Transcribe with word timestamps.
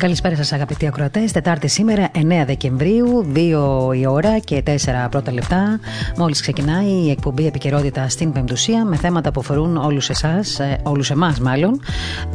Καλησπέρα 0.00 0.36
σας, 0.36 0.52
αγαπητοί 0.52 0.86
ακροατές. 0.86 1.32
Τετάρτη 1.32 1.68
σήμερα, 1.68 2.10
9 2.14 2.44
Δεκεμβρίου, 2.46 3.26
2 3.32 3.92
η 3.94 4.06
ώρα 4.06 4.38
και 4.38 4.62
4 4.62 5.08
πρώτα 5.10 5.32
λεπτά. 5.32 5.80
Μόλις 6.16 6.40
ξεκινάει 6.40 6.86
η 6.86 7.10
εκπομπή 7.10 7.46
Επικαιρότητα 7.46 8.08
στην 8.08 8.32
Πεμπτουσία 8.32 8.84
με 8.84 8.96
θέματα 8.96 9.30
που 9.32 9.40
αφορούν 9.40 9.76
όλους 9.76 10.10
εσάς, 10.10 10.60
όλους 10.82 11.10
εμάς 11.10 11.40
μάλλον, 11.40 11.80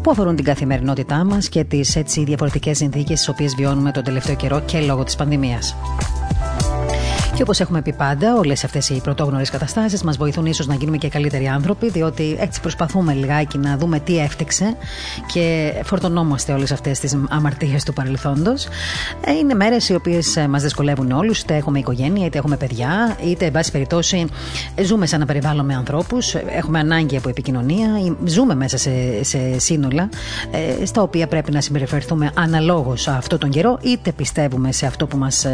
που 0.02 0.12
αφορούν 0.12 0.36
την 0.36 0.46
καθημερινότητά 0.46 1.24
μας 1.24 1.50
και 1.50 1.64
τις 1.64 1.96
έτσι 1.96 2.24
διαφορετικές 2.24 2.78
συνθήκες 2.78 3.22
τι 3.22 3.30
οποίες 3.30 3.56
βιώνουμε 3.56 3.92
τον 3.92 4.04
τελευταίο 4.04 4.36
καιρό 4.36 4.62
και 4.66 4.80
λόγω 4.80 5.04
της 5.04 5.16
πανδημίας. 5.16 5.76
Και 7.36 7.42
όπως 7.42 7.60
έχουμε 7.60 7.82
πει 7.82 7.94
πάντα, 7.94 8.36
όλες 8.36 8.64
αυτές 8.64 8.90
οι 8.90 9.02
πρωτόγνωρες 9.04 9.50
καταστάσεις 9.50 10.04
μας 10.04 10.18
βοηθούν 10.18 10.46
ίσως 10.46 10.68
να 10.68 10.76
γίνουμε 10.76 10.98
και 10.98 11.10
καλύτεροι 11.10 11.48
άνθρωποι, 11.48 11.90
διότι 11.90 12.38
έτσι 12.40 12.62
προσπαθούμε 12.62 13.14
λιγάκι 13.14 13.58
να 13.58 13.78
δούμε 13.78 14.00
τι 14.00 14.20
έφτεξε 14.20 14.76
και 15.34 15.74
φορτωνόμαστε 15.84 16.54
όλες 16.54 16.72
αυτές 16.72 17.00
τις 17.00 17.18
αμαρτίες 17.30 17.84
του 17.84 17.94
παρελθόντος. 17.94 18.68
Ε, 19.26 19.32
είναι 19.32 19.54
μέρες 19.54 19.90
οι 19.90 19.96
οποίες 19.96 20.36
ε, 20.36 20.48
μας 20.48 20.62
δυσκολεύουν 20.62 21.12
όλους, 21.12 21.42
είτε 21.42 21.56
έχουμε 21.56 21.80
οικογένεια, 21.80 22.26
είτε 22.26 22.38
έχουμε 22.38 22.58
παιδιά, 22.58 23.18
είτε 23.26 23.46
εν 23.46 23.52
πάση 23.52 23.72
περιπτώσει 23.72 24.26
ζούμε 24.84 25.06
σε 25.06 25.16
ένα 25.16 25.26
περιβάλλον 25.26 25.66
με 25.66 25.76
ανθρώπους, 25.76 26.36
έχουμε 26.36 26.80
ανάγκη 26.80 27.18
από 27.18 27.30
επικοινωνία, 27.30 27.88
ζούμε 28.26 28.56
μέσα 28.56 28.78
σε, 28.78 29.24
σε 29.24 29.60
σύνολα 29.60 30.10
ε, 30.52 30.86
στα 30.86 31.02
οποία 31.02 31.28
πρέπει 31.28 31.52
να 31.52 31.62
συμπεριφερθούμε 31.62 32.32
αναλόγως 32.36 33.08
αυτόν 33.08 33.40
τον 33.40 33.50
καιρό, 33.50 33.80
είτε 33.82 34.12
πιστεύουμε 34.12 34.72
σε 34.72 34.86
αυτό 34.86 35.08
που, 35.08 35.18
μας, 35.18 35.46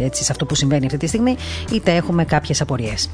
έτσι, 0.00 0.24
σε 0.24 0.32
αυτό 0.32 0.46
που 0.46 0.54
συμβαίνει 0.54 0.86
αυτή 0.86 0.98
τη 0.98 1.06
στιγμή 1.06 1.15
στιγμή, 1.16 1.36
είτε 1.72 1.94
έχουμε 1.94 2.24
κάποιες 2.24 2.60
απορίες. 2.60 3.08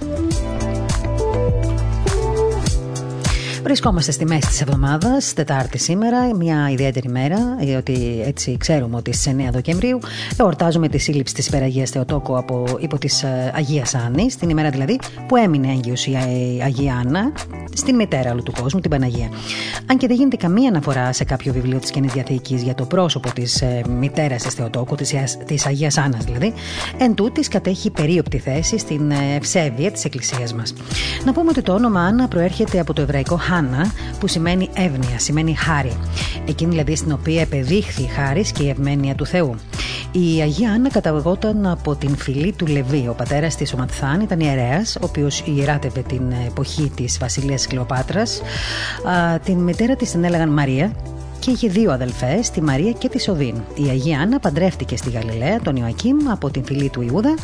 Βρισκόμαστε 3.62 4.12
στη 4.12 4.24
μέση 4.24 4.48
της 4.48 4.60
εβδομάδας, 4.60 5.32
Τετάρτη 5.32 5.78
σήμερα, 5.78 6.34
μια 6.34 6.68
ιδιαίτερη 6.70 7.08
μέρα, 7.08 7.56
διότι 7.58 8.22
έτσι 8.26 8.56
ξέρουμε 8.56 8.96
ότι 8.96 9.12
στις 9.12 9.32
9 9.32 9.50
Δεκεμβρίου 9.52 9.98
εορτάζουμε 10.36 10.88
τη 10.88 10.98
σύλληψη 10.98 11.34
της 11.34 11.46
υπεραγίας 11.46 11.90
Θεοτόκου 11.90 12.36
από 12.36 12.64
υπό 12.80 12.98
της 12.98 13.22
ε, 13.22 13.52
Αγίας 13.54 13.94
Άννης, 13.94 14.36
την 14.36 14.48
ημέρα 14.48 14.70
δηλαδή 14.70 14.98
που 15.28 15.36
έμεινε 15.36 15.72
έγκυος 15.72 16.06
η 16.06 16.12
ε, 16.12 16.64
Αγία 16.64 16.94
Άννα, 17.04 17.32
στην 17.74 17.94
μητέρα 17.94 18.32
όλου 18.32 18.42
του 18.42 18.52
κόσμου, 18.60 18.80
την 18.80 18.90
Παναγία. 18.90 19.28
Αν 19.86 19.96
και 19.96 20.06
δεν 20.06 20.16
γίνεται 20.16 20.36
καμία 20.36 20.68
αναφορά 20.68 21.12
σε 21.12 21.24
κάποιο 21.24 21.52
βιβλίο 21.52 21.78
της 21.78 21.90
Καινής 21.90 22.12
Διαθήκης 22.12 22.62
για 22.62 22.74
το 22.74 22.84
πρόσωπο 22.84 23.32
της 23.32 23.62
ε, 23.62 23.82
μητέρας 23.98 24.42
της 24.42 24.54
Θεοτόκου, 24.54 24.94
της 25.46 25.66
Αγίας 25.66 25.98
Άννας 25.98 26.24
δηλαδή, 26.24 26.52
εν 26.98 27.14
τούτης 27.14 27.48
κατέχει 27.48 27.90
περίοπτη 27.90 28.38
θέση 28.38 28.78
στην 28.78 29.10
ε, 29.10 29.36
ευσέβεια 29.36 29.90
της 29.90 30.04
Εκκλησίας 30.04 30.54
μας. 30.54 30.74
Να 31.24 31.32
πούμε 31.32 31.50
ότι 31.50 31.62
το 31.62 31.72
όνομα 31.72 32.00
Άννα 32.00 32.28
προέρχεται 32.28 32.80
από 32.80 32.92
το 32.92 33.02
εβραϊκό 33.02 33.36
Χάνα, 33.52 33.92
που 34.20 34.28
σημαίνει 34.28 34.68
εύνοια, 34.74 35.18
σημαίνει 35.18 35.54
χάρη. 35.54 35.92
Εκείνη 36.46 36.70
δηλαδή 36.70 36.96
στην 36.96 37.12
οποία 37.12 37.40
επεδείχθη 37.40 38.02
η 38.02 38.06
χάρης 38.06 38.52
και 38.52 38.62
η 38.62 38.68
ευμένεια 38.68 39.14
του 39.14 39.26
Θεού. 39.26 39.54
Η 40.12 40.40
Αγία 40.40 40.72
Άννα 40.72 40.90
καταγόταν 40.90 41.66
από 41.66 41.94
την 41.94 42.16
φυλή 42.16 42.52
του 42.52 42.66
Λεβί. 42.66 43.08
Ο 43.08 43.14
πατέρας 43.14 43.56
της, 43.56 43.72
ο 43.72 43.76
Ματθάν, 43.76 44.20
ήταν 44.20 44.40
ιερέας, 44.40 44.96
ο 44.96 45.04
οποίος 45.04 45.42
ιεράτευε 45.46 46.02
την 46.02 46.32
εποχή 46.46 46.92
της 46.96 47.18
βασιλείας 47.20 47.66
Κλεοπάτρας. 47.66 48.42
Την 49.44 49.58
μητέρα 49.58 49.96
της 49.96 50.10
την 50.10 50.24
έλεγαν 50.24 50.48
Μαρία 50.48 50.92
και 51.38 51.50
είχε 51.50 51.68
δύο 51.68 51.92
αδελφές, 51.92 52.50
τη 52.50 52.62
Μαρία 52.62 52.92
και 52.92 53.08
τη 53.08 53.20
Σοβίν. 53.20 53.54
Η 53.74 53.88
Αγία 53.88 54.20
Άννα 54.20 54.38
παντρεύτηκε 54.38 54.96
στη 54.96 55.10
Γαλιλαία 55.10 55.60
τον 55.60 55.76
Ιωακήμ 55.76 56.16
από 56.30 56.50
την 56.50 56.64
φυλή 56.64 56.88
του 56.88 57.02
Ιούδα, 57.02 57.34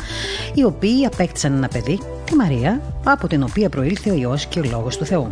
οι 0.53 0.63
οποίοι 0.63 1.05
απέκτησαν 1.05 1.53
ένα 1.53 1.67
παιδί, 1.67 1.99
τη 2.25 2.35
Μαρία, 2.35 2.81
από 3.03 3.27
την 3.27 3.43
οποία 3.43 3.69
προήλθε 3.69 4.11
ο 4.11 4.15
ιός 4.15 4.45
και 4.45 4.59
ο 4.59 4.63
λόγος 4.71 4.97
του 4.97 5.05
Θεού. 5.05 5.29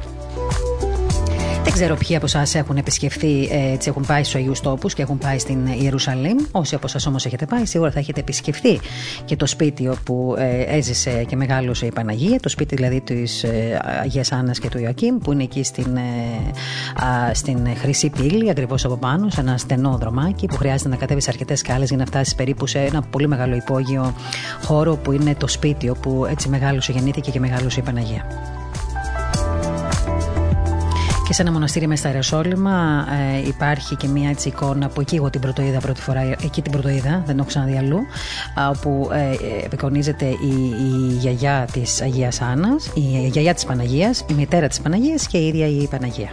Δεν 1.68 1.76
ξέρω 1.76 1.96
ποιοι 1.96 2.16
από 2.16 2.26
εσάς 2.26 2.56
έχουν 2.56 2.78
επισκεφθεί, 2.78 3.48
ε, 3.52 3.72
έτσι 3.72 3.90
έχουν 3.90 4.04
πάει 4.08 4.24
στους 4.24 4.36
Αγίους 4.36 4.60
Τόπους 4.60 4.94
και 4.94 5.02
έχουν 5.02 5.18
πάει 5.18 5.40
στην 5.40 5.66
Ιερουσαλήμ. 5.82 6.38
Όσοι 6.52 6.76
από 6.76 6.86
εσάς 6.88 7.06
όμως 7.06 7.26
έχετε 7.26 7.46
πάει, 7.46 7.66
σίγουρα 7.66 7.92
θα 7.92 8.00
έχετε 8.00 8.20
επισκεφθεί 8.20 8.80
και 9.26 9.36
το 9.36 9.46
σπίτι 9.46 9.88
όπου 9.88 10.36
ε, 10.38 10.62
έζησε 10.62 11.24
και 11.24 11.36
μεγάλωσε 11.36 11.86
η 11.86 11.92
Παναγία, 11.92 12.40
το 12.40 12.50
σπίτι 12.50 12.76
δηλαδή 12.76 13.02
της 13.02 13.44
ε, 13.44 13.82
Αγίας 14.02 14.32
Άννας 14.32 14.60
και 14.60 14.70
του 14.70 14.80
Ιωακήμ, 14.80 15.18
που 15.18 15.32
είναι 15.32 15.44
εκεί 15.44 15.64
στην, 15.64 15.98
στην 17.34 17.68
Χρυσή 17.78 18.10
Πύλη, 18.10 18.50
ακριβώς 18.50 18.86
από 18.86 18.98
πάνω, 18.98 19.30
σε 19.30 19.42
ένα 19.42 19.58
στενό 19.58 19.98
δρομάκι 19.98 20.46
που 20.46 20.56
χρειάζεται 20.56 20.90
να 20.90 20.96
κατέβεις 20.96 21.28
αρκετές 21.28 21.60
σκάλες 21.60 21.90
για 21.90 21.98
να 21.98 22.06
φτάσεις 22.06 22.36
περίπου 22.36 22.68
σε 22.68 22.80
ένα 22.80 23.02
πολύ 23.02 23.28
μεγάλο 23.28 23.56
υπόγειο 23.56 24.14
χώρο 24.64 24.96
που 24.96 25.12
είναι 25.12 25.36
το 25.36 25.48
σπίτι 25.48 25.90
όπου 25.90 26.26
έτσι 26.30 26.50
μεγάλωσε, 26.50 26.92
γεννήθηκε 26.92 27.32
και 27.32 27.40
μεγάλωσε 27.40 27.80
η 27.80 27.84
Παναγία. 27.84 28.26
Και 31.28 31.34
σε 31.34 31.42
ένα 31.42 31.52
μοναστήρι 31.52 31.88
μέσα 31.88 32.00
στα 32.00 32.10
Ιεροσόλυμα 32.10 33.06
ε, 33.44 33.48
υπάρχει 33.48 33.96
και 33.96 34.08
μια 34.08 34.30
έτσι 34.30 34.48
εικόνα 34.48 34.90
που 34.90 35.02
εκεί 35.02 35.16
εγώ 35.16 35.30
την 35.30 35.42
πρωτοείδα 35.42 35.80
πρώτη 35.80 36.02
φορά, 36.02 36.22
εκεί 36.44 36.62
την 36.62 36.72
πρωτοείδα, 36.72 37.24
δεν 37.26 37.38
έχω 37.38 37.48
ξαναδεί 37.48 37.78
αλλού, 37.78 38.00
όπου 38.70 39.10
ε, 39.14 39.66
επικονίζεται 39.66 40.26
η, 40.26 40.36
η 40.80 41.14
γιαγιά 41.20 41.68
της 41.72 42.02
Αγίας 42.02 42.42
Άννας, 42.42 42.92
η 42.94 43.28
γιαγιά 43.28 43.54
της 43.54 43.66
Παναγίας, 43.66 44.26
η 44.30 44.34
μητέρα 44.34 44.68
της 44.68 44.82
Παναγίας 44.82 45.28
και 45.28 45.38
η 45.38 45.48
ίδια 45.48 45.68
η 45.68 45.88
Παναγία. 45.88 46.30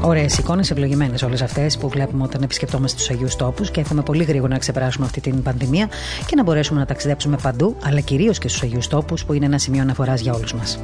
Ωραίες 0.00 0.38
εικόνες, 0.38 0.70
ευλογημένες 0.70 1.22
όλες 1.22 1.42
αυτές 1.42 1.78
που 1.78 1.88
βλέπουμε 1.88 2.22
όταν 2.22 2.42
επισκεπτόμαστε 2.42 3.02
του 3.02 3.12
Αγίους 3.12 3.36
Τόπους 3.36 3.70
και 3.70 3.80
έχουμε 3.80 4.02
πολύ 4.02 4.24
γρήγορα 4.24 4.52
να 4.52 4.58
ξεπεράσουμε 4.58 5.06
αυτή 5.06 5.20
την 5.20 5.42
πανδημία 5.42 5.88
και 6.26 6.36
να 6.36 6.42
μπορέσουμε 6.42 6.80
να 6.80 6.86
ταξιδέψουμε 6.86 7.36
παντού, 7.42 7.76
αλλά 7.84 8.00
κυρίως 8.00 8.38
και 8.38 8.48
στους 8.48 8.62
Αγίους 8.62 8.86
Τόπους 8.86 9.24
που 9.24 9.32
είναι 9.32 9.46
ένα 9.46 9.58
σημείο 9.58 9.82
αναφοράς 9.82 10.20
για 10.20 10.32
όλους 10.32 10.54
μας. 10.54 10.78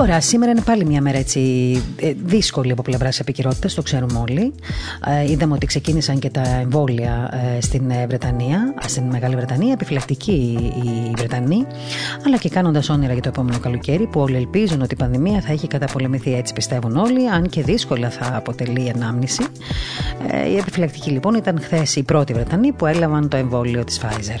Τώρα, 0.00 0.20
σήμερα 0.20 0.50
είναι 0.50 0.60
πάλι 0.60 0.84
μια 0.84 1.02
μέρα 1.02 1.18
έτσι 1.18 1.40
ε, 1.96 2.12
δύσκολη 2.24 2.72
από 2.72 2.82
πλευράς 2.82 3.20
επικαιρότητας, 3.20 3.74
το 3.74 3.82
ξέρουμε 3.82 4.18
όλοι. 4.18 4.54
Ε, 5.06 5.30
είδαμε 5.30 5.54
ότι 5.54 5.66
ξεκίνησαν 5.66 6.18
και 6.18 6.30
τα 6.30 6.42
εμβόλια 6.60 7.30
ε, 7.56 7.60
στην 7.60 7.92
Βρετανία, 8.08 8.74
στην 8.86 9.04
Μεγάλη 9.04 9.34
Βρετανία, 9.34 9.72
επιφυλακτική 9.72 10.58
οι 10.84 11.12
Βρετανοί, 11.16 11.66
αλλά 12.26 12.36
και 12.36 12.48
κάνοντας 12.48 12.88
όνειρα 12.88 13.12
για 13.12 13.22
το 13.22 13.28
επόμενο 13.28 13.58
καλοκαίρι, 13.58 14.06
που 14.06 14.20
όλοι 14.20 14.36
ελπίζουν 14.36 14.82
ότι 14.82 14.94
η 14.94 14.96
πανδημία 14.96 15.40
θα 15.40 15.52
έχει 15.52 15.66
καταπολεμηθεί, 15.66 16.34
έτσι 16.34 16.52
πιστεύουν 16.52 16.96
όλοι, 16.96 17.28
αν 17.28 17.48
και 17.48 17.62
δύσκολα 17.62 18.10
θα 18.10 18.36
αποτελεί 18.36 18.92
ανάμνηση. 18.94 19.42
Η 20.52 20.56
επιφυλακτική 20.56 21.10
λοιπόν 21.10 21.34
ήταν 21.34 21.60
χθες 21.60 21.96
οι 21.96 22.02
πρώτοι 22.02 22.32
Βρετανοί 22.32 22.72
που 22.72 22.86
έλαβαν 22.86 23.28
το 23.28 23.36
εμβόλιο 23.36 23.84
της 23.84 24.00
Pfizer. 24.02 24.40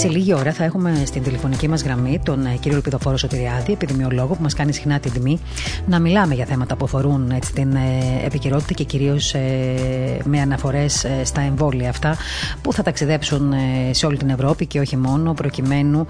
Σε 0.00 0.08
λίγη 0.08 0.34
ώρα 0.34 0.52
θα 0.52 0.64
έχουμε 0.64 1.02
στην 1.06 1.22
τηλεφωνική 1.22 1.68
μας 1.68 1.82
γραμμή 1.82 2.20
τον 2.24 2.46
ε, 2.46 2.56
κύριο 2.60 2.76
Λυπηδοφόρο 2.76 3.16
Σωτηριάδη, 3.16 3.72
επιδημιολόγο, 3.72 4.34
που 4.34 4.42
μας 4.42 4.54
κάνει 4.54 4.72
συχνά 4.72 5.00
την 5.00 5.12
τιμή 5.12 5.40
να 5.86 5.98
μιλάμε 5.98 6.34
για 6.34 6.44
θέματα 6.44 6.76
που 6.76 6.84
αφορούν 6.84 7.30
έτσι, 7.30 7.52
την 7.52 7.74
ε, 7.74 8.24
επικαιρότητα 8.24 8.72
και 8.74 8.84
κυρίως 8.84 9.34
ε, 9.34 9.40
με 10.24 10.40
αναφορές 10.40 11.06
στα 11.22 11.40
εμβόλια 11.40 11.88
αυτά 11.88 12.16
που 12.62 12.72
θα 12.72 12.82
ταξιδέψουν 12.82 13.52
σε 13.90 14.06
όλη 14.06 14.16
την 14.16 14.28
Ευρώπη 14.28 14.66
και 14.66 14.80
όχι 14.80 14.96
μόνο, 14.96 15.32
προκειμένου 15.32 16.06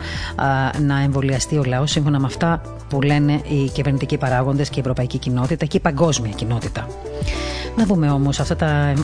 να 0.87 1.01
εμβολιαστεί 1.03 1.57
ο 1.57 1.63
λαός 1.65 1.91
σύμφωνα 1.91 2.21
με 2.21 2.27
αυτά 2.27 2.61
που 2.89 3.03
λένε 3.03 3.33
οι 3.33 3.69
κυβερνητικοί 3.73 4.17
παράγοντες 4.17 4.69
και 4.69 4.77
η 4.77 4.81
ευρωπαϊκή 4.81 5.19
κοινότητα 5.19 5.67
και 5.67 5.77
η 5.77 5.81
παγκόσμια 5.81 6.33
κοινότητα. 6.33 6.87
Να 7.77 7.85
δούμε 7.85 8.11
όμως, 8.11 8.35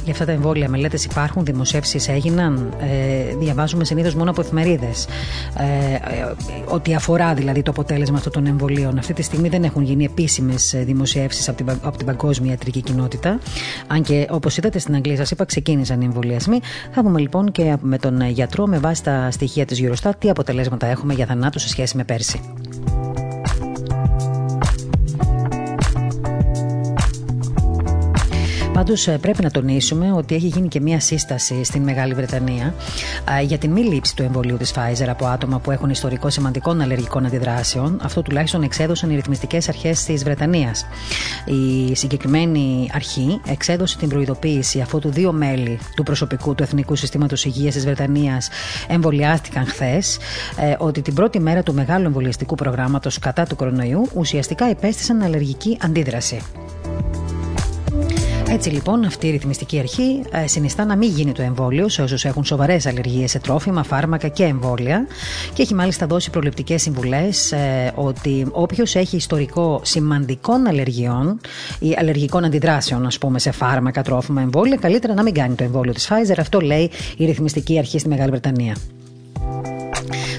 για 0.04 0.12
αυτά 0.12 0.24
τα 0.24 0.32
εμβόλια 0.32 0.68
μελέτες 0.68 1.04
υπάρχουν, 1.04 1.44
δημοσιεύσεις 1.44 2.08
έγιναν. 2.08 2.74
Ε, 2.80 3.36
διαβάζουμε 3.36 3.84
συνήθως 3.84 4.14
μόνο 4.14 4.30
από 4.30 4.40
εφημερίδες. 4.40 4.75
Ε, 4.82 5.64
ε, 5.64 6.34
ότι 6.64 6.94
αφορά 6.94 7.34
δηλαδή 7.34 7.62
το 7.62 7.70
αποτέλεσμα 7.70 8.16
αυτών 8.16 8.32
των 8.32 8.46
εμβολίων. 8.46 8.98
Αυτή 8.98 9.12
τη 9.12 9.22
στιγμή 9.22 9.48
δεν 9.48 9.64
έχουν 9.64 9.82
γίνει 9.82 10.04
επίσημες 10.04 10.74
δημοσιεύσεις 10.76 11.48
από, 11.48 11.56
την, 11.64 11.78
από 11.82 11.96
την 11.96 12.06
παγκόσμια 12.06 12.50
ιατρική 12.50 12.80
κοινότητα. 12.80 13.38
Αν 13.86 14.02
και 14.02 14.26
όπως 14.30 14.56
είδατε 14.56 14.78
στην 14.78 14.94
Αγγλία, 14.94 15.16
σας 15.16 15.30
είπα, 15.30 15.44
ξεκίνησαν 15.44 16.00
οι 16.00 16.04
εμβολιασμοί. 16.04 16.60
Θα 16.92 17.02
δούμε 17.02 17.20
λοιπόν 17.20 17.52
και 17.52 17.76
με 17.80 17.98
τον 17.98 18.28
γιατρό, 18.28 18.66
με 18.66 18.78
βάση 18.78 19.02
τα 19.02 19.30
στοιχεία 19.30 19.64
της 19.64 19.82
Eurostat, 19.82 20.12
τι 20.18 20.30
αποτελέσματα 20.30 20.86
έχουμε 20.86 21.14
για 21.14 21.26
θανάτους 21.26 21.62
σε 21.62 21.68
σχέση 21.68 21.96
με 21.96 22.04
πέρσι. 22.04 22.40
Πάντως 28.76 29.06
ε, 29.06 29.18
πρέπει 29.18 29.42
να 29.42 29.50
τονίσουμε 29.50 30.12
ότι 30.12 30.34
έχει 30.34 30.46
γίνει 30.46 30.68
και 30.68 30.80
μία 30.80 31.00
σύσταση 31.00 31.64
στην 31.64 31.82
Μεγάλη 31.82 32.14
Βρετανία 32.14 32.74
για 33.42 33.58
την 33.58 33.70
μη 33.70 33.80
λήψη 33.80 34.16
του 34.16 34.22
εμβολίου 34.22 34.56
της 34.56 34.74
Pfizer 34.76 35.06
από 35.08 35.26
άτομα 35.26 35.58
που 35.58 35.70
έχουν 35.70 35.90
ιστορικό 35.90 36.30
σημαντικών 36.30 36.80
αλλεργικών 36.80 37.26
αντιδράσεων. 37.26 37.98
Αυτό 38.02 38.22
τουλάχιστον 38.22 38.62
εξέδωσαν 38.62 39.10
οι 39.10 39.14
ρυθμιστικές 39.14 39.68
αρχές 39.68 40.04
της 40.04 40.24
Βρετανίας. 40.24 40.86
Η 41.44 41.94
συγκεκριμένη 41.94 42.90
αρχή 42.94 43.40
εξέδωσε 43.46 43.98
την 43.98 44.08
προειδοποίηση 44.08 44.80
αφού 44.80 44.98
του 44.98 45.10
δύο 45.10 45.32
μέλη 45.32 45.78
του 45.94 46.02
προσωπικού 46.02 46.54
του 46.54 46.62
Εθνικού 46.62 46.96
Συστήματος 46.96 47.44
Υγείας 47.44 47.74
της 47.74 47.84
Βρετανίας 47.84 48.48
εμβολιάστηκαν 48.88 49.66
χθες 49.66 50.18
ε, 50.60 50.74
ότι 50.78 51.02
την 51.02 51.14
πρώτη 51.14 51.40
μέρα 51.40 51.62
του 51.62 51.74
μεγάλου 51.74 52.04
εμβολιαστικού 52.04 52.54
προγράμματος 52.54 53.18
κατά 53.18 53.44
του 53.44 53.56
κορονοϊού 53.56 54.08
ουσιαστικά 54.14 54.70
υπέστησαν 54.70 55.22
αλλεργική 55.22 55.78
αντίδραση. 55.80 56.40
Έτσι 58.48 58.70
λοιπόν, 58.70 59.04
αυτή 59.04 59.26
η 59.26 59.30
ρυθμιστική 59.30 59.78
αρχή 59.78 60.22
ε, 60.30 60.46
συνιστά 60.46 60.84
να 60.84 60.96
μην 60.96 61.10
γίνει 61.10 61.32
το 61.32 61.42
εμβόλιο 61.42 61.88
σε 61.88 62.02
όσους 62.02 62.24
έχουν 62.24 62.44
σοβαρές 62.44 62.86
αλλεργίες 62.86 63.30
σε 63.30 63.38
τρόφιμα, 63.38 63.82
φάρμακα 63.82 64.28
και 64.28 64.44
εμβόλια 64.44 65.06
και 65.54 65.62
έχει 65.62 65.74
μάλιστα 65.74 66.06
δώσει 66.06 66.30
προληπτικές 66.30 66.82
συμβουλές 66.82 67.52
ε, 67.52 67.92
ότι 67.94 68.46
όποιος 68.50 68.94
έχει 68.94 69.16
ιστορικό 69.16 69.80
σημαντικών 69.84 70.66
αλλεργιών 70.66 71.40
ή 71.78 71.94
αλλεργικών 71.98 72.44
αντιδράσεων, 72.44 73.06
ας 73.06 73.18
πούμε, 73.18 73.38
σε 73.38 73.50
φάρμακα, 73.50 74.02
τρόφιμα, 74.02 74.40
εμβόλια, 74.42 74.76
καλύτερα 74.76 75.14
να 75.14 75.22
μην 75.22 75.34
κάνει 75.34 75.54
το 75.54 75.64
εμβόλιο 75.64 75.92
της 75.92 76.08
Pfizer. 76.10 76.34
Αυτό 76.38 76.60
λέει 76.60 76.90
η 77.16 77.24
ρυθμιστική 77.24 77.78
αρχή 77.78 77.98
στη 77.98 78.08
Μεγάλη 78.08 78.30
Βρετανία. 78.30 78.76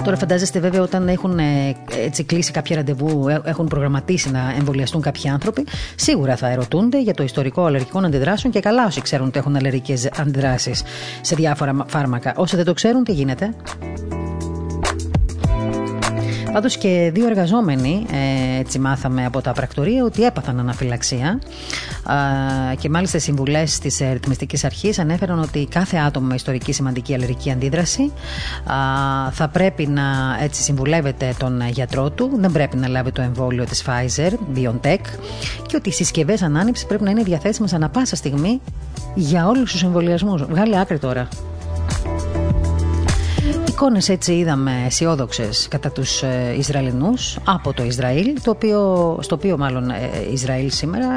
Τώρα 0.07 0.19
φαντάζεστε 0.19 0.59
βέβαια 0.59 0.81
όταν 0.81 1.07
έχουν 1.07 1.39
ε, 1.39 1.75
έτσι 2.05 2.23
κλείσει 2.23 2.51
κάποια 2.51 2.75
ραντεβού, 2.75 3.27
ε, 3.27 3.41
έχουν 3.43 3.67
προγραμματίσει 3.67 4.31
να 4.31 4.53
εμβολιαστούν 4.57 5.01
κάποιοι 5.01 5.29
άνθρωποι, 5.29 5.65
σίγουρα 5.95 6.35
θα 6.35 6.49
ερωτούνται 6.49 7.01
για 7.01 7.13
το 7.13 7.23
ιστορικό 7.23 7.65
αλλεργικών 7.65 8.05
αντιδράσεων 8.05 8.53
και 8.53 8.59
καλά 8.59 8.85
όσοι 8.85 9.01
ξέρουν 9.01 9.27
ότι 9.27 9.39
έχουν 9.39 9.55
αλλεργικές 9.55 10.09
αντιδράσεις 10.17 10.83
σε 11.21 11.35
διάφορα 11.35 11.85
φάρμακα. 11.87 12.33
Όσοι 12.35 12.55
δεν 12.55 12.65
το 12.65 12.73
ξέρουν, 12.73 13.03
τι 13.03 13.11
γίνεται; 13.11 13.53
Πάντως 16.51 16.77
και 16.77 17.11
δύο 17.13 17.25
εργαζόμενοι, 17.27 18.05
ε, 18.11 18.59
έτσι 18.59 18.79
μάθαμε 18.79 19.25
από 19.25 19.41
τα 19.41 19.51
πρακτορία, 19.51 20.03
ότι 20.03 20.23
έπαθαν 20.23 20.59
αναφυλαξία. 20.59 21.39
και 22.79 22.89
μάλιστα 22.89 23.17
οι 23.17 23.19
συμβουλές 23.19 23.79
της 23.79 23.97
ρυθμιστικής 24.11 24.63
αρχής 24.63 24.99
ανέφεραν 24.99 25.39
ότι 25.39 25.67
κάθε 25.69 25.97
άτομο 25.97 26.27
με 26.27 26.35
ιστορική 26.35 26.71
σημαντική 26.71 27.13
αλλεργική 27.13 27.51
αντίδραση 27.51 28.11
θα 29.31 29.49
πρέπει 29.51 29.87
να 29.87 30.03
έτσι 30.41 30.61
συμβουλεύεται 30.61 31.33
τον 31.39 31.61
γιατρό 31.69 32.09
του, 32.09 32.31
δεν 32.35 32.51
πρέπει 32.51 32.77
να 32.77 32.87
λάβει 32.87 33.11
το 33.11 33.21
εμβόλιο 33.21 33.63
της 33.63 33.85
Pfizer, 33.85 34.31
BioNTech 34.55 35.01
και 35.67 35.75
ότι 35.75 35.89
οι 35.89 35.91
συσκευές 35.91 36.41
ανάνυψης 36.41 36.85
πρέπει 36.85 37.03
να 37.03 37.09
είναι 37.09 37.23
διαθέσιμες 37.23 37.73
ανα 37.73 37.89
πάσα 37.89 38.15
στιγμή 38.15 38.61
για 39.15 39.47
όλους 39.47 39.71
τους 39.71 39.83
εμβολιασμούς. 39.83 40.43
Βγάλει 40.43 40.79
άκρη 40.79 40.99
τώρα. 40.99 41.27
Εικόνες 43.79 44.09
έτσι 44.09 44.33
είδαμε 44.33 44.71
αισιόδοξες 44.85 45.67
κατά 45.67 45.91
τους 45.91 46.21
ε, 46.21 46.55
Ισραηλινούς 46.57 47.37
από 47.45 47.73
το 47.73 47.83
Ισραήλ, 47.83 48.41
το 48.43 48.51
οποίο, 48.51 49.17
στο 49.21 49.35
οποίο 49.35 49.57
μάλλον 49.57 49.89
ε, 49.89 50.09
Ισραήλ 50.31 50.71
σήμερα 50.71 51.07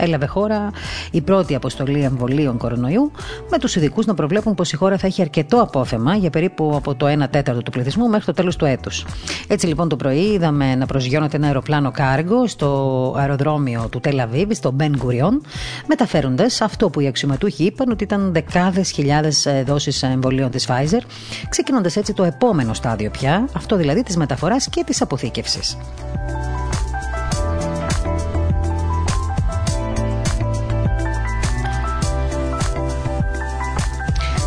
έλαβε 0.00 0.26
χώρα 0.26 0.70
η 1.10 1.20
πρώτη 1.20 1.54
αποστολή 1.54 2.02
εμβολίων 2.02 2.56
κορονοϊού, 2.56 3.12
με 3.50 3.58
τους 3.58 3.76
ειδικούς 3.76 4.06
να 4.06 4.14
προβλέπουν 4.14 4.54
πως 4.54 4.72
η 4.72 4.76
χώρα 4.76 4.98
θα 4.98 5.06
έχει 5.06 5.22
αρκετό 5.22 5.60
απόθεμα 5.60 6.14
για 6.14 6.30
περίπου 6.30 6.72
από 6.76 6.94
το 6.94 7.06
1 7.06 7.28
τέταρτο 7.30 7.62
του 7.62 7.70
πληθυσμού 7.70 8.08
μέχρι 8.08 8.24
το 8.24 8.32
τέλος 8.32 8.56
του 8.56 8.64
έτους. 8.64 9.04
Έτσι 9.48 9.66
λοιπόν 9.66 9.88
το 9.88 9.96
πρωί 9.96 10.32
είδαμε 10.32 10.74
να 10.74 10.86
προσγειώνεται 10.86 11.36
ένα 11.36 11.46
αεροπλάνο 11.46 11.90
κάργο 11.90 12.46
στο 12.46 13.14
αεροδρόμιο 13.18 13.88
του 13.90 14.00
Τελαβίβ, 14.00 14.52
στο 14.52 14.70
Μπεν 14.70 14.94
Γκουριόν, 14.96 15.42
μεταφέροντας 15.86 16.60
αυτό 16.60 16.90
που 16.90 17.00
οι 17.00 17.06
αξιωματούχοι 17.06 17.64
είπαν 17.64 17.90
ότι 17.90 18.04
ήταν 18.04 18.32
δεκάδες 18.32 18.90
χιλιάδες 18.90 19.46
δόσεις 19.66 20.02
εμβολίων 20.02 20.50
της 20.50 20.68
Pfizer, 20.68 21.00
ξεκινώντας 21.48 21.96
έτσι 22.02 22.14
το 22.14 22.24
επόμενο 22.24 22.74
στάδιο 22.74 23.10
πια, 23.10 23.48
αυτό 23.52 23.76
δηλαδή 23.76 24.02
της 24.02 24.16
μεταφοράς 24.16 24.68
και 24.68 24.84
της 24.84 25.00
αποθήκευσης. 25.02 25.76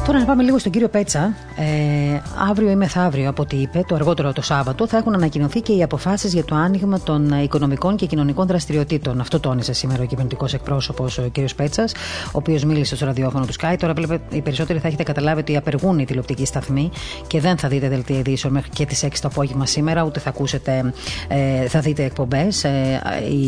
Τώρα 0.05 0.19
να 0.19 0.25
πάμε 0.25 0.43
λίγο 0.43 0.57
στον 0.57 0.71
κύριο 0.71 0.87
Πέτσα. 0.87 1.33
Ε, 1.55 2.21
αύριο 2.49 2.69
ή 2.69 2.75
μεθαύριο, 2.75 3.29
από 3.29 3.41
ό,τι 3.41 3.55
είπε, 3.55 3.83
το 3.87 3.95
αργότερο 3.95 4.33
το 4.33 4.41
Σάββατο, 4.41 4.87
θα 4.87 4.97
έχουν 4.97 5.13
ανακοινωθεί 5.13 5.61
και 5.61 5.73
οι 5.73 5.83
αποφάσεις 5.83 6.33
για 6.33 6.43
το 6.43 6.55
άνοιγμα 6.55 6.99
των 6.99 7.41
οικονομικών 7.43 7.95
και 7.95 8.05
κοινωνικών 8.05 8.47
δραστηριοτήτων. 8.47 9.19
Αυτό 9.19 9.39
τόνισε 9.39 9.73
σήμερα 9.73 10.03
ο 10.03 10.05
κυβερνητικός 10.05 10.53
εκπρόσωπος, 10.53 11.17
ο 11.17 11.21
κύριος 11.21 11.55
Πέτσας, 11.55 11.91
ο 12.25 12.31
οποίος 12.31 12.63
μίλησε 12.63 12.95
στο 12.95 13.05
ραδιόφωνο 13.05 13.45
του 13.45 13.53
Sky. 13.53 13.75
Τώρα, 13.79 13.93
βλέπετε, 13.93 14.35
οι 14.35 14.41
περισσότεροι 14.41 14.79
θα 14.79 14.87
έχετε 14.87 15.03
καταλάβει 15.03 15.39
ότι 15.39 15.57
απεργούν 15.57 15.99
οι 15.99 16.05
τηλεοπτικοί 16.05 16.45
σταθμοί 16.45 16.91
και 17.27 17.39
δεν 17.39 17.57
θα 17.57 17.67
δείτε 17.67 17.89
δελτία 17.89 18.17
ειδήσεων 18.17 18.53
μέχρι 18.53 18.69
και 18.69 18.85
τις 18.85 19.03
6 19.03 19.09
το 19.21 19.27
απόγευμα 19.27 19.65
σήμερα, 19.65 20.03
ούτε 20.03 20.19
θα 20.19 20.29
ακούσετε, 20.29 20.93
ε, 21.27 21.67
θα 21.67 21.79
δείτε 21.79 22.03
εκπομπές. 22.03 22.63
Ε, 22.63 23.01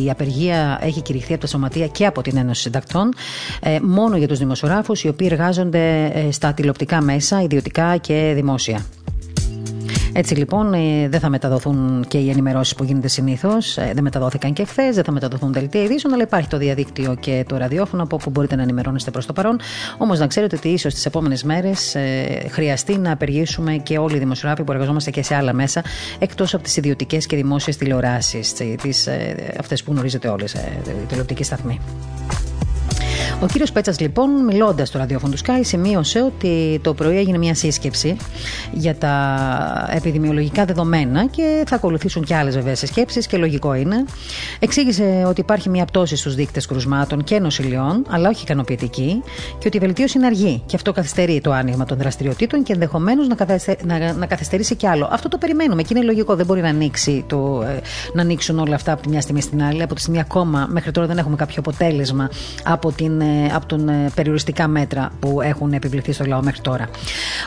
η 0.04 0.10
απεργία 0.10 0.80
έχει 0.82 1.02
κηρυχθεί 1.02 1.32
από 1.32 1.42
τα 1.42 1.48
Σωματεία 1.48 1.88
και 1.88 2.06
από 2.06 2.22
την 2.22 2.38
Ένωση 2.38 2.62
Συντακτών, 2.62 3.14
ε, 3.60 3.80
μόνο 3.82 4.18
για 4.18 4.28
τους 4.28 4.38
δημοσιογράφους 4.38 5.04
οι 5.04 5.08
οποίοι 5.08 5.28
εργάζονται 5.32 6.12
ε, 6.14 6.32
στα 6.48 6.56
τηλεοπτικά 6.56 7.02
μέσα, 7.02 7.42
ιδιωτικά 7.42 7.98
και 7.98 8.32
δημόσια. 8.36 8.86
Έτσι 10.14 10.36
λοιπόν 10.36 10.74
ε, 10.74 11.10
δεν 11.10 11.20
θα 11.20 11.30
μεταδοθούν 11.30 12.06
και 12.08 12.18
οι 12.18 12.30
ενημερώσεις 12.30 12.76
που 12.76 12.84
γίνεται 12.84 13.08
συνήθως. 13.08 13.78
Ε, 13.78 13.92
δεν 13.94 14.04
μεταδόθηκαν 14.04 14.54
και 14.54 14.66
χθες, 14.66 14.96
δεν 14.96 15.04
θα 15.04 15.12
μεταδοθούν 15.12 15.54
δελτία 15.54 15.84
ειδήσεων, 15.84 16.14
αλλά 16.14 16.24
υπάρχει 16.24 16.48
το 16.48 16.58
διαδίκτυο 16.58 17.16
και 17.16 17.46
το 17.48 17.58
ραδιόφωνο 17.58 18.04
από 18.04 18.16
όπου 18.16 18.30
μπορείτε 18.30 18.56
να 18.56 18.62
ενημερώνεστε 18.62 19.12
προς 19.12 19.26
το 19.26 19.34
παρόν. 19.34 19.60
Όμως 19.98 20.20
να 20.20 20.28
ξέρετε 20.28 20.56
ότι 20.56 20.68
ίσως 20.68 20.94
τις 20.94 21.06
επόμενες 21.06 21.44
μέρες 21.44 21.96
ε, 21.96 22.48
χρειαστεί 22.50 22.98
να 22.98 23.12
απεργήσουμε 23.12 23.78
και 23.78 23.98
όλοι 23.98 24.16
οι 24.16 24.20
δημοσιογράφοι 24.20 24.64
που 24.64 24.72
εργαζόμαστε 24.72 25.12
και 25.12 25.24
σε 25.24 25.36
άλλα 25.36 25.54
μέσα, 25.54 25.84
εκτός 26.20 26.54
από 26.54 26.64
τις 26.64 26.78
ιδιωτικές 26.78 27.26
και 27.26 27.36
δημόσιες 27.36 27.78
τηλεοράσεις, 27.78 28.54
αυτές 29.60 29.84
που 29.84 29.92
γνωρίζετε 29.92 30.28
όλες, 30.28 30.54
οι 30.54 31.06
τηλεοπτικοί 31.08 31.44
σταθμοί. 31.44 31.80
Ο 33.42 33.46
κύριος 33.46 33.72
Πέτσας, 33.72 34.00
λοιπόν, 34.00 34.44
μιλώντας 34.44 34.88
στο 34.88 34.98
ραδιόφωνο 34.98 35.34
του 35.34 35.40
Sky, 35.46 35.60
σημείωσε 35.62 36.22
ότι 36.22 36.80
το 36.84 36.94
πρωί 36.94 37.18
έγινε 37.18 37.38
μια 37.38 37.56
σύσκεψη 37.56 38.18
για 38.72 38.96
τα 38.96 39.38
επιδημιολογικά 39.92 40.66
δεδομένα 40.66 41.26
και 41.26 41.64
θα 41.68 41.76
ακολουθήσουν 41.76 42.24
και 42.24 42.36
άλλες 42.36 42.56
βεβαίω 42.56 42.76
συσκέψεις 42.76 43.28
και 43.28 43.38
λογικό 43.38 43.74
είναι. 43.74 44.06
Εξήγησε 44.60 45.24
ότι 45.28 45.42
υπάρχει 45.42 45.70
μια 45.70 45.86
πτώση 45.86 46.16
στους 46.16 46.36
δείκτες 46.36 46.66
κρουσμάτων 46.66 47.24
και 47.24 47.40
νοσηλιών, 47.40 48.06
αλλά 48.10 48.30
όχι 48.30 48.44
ικανοποιητική, 48.44 49.22
και 49.60 49.68
ότι 49.68 49.78
η 49.78 49.80
βελτίωση 49.80 50.18
είναι 50.18 50.28
αργή. 50.28 50.64
Και 50.66 50.76
αυτό 50.76 50.92
καθυστερεί 50.92 51.42
το 51.42 51.52
άνοιγμα 51.52 51.86
των 51.86 51.98
δραστηριοτήτων 51.98 52.64
και 52.64 52.74
ενδεχομένως 52.74 53.28
να, 53.28 53.36
να, 53.86 54.14
να 54.14 54.26
καθυστερήσει 54.26 54.76
κι 54.76 54.88
άλλο. 54.88 55.10
Αυτό 55.12 55.28
το 55.28 55.38
περιμένουμε 55.38 55.82
και 55.82 55.94
είναι 55.96 56.06
λογικό. 56.06 56.36
Δεν 56.36 56.46
μπορεί 56.46 56.62
να, 56.62 56.70
ανοίξει 56.70 57.24
το, 57.28 57.64
ε, 57.68 57.80
να 58.14 58.22
ανοίξουν 58.22 58.60
όλα 58.60 58.76
αυτά 58.76 58.92
από 58.92 59.02
τη 59.02 59.10
μια 59.10 59.22
στιγμή 59.22 59.42
στην 59.42 59.64
άλλη. 59.64 59.82
Από 59.82 59.96
τη 59.96 60.02
στιγμή 60.02 60.20
ακόμα 60.20 60.68
μέχρι 60.70 60.92
τώρα 60.92 61.08
δεν 61.08 61.18
έχουμε 61.18 61.36
κάποιο 61.36 61.56
αποτέλεσμα 61.60 62.30
από 62.64 62.92
την 62.92 63.22
ε, 63.22 63.27
από 63.54 63.66
τον 63.66 63.90
ε, 63.90 64.10
περιοριστικά 64.16 64.68
μέτρα 64.68 65.12
που 65.20 65.42
έχουν 65.42 65.74
επιβληθεί 65.74 66.12
στο 66.12 66.26
λαό 66.26 66.42
μέχρι 66.42 66.62
τώρα. 66.62 66.90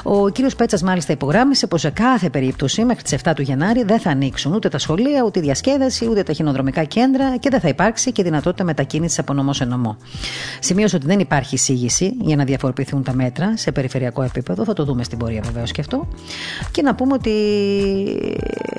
Ο 0.03 0.29
κύριος 0.29 0.55
Πέτσας, 0.57 0.83
μάλιστα, 0.83 1.13
υπογράμμισε 1.13 1.67
πως 1.67 1.81
σε 1.81 1.91
κάθε 1.91 2.31
περίπτωση 2.31 2.85
μέχρι 2.85 3.03
τις 3.03 3.17
7 3.25 3.33
του 3.37 3.43
Γενάρη 3.43 3.83
δεν 3.83 3.99
θα 3.99 4.11
ανοίξουν 4.11 4.55
ούτε 4.55 4.69
τα 4.69 4.79
σχολεία, 4.79 5.23
ούτε 5.25 5.39
η 5.39 5.43
διασκέδαση, 5.43 6.09
ούτε 6.09 6.23
τα 6.23 6.33
χινοδρομικά 6.33 6.85
κέντρα 6.85 7.37
και 7.37 7.51
δεν 7.51 7.61
θα 7.61 7.69
υπάρξει 7.69 8.13
και 8.13 8.23
δυνατότητα 8.23 8.65
μετακίνησης 8.65 9.19
από 9.19 9.33
νομό 9.33 9.53
σε 9.53 9.65
νομό. 9.65 9.97
Σημείωσε 10.61 10.97
ότι 10.97 11.07
δεν 11.07 11.21
υπάρχει 11.21 11.55
εισήγηση 11.55 12.15
για 12.21 12.37
να 12.37 12.45
διαφοροποιηθούν 12.45 13.03
τα 13.03 13.15
μέτρα 13.15 13.57
σε 13.57 13.73
περιφερειακό 13.73 14.23
επίπεδο. 14.23 14.65
Θα 14.65 14.73
το 14.73 14.85
δούμε 14.85 15.05
στην 15.05 15.19
πορεία 15.19 15.41
βεβαίως 15.45 15.73
και 15.73 15.81
αυτό. 15.81 16.09
Και 16.71 16.83
να 16.83 16.95
πούμε 16.95 17.13
ότι 17.15 17.31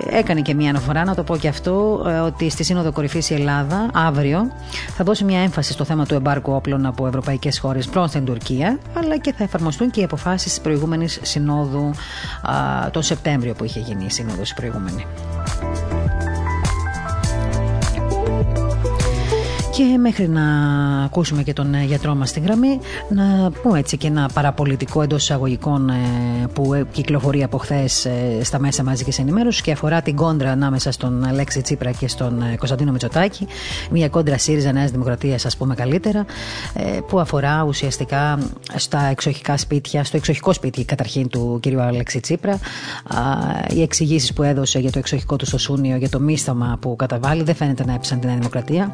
έκανε 0.09 0.41
και 0.41 0.53
μία 0.53 0.69
αναφορά, 0.69 1.05
να 1.05 1.15
το 1.15 1.23
πω 1.23 1.37
και 1.37 1.47
αυτό, 1.47 2.05
ε, 2.07 2.19
ότι 2.19 2.49
στη 2.49 2.63
Σύνοδο 2.63 2.91
Κορυφής 2.91 3.29
η 3.29 3.33
Ελλάδα 3.33 3.89
αύριο 3.93 4.51
θα 4.95 5.03
δώσει 5.03 5.23
μια 5.23 5.39
έμφαση 5.39 5.71
στο 5.71 5.83
θέμα 5.83 6.05
του 6.05 6.13
εμπάρκου 6.13 6.51
όπλων 6.53 6.85
από 6.91 7.07
ευρωπαϊκές 7.07 7.59
χώρες 7.59 7.87
προς 7.87 8.11
την 8.11 8.25
Τουρκία, 8.25 8.79
αλλά 8.93 9.17
και 9.17 9.33
θα 9.33 9.43
εφαρμοστούν 9.43 9.91
και 9.91 9.99
οι 9.99 10.03
αποφάσεις 10.03 10.51
της 10.51 10.61
προηγούμενης 10.61 11.19
συνόδου 11.21 11.91
α, 12.41 12.89
τον 12.91 13.03
Σεπτέμβριο 13.03 13.53
που 13.53 13.63
είχε 13.63 13.79
γίνει 13.79 14.05
η 14.05 14.09
σύνοδο 14.09 14.41
η 14.41 14.53
προηγούμενη. 14.55 15.05
Και 19.71 19.97
μέχρι 19.97 20.27
να 20.27 20.43
ακούσουμε 21.03 21.43
και 21.43 21.53
τον 21.53 21.73
ε, 21.73 21.83
γιατρό 21.83 22.15
μας 22.15 22.29
στην 22.29 22.43
γραμμή, 22.43 22.79
να 23.09 23.51
πούμε 23.51 23.79
έτσι 23.79 23.97
και 23.97 24.07
ένα 24.07 24.29
παραπολιτικό 24.33 25.01
εντός 25.01 25.23
εισαγωγικών 25.23 25.89
ε, 25.89 25.93
που 26.53 26.73
ε, 26.73 26.85
κυκλοφορεί 26.91 27.43
από 27.43 27.57
χθες 27.57 28.07
στα 28.41 28.59
μέσα 28.59 28.83
μαζικής 28.83 29.19
ενημέρωσης 29.19 29.61
και 29.61 29.71
αφορά 29.71 30.01
την 30.01 30.15
κόντρα 30.15 30.51
ανάμεσα 30.51 30.91
στον 30.91 31.23
Αλέξη 31.23 31.61
Τσίπρα 31.61 31.91
και 31.91 32.07
στον 32.07 32.43
Κωνσταντίνο 32.57 32.91
Μητσοτάκη. 32.91 33.47
Μια 33.91 34.09
κόντρα 34.09 34.37
ΣΥΡΙΖΑ 34.37 34.71
Νέας 34.71 34.91
Δημοκρατίας, 34.91 35.45
ας 35.45 35.57
πούμε 35.57 35.75
καλύτερα, 35.75 36.25
που 37.07 37.19
αφορά 37.19 37.63
ουσιαστικά 37.63 38.39
στα 38.75 39.05
εξοχικά 39.05 39.57
σπίτια, 39.57 40.03
στο 40.03 40.17
εξοχικό 40.17 40.53
σπίτι 40.53 40.85
καταρχήν 40.85 41.29
του 41.29 41.59
κ. 41.61 41.79
Αλέξη 41.79 42.19
Τσίπρα. 42.19 42.59
Οι 43.69 43.81
εξηγήσεις 43.81 44.33
που 44.33 44.43
έδωσε 44.43 44.79
για 44.79 44.91
το 44.91 44.99
εξοχικό 44.99 45.35
του 45.35 45.45
στο 45.45 45.57
Σούνιο, 45.57 45.95
για 45.95 46.09
το 46.09 46.19
μίστομα 46.19 46.77
που 46.81 46.95
καταβάλει, 46.95 47.43
δεν 47.43 47.55
φαίνεται 47.55 47.85
να 47.85 47.93
έψαν 47.93 48.19
την 48.19 48.27
Νέα 48.29 48.37
Δημοκρατία, 48.37 48.93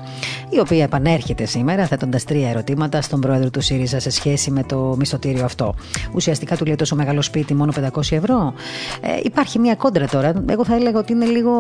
η 0.50 0.60
οποία 0.68 0.84
επανέρχεται 0.84 1.46
σήμερα 1.46 1.86
θέτοντας 1.86 2.24
τρία 2.24 2.50
ερωτήματα 2.50 3.02
στον 3.02 3.20
πρόεδρο 3.20 3.50
του 3.50 3.62
ΣΥΡΙΖΑ 3.62 4.00
σε 4.00 4.10
σχέση 4.10 4.52
με 4.52 4.64
το 4.64 4.96
μισθωτήριο 4.98 5.46
αυτό. 5.46 5.76
Ουσιαστικά 6.14 6.56
του 6.58 6.66
λέει 6.66 6.76
τόσο 6.76 6.96
μεγάλο 6.96 7.22
σπίτι, 7.22 7.54
μόνο 7.54 7.72
500 7.76 8.02
ευρώ. 8.10 8.54
Ε, 9.02 9.20
υπάρχει 9.24 9.60
μια 9.60 9.76
κόντρα 9.76 10.08
τώρα. 10.08 10.44
Εγώ 10.50 10.66
θα 10.66 10.76
έλεγα 10.76 11.00
ότι 11.00 11.12
είναι 11.12 11.26
λίγο 11.26 11.52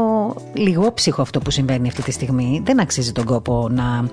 λιγόψυχο 0.54 1.22
αυτό 1.22 1.40
που 1.40 1.52
συμβαίνει 1.52 1.88
αυτή 1.88 2.02
τη 2.02 2.12
στιγμή. 2.12 2.62
Δεν 2.66 2.80
αξίζει 2.80 3.12
τον 3.12 3.26
κόπο 3.26 3.70
να 3.72 3.84
α, 3.84 4.08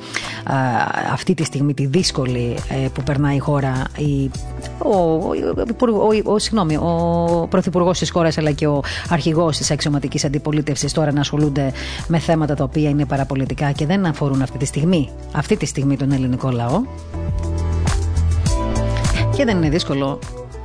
αυτή 1.12 1.34
τη 1.34 1.44
στιγμή, 1.44 1.74
τη 1.74 1.86
δύσκολη 1.86 2.56
ε, 2.68 2.88
που 2.94 3.02
περνάει 3.02 3.36
η 3.36 3.38
χώρα, 3.38 3.82
η, 3.96 4.30
ο, 4.78 4.88
ο, 4.88 5.34
ο, 6.24 6.32
ο, 6.32 6.38
συγγνώμη, 6.38 6.76
ο 6.76 7.46
πρωθυπουργός 7.50 7.98
της 7.98 8.10
χώρας 8.10 8.38
αλλά 8.38 8.50
και 8.50 8.66
ο 8.66 8.82
αρχηγός 9.08 9.56
της 9.56 9.70
αξιωματικής 9.70 10.24
αντιπολίτευσης 10.24 10.92
τώρα 10.92 11.12
να 11.12 11.20
ασχολούνται 11.20 11.72
με 12.06 12.18
θέματα 12.18 12.54
τα 12.54 12.64
οποία 12.64 12.88
είναι 12.88 13.04
παραπολιτικά 13.04 13.72
και 13.72 13.86
δεν 13.86 14.06
αφορούν 14.06 14.42
αυτή 14.42 14.58
τη 14.58 14.64
στιγμή, 14.64 14.83
αυτή 15.32 15.56
τη 15.56 15.66
στιγμή 15.66 15.96
τον 15.96 16.12
ελληνικό 16.12 16.50
λαό. 16.50 16.82
Και 19.36 19.44
δεν 19.44 19.56
είναι 19.56 19.68
δύσκολο 19.68 20.18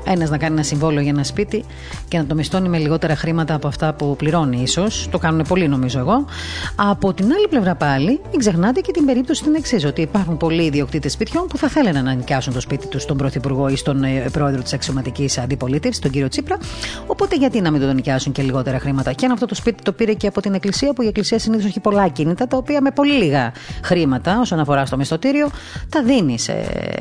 ένας 0.05 0.29
να 0.29 0.37
κάνει 0.37 0.53
ένα 0.53 0.63
συμβόλαιο 0.63 1.01
για 1.01 1.11
ένα 1.11 1.23
σπίτι 1.23 1.63
και 2.07 2.17
να 2.17 2.25
το 2.25 2.35
μισθώνει 2.35 2.69
με 2.69 2.77
λιγότερα 2.77 3.15
χρήματα 3.15 3.53
από 3.53 3.67
αυτά 3.67 3.93
που 3.93 4.15
πληρώνει, 4.15 4.61
ίσως. 4.61 5.07
Το 5.11 5.17
κάνουν 5.17 5.45
πολύ, 5.47 5.67
νομίζω 5.67 5.99
εγώ. 5.99 6.25
Από 6.75 7.13
την 7.13 7.25
άλλη 7.25 7.47
πλευρά 7.49 7.75
πάλι, 7.75 8.21
μην 8.29 8.39
ξεχνάτε 8.39 8.81
και 8.81 8.91
την 8.91 9.05
περίπτωση 9.05 9.43
την 9.43 9.55
εξής: 9.55 9.85
Ότι 9.85 10.01
υπάρχουν 10.01 10.37
πολλοί 10.37 10.63
ιδιοκτήτες 10.63 11.11
σπιτιών 11.11 11.47
που 11.47 11.57
θα 11.57 11.67
θέλουν 11.67 12.03
να 12.03 12.13
νοικιάσουν 12.13 12.53
το 12.53 12.59
σπίτι 12.59 12.87
τους 12.87 13.01
στον 13.01 13.17
Πρωθυπουργό 13.17 13.69
ή 13.69 13.75
στον 13.75 14.03
ε, 14.03 14.25
πρόεδρο 14.31 14.61
της 14.61 14.73
αξιωματική 14.73 15.29
αντιπολίτευσης, 15.43 16.01
τον 16.01 16.11
κύριο 16.11 16.27
Τσίπρα. 16.27 16.57
Οπότε 17.07 17.35
γιατί 17.35 17.61
να 17.61 17.71
μην 17.71 17.81
το 17.81 17.93
νοικιάσουν 17.93 18.31
και 18.31 18.41
λιγότερα 18.41 18.79
χρήματα. 18.79 19.13
Και 19.13 19.25
αν 19.25 19.31
αυτό 19.31 19.45
το 19.45 19.55
σπίτι 19.55 19.83
το 19.83 19.91
πήρε 19.91 20.13
και 20.13 20.27
από 20.27 20.41
την 20.41 20.53
Εκκλησία, 20.53 20.93
που 20.93 21.01
η 21.01 21.07
Εκκλησία 21.07 21.39
συνήθως 21.39 21.65
έχει 21.65 21.79
πολλά 21.79 22.07
κίνητα, 22.07 22.47
τα 22.47 22.57
οποία 22.57 22.81
με 22.81 22.91
πολύ 22.91 23.13
λίγα 23.13 23.51
χρήματα 23.83 24.39
όσον 24.39 24.59
αφορά 24.59 24.85
στο 24.85 24.97
μισθωτήριο, 24.97 25.49
τα 25.89 26.03
δίνει 26.03 26.39
σε 26.39 26.53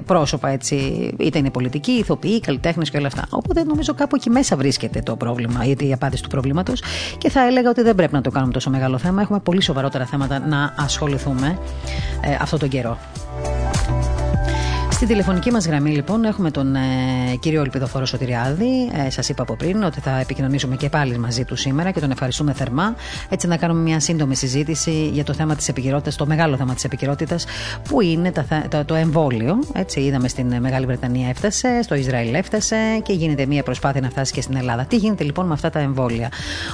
πρόσωπα 0.07 0.49
έτσι, 0.49 0.77
είτε 1.19 1.39
είναι 1.39 1.51
πολιτικοί, 1.51 1.93
ηθοποιοί, 1.93 2.41
καλλιτέχνες 2.41 2.88
και 2.91 2.97
όλα 2.97 3.07
αυτά. 3.07 3.27
Οπότε 3.31 3.65
νομίζω 3.65 3.95
κάπου 3.95 4.17
εκεί 4.17 4.31
μέσα 4.31 4.57
βρίσκεται 4.57 5.03
το 5.03 5.17
πρόβλημα, 5.17 5.65
γιατί 5.65 5.89
η 5.89 5.93
απάντηση 5.93 6.23
του 6.23 6.29
προβλήματος. 6.29 6.83
Και 7.19 7.31
θα 7.31 7.47
έλεγα 7.47 7.71
ότι 7.71 7.83
δεν 7.83 7.95
πρέπει 7.95 8.13
να 8.13 8.21
το 8.21 8.31
κάνουμε 8.31 8.53
τόσο 8.53 8.71
μεγάλο 8.71 8.99
θέμα. 8.99 9.23
Έχουμε 9.23 9.39
πολύ 9.39 9.63
σοβαρότερα 9.63 10.07
θέματα 10.07 10.39
να 10.39 10.75
ασχοληθούμε 10.77 11.59
ε, 12.21 12.37
αυτό 12.41 12.57
τον 12.57 12.69
καιρό. 12.69 12.99
Στη 14.99 15.07
τηλεφωνική 15.07 15.51
μας 15.51 15.67
γραμμή, 15.67 15.91
λοιπόν, 15.91 16.25
έχουμε 16.25 16.51
τον 16.51 16.75
ε, 16.75 16.81
κύριο 17.41 17.61
Ελπιδοφόρο 17.61 18.05
Σωτηριάδη. 18.05 18.91
Ε, 19.07 19.11
Σας 19.11 19.29
είπα 19.29 19.43
από 19.43 19.57
πριν 19.57 19.83
ότι 19.83 20.01
θα 20.01 20.19
επικοινωνήσουμε 20.21 20.77
και 20.77 20.89
πάλι 20.89 21.19
μαζί 21.19 21.45
του 21.45 21.57
σήμερα 21.57 21.91
και 21.91 22.01
τον 22.01 22.11
ευχαριστούμε 22.11 22.53
θερμά. 22.53 22.95
Έτσι, 23.29 23.47
να 23.47 23.57
κάνουμε 23.57 23.81
μια 23.81 24.01
σύντομη 24.01 24.37
συζήτηση 24.37 25.09
για 25.13 25.25
το 25.25 25.33
θέμα 25.33 25.55
της 25.55 25.69
επικαιρότητας, 25.69 26.17
το 26.17 26.27
μεγάλο 26.27 26.57
θέμα 26.57 26.75
της 26.75 26.85
επικαιρότητας, 26.85 27.47
που 27.89 28.01
είναι 28.01 28.33
τα, 28.33 28.45
το, 28.69 28.85
το 28.85 28.95
εμβόλιο. 28.95 29.59
Έτσι, 29.75 30.01
είδαμε 30.01 30.29
στην 30.29 30.61
Μεγάλη 30.61 30.87
Βρετανία 30.87 31.29
έφτασε, 31.29 31.83
στο 31.83 31.95
Ισραήλ 31.95 32.35
έφτασε 32.35 32.77
και 33.03 33.13
γίνεται 33.13 33.47
μια 33.47 33.63
προσπάθεια 33.63 34.01
να 34.01 34.09
φτάσει 34.11 34.33
και 34.33 34.41
στην 34.41 34.57
Ελλάδα. 34.57 34.85
Τι 34.85 34.97
γίνεται 34.97 35.25
λοιπόν 35.25 35.47
με 35.47 35.53
αυτά 35.53 35.71
τα 35.71 35.79
εμβόλια; 35.79 36.29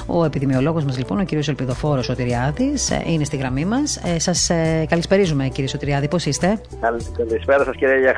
Ο 0.06 0.24
επιδημιολόγος 0.24 0.84
μας, 0.84 0.98
λοιπόν, 0.98 1.18
ο 1.20 1.24
κύριος 1.24 1.48
Ελπιδοφόρο 1.48 2.02
Σωτηριάδης, 2.02 2.90
ε, 2.90 3.02
είναι 3.06 3.24
στη 3.24 3.36
γραμμή 3.36 3.64
μας. 3.64 3.96
Ε, 3.96 4.18
Σας 4.18 4.50
ε, 4.50 4.86
καλησπερίζουμε, 4.88 5.48
κύριε 5.48 5.68
Σωτηριάδη, 5.68 6.08
πώς 6.08 6.26
είστε; 6.26 6.60
Καλησπέρα 7.16 7.64
σας, 7.64 7.76
κύριε 7.76 8.13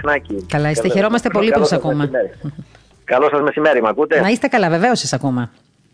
Καλά 0.48 0.70
είστε, 0.70 0.88
χαιρόμαστε 0.88 1.28
πολύ 1.28 1.50
που 1.50 1.58
σας 1.58 1.72
ακούμε. 1.72 2.10
Καλό 3.04 3.28
σας 3.30 3.40
μεσημέρι, 3.40 3.82
με 3.82 3.88
ακούτε; 3.88 4.20
Να 4.20 4.28
είστε 4.28 4.46
καλά, 4.46 4.68
βεβαίως 4.68 4.98
σα 4.98 5.16
ακούμε. 5.16 5.50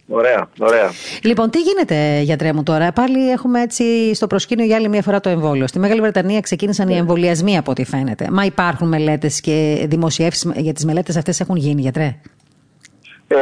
Ωραία, 0.08 0.48
ωραία. 0.58 0.90
Λοιπόν, 1.22 1.50
τι 1.50 1.60
γίνεται, 1.60 2.20
γιατρέ 2.20 2.52
μου, 2.52 2.62
τώρα; 2.62 2.92
Πάλι 2.92 3.30
έχουμε 3.30 3.60
έτσι 3.60 4.14
στο 4.14 4.26
προσκήνιο 4.26 4.64
για 4.64 4.76
άλλη 4.76 4.88
μια 4.88 5.02
φορά 5.02 5.20
το 5.20 5.28
εμβόλιο. 5.28 5.66
Στη 5.66 5.78
Μεγάλη 5.78 6.00
Βρετανία 6.00 6.40
ξεκίνησαν 6.40 6.88
οι 6.88 6.92
ναι. 6.92 6.98
εμβολιασμοί, 6.98 7.56
από 7.56 7.70
ό,τι 7.70 7.84
φαίνεται. 7.84 8.26
Μα 8.30 8.44
υπάρχουν 8.44 8.88
μελέτες 8.88 9.40
και 9.40 9.84
δημοσιεύσεις 9.88 10.52
για 10.56 10.72
τις 10.72 10.84
μελέτες 10.84 11.16
αυτές 11.16 11.40
έχουν 11.40 11.56
γίνει, 11.56 11.80
γιατρέ; 11.80 12.16
Ε, 13.28 13.36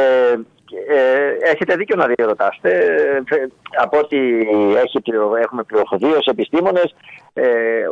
ε, 0.89 1.51
έχετε 1.51 1.75
δίκιο 1.75 1.95
να 1.95 2.05
διερωτάστε. 2.05 2.69
Ε, 2.69 3.45
από 3.81 3.97
ό,τι 3.97 4.17
έχουμε 5.41 5.63
πληροφορίες 5.63 6.27
ω 6.27 6.31
επιστήμονες, 6.31 6.95
ε, 7.33 7.43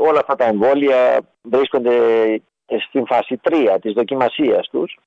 όλα 0.09 0.19
αυτά 0.19 0.35
τα 0.35 0.45
εμβόλια 0.45 1.19
βρίσκονται 1.41 1.91
στην 2.87 3.05
φάση 3.05 3.39
3 3.43 3.77
της 3.81 3.93
δοκιμασίας 3.93 4.69
τους 4.69 4.97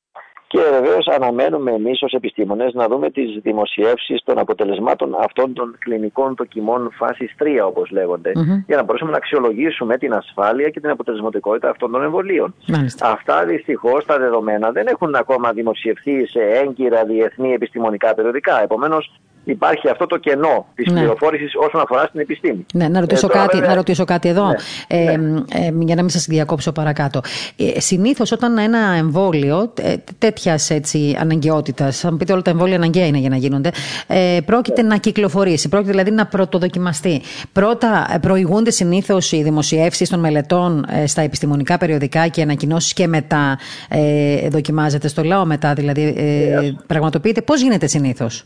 και 0.52 0.60
βεβαίως 0.70 1.06
αναμένουμε 1.06 1.70
εμείς 1.72 2.02
ως 2.02 2.12
επιστήμονες 2.12 2.72
να 2.74 2.88
δούμε 2.88 3.10
τις 3.10 3.38
δημοσιεύσεις 3.42 4.22
των 4.24 4.38
αποτελεσμάτων 4.38 5.14
αυτών 5.20 5.52
των 5.52 5.76
κλινικών 5.78 6.34
δοκιμών 6.34 6.90
φάσης 6.92 7.34
3, 7.38 7.66
όπως 7.66 7.90
λεγονται 7.90 8.32
για 8.66 8.76
να 8.76 8.82
μπορέσουμε 8.82 9.10
να 9.10 9.16
αξιολογήσουμε 9.16 9.98
την 9.98 10.14
ασφάλεια 10.14 10.68
και 10.68 10.80
την 10.80 10.90
αποτελεσματικότητα 10.90 11.70
αυτών 11.70 11.90
των 11.90 12.02
εμβολίων. 12.02 12.54
Αυτά 13.00 13.44
δυστυχώς 13.44 14.04
τα 14.04 14.18
δεδομένα 14.18 14.70
δεν 14.70 14.86
έχουν 14.86 15.14
ακόμα 15.14 15.52
δημοσιευθεί 15.52 16.26
σε 16.26 16.40
έγκυρα 16.40 17.04
διεθνή 17.04 17.52
επιστημονικά 17.52 18.14
περιοδικά. 18.14 18.62
Επομένως, 18.62 19.20
υπάρχει 19.44 19.88
αυτό 19.88 20.06
το 20.06 20.16
κενό 20.16 20.66
της 20.74 20.92
ναι. 20.92 20.98
πληροφόρησης 20.98 21.52
όσον 21.66 21.80
αφορά 21.80 22.04
στην 22.06 22.20
επιστήμη. 22.20 22.66
Ναι, 22.74 22.88
να 22.88 23.00
ρωτήσω, 23.00 23.26
ε, 23.30 23.36
κάτι, 23.38 23.60
να 23.60 23.74
ρωτήσω 23.74 24.04
κάτι 24.04 24.28
εδώ, 24.28 24.46
ναι, 24.46 24.54
ε, 24.86 25.16
ναι. 25.16 25.40
Ε, 25.52 25.72
για 25.78 25.94
να 25.94 26.00
μην 26.00 26.10
σας 26.10 26.26
διακόψω 26.26 26.72
παρακάτω. 26.72 27.20
Ε, 27.56 27.80
Συνήθως, 27.80 28.32
όταν 28.32 28.58
ένα 28.58 28.78
εμβόλιο 28.78 29.72
ε, 29.82 29.94
τέτοιας 30.18 30.70
αναγκαιότητας, 31.18 32.00
θα 32.00 32.10
μου 32.10 32.16
πείτε 32.16 32.32
όλα 32.32 32.42
τα 32.42 32.50
εμβόλια 32.50 32.76
αναγκαία 32.76 33.06
είναι 33.06 33.18
για 33.18 33.28
να 33.28 33.36
γίνονται, 33.36 33.70
ε, 34.06 34.38
πρόκειται 34.44 34.82
να 34.82 34.96
κυκλοφορήσει, 34.96 35.68
πρόκειται 35.68 35.90
δηλαδή 35.90 36.10
να 36.10 36.26
πρωτοδοκιμαστεί. 36.26 37.22
Πρώτα 37.52 38.06
ε, 38.14 38.18
προηγούνται 38.18 38.70
συνήθως 38.70 39.32
οι 39.32 39.42
δημοσιεύσεις 39.42 40.08
των 40.08 40.20
μελετών 40.20 40.86
ε, 40.88 41.06
στα 41.06 41.22
επιστημονικά 41.22 41.78
περιοδικά 41.78 42.26
και 42.26 42.42
ανακοινώσεις 42.42 42.92
και 42.92 43.06
μετά 43.06 43.58
ε, 43.88 44.48
δοκιμάζεται 44.48 45.08
στο 45.08 45.22
λαό, 45.22 45.44
μετά 45.44 45.72
δηλαδή 45.72 46.14
ε, 46.16 46.72
πραγματοποιείται. 46.86 47.42
Πώς 47.42 47.60
γίνεται 47.62 47.86
συνήθως; 47.86 48.44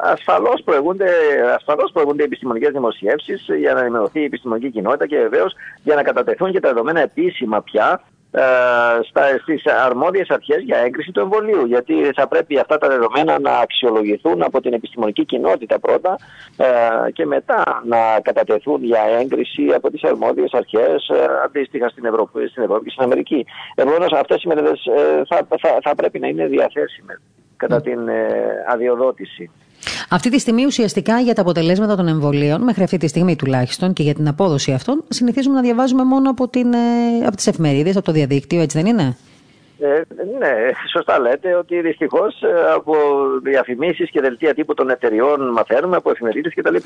Ασφαλώς 0.00 0.62
προηγούνται, 0.64 1.10
ασφαλώς 1.54 1.90
προηγούνται 1.92 2.24
επιστημονικές 2.24 2.72
δημοσιεύσεις 2.72 3.46
για 3.58 3.72
να 3.72 3.80
ενημερωθεί 3.80 4.20
η 4.20 4.24
επιστημονική 4.24 4.70
κοινότητα 4.70 5.06
και 5.06 5.16
βεβαίως 5.16 5.54
για 5.82 5.94
να 5.94 6.02
κατατεθούν 6.02 6.52
και 6.52 6.60
τα 6.60 6.68
δεδομένα 6.68 7.00
επίσημα 7.00 7.62
πια 7.62 8.02
ε, 8.34 8.42
στις 9.42 9.66
αρμόδιες 9.66 10.30
αρχές 10.30 10.62
για 10.62 10.78
έγκριση 10.78 11.12
του 11.12 11.20
εμβολίου 11.20 11.66
γιατί 11.66 11.94
θα 12.14 12.28
πρέπει 12.28 12.58
αυτά 12.58 12.78
τα 12.78 12.88
δεδομένα 12.88 13.38
να 13.38 13.50
αξιολογηθούν 13.58 14.42
από 14.42 14.60
την 14.60 14.72
επιστημονική 14.72 15.24
κοινότητα 15.24 15.78
πρώτα 15.78 16.18
ε, 16.56 17.10
και 17.10 17.26
μετά 17.26 17.82
να 17.86 18.20
κατατεθούν 18.22 18.84
για 18.84 19.02
έγκριση 19.20 19.66
από 19.74 19.90
τις 19.90 20.02
αρμόδιες 20.02 20.52
αρχές 20.52 21.08
ε, 21.08 21.26
αντίστοιχα 21.44 21.88
στην 21.88 22.04
Ευρώπη, 22.04 22.48
στην 22.48 22.62
Ευρώπη 22.62 22.84
και 22.84 22.90
στην 22.90 23.04
Αμερική. 23.04 23.46
Επομένως 23.74 24.12
αυτές 24.12 24.42
οι 24.42 24.48
μελέτες 24.48 24.84
ε, 24.86 25.22
θα, 25.28 25.46
θα, 25.60 25.78
θα 25.82 25.94
πρέπει 25.94 26.18
να 26.18 26.28
είναι 26.28 26.46
διαθέσιμες 26.46 27.20
κατά 27.56 27.80
την 27.80 28.08
ε, 28.08 28.64
αδειοδότηση. 28.68 29.50
Αυτή 30.08 30.30
τη 30.30 30.38
στιγμή 30.38 30.64
ουσιαστικά 30.64 31.20
για 31.20 31.34
τα 31.34 31.40
αποτελέσματα 31.40 31.96
των 31.96 32.08
εμβολίων, 32.08 32.62
μέχρι 32.62 32.82
αυτή 32.82 32.96
τη 32.96 33.06
στιγμή 33.06 33.36
τουλάχιστον 33.36 33.92
και 33.92 34.02
για 34.02 34.14
την 34.14 34.28
απόδοση 34.28 34.72
αυτών, 34.72 35.04
συνηθίζουμε 35.08 35.54
να 35.54 35.60
διαβάζουμε 35.60 36.04
μόνο 36.04 36.30
από, 36.30 36.48
την, 36.48 36.72
ε, 36.72 37.26
από 37.26 37.36
τις 37.36 37.46
εφημερίδες, 37.46 37.96
από 37.96 38.04
το 38.04 38.12
διαδίκτυο, 38.12 38.60
έτσι 38.60 38.78
δεν 38.82 38.86
είναι; 38.86 39.16
Ε, 39.84 40.02
ναι, 40.38 40.52
σωστά 40.92 41.18
λέτε 41.18 41.54
ότι 41.54 41.80
δυστυχώς 41.80 42.42
ε, 42.42 42.72
από 42.74 42.94
διαφημίσεις 43.42 44.10
και 44.10 44.20
δελτία 44.20 44.54
τύπου 44.54 44.74
των 44.74 44.90
εταιριών 44.90 45.52
μαθαίνουμε, 45.52 45.96
από 45.96 46.10
εφημερίδες 46.10 46.54
κτλ. 46.54 46.76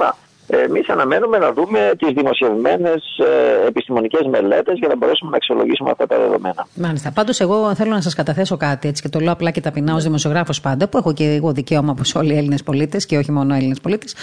Εμείς 0.49 0.89
αναμένουμε 0.89 1.39
να 1.39 1.53
δούμε 1.53 1.93
τις 1.99 2.13
δημοσιευμένες 2.13 3.19
ε, 3.19 3.67
επιστημονικές 3.67 4.27
μελέτες 4.27 4.79
για 4.79 4.89
να 4.89 4.97
μπορέσουμε 4.97 5.31
να 5.31 5.37
αξιολογήσουμε 5.37 5.91
αυτά 5.91 6.07
τα 6.07 6.19
δεδομένα. 6.19 6.67
Μάλιστα. 6.75 7.11
Πάντως, 7.15 7.41
εγώ 7.41 7.75
θέλω 7.75 7.91
να 7.91 8.01
σας 8.01 8.15
καταθέσω 8.15 8.57
κάτι 8.57 8.89
έτσι 8.89 9.03
και 9.03 9.09
το 9.09 9.21
λέω 9.21 9.33
απλά 9.33 9.51
και 9.51 9.61
ταπεινά 9.61 9.95
ως 9.95 10.03
δημοσιογράφος 10.03 10.61
πάντα, 10.61 10.89
που 10.89 10.99
έχω 10.99 11.13
και 11.13 11.25
εγώ 11.25 11.53
δικαίωμα 11.53 11.91
όπως 11.91 12.15
όλοι 12.15 12.33
οι 12.35 12.37
Έλληνες 12.37 12.63
πολίτες 12.63 13.07
και 13.07 13.17
όχι 13.17 13.33
μόνο 13.33 13.55
Έλληνες 13.55 13.81
πολίτες, 13.81 14.15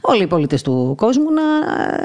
όλοι 0.00 0.22
οι 0.22 0.26
πολίτες 0.26 0.62
του 0.62 0.94
κόσμου 0.96 1.30
να, 1.32 1.42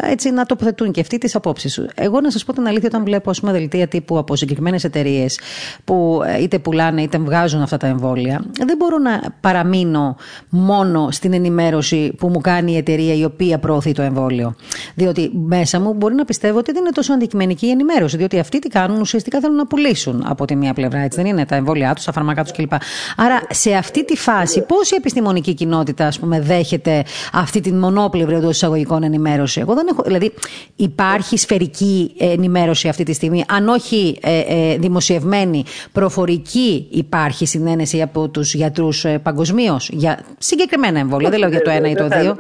έτσι, 0.10 0.32
να 0.32 0.46
τοποθετούν 0.46 0.92
και 0.92 1.00
αυτοί 1.00 1.18
τις 1.18 1.36
απόψεις 1.36 1.74
σου. 1.74 1.86
Εγώ 1.96 2.22
να 2.22 2.32
σας 2.32 2.46
πω 2.46 2.54
την 2.54 2.68
αλήθεια, 2.68 2.88
όταν 2.88 3.04
βλέπω 3.04 3.32
πούμε, 3.40 3.52
δελτία 3.52 3.88
τύπου 3.88 4.18
από 4.18 4.36
συγκεκριμένες 4.36 4.84
εταιρείες 4.84 5.40
που 5.86 6.17
ε, 6.24 6.42
είτε 6.42 6.60
πουλάνε 6.60 7.02
είτε 7.02 7.18
βγάζουν 7.18 7.62
αυτά 7.62 7.78
τα 7.78 7.88
εμβόλια, 7.88 8.46
δεν 8.66 8.78
μπορώ 8.78 8.98
να 8.98 9.22
παραμείνω 9.42 10.16
μόνο 10.50 11.12
στην 11.12 11.34
ενημέρωση 11.34 12.14
που 12.18 12.28
μου 12.28 12.42
κάνει 12.42 12.72
η 12.72 12.78
εταιρεία 12.78 13.14
η 13.14 13.24
οποία 13.24 13.60
προωθεί 13.60 13.92
το 13.92 14.02
εμβόλιο. 14.02 14.56
Διότι 14.96 15.32
μέσα 15.34 15.80
μου 15.80 15.94
μπορεί 15.94 16.16
να 16.16 16.26
πιστεύω 16.26 16.58
ότι 16.58 16.72
δεν 16.72 16.82
είναι 16.82 16.92
τόσο 16.92 17.14
αντικειμενική 17.14 17.66
η 17.66 17.70
ενημέρωση. 17.70 18.18
Διότι 18.18 18.40
αυτοί 18.40 18.60
τι 18.60 18.70
κάνουν, 18.70 19.00
ουσιαστικά 19.02 19.40
θέλουν 19.40 19.56
να 19.56 19.68
πουλήσουν 19.68 20.24
από 20.28 20.46
τη 20.46 20.56
μία 20.56 20.74
πλευρά, 20.74 21.00
έτσι 21.00 21.22
δεν 21.22 21.30
είναι, 21.32 21.46
τα 21.46 21.56
εμβόλια 21.56 21.94
τους, 21.94 22.06
τα 22.06 22.12
φαρμακά 22.12 22.44
τους 22.44 22.52
κλπ. 22.52 22.72
Άρα 23.16 23.42
σε 23.50 23.74
αυτή 23.74 24.06
τη 24.06 24.18
φάση, 24.18 24.62
πώς 24.62 24.92
η 24.92 24.96
επιστημονική 24.96 25.54
κοινότητα, 25.54 26.08
ας 26.08 26.20
πούμε, 26.20 26.42
δέχεται 26.42 27.04
αυτή 27.34 27.62
την 27.62 27.76
μονόπλευρη 27.80 28.36
εντός 28.36 28.56
εισαγωγικών 28.56 29.04
ενημέρωση; 29.04 29.60
Εγώ 29.60 29.74
δεν 29.74 29.88
έχω. 29.92 30.04
Δηλαδή, 30.06 30.34
υπάρχει 30.76 31.38
σφαιρική 31.38 32.12
ενημέρωση 32.18 32.88
αυτή 32.88 33.04
τη 33.04 33.14
στιγμή, 33.14 33.44
αν 33.48 33.68
όχι 33.68 34.18
ε, 34.22 34.40
ε, 34.40 34.78
δημοσιευμένη, 34.78 35.64
προφορική 36.00 36.88
υπάρχει 36.89 37.46
συνένεση 37.46 38.01
από 38.01 38.27
τους 38.30 38.54
γιατρούς 38.54 39.06
ε, 39.06 39.18
παγκοσμίως 39.18 39.89
για 39.89 40.20
συγκεκριμένα 40.38 41.00
εμβόλια. 41.00 41.30
Δεν 41.30 41.39
λέω 41.39 41.50
για 41.50 41.62
το 41.62 41.70
ένα 41.70 41.89
ή 41.89 41.96
το 41.96 42.08
δύο. 42.08 42.36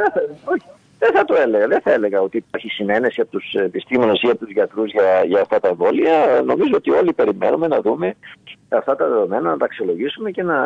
Δεν 0.99 1.11
θα 1.13 1.25
το 1.25 1.35
έλεγα. 1.35 1.67
Δεν 1.67 1.81
θα 1.81 1.91
έλεγα 1.91 2.21
ότι 2.21 2.37
υπάρχει 2.37 2.69
συνένεση 2.69 3.21
από 3.21 3.31
τους 3.31 3.53
επιστήμονες 3.53 4.21
ή 4.21 4.27
από 4.29 4.37
τους 4.37 4.51
γιατρούς 4.51 4.91
για, 4.91 5.23
για 5.25 5.41
αυτά 5.41 5.59
τα 5.59 5.67
εμβόλια. 5.67 6.41
Νομίζω 6.45 6.73
ότι 6.75 6.91
όλοι 6.91 7.13
περιμένουμε 7.13 7.67
να 7.67 7.81
δούμε 7.81 8.15
αυτά 8.69 8.95
τα 8.95 9.07
δεδομένα, 9.07 9.49
να 9.49 9.57
τα 9.57 9.65
αξιολογήσουμε 9.65 10.31
και 10.31 10.43
να 10.43 10.57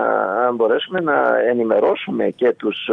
μπορέσουμε 0.52 1.00
να 1.00 1.40
ενημερώσουμε 1.50 2.30
και 2.30 2.52
τους, 2.52 2.90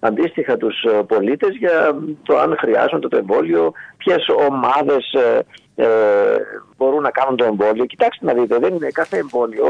αντίστοιχα 0.00 0.56
τους 0.56 0.86
πολίτες 1.06 1.56
για 1.56 1.98
το 2.22 2.38
αν 2.38 2.56
χρειάζονται 2.58 3.08
το 3.08 3.16
εμβόλιο, 3.16 3.72
ποιες 3.96 4.26
ομάδες 4.48 5.14
ε, 5.80 5.88
μπορούν 6.76 7.02
να 7.02 7.10
κάνουν 7.10 7.36
το 7.36 7.44
εμβόλιο. 7.44 7.84
Κοιτάξτε 7.84 8.26
να 8.26 8.32
δείτε, 8.32 8.58
δεν 8.58 8.74
είναι 8.74 8.88
κάθε 8.88 9.16
εμβόλιο, 9.16 9.64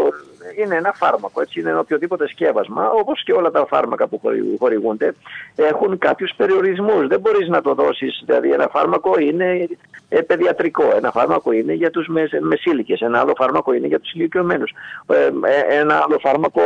είναι 0.56 0.74
ένα 0.74 0.92
φάρμακο, 0.92 1.40
έτσι, 1.40 1.60
είναι 1.60 1.78
οποιοδήποτε 1.78 2.28
σκεύασμα, 2.28 2.90
όπως 2.90 3.22
και 3.22 3.32
όλα 3.32 3.50
τα 3.50 3.66
φάρμακα 3.66 4.06
που 4.06 4.20
χορηγούνται, 4.58 5.14
έχουν 5.56 5.98
κάποιους 5.98 6.32
περιορισμούς. 6.36 7.06
Δεν 7.06 7.20
μπορείς 7.20 7.48
να 7.48 7.62
το 7.62 7.74
δώσεις, 7.74 8.22
δηλαδή 8.26 8.52
ένα 8.52 8.68
φάρμακο 8.68 9.18
είναι 9.18 9.68
ε, 10.08 10.20
παιδιατρικό, 10.20 10.84
ένα 10.96 11.10
φάρμακο 11.10 11.52
είναι 11.52 11.72
για 11.72 11.90
τους 11.90 12.06
μεσήλικες, 12.40 13.00
ένα 13.00 13.20
άλλο 13.20 13.32
φάρμακο 13.36 13.72
είναι 13.72 13.86
για 13.86 14.00
τους 14.00 14.12
ηλικιωμένους, 14.12 14.72
ε, 15.06 15.24
ε, 15.24 15.78
ένα 15.78 15.94
άλλο 16.04 16.18
φάρμακο 16.18 16.62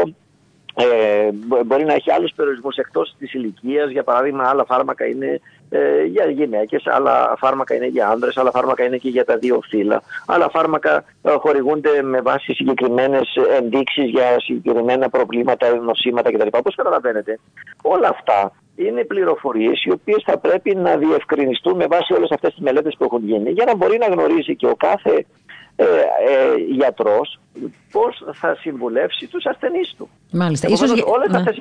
ε, 0.74 1.30
μπορεί 1.64 1.84
να 1.84 1.94
έχει 1.94 2.12
άλλους 2.12 2.32
περιορισμούς 2.36 2.76
εκτός 2.76 3.14
της 3.18 3.34
ηλικίας, 3.34 3.90
για 3.90 4.02
παράδειγμα 4.02 4.48
άλλα 4.48 4.64
φάρμακα 4.64 5.06
είναι 5.06 5.40
ε, 5.74 6.04
για 6.04 6.30
γυναίκες, 6.30 6.86
άλλα 6.86 7.34
φάρμακα 7.38 7.74
είναι 7.74 7.86
για 7.86 8.08
άνδρες, 8.08 8.36
άλλα 8.36 8.50
φάρμακα 8.50 8.84
είναι 8.84 8.96
και 8.96 9.08
για 9.08 9.24
τα 9.24 9.36
δύο 9.36 9.60
φύλλα, 9.68 10.02
άλλα 10.26 10.48
φάρμακα 10.50 11.04
ε, 11.22 11.30
χορηγούνται 11.30 12.02
με 12.02 12.20
βάση 12.20 12.52
συγκεκριμένες 12.52 13.34
ενδείξεις 13.60 14.04
για 14.04 14.40
συγκεκριμένα 14.40 15.08
προβλήματα, 15.08 15.74
νοσήματα 15.74 16.32
κτλ. 16.32 16.48
Όπως 16.50 16.74
καταλαβαίνετε, 16.74 17.38
όλα 17.82 18.08
αυτά 18.08 18.52
είναι 18.76 19.04
πληροφορίες 19.04 19.84
οι 19.84 19.90
οποίες 19.90 20.22
θα 20.26 20.38
πρέπει 20.38 20.74
να 20.74 20.96
διευκρινιστούν 20.96 21.76
με 21.76 21.86
βάση 21.86 22.12
όλες 22.12 22.30
αυτές 22.30 22.50
τις 22.54 22.62
μελέτες 22.62 22.94
που 22.98 23.04
έχουν 23.04 23.24
γίνει 23.24 23.50
για 23.50 23.64
να 23.64 23.76
μπορεί 23.76 23.98
να 23.98 24.06
γνωρίζει 24.06 24.56
και 24.56 24.66
ο 24.66 24.74
κάθε 24.76 25.26
ε, 25.76 25.84
ε, 25.84 26.56
γιατρός 26.70 27.40
πώς 27.92 28.24
θα 28.32 28.56
συμβουλεύσει 28.60 29.26
τους 29.26 29.44
ασθενείς 29.46 29.94
του. 29.96 30.08
Μάλιστα. 30.32 30.68
Ίσως... 30.68 30.90
Όλες, 30.90 31.28
ναι. 31.30 31.36
αυτές 31.36 31.56
οι 31.56 31.60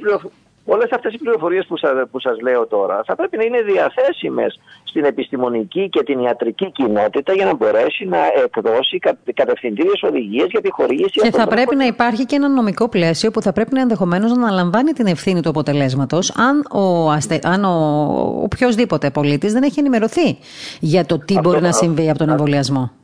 όλες 0.66 0.92
αυτές 0.92 1.14
οι 1.14 1.18
πληροφορίες 1.18 1.66
που 1.66 1.78
σας, 1.78 1.92
που 2.12 2.20
σας 2.20 2.40
λέω 2.42 2.68
τώρα 2.68 3.02
θα 3.06 3.16
πρέπει 3.16 3.38
να 3.38 3.44
είναι 3.44 3.62
διαθέσιμες 3.62 4.60
στην 4.84 5.04
επιστημονική 5.04 5.90
και 5.90 6.04
την 6.04 6.20
ιατρική 6.20 6.72
κοινότητα 6.72 7.34
για 7.34 7.46
να 7.46 7.56
μπορέσει 7.56 8.06
να 8.06 8.18
εκδώσει 8.44 9.00
κατευθυντήριες 9.34 10.02
οδηγίες 10.04 10.48
για 10.50 10.62
τη 10.62 10.72
χορήγηση 10.72 11.20
Και 11.20 11.32
θα 11.32 11.48
πρέπει 11.48 11.76
να 11.76 11.86
υπάρχει 11.86 12.26
και 12.26 12.36
ένα 12.36 12.50
νομικό 12.50 12.90
πλαίσιο 12.90 13.32
που 13.32 13.42
θα 13.42 13.54
πρέπει 13.54 13.74
να 13.74 13.82
ενδεχομένως 13.82 14.32
να 14.32 14.48
αναλαμβάνει 14.48 14.92
την 14.92 15.06
ευθύνη 15.06 15.42
του 15.42 15.50
αποτελέσματος 15.50 16.36
αν 16.38 16.66
ο, 16.72 17.12
αστε... 17.12 17.40
αν 17.44 17.66
ο... 17.66 18.42
οποιοδήποτε 18.44 19.10
πολίτης 19.10 19.54
δεν 19.54 19.64
έχει 19.64 19.80
ενημερωθεί 19.80 20.38
για 20.80 21.06
το 21.06 21.18
τι 21.18 21.40
μπορεί 21.40 21.62
να 21.62 21.72
συμβεί 21.72 22.10
από 22.10 22.18
τον 22.18 22.30
εμβολιασμό. 22.30 23.01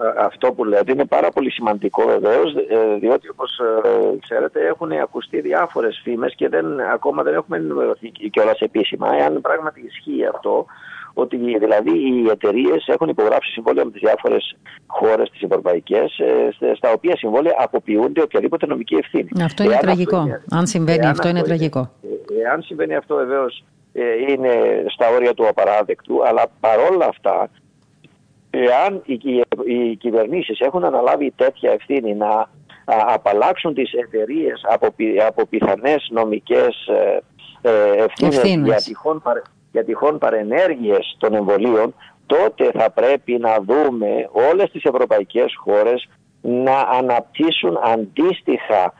Ε, 0.00 0.24
αυτό 0.24 0.52
που 0.52 0.64
λέτε 0.64 0.92
είναι 0.92 1.04
πάρα 1.04 1.30
πολύ 1.30 1.50
σημαντικό 1.50 2.04
βεβαίως, 2.06 2.54
ε, 2.54 2.98
διότι 3.00 3.28
όπως 3.28 3.58
ε, 3.58 4.18
ξέρετε 4.18 4.66
έχουν 4.66 4.92
ακουστεί 4.92 5.40
διάφορες 5.40 6.00
φήμες 6.04 6.34
και 6.34 6.48
δεν, 6.48 6.80
ακόμα 6.80 7.22
δεν 7.22 7.34
έχουμε 7.34 7.56
ενημερωθεί 7.56 8.10
κιόλα 8.10 8.56
επίσημα. 8.58 9.16
Εάν 9.16 9.40
πράγματι 9.40 9.80
ισχύει 9.86 10.26
αυτό, 10.34 10.66
ότι 11.14 11.36
δηλαδή 11.36 11.90
οι 11.90 12.28
εταιρείες 12.30 12.86
έχουν 12.88 13.08
υπογράψει 13.08 13.50
συμβόλαια 13.50 13.84
με 13.84 13.90
τις 13.90 14.00
διάφορες 14.00 14.56
χώρες 14.86 15.30
τις 15.30 15.42
ευρωπαϊκές, 15.42 16.20
στα 16.76 16.92
οποία 16.92 17.16
συμβόλαια 17.16 17.54
αποποιούνται 17.58 18.22
οποιαδήποτε 18.22 18.66
νομική 18.66 18.94
ευθύνη. 18.94 19.28
Αυτό 19.44 19.62
είναι 19.62 19.78
τραγικό. 19.80 20.26
Αν 20.50 20.66
συμβαίνει 20.66 21.06
αυτό, 21.06 21.28
είναι 21.28 21.42
τραγικό. 21.42 21.90
Εάν 22.44 22.62
συμβαίνει 22.62 22.94
αυτό, 22.94 23.14
βεβαίως 23.14 23.64
είναι 24.28 24.50
στα 24.88 25.08
όρια 25.08 25.34
του 25.34 25.48
απαράδεκτου, 25.48 26.26
αλλά 26.26 26.46
παρόλα 26.60 27.06
αυτά 27.06 27.50
εάν 28.50 29.02
οι, 29.04 29.42
οι 29.64 29.96
κυβερνήσεις 29.96 30.60
έχουν 30.60 30.84
αναλάβει 30.84 31.32
τέτοια 31.36 31.72
ευθύνη 31.72 32.14
να 32.14 32.48
απαλλάξουν 32.86 33.74
τις 33.74 33.92
εταιρείες 33.92 34.60
από, 34.70 34.94
από 35.26 35.46
πιθανές 35.46 36.08
νομικές 36.10 36.86
ε, 36.86 37.20
ε 37.62 38.04
ευθύνες 38.04 38.42
για 38.64 38.76
τυχόν, 38.76 39.22
για 39.72 39.84
τυχόν 39.84 40.18
παρενέργειες 40.18 41.16
των 41.18 41.34
εμβολίων, 41.34 41.94
τότε 42.26 42.70
θα 42.74 42.90
πρέπει 42.90 43.38
να 43.38 43.56
δούμε 43.60 44.28
όλες 44.50 44.70
τις 44.70 44.82
ευρωπαϊκές 44.84 45.54
χώρες 45.56 46.08
να 46.40 46.78
αναπτύσσουν 46.78 47.78
αντίστοιχα 47.84 48.92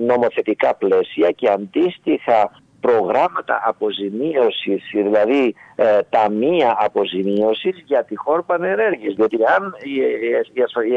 νομοθετικά 0.00 0.74
πλαίσια 0.74 1.30
και 1.30 1.50
αντίστοιχα 1.50 2.61
προγράμματα 2.86 3.62
αποζημίωσης, 3.64 4.82
δηλαδή 4.92 5.54
ε, 5.74 5.98
ταμεία 6.10 6.76
αποζημίωσης 6.78 7.82
για 7.86 8.04
τυχόν 8.04 8.44
πανενέργειες. 8.46 9.14
Διότι 9.14 9.36
αν 9.56 9.74
οι, 9.82 9.92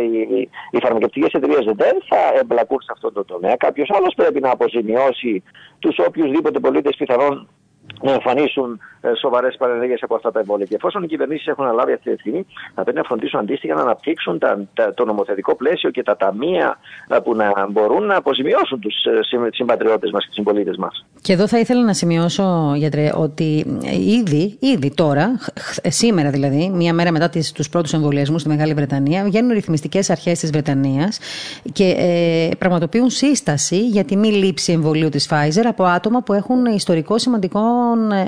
οι, 0.02 0.38
οι, 0.38 0.50
οι 0.71 0.80
φαρμακευτικές 0.84 1.32
εταιρείες 1.32 1.65
δεν 1.65 1.95
θα 2.10 2.39
εμπλακούν 2.39 2.82
σε 2.82 2.91
αυτό 2.91 3.12
το 3.12 3.26
τομέα, 3.26 3.56
κάποιος 3.56 3.89
άλλος 3.91 4.13
πρέπει 4.15 4.39
να 4.39 4.52
αποζημιώσει 4.52 5.43
τους 5.80 5.95
οποιουσδήποτε 6.08 6.60
πολίτες 6.60 6.95
πιθανόν 6.95 7.48
να 8.02 8.12
εμφανίσουν 8.12 8.80
ε, 8.94 8.94
σοβαρές 9.13 9.56
παρενέργειες 9.58 10.04
από 10.04 10.15
αυτά 10.15 10.32
τα 10.32 10.39
εμβόλια. 10.39 10.65
Και 10.65 10.76
εφόσον 10.76 11.04
οι 11.04 11.08
κυβερνήσεις 11.08 11.48
έχουν 11.48 11.63
αναλάβει 11.65 11.94
αυτή 11.94 12.04
τη 12.06 12.12
ευθύνη, 12.12 12.46
θα 12.76 12.84
πρέπει 12.84 12.98
να 12.98 13.04
φροντίσουν 13.04 13.39
αντίστοιχα 13.39 13.74
να 13.74 13.82
αναπτύξουν 13.82 14.39
τα, 14.39 14.94
το 14.94 15.06
νομοθετικό 15.06 15.56
πλαίσιο 15.56 15.89
και 15.89 16.04
τα 16.04 16.18
ταμεία 16.18 16.78
ε, 17.08 17.18
που 17.24 17.36
να 17.36 17.68
μπορούν 17.70 18.06
να 18.06 18.15
αποζημιώσουν 18.15 18.80
τους 18.80 18.96
ε, 19.04 19.50
συμπατριώτες 19.54 20.12
μας 20.12 20.22
και 20.22 20.28
τους 20.28 20.36
συμπολίτες 20.36 20.78
μας. 20.78 21.06
Και 21.22 21.34
εδώ 21.34 21.48
θα 21.48 21.60
ήθελα 21.60 21.84
να 21.84 21.94
σημειώσω, 21.94 22.74
γιατρέ, 22.76 23.10
ότι 23.15 23.80
ήδη, 24.20 24.58
ήδη 24.60 24.94
τώρα, 24.94 25.39
σήμερα 25.84 26.30
δηλαδή, 26.30 26.70
μία 26.74 26.94
μέρα 26.94 27.12
μετά 27.12 27.30
τους 27.30 27.70
πρώτους 27.70 27.94
εμβολιασμούς 27.94 28.41
στη 28.41 28.50
Μεγάλη 28.50 28.74
Βρετανία, 28.74 29.24
βγαίνουν 29.24 29.52
ρυθμιστικές 29.52 30.10
αρχές 30.10 30.39
της 30.39 30.50
Βρετανίας 30.52 31.20
και 31.74 31.96
ε, 31.98 32.56
πραγματοποιούν 32.58 33.10
σύσταση 33.10 33.88
για 33.88 34.04
τη 34.04 34.15
μη 34.15 34.28
λήψη 34.28 34.72
εμβολίου 34.72 35.10
της 35.10 35.30
Pfizer 35.32 35.65
από 35.65 35.84
άτομα 35.84 36.22
που 36.22 36.34
έχουν 36.34 36.65
ιστορικό 36.65 37.18
σημαντικό 37.18 37.62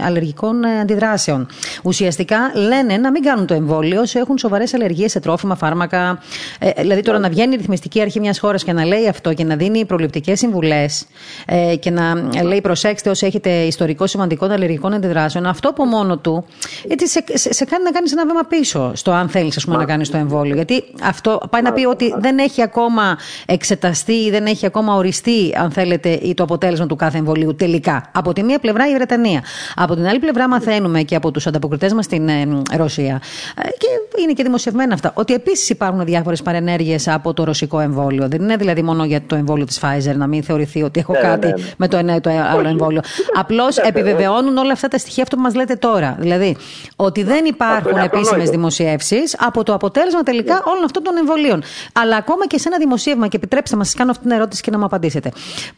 αλλεργικών 0.05 0.63
ε, 0.63 0.66
αντιδράσεων. 0.69 1.47
Ουσιαστικά 1.83 2.37
λένε 2.53 2.97
να 2.97 3.11
μην 3.11 3.23
κάνουν 3.23 3.45
το 3.45 3.53
εμβόλιο 3.53 4.01
όσο 4.01 4.19
έχουν 4.19 4.37
σοβαρές 4.37 4.73
αλλεργίες 4.73 5.11
σε 5.11 5.19
τρόφιμα, 5.19 5.55
φάρμακα. 5.55 6.19
Ε, 6.59 6.81
δηλαδή 6.81 7.01
τώρα 7.01 7.19
να 7.19 7.29
βγαίνει 7.29 7.53
η 7.53 7.57
ρυθμιστική 7.57 8.01
αρχή 8.01 8.19
μιας 8.19 8.39
χώρας 8.39 8.63
και 8.63 8.73
να 8.73 8.85
λέει 8.85 9.07
αυτό 9.07 9.33
και 9.33 9.43
να 9.43 9.55
δίνει 9.55 9.85
προληπτικές 9.85 10.39
συμβουλές 10.39 11.05
ε, 11.45 11.75
και 11.75 11.89
να 11.89 12.29
λέει 12.43 12.61
προσέξτε 12.61 13.09
όσοι 13.09 13.25
έχετε 13.25 13.49
ιστορικό 13.49 14.07
σημαντικό 14.07 14.45
αλλεργικών 14.45 14.93
αντιδράσεων, 14.93 15.45
αυτό 15.45 15.69
από 15.69 15.85
μόνο 15.85 16.17
του 16.17 16.45
έτσι, 16.87 17.07
σε, 17.07 17.23
σε, 17.33 17.53
σε 17.53 17.65
κάνει 17.65 17.83
να 17.83 17.91
κάνεις 17.91 18.11
ένα 18.11 18.25
βήμα 18.25 18.41
πίσω 18.43 18.91
στο 18.95 19.11
αν 19.11 19.29
θέλεις 19.29 19.65
να 19.67 19.85
κάνεις 19.85 20.09
το 20.09 20.17
εμβόλιο. 20.17 20.55
Γιατί 20.55 20.83
αυτό 21.03 21.41
πάει 21.49 21.61
να 21.61 21.73
πει 21.73 21.85
ότι 21.85 22.13
δεν 22.19 22.37
έχει 22.37 22.61
ακόμα 22.61 23.17
εξεταστεί 23.45 24.13
ή 24.13 24.29
δεν 24.29 24.45
έχει 24.45 24.65
ακόμα 24.65 24.93
οριστεί, 24.93 25.53
αν 25.57 25.71
θέλετε, 25.71 26.19
το 26.35 26.43
αποτέλεσμα 26.43 26.85
του 26.85 26.95
κάθε 26.95 27.17
εμβολίου 27.17 27.55
τελικά. 27.55 28.09
Από 28.11 28.33
τη 28.33 28.43
μία 28.43 28.59
πλευρά 28.59 28.89
η 28.89 28.93
Βρετανία. 28.93 29.43
Από 29.75 29.95
την 29.95 30.07
άλλη 30.07 30.19
πλευρά, 30.19 30.47
μαθαίνουμε 30.57 31.01
και 31.01 31.15
από 31.15 31.31
τους 31.31 31.47
ανταποκριτές 31.47 31.93
μας 31.93 32.05
στην 32.05 32.29
ε, 32.29 32.47
Ρωσία, 32.75 33.21
ε, 33.63 33.69
και 33.69 34.21
είναι 34.21 34.33
και 34.33 34.43
δημοσιευμένα 34.43 34.93
αυτά, 34.93 35.11
ότι 35.15 35.33
επίσης 35.33 35.69
υπάρχουν 35.69 36.05
διάφορες 36.05 36.41
παρενέργειες 36.41 37.07
από 37.07 37.33
το 37.33 37.43
ρωσικό 37.43 37.79
εμβόλιο. 37.79 38.27
Δεν 38.27 38.41
είναι 38.41 38.55
δηλαδή 38.55 38.81
μόνο 38.81 39.05
για 39.05 39.21
το 39.27 39.35
εμβόλιο 39.35 39.65
της 39.65 39.79
Pfizer 39.81 40.15
να 40.15 40.27
μην 40.27 40.43
θεωρηθεί 40.43 40.83
ότι 40.83 40.99
έχω 40.99 41.13
ναι, 41.13 41.19
κάτι 41.19 41.47
ναι, 41.47 41.53
ναι. 41.53 41.63
με 41.77 41.87
το 41.87 41.97
ένα 41.97 42.15
ή 42.15 42.19
το 42.19 42.29
άλλο 42.29 42.67
εμβόλιο. 42.67 43.01
Απλώς 43.33 43.77
επιβεβαιώνουν 43.77 44.57
όλα 44.57 44.71
αυτά 44.71 44.87
τα 44.87 44.97
στοιχεία 44.97 45.23
αυτό 45.23 45.35
που 45.35 45.41
μας 45.41 45.55
λέτε 45.55 45.75
τώρα. 45.75 46.15
Δηλαδή, 46.19 46.57
ότι 46.95 47.23
δεν 47.23 47.45
υπάρχουν 47.45 47.97
επίσημες 47.97 48.49
δημοσιεύσεις 48.49 49.35
από 49.39 49.63
το 49.63 49.73
αποτέλεσμα 49.73 50.23
τελικά 50.23 50.63
όλων 50.65 50.83
αυτών 50.83 51.03
των 51.03 51.17
εμβολίων. 51.17 51.63
Αλλά 51.93 52.15
ακόμα 52.15 52.47
και 52.47 52.57
σε 52.57 52.67
ένα 52.67 52.77
δημοσίευμα, 52.77 53.27
και 53.27 53.37
επιτρέψτε 53.37 53.75
να 53.75 53.83
σας 53.83 53.93
κάνω 53.93 54.11
αυτή 54.11 54.23
την 54.23 54.31
ερώτηση 54.31 54.61
και 54.61 54.71
να 54.71 54.77
μου 54.77 54.85
απαντήσετε. 54.85 55.31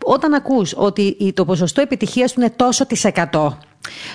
Όταν 0.03 0.33
ακούς 0.33 0.73
ότι 0.77 1.33
το 1.33 1.45
ποσοστό 1.45 1.81
επιτυχίας 1.81 2.33
του 2.33 2.41
είναι 2.41 2.49
τόσο 2.55 2.85
της 2.85 3.05
100, 3.31 3.57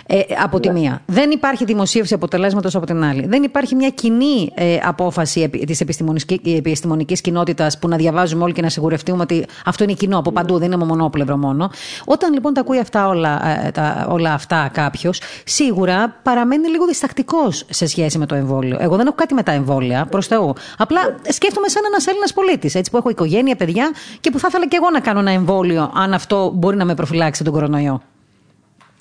ε, 0.07 0.20
από 0.42 0.61
τη 0.61 0.68
ναι. 0.68 0.81
μία. 0.81 1.03
Δεν 1.07 1.31
υπάρχει 1.31 1.64
δημοσίευση 1.64 2.14
αποτελέσματος 2.14 2.74
από 2.74 2.87
την 2.87 3.05
άλλη. 3.05 3.27
Δεν 3.27 3.42
υπάρχει 3.42 3.74
μια 3.74 3.88
κοινή 3.88 4.50
ε, 4.55 4.79
απόφαση 4.83 5.48
της 5.48 5.81
επιστημονικής 5.81 7.20
κοινότητας 7.20 7.79
που 7.79 7.88
να 7.88 7.96
διαβάζουμε 7.96 8.44
όλοι 8.44 8.53
και 8.53 8.62
να 8.62 8.68
σιγουρευτούμε 8.68 9.22
ότι 9.22 9.46
αυτό 9.64 9.85
είναι 9.85 9.92
κοινό 9.92 10.18
από 10.18 10.33
παντού, 10.33 10.59
δεν 10.59 10.72
είναι 10.72 10.85
μονόπλευρο 10.85 11.37
μόνο. 11.37 11.70
Όταν 12.05 12.33
λοιπόν 12.33 12.55
τα 12.55 12.61
ακούει 12.61 12.79
αυτά 12.79 13.09
όλα, 13.09 13.64
ε, 13.66 13.70
τα, 13.70 14.07
όλα 14.11 14.33
αυτά 14.33 14.70
κάποιος, 14.72 15.20
σίγουρα 15.44 16.16
παραμένει 16.22 16.68
λίγο 16.68 16.87
διστακτικός 16.87 17.64
σε 17.70 17.87
σχέση 17.87 18.18
με 18.18 18.27
το 18.27 18.35
εμβόλιο. 18.35 18.77
Εγώ 18.81 18.96
δεν 18.96 19.07
έχω 19.07 19.16
κάτι 19.16 19.35
με 19.35 19.42
τα 19.42 19.53
εμβόλια, 19.53 20.07
προς 20.11 20.27
Θεού. 20.27 20.53
Απλά 20.79 21.00
σκέφτομαι 21.29 21.68
σαν 21.68 21.83
ένας 21.87 22.07
Έλληνας 22.07 22.33
πολίτης, 22.33 22.74
έτσι 22.74 22.90
που 22.90 22.96
έχω 22.96 23.11
οικογένεια, 23.11 23.57
παιδιά 23.57 23.92
και 24.20 24.31
που 24.31 24.38
θα 24.38 24.46
ήθελα 24.50 24.68
και 24.68 24.77
εγώ 24.77 24.90
να 24.90 25.00
κάνω 25.00 25.18
ένα 25.20 25.31
εμβόλιο, 25.31 25.90
αν 25.94 26.14
αυτό 26.14 26.53
μπορεί 26.55 26.77
να 26.77 26.85
με 26.85 26.94
προφυλάξει 26.94 27.44
τον 27.44 27.53
κορονοϊό. 27.53 28.03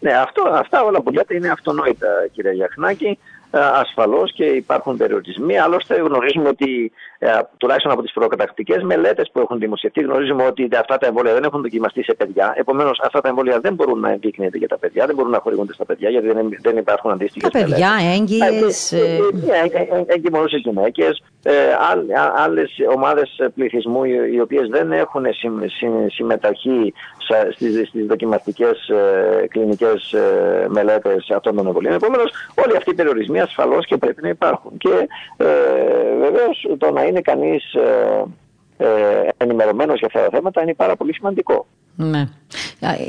Ναι, 0.03 0.13
αυτό, 0.13 0.43
αυτά 0.49 0.83
όλα 0.83 1.01
που 1.01 1.11
λέτε 1.11 1.35
είναι 1.35 1.49
αυτονόητα 1.49 2.07
κύριε 2.31 2.51
Γιαχνάκη. 2.51 3.19
ασφαλώς 3.51 4.33
και 4.33 4.45
υπάρχουν 4.45 4.97
περιορισμοί. 4.97 5.57
Άλλωστε 5.59 5.95
γνωρίζουμε 5.95 6.47
ότι 6.47 6.91
ε, 7.12 7.12
τουλάχιστον 7.57 7.91
από 7.91 8.01
τις 8.01 8.13
προκατακτικές 8.13 8.83
μελέτες 8.83 9.29
που 9.33 9.39
έχουν 9.39 9.59
δημοσιευτεί 9.59 10.01
γνωρίζουμε 10.01 10.45
ότι 10.45 10.69
αυτά 10.79 10.97
τα 10.97 11.07
εμβόλια 11.07 11.33
δεν 11.33 11.43
έχουν 11.43 11.61
δοκιμαστεί 11.61 12.03
σε 12.03 12.13
παιδιά. 12.13 12.53
Επομένως 12.57 12.99
αυτά 13.03 13.21
τα 13.21 13.29
εμβόλια 13.29 13.59
δεν 13.59 13.73
μπορούν 13.73 13.99
να 13.99 14.11
εγκύκνεται 14.11 14.57
για 14.57 14.67
τα 14.67 14.77
παιδιά, 14.77 15.05
δεν 15.05 15.15
μπορούν 15.15 15.31
να 15.31 15.39
χορηγούνται 15.39 15.73
στα 15.73 15.85
παιδιά 15.85 16.09
γιατί 16.09 16.27
δεν, 16.27 16.57
δεν 16.61 16.77
υπάρχουν 16.77 17.11
αντίστοιχες 17.11 17.51
Τα 17.51 17.59
παιδιά, 17.59 17.91
έγκυες... 18.15 18.93
Εγκυμονούσες 20.05 20.61
γυναίκες, 20.63 21.23
άλλες 22.35 22.71
ομάδες 22.95 23.35
πληθυσμού 23.55 24.03
οι 24.03 24.39
οποίες 24.39 24.67
δεν 24.67 24.91
έχουν 24.91 25.25
συμμεταχεί 26.07 26.93
στις, 27.53 27.87
στις 27.87 28.05
δοκιμαστικές 28.05 28.91
κλινικές 29.47 30.15
μελέτες 30.67 31.29
αυτών 31.35 31.55
των 31.55 31.65
εμβολίων. 31.67 31.93
Επομένως 31.93 32.31
όλοι 32.65 32.77
αυτοί 32.77 32.89
οι 32.89 32.93
περιορισμοί 32.93 33.39
ασφαλώς 33.39 33.85
και 33.85 33.97
πρέπει 33.97 34.21
να 34.21 34.29
υπάρχουν. 34.29 34.77
Και 34.77 35.07
ε, 35.37 35.45
βεβαίως 36.19 36.67
το 36.77 36.91
να 36.91 37.03
είναι 37.03 37.12
κανείς 37.21 37.73
ε, 37.73 38.23
ε, 38.77 38.87
ενημερωμένος 39.37 39.97
για 39.99 40.07
αυτά 40.07 40.19
τα 40.19 40.29
θέματα 40.31 40.61
είναι 40.61 40.73
πάρα 40.73 40.95
πολύ 40.95 41.13
σημαντικό. 41.13 41.65
Ναι. 41.95 42.27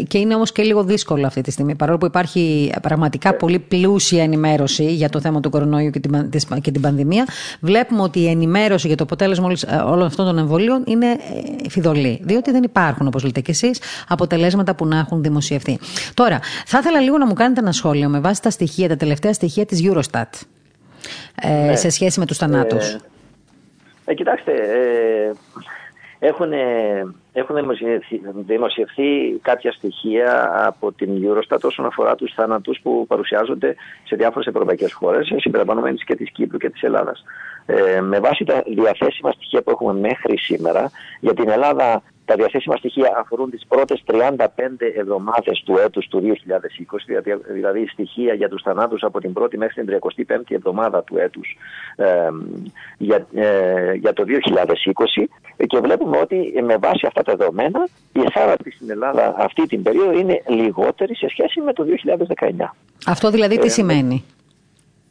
Και 0.08 0.18
είναι 0.18 0.34
όμως 0.34 0.52
και 0.52 0.62
λίγο 0.62 0.84
δύσκολο 0.84 1.26
αυτή 1.26 1.40
τη 1.40 1.50
στιγμή. 1.50 1.74
Παρόλο 1.74 1.98
που 1.98 2.06
υπάρχει 2.06 2.72
πραγματικά 2.82 3.28
ε. 3.28 3.32
πολύ 3.32 3.58
πλούσια 3.58 4.22
ενημέρωση 4.22 4.84
για 4.84 5.08
το 5.08 5.20
θέμα 5.20 5.40
του 5.40 5.50
κορονοϊού 5.50 5.90
και 5.90 6.00
την, 6.00 6.30
και 6.60 6.70
την 6.70 6.80
πανδημία, 6.80 7.26
βλέπουμε 7.60 8.02
ότι 8.02 8.20
η 8.20 8.28
ενημέρωση 8.28 8.86
για 8.86 8.96
το 8.96 9.04
αποτέλεσμα 9.04 9.52
ε, 9.66 9.76
όλων 9.76 10.06
αυτών 10.06 10.26
των 10.26 10.38
εμβολίων 10.38 10.84
είναι 10.86 11.06
ε, 11.06 11.68
φιδωλή. 11.68 12.20
Διότι 12.22 12.50
δεν 12.50 12.62
υπάρχουν, 12.62 13.06
όπως 13.06 13.24
λέτε 13.24 13.40
και 13.40 13.50
εσείς, 13.50 13.80
αποτελέσματα 14.08 14.74
που 14.74 14.86
να 14.86 14.98
έχουν 14.98 15.22
δημοσιευθεί. 15.22 15.78
Τώρα, 16.14 16.40
θα 16.66 16.78
ήθελα 16.78 17.00
λίγο 17.00 17.18
να 17.18 17.26
μου 17.26 17.34
κάνετε 17.34 17.60
ένα 17.60 17.72
σχόλιο 17.72 18.08
με 18.08 18.20
βάση 18.20 18.42
τα 18.42 18.50
στοιχεία, 18.50 18.88
τα 18.88 18.96
τελευταία 18.96 19.32
στοιχεία 19.32 19.66
της 19.66 19.80
Eurostat 19.84 20.30
ναι. 21.66 21.76
σε 21.76 21.88
σχέση 21.88 22.18
με 22.18 22.26
τους 22.26 22.36
θανάτους. 22.36 22.88
Ε, 22.88 22.98
κοιτάξτε, 24.12 24.52
ε, 24.52 25.32
έχουν, 26.18 26.52
έχουν 27.32 27.76
δημοσιευθεί, 28.46 29.38
κάποια 29.42 29.72
στοιχεία 29.72 30.52
από 30.66 30.92
την 30.92 31.10
Eurostat 31.22 31.60
όσον 31.62 31.86
αφορά 31.86 32.14
τους 32.14 32.32
θάνατους 32.34 32.80
που 32.82 33.06
παρουσιάζονται 33.06 33.74
σε 34.04 34.16
διάφορες 34.16 34.46
ευρωπαϊκές 34.46 34.92
χώρες, 34.92 35.26
συμπεριλαμβανομένες 35.26 36.04
και 36.04 36.14
της 36.14 36.30
Κύπρου 36.30 36.58
και 36.58 36.70
της 36.70 36.82
Ελλάδας. 36.82 37.24
Ε, 37.66 38.00
με 38.00 38.18
βάση 38.18 38.44
τα 38.44 38.62
διαθέσιμα 38.66 39.32
στοιχεία 39.32 39.62
που 39.62 39.70
έχουμε 39.70 39.92
μέχρι 39.92 40.38
σήμερα, 40.38 40.90
για 41.20 41.34
την 41.34 41.48
Ελλάδα 41.48 42.02
τα 42.24 42.34
διαθέσιμα 42.34 42.76
στοιχεία 42.76 43.16
αφορούν 43.18 43.50
τις 43.50 43.66
πρώτες 43.68 44.02
35 44.06 44.36
εβδομάδες 44.96 45.62
του 45.64 45.76
έτους 45.78 46.08
του 46.08 46.20
2020, 46.20 47.32
δηλαδή 47.52 47.86
στοιχεία 47.86 48.34
για 48.34 48.48
τους 48.48 48.62
θανάτους 48.62 49.02
από 49.02 49.20
την 49.20 49.32
πρώτη 49.32 49.58
μέχρι 49.58 49.84
την 49.84 50.00
35η 50.00 50.54
εβδομάδα 50.54 51.02
του 51.02 51.18
έτους 51.18 51.56
ε, 51.96 52.28
για, 52.98 53.26
ε, 53.34 53.92
για 53.92 54.12
το 54.12 54.24
2020 55.16 55.24
και 55.66 55.78
βλέπουμε 55.78 56.18
ότι 56.18 56.54
με 56.62 56.76
βάση 56.76 57.06
αυτά 57.06 57.22
τα 57.22 57.34
δεδομένα 57.36 57.88
οι 58.12 58.20
θάνατοι 58.32 58.70
στην 58.70 58.90
Ελλάδα 58.90 59.34
αυτή 59.38 59.66
την 59.66 59.82
περίοδο 59.82 60.18
είναι 60.18 60.42
λιγότεροι 60.48 61.16
σε 61.16 61.28
σχέση 61.28 61.60
με 61.60 61.72
το 61.72 61.84
2019. 62.38 62.50
Αυτό 63.06 63.30
δηλαδή 63.30 63.58
τι 63.58 63.66
ε, 63.66 63.70
σημαίνει, 63.70 64.24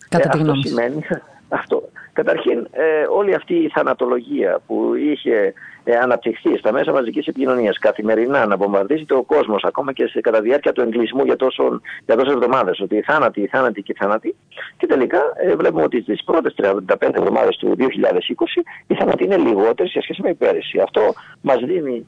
κατά 0.10 0.30
τη 0.30 0.38
γνώμη 0.38 0.68
σημαίνει, 0.68 1.02
αυτό. 1.60 1.90
Καταρχήν, 2.14 2.68
ε, 2.72 3.06
όλη 3.16 3.34
αυτή 3.34 3.54
η 3.54 3.70
θανατολογία 3.70 4.60
που 4.68 4.94
είχε 4.96 5.54
ε, 5.84 5.96
αναπτυχθεί 5.96 6.58
στα 6.58 6.72
μέσα 6.72 6.92
μαζικής 6.92 7.28
επικοινωνίας 7.28 7.80
καθημερινά 7.80 8.46
να 8.46 8.58
βομβαρδίζεται 8.58 9.14
ο 9.14 9.24
κόσμος, 9.24 9.64
ακόμα 9.64 9.94
και 9.94 10.08
σε, 10.08 10.22
κατά 10.22 10.42
διάρκεια 10.42 10.72
του 10.72 10.82
εγκλισμού 10.82 11.24
για, 11.24 11.36
τόσο, 11.36 11.82
για 12.06 12.16
τόσες 12.16 12.34
εβδομάδες, 12.34 12.80
ότι 12.80 12.96
οι 12.96 13.02
θάνατοι, 13.02 13.42
οι 13.42 13.48
θάνατοι 13.48 13.82
και 13.82 13.92
οι 13.92 13.98
θάνατοι. 14.00 14.36
Και 14.78 14.86
τελικά 14.86 15.22
ε, 15.36 15.56
βλέπουμε 15.56 15.84
ότι 15.84 16.02
στι 16.02 16.18
πρώτες 16.26 16.56
35 16.62 16.76
εβδομάδες 17.00 17.56
του 17.56 17.76
2020 17.78 17.84
οι 18.88 18.96
θάνατοι 18.96 19.24
είναι 19.24 19.38
λιγότεροι 19.38 19.90
σε 19.90 20.02
σχέση 20.02 20.22
με 20.22 20.34
πέρυσι. 20.34 20.80
Αυτό 20.80 21.14
μας 21.42 21.58
δίνει 21.60 22.08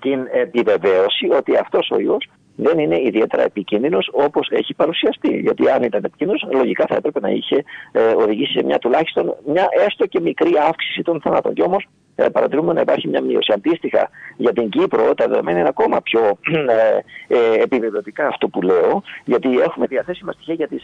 την 0.00 0.26
επιβεβαίωση 0.32 1.28
ότι 1.38 1.56
αυτός 1.56 1.90
ο 1.90 2.00
ιός 2.00 2.28
δεν 2.56 2.78
είναι 2.78 3.00
ιδιαίτερα 3.00 3.42
επικίνδυνος 3.42 4.10
όπως 4.12 4.48
έχει 4.50 4.74
παρουσιαστεί. 4.74 5.38
Γιατί 5.38 5.70
αν 5.70 5.82
ήταν 5.82 6.04
επικίνδυνος, 6.04 6.48
λογικά 6.52 6.84
θα 6.88 6.94
έπρεπε 6.94 7.20
να 7.20 7.30
είχε 7.30 7.64
ε, 7.92 8.00
οδηγήσει 8.00 8.52
σε 8.52 8.64
μια 8.64 8.78
τουλάχιστον 8.78 9.36
μια 9.46 9.68
έστω 9.86 10.06
και 10.06 10.20
μικρή 10.20 10.52
αύξηση 10.68 11.02
των 11.02 11.20
θανάτων. 11.20 11.54
Και 11.54 11.62
όμως 11.62 11.84
ε, 11.84 12.09
παρατηρούμε 12.32 12.72
να 12.72 12.80
υπάρχει 12.80 13.08
μια 13.08 13.22
μείωση. 13.22 13.52
Αντίστοιχα, 13.52 14.10
για 14.36 14.52
την 14.52 14.68
Κύπρο 14.68 15.14
τα 15.14 15.28
δεδομένα 15.28 15.58
είναι 15.58 15.68
ακόμα 15.68 16.00
πιο 16.00 16.38
ε, 16.68 17.36
ε, 17.36 17.62
επιβεβαιωτικά 17.62 18.26
αυτό 18.26 18.48
που 18.48 18.62
λέω, 18.62 19.02
γιατί 19.24 19.60
έχουμε 19.60 19.86
διαθέσιμα 19.86 20.32
στοιχεία 20.32 20.54
για 20.54 20.68
τις 20.68 20.82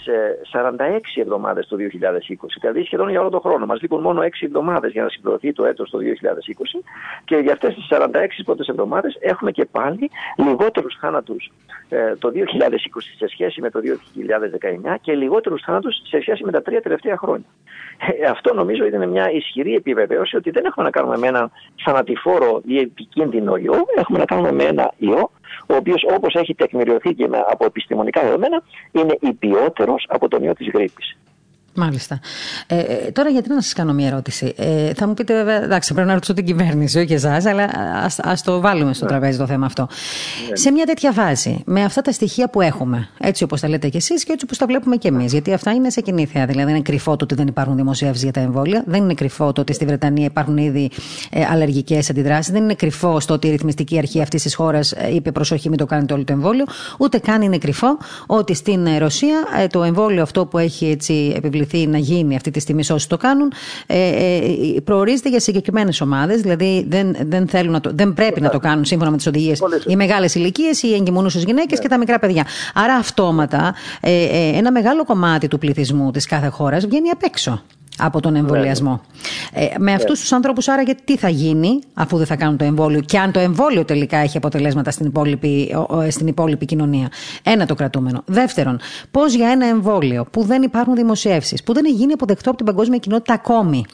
46 0.52 1.20
εβδομάδες 1.20 1.66
το 1.66 1.76
2020, 1.76 1.80
δηλαδή 2.60 2.84
σχεδόν 2.84 3.08
για 3.08 3.20
όλο 3.20 3.30
τον 3.30 3.40
χρόνο. 3.40 3.66
Μας 3.66 3.80
λείπουν 3.80 4.00
μόνο 4.00 4.22
6 4.22 4.26
εβδομάδες 4.40 4.92
για 4.92 5.02
να 5.02 5.08
συμπληρωθεί 5.08 5.52
το 5.52 5.64
έτος 5.64 5.90
το 5.90 5.98
2020 5.98 6.82
και 7.24 7.36
για 7.36 7.52
αυτές 7.52 7.74
τις 7.74 7.88
46 7.90 8.06
πρώτες 8.44 8.66
εβδομάδες 8.68 9.16
έχουμε 9.20 9.50
και 9.50 9.64
πάλι 9.64 10.10
λιγότερους 10.36 10.96
θάνατους 11.00 11.50
το 12.18 12.32
2020 12.34 12.40
σε 13.16 13.28
σχέση 13.28 13.60
με 13.60 13.70
το 13.70 13.80
2019 14.90 14.94
και 15.00 15.14
λιγότερους 15.14 15.62
θάνατους 15.62 15.96
σε 16.08 16.20
σχέση 16.20 16.44
με 16.44 16.52
τα 16.52 16.62
τρία 16.62 16.80
τελευταία 16.80 17.16
χρόνια. 17.16 17.46
αυτό 18.30 18.54
νομίζω 18.54 18.86
είναι 18.86 19.06
μια 19.06 19.30
ισχυρή 19.30 19.74
επιβεβαίωση 19.74 20.36
ότι 20.36 20.50
δεν 20.50 20.64
έχουμε 20.64 20.84
να 20.84 20.90
κάνουμε 20.90 21.16
με 21.30 21.38
έναν 21.38 21.50
θανατηφόρο 21.84 22.62
ή 22.66 22.78
επικίνδυνο 22.78 23.56
ιό, 23.56 23.86
έχουμε 23.96 24.18
να 24.18 24.24
κάνουμε 24.24 24.52
με 24.52 24.64
ένα 24.64 24.92
ιό 24.96 25.30
ο 25.66 25.74
οποίος 25.74 26.02
όπως 26.16 26.34
έχει 26.34 26.54
τεκμηριωθεί 26.54 27.14
και 27.14 27.28
από 27.50 27.64
επιστημονικά 27.64 28.22
δεδομένα 28.22 28.62
είναι 28.92 29.18
υπιότερος 29.20 30.06
από 30.08 30.28
τον 30.28 30.42
ιό 30.42 30.52
της 30.52 30.68
γρήπης. 30.74 31.16
Μάλιστα. 31.76 32.20
Ε, 32.66 32.78
ε, 32.78 33.10
τώρα, 33.12 33.28
γιατί 33.28 33.48
να 33.48 33.60
σας 33.60 33.72
κάνω 33.72 33.92
μια 33.92 34.06
ερώτηση; 34.06 34.54
Ε, 34.56 34.94
θα 34.94 35.06
μου 35.06 35.14
πείτε, 35.14 35.34
βέβαια, 35.34 35.62
εντάξει, 35.62 35.92
πρέπει 35.92 36.08
να 36.08 36.14
ρωτήσω 36.14 36.32
την 36.32 36.44
κυβέρνηση, 36.44 36.98
όχι 36.98 37.12
εσάς, 37.12 37.44
αλλά 37.44 37.70
ας 38.22 38.42
το 38.42 38.60
βάλουμε 38.60 38.94
στο 38.94 39.04
ναι. 39.04 39.10
τραπέζι 39.10 39.38
το 39.38 39.46
θέμα 39.46 39.66
αυτό. 39.66 39.88
Ναι. 40.48 40.56
Σε 40.56 40.70
μια 40.70 40.84
τέτοια 40.84 41.12
φάση, 41.12 41.62
με 41.66 41.82
αυτά 41.82 42.02
τα 42.02 42.12
στοιχεία 42.12 42.50
που 42.50 42.60
έχουμε, 42.60 43.08
έτσι 43.18 43.44
όπως 43.44 43.60
τα 43.60 43.68
λέτε 43.68 43.88
κι 43.88 43.96
εσείς 43.96 44.24
και 44.24 44.32
έτσι 44.32 44.44
όπως 44.44 44.58
τα 44.58 44.66
βλέπουμε 44.66 44.96
κι 44.96 45.06
εμείς, 45.06 45.32
γιατί 45.32 45.52
αυτά 45.52 45.72
είναι 45.72 45.90
σε 45.90 46.00
κοινή 46.00 46.26
θέα. 46.26 46.46
Δηλαδή, 46.46 46.64
δεν 46.64 46.74
είναι 46.74 46.82
κρυφό 46.82 47.16
το 47.16 47.24
ότι 47.24 47.34
δεν 47.34 47.46
υπάρχουν 47.46 47.76
δημοσιεύσεις 47.76 48.22
για 48.22 48.32
τα 48.32 48.40
εμβόλια, 48.40 48.84
δεν 48.86 49.02
είναι 49.02 49.14
κρυφό 49.14 49.52
το 49.52 49.60
ότι 49.60 49.72
στη 49.72 49.84
Βρετανία 49.84 50.24
υπάρχουν 50.24 50.56
ήδη 50.56 50.90
ε, 51.30 51.44
αλλεργικές 51.50 52.10
αντιδράσεις, 52.10 52.52
δεν 52.52 52.62
είναι 52.62 52.74
κρυφό 52.74 53.20
το 53.26 53.32
ότι 53.34 53.46
η 53.46 53.50
ρυθμιστική 53.50 53.98
αρχή 53.98 54.22
αυτής 54.22 54.42
της 54.42 54.54
χώρας 54.54 54.92
ε, 54.92 55.14
είπε 55.14 55.32
προσοχή, 55.32 55.68
μην 55.68 55.78
το 55.78 55.86
κάνετε 55.86 56.12
όλο 56.12 56.24
το 56.24 56.32
εμβόλιο, 56.32 56.64
ούτε 56.98 57.18
καν 57.18 57.42
είναι 57.42 57.58
κρυφό 57.58 57.98
ότι 58.26 58.54
στην 58.54 58.88
Ρωσία 58.98 59.44
ε, 59.58 59.66
το 59.66 59.82
εμβόλιο 59.82 60.22
αυτό 60.22 60.46
που 60.46 60.58
έχει 60.58 60.86
έτσι 60.86 61.32
επιβληθεί 61.36 61.65
να 61.74 61.98
γίνει 61.98 62.36
αυτή 62.36 62.50
τη 62.50 62.60
στιγμή 62.60 62.84
σε 62.84 62.92
όσοι 62.92 63.08
το 63.08 63.16
κάνουν, 63.16 63.52
ε, 63.86 64.08
ε, 64.08 64.80
προορίζεται 64.84 65.28
για 65.28 65.40
συγκεκριμένες 65.40 66.00
ομάδες. 66.00 66.40
Δηλαδή 66.40 66.86
δεν, 66.88 67.16
δεν, 67.20 67.48
θέλουν 67.48 67.72
να 67.72 67.80
το, 67.80 67.90
δεν 67.94 68.14
πρέπει 68.14 68.40
να 68.40 68.48
το 68.48 68.58
κάνουν 68.58 68.84
σύμφωνα 68.84 69.10
με 69.10 69.16
τις 69.16 69.26
οδηγίες 69.26 69.62
οι 69.86 69.96
μεγάλες 69.96 70.34
ηλικίες, 70.34 70.82
οι 70.82 70.94
εγκυμονούσες 70.94 71.44
γυναίκες 71.44 71.78
ναι. 71.78 71.84
και 71.84 71.88
τα 71.88 71.98
μικρά 71.98 72.18
παιδιά. 72.18 72.46
Άρα 72.74 72.94
αυτόματα 72.94 73.74
ε, 74.00 74.10
ε, 74.10 74.56
ένα 74.56 74.72
μεγάλο 74.72 75.04
κομμάτι 75.04 75.48
του 75.48 75.58
πληθυσμού 75.58 76.10
της 76.10 76.26
κάθε 76.26 76.48
χώρας 76.48 76.86
βγαίνει 76.86 77.10
απ' 77.10 77.22
έξω 77.22 77.62
από 77.98 78.20
τον 78.20 78.36
εμβολιασμό. 78.36 79.00
Ε, 79.52 79.66
με 79.78 79.84
ναι. 79.84 79.92
αυτούς 79.92 80.20
τους 80.20 80.32
ανθρώπους, 80.32 80.68
άραγε 80.68 80.94
τι 81.04 81.16
θα 81.16 81.28
γίνει 81.28 81.78
αφού 81.94 82.16
δεν 82.16 82.26
θα 82.26 82.36
κάνουν 82.36 82.56
το 82.56 82.64
εμβόλιο 82.64 83.00
και 83.00 83.18
αν 83.18 83.32
το 83.32 83.38
εμβόλιο 83.40 83.84
τελικά 83.84 84.16
έχει 84.16 84.36
αποτελέσματα 84.36 84.90
στην 84.90 85.06
υπόλοιπη, 85.06 85.76
στην 86.08 86.26
υπόλοιπη 86.26 86.64
κοινωνία. 86.64 87.08
Ένα 87.42 87.66
το 87.66 87.74
κρατούμενο. 87.74 88.22
Δεύτερον, 88.26 88.78
πώς 89.10 89.34
για 89.34 89.48
ένα 89.48 89.66
εμβόλιο 89.66 90.26
που 90.30 90.42
δεν 90.42 90.62
υπάρχουν 90.62 90.94
δημοσιεύσεις, 90.94 91.62
που 91.62 91.72
δεν 91.72 91.84
έχει 91.84 91.94
γίνει 91.94 92.12
αποδεκτό 92.12 92.48
από 92.48 92.58
την 92.58 92.66
παγκόσμια 92.66 92.98
κοινότητα 92.98 93.32
ακόμη, 93.34 93.84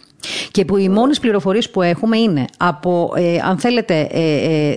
και 0.51 0.65
που 0.65 0.77
οι 0.77 0.89
μόνες 0.89 1.21
πληροφορίες 1.21 1.71
που 1.71 1.83
έχουμε 1.83 2.19
είναι 2.19 2.45
από, 2.57 3.13
ε, 3.17 3.39
αν 3.45 3.59
θέλετε, 3.59 4.09
ε, 4.11 4.21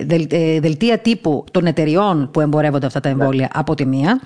ε, 0.08 0.26
ε, 0.28 0.60
δελτία 0.60 0.98
τύπου 0.98 1.44
των 1.50 1.66
εταιριών 1.66 2.30
που 2.32 2.40
εμπορεύονται 2.40 2.86
αυτά 2.86 3.00
τα 3.00 3.08
εμβόλια 3.08 3.40
ναι. 3.40 3.60
από 3.60 3.74
τη 3.74 3.86
μία, 3.86 4.20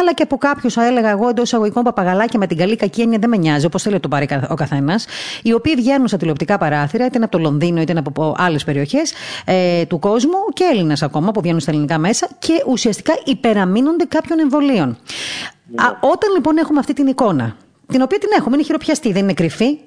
αλλά 0.00 0.14
και 0.14 0.22
από 0.22 0.36
κάποιους, 0.36 0.72
θα 0.72 0.86
έλεγα 0.86 1.10
εγώ, 1.10 1.28
εντός 1.28 1.44
εισαγωγικών 1.44 1.82
παπαγαλάκια 1.82 2.38
με 2.38 2.46
την 2.46 2.56
καλή 2.56 2.76
κακή 2.76 3.00
έννοια 3.00 3.18
δεν 3.18 3.28
με 3.28 3.36
νοιάζει, 3.36 3.66
όπως 3.66 3.82
θέλει 3.82 4.00
το 4.00 4.08
πάρει 4.08 4.28
ο 4.48 4.54
καθένας, 4.54 5.06
οι 5.42 5.52
οποίοι 5.52 5.74
βγαίνουν 5.74 6.08
στα 6.08 6.16
τηλεοπτικά 6.16 6.58
παράθυρα, 6.58 7.04
είτε 7.04 7.16
είναι 7.16 7.24
από 7.24 7.36
το 7.36 7.42
Λονδίνο, 7.42 7.80
είτε 7.80 7.92
είναι 7.92 8.02
από 8.06 8.34
άλλες 8.38 8.64
περιοχές 8.64 9.12
ε, 9.44 9.84
του 9.84 9.98
κόσμου 9.98 10.38
και 10.52 10.64
Έλληνες 10.72 11.02
ακόμα 11.02 11.30
που 11.30 11.40
βγαίνουν 11.40 11.60
στα 11.60 11.70
ελληνικά 11.70 11.98
μέσα 11.98 12.28
και 12.38 12.62
ουσιαστικά 12.66 13.12
υπεραμείνονται 13.24 14.04
κάποιων 14.04 14.38
εμβολίων. 14.38 14.98
Ναι. 15.66 15.82
Α, 15.82 15.98
όταν 16.00 16.32
λοιπόν 16.34 16.56
έχουμε 16.56 16.78
αυτή 16.78 16.92
την 16.92 17.06
εικόνα, 17.06 17.56
την 17.86 18.02
οποία 18.02 18.18
την 18.18 18.28
έχουμε, 18.38 18.56
είναι 18.56 18.64
χειροπιαστή, 18.64 19.12
δεν 19.12 19.22
είναι 19.22 19.32
κρυφή, 19.32 19.78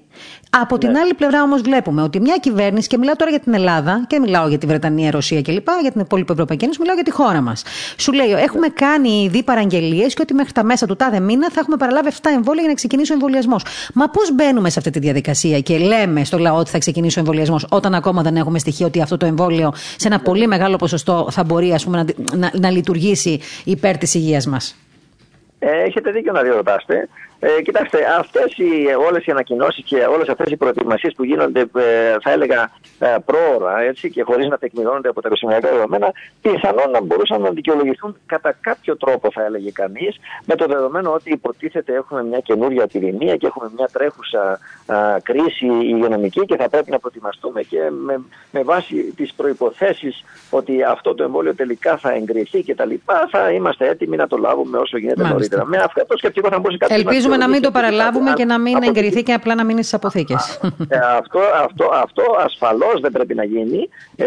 από 0.50 0.78
την 0.78 0.92
ναι. 0.92 1.00
άλλη 1.00 1.14
πλευρά 1.14 1.42
όμως 1.44 1.62
βλέπουμε 1.62 2.02
ότι 2.02 2.20
μια 2.20 2.38
κυβέρνηση, 2.38 2.88
και 2.88 2.98
μιλάω 2.98 3.16
τώρα 3.16 3.32
για 3.32 3.40
την 3.40 3.54
Ελλάδα 3.54 4.06
και 4.08 4.20
μιλάω 4.20 4.48
για 4.48 4.58
τη 4.58 4.66
Βρετανία, 4.66 5.12
Ρωσία 5.12 5.42
κλπ., 5.42 5.68
για 5.82 5.92
την 5.92 6.02
υπόλοιπη 6.02 6.32
Ευρωπαϊκή 6.32 6.64
Ένωση, 6.64 6.80
μιλάω 6.80 6.96
για 6.96 7.04
τη 7.04 7.12
χώρα 7.12 7.42
μας. 7.42 7.64
Σου 7.98 8.12
λέει, 8.12 8.32
έχουμε 8.32 8.68
κάνει 8.68 9.24
ήδη 9.24 9.44
παραγγελίες 9.44 10.14
και 10.14 10.22
ότι 10.22 10.34
μέχρι 10.34 10.52
τα 10.52 10.64
μέσα 10.64 10.86
του 10.86 10.96
τάδε 10.96 11.20
μήνα 11.20 11.50
θα 11.52 11.60
έχουμε 11.60 11.78
παραλάβει 11.78 12.10
7 12.12 12.30
εμβόλια 12.36 12.62
για 12.62 12.70
να 12.70 12.76
ξεκινήσει 12.76 13.12
ο 13.12 13.14
εμβολιασμός. 13.14 13.66
Μα 13.94 14.10
πώς 14.10 14.34
μπαίνουμε 14.34 14.70
σε 14.70 14.80
αυτή 14.80 14.92
τη 14.92 15.00
διαδικασία 15.00 15.60
και 15.60 15.78
λέμε 15.78 16.24
στο 16.24 16.38
λαό 16.38 16.58
ότι 16.58 16.70
θα 16.70 16.78
ξεκινήσει 16.78 17.18
ο 17.18 17.22
εμβολιασμός, 17.22 17.68
όταν 17.70 17.94
ακόμα 17.94 18.22
δεν 18.22 18.36
έχουμε 18.36 18.60
στοιχείο 18.60 18.86
ότι 18.86 19.02
αυτό 19.02 19.18
το 19.18 19.26
εμβόλιο 19.26 19.74
σε 19.96 20.08
ένα 20.08 20.20
πολύ 20.20 20.48
μεγάλο 20.48 20.76
ποσοστό 20.76 21.28
θα 21.32 21.44
μπορεί 21.44 21.74
ας 21.74 21.84
πούμε, 21.84 21.98
να, 22.04 22.38
να, 22.38 22.52
να 22.60 22.70
λειτουργήσει 22.70 23.40
υπέρ 23.64 23.98
της 23.98 24.14
υγείας 24.14 24.48
μας; 24.48 24.76
Ε, 25.60 25.84
έχετε 25.86 26.12
δίκιο 26.12 26.32
να 26.32 26.42
διερωτάστε. 26.42 27.10
Ε, 27.40 27.62
κοιτάξτε, 27.62 27.98
αυτές 28.20 28.58
οι, 28.58 28.70
όλες 29.08 29.26
οι 29.26 29.32
ανακοινώσεις 29.32 29.84
και 29.84 29.96
όλες 29.96 30.28
αυτές 30.30 30.52
οι 30.52 30.58
προετοιμασίες 30.58 31.14
που 31.14 31.24
γίνονται, 31.24 31.60
ε, 31.60 32.16
θα 32.22 32.32
έλεγα, 32.32 32.72
ε, 33.00 33.16
πρόωρα 33.26 33.80
έτσι, 33.80 34.10
και 34.10 34.24
χωρίς 34.24 34.48
να 34.48 34.58
τεκμηρώνονται 34.58 35.10
από 35.10 35.22
τα 35.22 35.28
επιστημονικά 35.28 35.70
δεδομένα, 35.70 36.12
πιθανόν 36.42 36.90
να 36.92 37.02
μπορούσαν 37.02 37.42
να 37.42 37.50
δικαιολογηθούν 37.50 38.18
κατά 38.26 38.58
κάποιο 38.62 38.98
τρόπο, 38.98 39.32
θα 39.32 39.44
έλεγε 39.44 39.72
κανείς, 39.72 40.18
με 40.46 40.56
το 40.56 40.66
δεδομένο 40.66 41.14
ότι 41.14 41.32
υποτίθεται 41.32 41.94
έχουμε 41.94 42.24
μια 42.24 42.40
καινούρια 42.40 42.84
επιδημία 42.84 43.36
και 43.36 43.48
έχουμε 43.48 43.72
μια 43.76 43.90
τρέχουσα 43.92 44.60
α, 44.86 45.20
κρίση 45.24 45.66
υγειονομική 45.66 46.46
και 46.46 46.56
θα 46.56 46.70
πρέπει 46.70 46.92
να 46.92 47.00
προετοιμαστούμε 47.00 47.62
και 47.62 47.80
με, 48.06 48.22
με 48.52 48.64
βάση 48.64 48.96
τις 49.16 49.34
προποθέσει 49.34 50.14
ότι 50.50 50.84
αυτό 50.84 51.16
το 51.16 51.24
εμβόλιο 51.24 51.56
τελικά 51.56 51.98
θα 51.98 52.14
εγκριθεί 52.14 52.64
κτλ. 52.64 52.94
θα 53.32 53.52
είμαστε 53.52 53.88
έτοιμοι 53.88 54.16
να 54.16 54.28
το 54.28 54.38
λάβουμε 54.38 54.78
όσο 54.78 54.98
γίνεται 54.98 55.22
Μάλιστα. 55.22 55.34
νωρίτερα. 55.34 55.66
Με 55.66 55.78
αυτό 55.78 56.06
το 56.06 56.18
σκεπτικό 56.18 56.50
θα 56.50 56.60
μπορούσε 56.60 56.78
κάποιος 56.78 57.27
Ελπίζουμε 57.28 57.46
να 57.46 57.48
μην 57.48 57.62
το 57.62 57.72
παραλάβουμε 57.72 58.34
και 58.34 58.46
να 58.46 58.58
μην 58.60 58.84
εγκριθεί 58.84 59.24
και 59.24 59.34
απλά 59.34 59.56
να 59.56 59.64
μείνει 59.64 59.82
στις 59.82 59.94
αποθήκες. 59.94 60.60
Ε, 60.88 60.98
αυτό, 60.98 61.40
αυτό, 61.64 61.86
αυτό 62.04 62.24
ασφαλώς 62.46 63.00
δεν 63.02 63.12
πρέπει 63.12 63.34
να 63.36 63.44
γίνει. 63.44 63.90
Ε, 64.16 64.26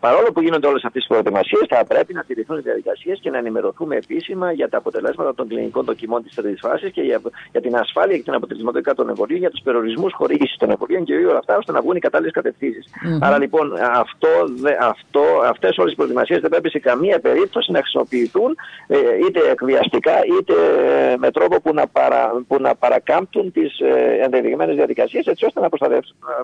παρόλο 0.00 0.28
που 0.32 0.40
γίνονται 0.40 0.66
όλες 0.66 0.84
αυτές 0.84 1.02
τι 1.02 1.08
προετοιμασίες, 1.08 1.64
θα 1.68 1.84
πρέπει 1.84 2.14
να 2.14 2.22
τηρηθούν 2.22 2.58
οι 2.58 2.60
διαδικασίες 2.60 3.18
και 3.22 3.30
να 3.30 3.38
ενημερωθούμε 3.38 3.96
επίσημα 3.96 4.52
για 4.52 4.68
τα 4.68 4.78
αποτελέσματα 4.78 5.34
των 5.34 5.48
κλινικών 5.48 5.84
δοκιμών 5.84 6.22
της 6.22 6.34
τρίτης 6.34 6.60
φάσης 6.60 6.92
και 6.92 7.02
για, 7.02 7.20
για 7.50 7.60
την 7.60 7.76
ασφάλεια 7.76 8.16
και 8.16 8.22
την 8.22 8.34
αποτελεσματικότητα 8.34 8.94
των 8.94 9.08
εμβολίων, 9.08 9.38
για 9.38 9.50
τους 9.50 9.60
περιορισμούς 9.64 10.12
χορήγησης 10.12 10.56
των 10.56 10.70
εμβολίων 10.70 11.04
και 11.04 11.14
όλα 11.14 11.38
αυτά, 11.38 11.56
ώστε 11.56 11.72
να 11.72 11.80
βγουν 11.80 11.96
οι 11.96 11.98
κατάλληλες 11.98 12.32
κατευθύνσεις. 12.32 12.84
Mm-hmm. 12.86 13.18
Άρα 13.20 13.38
λοιπόν, 13.38 13.72
αυτό, 14.04 14.28
αυτό, 14.80 15.22
αυτές 15.46 15.78
όλες 15.78 15.92
οι 15.92 15.96
προετοιμασίες 15.96 16.40
δεν 16.40 16.50
πρέπει 16.50 16.70
σε 16.70 16.78
καμία 16.78 17.20
περίπτωση 17.20 17.72
να 17.72 17.78
χρησιμοποιηθούν 17.78 18.56
ε, 18.86 18.96
είτε 19.26 19.40
εκβιαστικά 19.50 20.16
είτε 20.38 20.54
με 21.18 21.30
τρόπο 21.30 21.60
που 21.60 21.74
να, 21.74 21.86
παρα, 21.86 22.29
που 22.46 22.56
να 22.60 22.74
παρακάμπτουν 22.74 23.52
τις 23.52 23.78
ε, 23.80 24.18
ενδεδειγμένες 24.22 24.76
διαδικασίες 24.76 25.26
έτσι 25.26 25.44
ώστε 25.44 25.60
να 25.60 25.68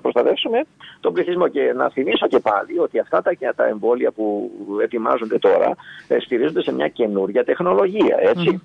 προστατεύσουμε, 0.02 0.64
τον 1.00 1.12
πληθυσμό. 1.12 1.48
Και 1.48 1.72
να 1.76 1.90
θυμίσω 1.90 2.26
και 2.26 2.38
πάλι 2.38 2.78
ότι 2.78 2.98
αυτά 2.98 3.22
τα, 3.22 3.32
τα 3.56 3.66
εμβόλια 3.66 4.10
που 4.10 4.50
ετοιμάζονται 4.82 5.38
τώρα 5.38 5.74
ε, 6.08 6.18
στηρίζονται 6.18 6.62
σε 6.62 6.72
μια 6.72 6.88
καινούρια 6.88 7.44
τεχνολογία. 7.44 8.16
Έτσι. 8.20 8.60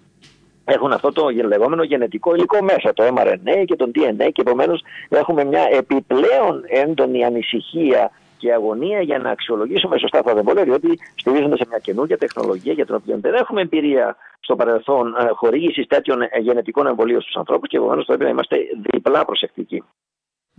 Έχουν 0.66 0.92
αυτό 0.92 1.12
το 1.12 1.30
λεγόμενο 1.30 1.84
γενετικό 1.84 2.36
υλικό 2.36 2.64
μέσα, 2.64 2.94
το 2.94 3.04
mRNA 3.16 3.64
και 3.66 3.76
το 3.76 3.92
DNA 3.96 4.30
και 4.32 4.42
επομένως 4.42 4.84
έχουμε 5.10 5.44
μια 5.44 5.68
επιπλέον 5.72 6.64
έντονη 6.68 7.26
ανησυχία 7.26 8.12
και 8.42 8.54
αγωνία 8.54 9.02
για 9.02 9.18
να 9.18 9.30
αξιολογήσουμε 9.30 9.98
σωστά 9.98 10.20
αυτά 10.20 10.34
τα 10.34 10.40
εμβόλια, 10.40 10.64
διότι 10.64 11.00
στηρίζονται 11.16 11.58
σε 11.58 11.66
μια 11.70 11.78
καινούργια 11.78 12.18
τεχνολογία 12.18 12.74
για 12.74 12.86
την 12.86 12.96
οποία 12.96 13.18
δεν 13.18 13.34
έχουμε 13.34 13.62
εμπειρία 13.62 14.16
στο 14.40 14.56
παρελθόν 14.56 15.16
ε, 15.16 15.28
χορήγησης 15.32 15.88
τέτοιων 15.88 16.22
ε, 16.22 16.28
γενετικών 16.40 16.88
εμβολίων 16.88 17.22
στους 17.22 17.36
ανθρώπους 17.36 17.70
και 17.70 17.78
επομένως 17.78 18.06
πρέπει 18.06 18.24
να 18.24 18.30
είμαστε 18.30 18.58
διπλά 18.92 19.26
προσεκτικοί. 19.26 19.84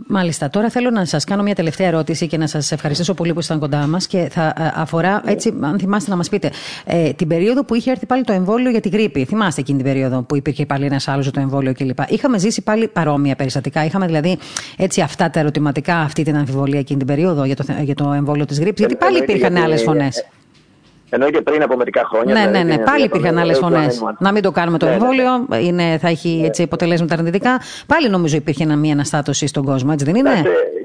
Μάλιστα. 0.06 0.50
Τώρα 0.50 0.70
θέλω 0.70 0.90
να 0.90 1.04
σας 1.04 1.24
κάνω 1.24 1.42
μια 1.42 1.54
τελευταία 1.54 1.86
ερώτηση 1.86 2.26
και 2.26 2.36
να 2.38 2.46
σας 2.46 2.72
ευχαριστήσω 2.72 3.14
πολύ 3.14 3.32
που 3.32 3.38
ήσασταν 3.38 3.60
κοντά 3.60 3.86
μας 3.86 4.06
και 4.06 4.28
θα 4.30 4.46
ε, 4.46 4.72
αφορά, 4.74 5.22
έτσι, 5.24 5.54
αν 5.60 5.78
θυμάστε 5.78 6.10
να 6.10 6.16
μας 6.16 6.28
πείτε, 6.28 6.50
ε, 6.84 7.12
την 7.12 7.28
περίοδο 7.28 7.64
που 7.64 7.74
είχε 7.74 7.90
έρθει 7.90 8.06
πάλι 8.06 8.24
το 8.24 8.32
εμβόλιο 8.32 8.70
για 8.70 8.80
την 8.80 8.90
γρήπη. 8.90 9.24
Θυμάστε 9.24 9.60
εκείνη 9.60 9.82
την 9.82 9.92
περίοδο 9.92 10.22
που 10.22 10.36
υπήρχε 10.36 10.66
πάλι 10.66 10.84
ένας 10.84 11.08
άλλος 11.08 11.30
το 11.30 11.40
εμβόλιο 11.40 11.72
κλπ. 11.72 11.98
Είχαμε 12.08 12.38
ζήσει 12.38 12.62
πάλι 12.62 12.88
παρόμοια 12.88 13.36
περιστατικά. 13.36 13.84
Είχαμε 13.84 14.06
δηλαδή 14.06 14.38
έτσι 14.76 15.00
αυτά 15.00 15.30
τα 15.30 15.40
ερωτηματικά, 15.40 15.96
αυτή 15.96 16.22
την 16.22 16.36
αμφιβολία 16.36 16.78
εκείνη 16.78 16.98
την 16.98 17.06
περίοδο 17.06 17.44
για 17.44 17.56
το, 17.56 17.64
για 17.82 17.94
το 17.94 18.12
εμβόλιο 18.12 18.44
της 18.44 18.60
γρήπης. 18.60 18.78
Γιατί 18.78 18.96
πάλι 18.96 19.18
υπήρχαν 19.18 19.56
άλλες 19.56 19.82
φωνές. 19.82 20.24
Εννοείται 21.14 21.40
πριν 21.40 21.62
από 21.62 21.76
μερικά 21.76 22.04
χρόνια. 22.04 22.34
Ναι, 22.34 22.40
δηλαδή, 22.40 22.64
ναι, 22.64 22.74
ναι. 22.74 22.82
Πάλι 22.82 23.04
υπήρχαν 23.04 23.38
άλλες 23.38 23.58
φωνές. 23.58 24.02
Να 24.18 24.32
μην 24.32 24.42
το 24.42 24.50
κάνουμε 24.50 24.78
το 24.78 24.86
ναι, 24.86 24.90
ναι, 24.90 24.96
εμβόλιο, 24.96 25.46
ναι. 25.48 25.56
είναι, 25.56 25.98
θα 25.98 26.08
έχει 26.08 26.42
έτσι 26.44 26.62
αποτελέσματα 26.62 27.14
αρνητικά. 27.14 27.60
Πάλι 27.86 28.08
νομίζω 28.08 28.36
υπήρχε 28.36 28.76
μια 28.76 28.92
αναστάτωση 28.92 29.46
στον 29.46 29.64
κόσμο, 29.64 29.90
έτσι 29.92 30.04
δεν 30.04 30.14
είναι; 30.14 30.30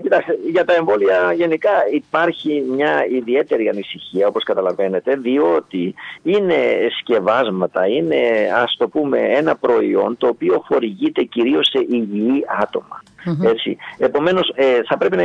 Κοιτάξτε, 0.02 0.38
για 0.52 0.66
τα 0.66 0.74
εμβόλια 0.74 1.34
γενικά 1.36 1.70
υπάρχει 1.94 2.64
μια 2.76 3.06
ιδιαίτερη 3.12 3.70
ανησυχία, 3.70 4.28
όπως 4.28 4.44
καταλαβαίνετε, 4.44 5.16
διότι 5.16 5.94
είναι 6.24 6.56
σκευάσματα, 7.00 7.88
είναι 7.88 8.18
ας 8.64 8.76
το 8.78 8.88
πούμε 8.88 9.20
ένα 9.20 9.56
προϊόν 9.56 10.18
το 10.18 10.28
οποίο 10.28 10.64
χορηγείται 10.68 11.24
κυρίως 11.24 11.68
σε 11.68 11.86
υγιή 11.90 12.46
άτομα. 12.62 13.04
Mm-hmm. 13.26 13.50
Έτσι. 13.50 13.78
Επομένως 13.98 14.54
ε, 14.56 14.82
θα, 14.88 14.98
πρέπει 14.98 15.16
να 15.16 15.24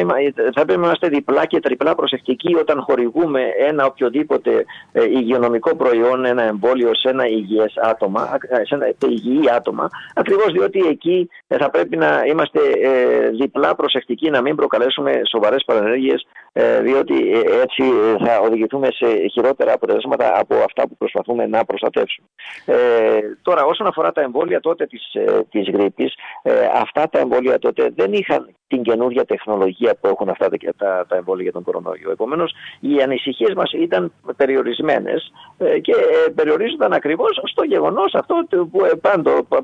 θα 0.54 0.64
πρέπει 0.64 0.80
να 0.80 0.86
είμαστε 0.86 1.08
διπλά 1.08 1.46
και 1.46 1.60
τριπλά 1.60 1.94
προσεκτικοί 1.94 2.54
όταν 2.54 2.80
χορηγούμε 2.80 3.40
ένα 3.68 3.84
οποιοδήποτε 3.84 4.64
ε, 4.92 5.04
υγειονομικό 5.04 5.76
προϊόν, 5.76 6.24
ένα 6.24 6.42
εμβόλιο 6.42 6.90
σε 6.94 7.08
ένα 7.08 7.26
υγιές 7.26 7.74
άτομα, 7.82 8.38
σε 8.62 8.74
ένα 8.74 8.86
υγιή 9.08 9.50
άτομα, 9.56 9.90
ακριβώς 10.14 10.52
διότι 10.52 10.78
εκεί 10.86 11.28
ε, 11.48 11.56
θα 11.56 11.70
πρέπει 11.70 11.96
να 11.96 12.22
είμαστε 12.26 12.60
ε, 12.82 13.28
διπλά 13.28 13.74
προσεκτικοί 13.74 14.30
να 14.30 14.40
μην 14.40 14.56
προκαλέσουμε 14.56 15.20
σοβαρές 15.30 15.62
παρενέργειες 15.66 16.22
ε, 16.22 16.26
διότι 16.82 17.30
ε, 17.30 17.60
έτσι 17.62 17.82
θα 18.24 18.40
οδηγηθούμε 18.40 18.88
σε 18.90 19.26
χειρότερα 19.32 19.72
αποτελέσματα 19.72 20.38
από 20.38 20.54
αυτά 20.54 20.88
που 20.88 20.96
προσπαθούμε 20.96 21.46
να 21.46 21.64
προστατεύσουμε. 21.64 22.28
Ε, 22.66 23.18
τώρα 23.42 23.64
όσον 23.64 23.86
αφορά 23.86 24.12
τα 24.12 24.20
εμβόλια 24.20 24.60
τότε 24.60 24.86
της, 24.86 25.02
της 25.50 25.68
γρήπης, 25.70 26.14
αυτά 26.74 27.08
τα 27.08 27.18
εμβόλια 27.18 27.58
τότε 27.58 27.90
δεν 27.94 28.12
είχαν 28.12 28.54
την 28.72 28.82
καινούργια 28.82 29.24
τεχνολογία 29.24 29.92
που 30.00 30.06
έχουν 30.06 30.28
αυτά 30.28 30.48
τα, 30.76 31.06
τα 31.08 31.16
εμβόλια 31.16 31.42
για 31.42 31.52
τον 31.52 31.62
κορονοϊό. 31.62 32.10
Επομένως, 32.10 32.54
οι 32.80 33.02
ανησυχίες 33.02 33.52
μας 33.54 33.72
ήταν 33.72 34.12
περιορισμένες 34.36 35.32
και 35.80 35.94
περιορίζονταν 36.34 36.92
ακριβώς 36.92 37.40
στο 37.44 37.62
γεγονός 37.64 38.14
αυτό 38.14 38.34
που 38.50 38.80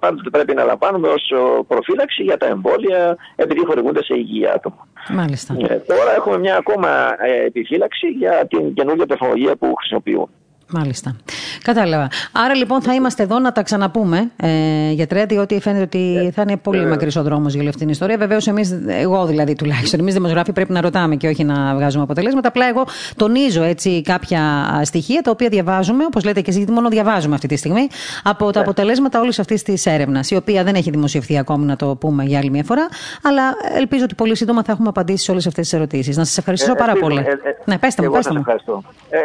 πάντοτε 0.00 0.30
πρέπει 0.30 0.54
να 0.54 0.64
λαμβάνουμε 0.64 1.08
ως 1.08 1.32
προφύλαξη 1.68 2.22
για 2.22 2.36
τα 2.36 2.46
εμβόλια 2.46 3.16
επειδή 3.36 3.64
χορηγούνται 3.64 4.04
σε 4.04 4.14
υγεία 4.14 4.52
άτομα. 4.52 4.86
Μάλιστα. 5.08 5.54
τώρα 5.86 6.14
έχουμε 6.16 6.38
μια 6.38 6.56
ακόμα 6.56 6.78
ακόμα 6.78 7.16
ε, 7.18 7.44
επιφύλαξη 7.44 8.06
για 8.06 8.46
την 8.48 8.74
καινούργια 8.74 9.06
τεχνολογία 9.06 9.56
που 9.56 9.74
χρησιμοποιούν. 9.74 10.28
Μάλιστα. 10.70 11.16
Κατάλαβα. 11.62 12.08
Άρα 12.32 12.54
λοιπόν 12.54 12.82
θα 12.82 12.94
είμαστε 12.94 13.22
εδώ 13.22 13.38
να 13.38 13.52
τα 13.52 13.62
ξαναπούμε, 13.62 14.30
ε, 14.36 14.90
γιατρέ, 14.90 15.24
διότι 15.24 15.60
φαίνεται 15.60 15.82
ότι 15.82 16.16
ε, 16.26 16.30
θα 16.30 16.42
είναι 16.42 16.56
πολύ 16.56 16.82
ε, 16.82 16.86
μακρύς 16.86 17.16
ο 17.16 17.22
δρόμος 17.22 17.50
για 17.52 17.60
όλη 17.60 17.68
αυτή 17.68 17.80
την 17.80 17.90
ιστορία. 17.90 18.16
Βεβαίως, 18.16 18.46
εμείς, 18.46 18.78
εγώ 18.86 19.26
δηλαδή 19.26 19.54
τουλάχιστον, 19.54 20.00
εμείς 20.00 20.14
δημοσιογράφοι 20.14 20.52
πρέπει 20.52 20.72
να 20.72 20.80
ρωτάμε 20.80 21.16
και 21.16 21.28
όχι 21.28 21.44
να 21.44 21.74
βγάζουμε 21.74 22.02
αποτελέσματα. 22.02 22.48
Απλά 22.48 22.68
εγώ 22.68 22.84
τονίζω 23.16 23.62
έτσι 23.62 24.02
κάποια 24.02 24.40
στοιχεία 24.84 25.20
τα 25.22 25.30
οποία 25.30 25.48
διαβάζουμε, 25.48 26.04
όπως 26.04 26.24
λέτε 26.24 26.40
και 26.40 26.46
εσείς, 26.46 26.56
γιατί 26.56 26.72
μόνο 26.72 26.88
διαβάζουμε 26.88 27.34
αυτή 27.34 27.46
τη 27.48 27.56
στιγμή, 27.56 27.86
από 28.22 28.44
τα 28.50 28.58
ναι. 28.58 28.64
αποτελέσματα 28.64 29.20
όλης 29.20 29.38
αυτής 29.38 29.62
της 29.62 29.86
έρευνας, 29.86 30.30
η 30.30 30.36
οποία 30.36 30.64
δεν 30.64 30.74
έχει 30.74 30.90
δημοσιευθεί 30.90 31.38
ακόμη, 31.38 31.64
να 31.64 31.76
το 31.76 31.96
πούμε 31.96 32.24
για 32.24 32.38
άλλη 32.38 32.50
μια 32.50 32.64
φορά. 32.64 32.88
Αλλά 33.22 33.42
ελπίζω 33.76 34.04
ότι 34.04 34.14
πολύ 34.14 34.36
σύντομα 34.36 34.62
θα 34.62 34.72
έχουμε 34.72 34.88
απαντήσει 34.88 35.24
σε 35.24 35.30
όλες 35.30 35.46
αυτές 35.46 35.68
τις 35.68 35.78
ερωτήσεις. 35.78 36.16
Να 36.16 36.24
σας 36.24 36.38
ευχαριστήσω 36.38 36.74
πάρα 36.74 36.92
πολύ. 36.92 37.24
ναι, 37.64 37.78
πέστε 37.78 38.02
μου, 38.02 38.10
πέστε 38.10 38.32
μου. 38.32 38.44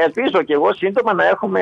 ελπίζω 0.06 0.43
και 0.43 0.53
εγώ 0.53 0.73
σύντομα 0.73 1.13
να 1.13 1.32
έχουμε 1.33 1.61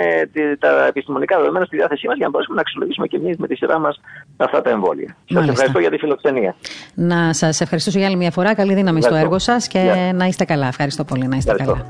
τα 0.59 0.85
επιστημονικά 0.85 1.37
δεδομένα 1.37 1.65
στη 1.65 1.75
διάθεσή 1.75 2.07
μας 2.07 2.15
για 2.15 2.25
να 2.25 2.31
μπορέσουμε 2.31 2.55
να 2.55 2.61
αξιολογήσουμε 2.61 3.07
και 3.07 3.17
εμείς 3.17 3.37
με 3.37 3.47
τη 3.47 3.55
σειρά 3.55 3.79
μας 3.79 4.01
αυτά 4.37 4.61
τα 4.61 4.69
εμβόλια. 4.69 5.15
Σας 5.25 5.47
ευχαριστώ 5.47 5.79
για 5.79 5.89
τη 5.89 5.97
φιλοξενία. 5.97 6.55
Να 6.93 7.33
σας 7.33 7.61
ευχαριστήσω 7.61 7.97
για 7.97 8.07
άλλη 8.07 8.17
μια 8.17 8.31
φορά. 8.31 8.55
Καλή 8.55 8.73
δύναμη 8.73 9.01
στο 9.01 9.15
έργο 9.15 9.39
σας 9.39 9.67
και 9.67 10.11
να 10.15 10.25
είστε 10.25 10.45
καλά. 10.45 10.67
Ευχαριστώ 10.67 11.03
πολύ. 11.03 11.27
Να 11.27 11.35
είστε 11.37 11.53
καλά. 11.53 11.85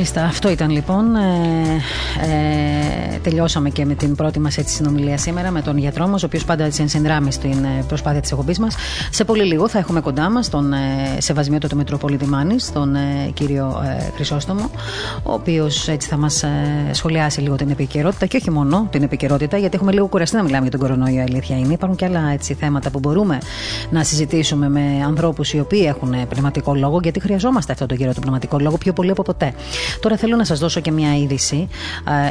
Μάλιστα, 0.00 0.24
αυτό 0.24 0.50
ήταν 0.50 0.70
λοιπόν. 0.70 1.16
Ε, 1.16 1.20
ε, 2.20 3.18
τελειώσαμε 3.22 3.70
και 3.70 3.84
με 3.84 3.94
την 3.94 4.14
πρώτη 4.14 4.40
μας 4.40 4.58
συνομιλία 4.64 5.18
σήμερα 5.18 5.50
με 5.50 5.62
τον 5.62 5.78
γιατρό 5.78 6.06
μας, 6.06 6.22
ο 6.22 6.26
οποίος 6.26 6.44
πάντα 6.44 6.64
έτσι 6.64 6.82
ενσυνδράμει 6.82 7.32
στην 7.32 7.64
ε, 7.64 7.84
προσπάθεια 7.88 8.20
της 8.20 8.30
εκπομπής 8.30 8.58
μας. 8.58 8.74
Σε 9.10 9.24
πολύ 9.24 9.42
λίγο 9.42 9.68
θα 9.68 9.78
έχουμε 9.78 10.00
κοντά 10.00 10.30
μας 10.30 10.48
τον 10.48 10.72
ε, 10.72 10.76
Σεβασμιότο 11.18 11.68
του 11.68 11.76
Μητροπολίτη 11.76 12.26
Μάνη, 12.26 12.56
τον 12.72 12.94
ε, 12.94 13.30
κύριο 13.34 13.82
ε, 13.98 14.10
Χρυσόστομο, 14.14 14.70
ο 15.22 15.32
οποίος 15.32 15.88
έτσι 15.88 16.08
θα 16.08 16.16
μας 16.16 16.42
ε, 16.42 16.48
σχολιάσει 16.90 17.40
λίγο 17.40 17.56
την 17.56 17.70
επικαιρότητα 17.70 18.26
και 18.26 18.36
όχι 18.36 18.50
μόνο 18.50 18.86
την 18.90 19.02
επικαιρότητα, 19.02 19.56
γιατί 19.56 19.76
έχουμε 19.76 19.92
λίγο 19.92 20.06
κουραστεί 20.06 20.36
να 20.36 20.42
μιλάμε 20.42 20.62
για 20.62 20.70
τον 20.70 20.80
κορονοϊό, 20.80 21.22
αλήθεια 21.22 21.58
είναι. 21.58 21.72
Υπάρχουν 21.72 21.96
και 21.96 22.04
άλλα 22.04 22.30
έτσι, 22.32 22.54
θέματα 22.54 22.90
που 22.90 22.98
μπορούμε 22.98 23.38
να 23.90 24.04
συζητήσουμε 24.04 24.68
με 24.68 24.82
ανθρώπους 25.06 25.52
οι 25.52 25.60
οποίοι 25.60 25.84
έχουν 25.86 26.10
πνευματικό 26.28 26.74
λόγο, 26.74 27.00
γιατί 27.02 27.20
χρειαζόμαστε 27.20 27.72
αυτό 27.72 27.86
τον 27.86 27.96
κύριο 27.96 28.12
του 28.12 28.20
πνευματικό 28.20 28.58
λόγο 28.58 28.76
πιο 28.76 28.92
πολύ 28.92 29.10
από 29.10 29.22
ποτέ. 29.22 29.52
Τώρα 30.00 30.16
θέλω 30.16 30.36
να 30.36 30.44
σας 30.44 30.58
δώσω 30.58 30.80
και 30.80 30.90
μια 30.90 31.16
είδηση 31.16 31.68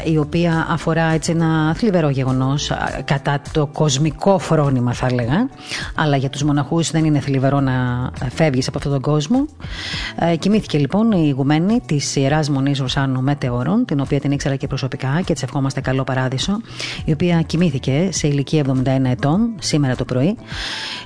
η 0.04 0.18
οποία 0.18 0.68
αφορά 0.70 1.04
έτσι 1.14 1.32
ένα 1.32 1.74
θλιβερό 1.76 2.10
γεγονός 2.10 2.72
κατά 3.04 3.42
το 3.52 3.66
κοσμικό 3.66 4.40
φρόνημα, 4.40 4.94
θα 4.94 5.08
έλεγα. 5.12 5.50
Αλλά 5.96 6.18
για 6.18 6.30
τους 6.30 6.44
μοναχούς 6.44 6.92
δεν 6.92 7.06
είναι 7.06 7.20
θλιβερό 7.20 7.60
να 7.60 8.10
φεύγεις 8.34 8.68
από 8.68 8.78
αυτόν 8.78 8.92
τον 8.92 9.02
κόσμο. 9.02 9.46
Κοιμήθηκε 10.40 10.78
λοιπόν 10.78 11.12
η 11.12 11.24
ηγουμένη 11.28 11.82
της 11.86 12.16
ιεράς 12.16 12.50
Μονής 12.50 12.80
Ρουσάνου 12.80 13.22
Μετεώρων, 13.22 13.86
την 13.86 14.00
οποία 14.00 14.20
την 14.20 14.32
ήξερα 14.32 14.56
και 14.56 14.68
προσωπικά 14.68 15.22
και 15.26 15.34
της 15.34 15.44
ευχόμαστε 15.44 15.82
καλό 15.82 16.04
παράδεισο, 16.04 16.62
η 17.06 17.12
οποία 17.12 17.42
κοιμήθηκε 17.42 18.10
σε 18.12 18.28
ηλικία 18.28 18.64
71 18.68 18.86
ετών 19.06 19.50
σήμερα 19.60 19.96
το 19.96 20.06
πρωί. 20.06 20.38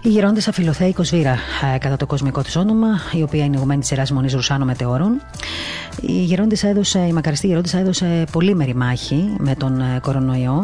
Η 0.04 0.10
γερόντισα 0.10 0.52
Φιλοθέη 0.52 0.94
Κοσβήρα, 0.94 1.38
κατά 1.80 1.98
το 1.98 2.06
κοσμικό 2.06 2.42
της 2.42 2.56
όνομα, 2.56 2.88
η 3.12 3.22
οποία 3.22 3.44
είναι 3.44 3.56
ηγουμένη 3.56 3.80
της 3.80 3.92
ιεράς 3.92 4.12
Μονής 4.12 4.34
Ρουσάνου 4.34 4.66
Μετεώρων. 4.66 5.22
Η, 6.02 6.12
γερόντισα 6.44 6.68
έδωσε, 6.68 7.00
η 7.00 7.14
μακαριστή 7.14 7.48
γερόντισα 7.48 7.78
έδωσε 7.78 8.26
πολύμερη 8.32 8.76
μάχη 8.76 9.36
με 9.38 9.56
τον 9.56 9.82
ε, 9.82 10.00
κορονοϊό. 10.02 10.64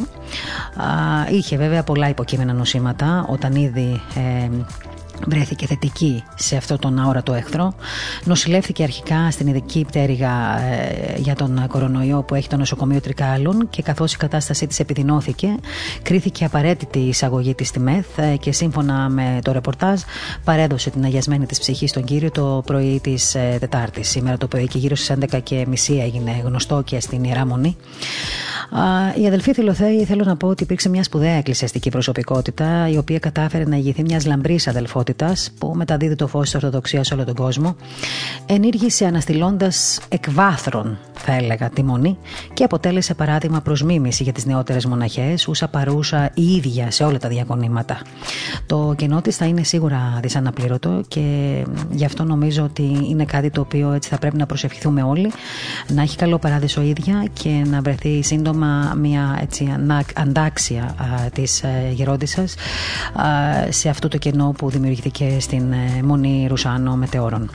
Είχε 1.32 1.58
βέβαια 1.58 1.84
πολλά 1.84 2.10
υποκείμενα 2.10 2.54
νοσήματα 2.54 3.26
όταν 3.30 3.56
ήδη 3.56 4.02
ε, 4.16 4.50
βρέθηκε 5.28 5.66
θετική 5.66 6.24
σε 6.36 6.56
αυτό 6.56 6.78
τον 6.78 7.00
αόρατο 7.00 7.34
εχθρό. 7.34 7.74
Νοσηλεύθηκε 8.24 8.84
αρχικά 8.84 9.32
στην 9.32 9.48
ειδική 9.48 9.86
πτέρυγα 9.88 10.60
ε, 10.60 11.16
για 11.18 11.36
τον 11.36 11.68
κορονοϊό 11.68 12.24
που 12.24 12.36
έχει 12.36 12.48
το 12.48 12.58
νοσοκομείο 12.58 13.02
Τρικάλων 13.02 13.70
και 13.70 13.82
καθώς 13.82 14.14
η 14.14 14.18
κατάστασή 14.18 14.68
της 14.68 14.80
επιδεινώθηκε, 14.80 15.56
κρίθηκε 16.02 16.46
απαραίτητη 16.46 17.00
η 17.00 17.08
εισαγωγή 17.08 17.56
της 17.56 17.68
στη 17.68 17.80
ΜΕΘ 17.80 18.06
ε, 18.18 18.36
και 18.36 18.52
σύμφωνα 18.52 19.10
με 19.10 19.40
το 19.44 19.52
ρεπορτάζ 19.52 20.02
παρέδωσε 20.44 20.90
την 20.90 21.04
αγιασμένη 21.04 21.46
της 21.46 21.60
ψυχή 21.60 21.88
στον 21.88 22.04
κύριο 22.04 22.32
το 22.32 22.62
πρωί 22.66 23.00
της 23.04 23.36
ε, 23.36 23.58
Τετάρτης. 23.60 24.10
Σήμερα 24.10 24.38
το 24.38 24.48
πρωί 24.48 24.68
και 24.68 24.78
γύρω 24.78 24.96
στις 24.96 25.16
11.30 25.32 25.42
έγινε 25.88 26.42
γνωστό 26.44 26.82
και 26.86 27.00
στην 27.00 27.24
Ιερά 27.24 27.46
Μονή. 27.46 27.76
Η 29.22 29.28
αδελφή 29.28 29.54
Θηλοθέη 29.54 30.06
θέλω 30.06 30.24
να 30.24 30.36
πω 30.36 30.48
ότι 30.48 30.64
υπήρξε 30.64 30.90
μια 30.90 31.04
σπουδαία 31.04 31.34
εκκλησιαστική 31.34 31.90
προσωπικότητα 31.90 32.90
η 32.90 32.98
οποία 32.98 33.20
κατάφερε 33.20 33.64
να 33.64 33.76
ηγηθεί 33.76 34.02
μιας 34.02 34.26
λαμπρής 34.26 34.68
αδελφότητας 34.68 35.09
που 35.60 35.74
μεταδίδει 35.76 36.16
το 36.16 36.28
φως 36.28 36.44
της 36.44 36.56
Ορθοδοξίας 36.56 37.08
σε 37.08 37.14
όλο 37.14 37.26
τον 37.26 37.36
κόσμο. 37.36 37.76
Ενήργησε 38.46 39.06
αναστηλώντας 39.06 40.00
εκβάθρων, 40.10 40.98
θα 41.14 41.34
έλεγα, 41.34 41.70
τη 41.70 41.84
μονή 41.84 42.18
και 42.54 42.64
αποτέλεσε 42.64 43.14
παράδειγμα 43.14 43.62
προς 43.62 43.84
μίμηση 43.84 44.24
για 44.24 44.34
τις 44.34 44.46
νεότερες 44.46 44.86
μοναχές, 44.86 45.48
ούσα 45.48 45.68
παρούσα 45.68 46.32
η 46.34 46.56
ίδια 46.56 46.92
σε 46.92 47.04
όλα 47.04 47.18
τα 47.18 47.28
διακονήματα. 47.28 48.02
Το 48.66 48.94
κενό 48.98 49.22
της 49.22 49.36
θα 49.36 49.46
είναι 49.46 49.64
σίγουρα 49.64 50.20
δυσαναπλήρωτο 50.22 51.02
και 51.08 51.22
γι' 51.92 52.06
αυτό 52.06 52.24
νομίζω 52.24 52.64
ότι 52.64 53.06
είναι 53.10 53.26
κάτι 53.26 53.50
το 53.50 53.62
οποίο 53.62 53.92
έτσι 53.92 54.10
θα 54.10 54.18
πρέπει 54.18 54.38
να 54.38 54.46
προσευχηθούμε 54.46 55.04
όλοι, 55.04 55.32
να 55.88 56.02
έχει 56.02 56.18
καλό 56.18 56.38
παράδεισο 56.40 56.82
ίδια 56.82 57.26
και 57.34 57.66
να 57.70 57.82
βρεθεί 57.82 58.22
σύντομα 58.24 58.94
μια 58.98 59.40
έτσι, 59.42 59.76
αντάξια 60.16 60.96
της 61.34 61.64
ε, 61.64 61.92
γερόντισσας 61.94 62.56
σε 63.70 63.90
αυτό 63.90 64.08
το 64.08 64.18
κενό 64.18 64.54
που 64.58 64.70
δημιουργήθηκε 65.00 65.40
στην 65.40 65.72
ε, 65.72 66.04
Μονή 66.04 66.46
Ρουσάνο 66.50 66.96
Μετεώρων. 66.96 67.50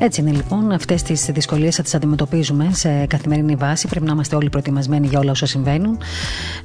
Έτσι 0.00 0.20
είναι 0.20 0.30
λοιπόν. 0.30 0.72
Αυτές 0.72 1.02
τις 1.02 1.24
δυσκολίες 1.24 1.76
θα 1.76 1.82
τις 1.82 1.94
αντιμετωπίζουμε 1.94 2.68
σε 2.72 3.06
καθημερινή 3.06 3.54
βάση. 3.54 3.88
Πρέπει 3.88 4.04
να 4.04 4.12
είμαστε 4.12 4.36
όλοι 4.36 4.48
προετοιμασμένοι 4.48 5.06
για 5.06 5.18
όλα 5.18 5.30
όσα 5.30 5.46
συμβαίνουν. 5.46 5.98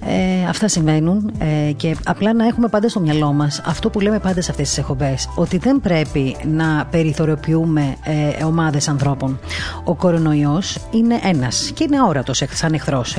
Ε, 0.07 0.47
αυτά 0.49 0.67
συμβαίνουν 0.67 1.31
ε, 1.37 1.71
και 1.71 1.95
απλά 2.05 2.33
να 2.33 2.45
έχουμε 2.45 2.67
πάντα 2.67 2.89
στο 2.89 2.99
μυαλό 2.99 3.33
μας 3.33 3.61
αυτό 3.65 3.89
που 3.89 3.99
λέμε 3.99 4.19
πάντα 4.19 4.41
σε 4.41 4.51
αυτές 4.51 4.67
τις 4.67 4.77
εκπομπές. 4.77 5.29
Ότι 5.35 5.57
δεν 5.57 5.81
πρέπει 5.81 6.35
να 6.45 6.85
περιθωριοποιούμε 6.91 7.95
ε, 8.03 8.43
ομάδες 8.43 8.87
ανθρώπων. 8.87 9.39
Ο 9.83 9.95
κορονοϊός 9.95 10.77
είναι 10.91 11.19
ένας 11.23 11.71
και 11.73 11.83
είναι 11.83 11.97
αόρατος 11.97 12.43
σαν 12.51 12.73
εχθρός. 12.73 13.17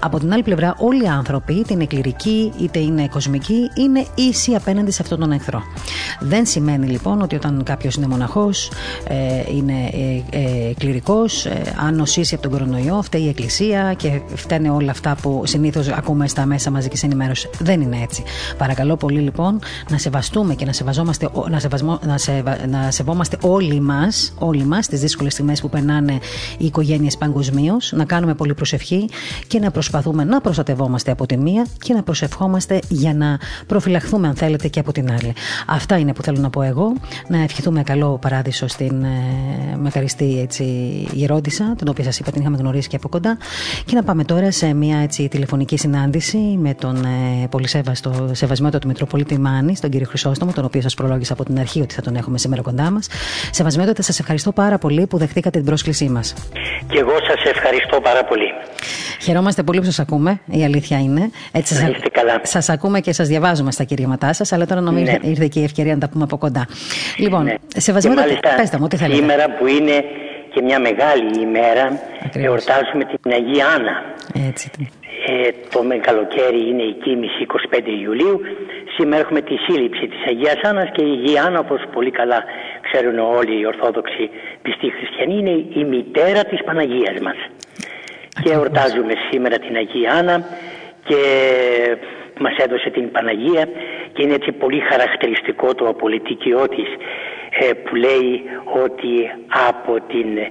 Από 0.00 0.18
την 0.18 0.32
άλλη 0.32 0.42
πλευρά, 0.42 0.74
όλοι 0.78 1.04
οι 1.04 1.08
άνθρωποι, 1.08 1.52
είτε 1.52 1.72
είναι 1.72 1.84
κληρικοί 1.86 2.52
είτε 2.60 2.78
είναι 2.78 3.08
κοσμικοί, 3.08 3.70
είναι 3.74 4.06
ίσοι 4.14 4.54
απέναντι 4.54 4.90
σε 4.90 5.02
αυτόν 5.02 5.18
τον 5.18 5.32
εχθρό. 5.32 5.62
Δεν 6.20 6.46
σημαίνει 6.46 6.86
λοιπόν 6.86 7.22
ότι 7.22 7.34
όταν 7.34 7.62
κάποιος 7.62 7.94
είναι 7.94 8.06
μοναχός, 8.06 8.70
ε, 9.08 9.54
είναι 9.56 9.90
ε, 9.92 10.38
ε, 10.38 10.72
κληρικός, 10.78 11.46
ε, 11.46 11.62
αν 11.86 11.94
νοσήσει 11.94 12.34
από 12.34 12.42
τον 12.42 12.52
κορονοϊό, 12.52 13.02
φταίει 13.02 13.22
η 13.22 13.28
Εκκλησία 13.28 13.94
και 13.96 14.20
φταίνε 14.34 14.70
όλα 14.70 14.90
αυτά 14.90 15.16
που 15.22 15.42
συνήθως 15.44 15.88
ακούμε 15.88 16.11
στα 16.26 16.46
μέσα 16.46 16.70
μαζικής 16.70 17.02
ενημέρωσης. 17.02 17.50
Δεν 17.58 17.80
είναι 17.80 17.98
έτσι. 18.02 18.22
Παρακαλώ 18.58 18.96
πολύ 18.96 19.20
λοιπόν 19.20 19.58
να 19.90 19.98
σεβαστούμε 19.98 20.54
και 20.54 20.64
να, 20.64 20.72
σεβαζόμαστε, 20.72 21.28
να, 21.50 21.58
σεβασμό, 21.58 21.98
να, 22.06 22.18
να 22.66 22.90
σεβόμαστε 22.90 23.36
όλοι 23.40 23.80
μας 23.80 24.32
όλοι 24.38 24.64
μας, 24.64 24.86
τις 24.86 25.00
δύσκολες 25.00 25.32
στιγμές 25.32 25.60
που 25.60 25.68
περνάνε 25.68 26.12
οι 26.58 26.64
οικογένειες 26.64 27.16
παγκοσμίως, 27.16 27.92
να 27.96 28.04
κάνουμε 28.04 28.34
πολύ 28.34 28.54
προσευχή 28.54 29.08
και 29.46 29.58
να 29.58 29.70
προσπαθούμε 29.70 30.24
να 30.24 30.40
προστατευόμαστε 30.40 31.10
από 31.10 31.26
τη 31.26 31.36
μία 31.36 31.66
και 31.78 31.94
να 31.94 32.02
προσευχόμαστε 32.02 32.78
για 32.88 33.14
να 33.14 33.38
προφυλαχθούμε, 33.66 34.28
αν 34.28 34.34
θέλετε, 34.34 34.68
και 34.68 34.80
από 34.80 34.92
την 34.92 35.10
άλλη. 35.12 35.32
Αυτά 35.66 35.98
είναι 35.98 36.12
που 36.12 36.22
θέλω 36.22 36.40
να 36.40 36.50
πω 36.50 36.62
εγώ. 36.62 36.92
Να 37.28 37.42
ευχηθούμε 37.42 37.82
καλό 37.82 38.18
παράδεισο 38.18 38.66
στην 38.66 39.04
μακαριστή 39.80 40.40
έτσι, 40.40 40.64
γερόντισα, 41.12 41.74
την 41.78 41.88
οποία 41.88 42.04
σας 42.04 42.18
είπα 42.18 42.30
την 42.30 42.40
είχαμε 42.40 42.56
γνωρίσει 42.56 42.88
και 42.88 42.96
από 42.96 43.08
κοντά. 43.08 43.38
Και 43.84 43.94
να 43.94 44.02
πάμε 44.02 44.24
τώρα 44.24 44.50
σε 44.50 44.74
μια 44.74 44.98
έτσι, 44.98 45.28
τηλεφωνική 45.28 45.76
συνάντηση 45.76 46.01
με 46.58 46.74
τον 46.74 47.04
ε, 47.04 47.46
πολυσέβαστο 47.50 48.30
σεβασμιότατο 48.32 48.86
Μητροπολίτη 48.86 49.38
Μάνη, 49.38 49.76
τον 49.80 49.90
κύριο 49.90 50.06
Χρυσόστομο, 50.06 50.52
τον 50.52 50.64
οποίο 50.64 50.80
σας 50.80 50.94
προλόγησα 50.94 51.32
από 51.32 51.44
την 51.44 51.58
αρχή 51.58 51.80
ότι 51.80 51.94
θα 51.94 52.02
τον 52.02 52.16
έχουμε 52.16 52.38
σήμερα 52.38 52.62
κοντά 52.62 52.90
μας. 52.90 53.08
Σεβασμιότατε, 53.50 54.02
σας 54.02 54.18
ευχαριστώ 54.18 54.52
πάρα 54.52 54.78
πολύ 54.78 55.06
που 55.06 55.18
δεχτήκατε 55.18 55.58
την 55.58 55.66
πρόσκλησή 55.66 56.08
μας. 56.08 56.34
Και 56.86 56.98
εγώ 56.98 57.12
σας 57.26 57.50
ευχαριστώ 57.50 58.00
πάρα 58.00 58.24
πολύ. 58.24 58.46
Χαιρόμαστε 59.20 59.62
πολύ 59.62 59.78
που 59.78 59.84
σας 59.84 59.98
ακούμε, 59.98 60.40
η 60.50 60.64
αλήθεια 60.64 60.98
είναι. 60.98 61.30
Έτσι 61.52 61.74
σας 61.74 61.90
σας 62.42 62.68
ακούμε 62.68 63.00
και 63.00 63.12
σας 63.12 63.28
διαβάζουμε 63.28 63.72
στα 63.72 63.84
κηρύγματά 63.84 64.32
σας, 64.32 64.52
αλλά 64.52 64.66
τώρα 64.66 64.80
νομίζω 64.80 65.12
ναι. 65.22 65.28
ήρθε 65.28 65.46
και 65.46 65.60
η 65.60 65.64
ευκαιρία 65.64 65.94
να 65.94 66.00
τα 66.00 66.08
πούμε 66.08 66.24
από 66.24 66.36
κοντά. 66.36 66.66
Λοιπόν, 67.16 67.44
ναι. 67.44 67.54
σεβασμιότατε, 67.76 68.38
πέστε 68.56 68.78
μου, 68.78 68.88
τι 68.88 68.96
θέλετε. 68.96 69.20
Σήμερα 69.20 69.44
που 69.58 69.66
είναι 69.66 70.04
και 70.54 70.62
μια 70.62 70.80
μεγάλη 70.80 71.40
ημέρα, 71.40 72.00
Ακριβώς. 72.24 72.48
εορτάζουμε 72.48 73.04
την 73.04 73.32
Αγία 73.32 73.66
Άννα. 73.66 73.94
Έτσι. 74.48 74.70
Ε, 75.26 75.48
το 75.70 75.80
καλοκαίρι 76.00 76.68
είναι 76.68 76.82
η 76.82 76.94
κοίμηση 77.02 77.46
25 77.70 77.78
Ιουλίου. 78.02 78.40
Σήμερα 78.96 79.20
έχουμε 79.20 79.40
τη 79.40 79.56
σύλληψη 79.56 80.06
της 80.06 80.18
Αγίας 80.26 80.60
Άννας 80.62 80.88
και 80.92 81.02
η 81.02 81.10
Αγία 81.10 81.42
Άννα, 81.42 81.58
όπως 81.58 81.82
πολύ 81.92 82.10
καλά 82.10 82.44
ξέρουν 82.80 83.18
όλοι 83.18 83.60
οι 83.60 83.66
Ορθόδοξοι 83.66 84.30
πιστοί 84.62 84.90
χριστιανοί, 84.90 85.38
είναι 85.38 85.64
η 85.80 85.84
μητέρα 85.84 86.44
της 86.44 86.64
Παναγίας 86.64 87.20
μας 87.20 87.36
και 88.42 88.52
εορτάζουμε 88.52 89.14
σήμερα 89.30 89.58
την 89.58 89.76
Αγία 89.76 90.12
Άννα 90.12 90.44
και 91.04 91.20
μας 92.38 92.56
έδωσε 92.56 92.90
την 92.90 93.10
Παναγία 93.10 93.64
και 94.12 94.22
είναι 94.22 94.34
έτσι 94.34 94.52
πολύ 94.52 94.80
χαρακτηριστικό 94.80 95.74
το 95.74 95.88
απολυτικιό 95.88 96.68
της 96.68 96.88
ε, 97.60 97.72
που 97.72 97.94
λέει 97.94 98.42
ότι 98.84 99.30
από 99.68 100.00
την 100.08 100.38
ε, 100.38 100.48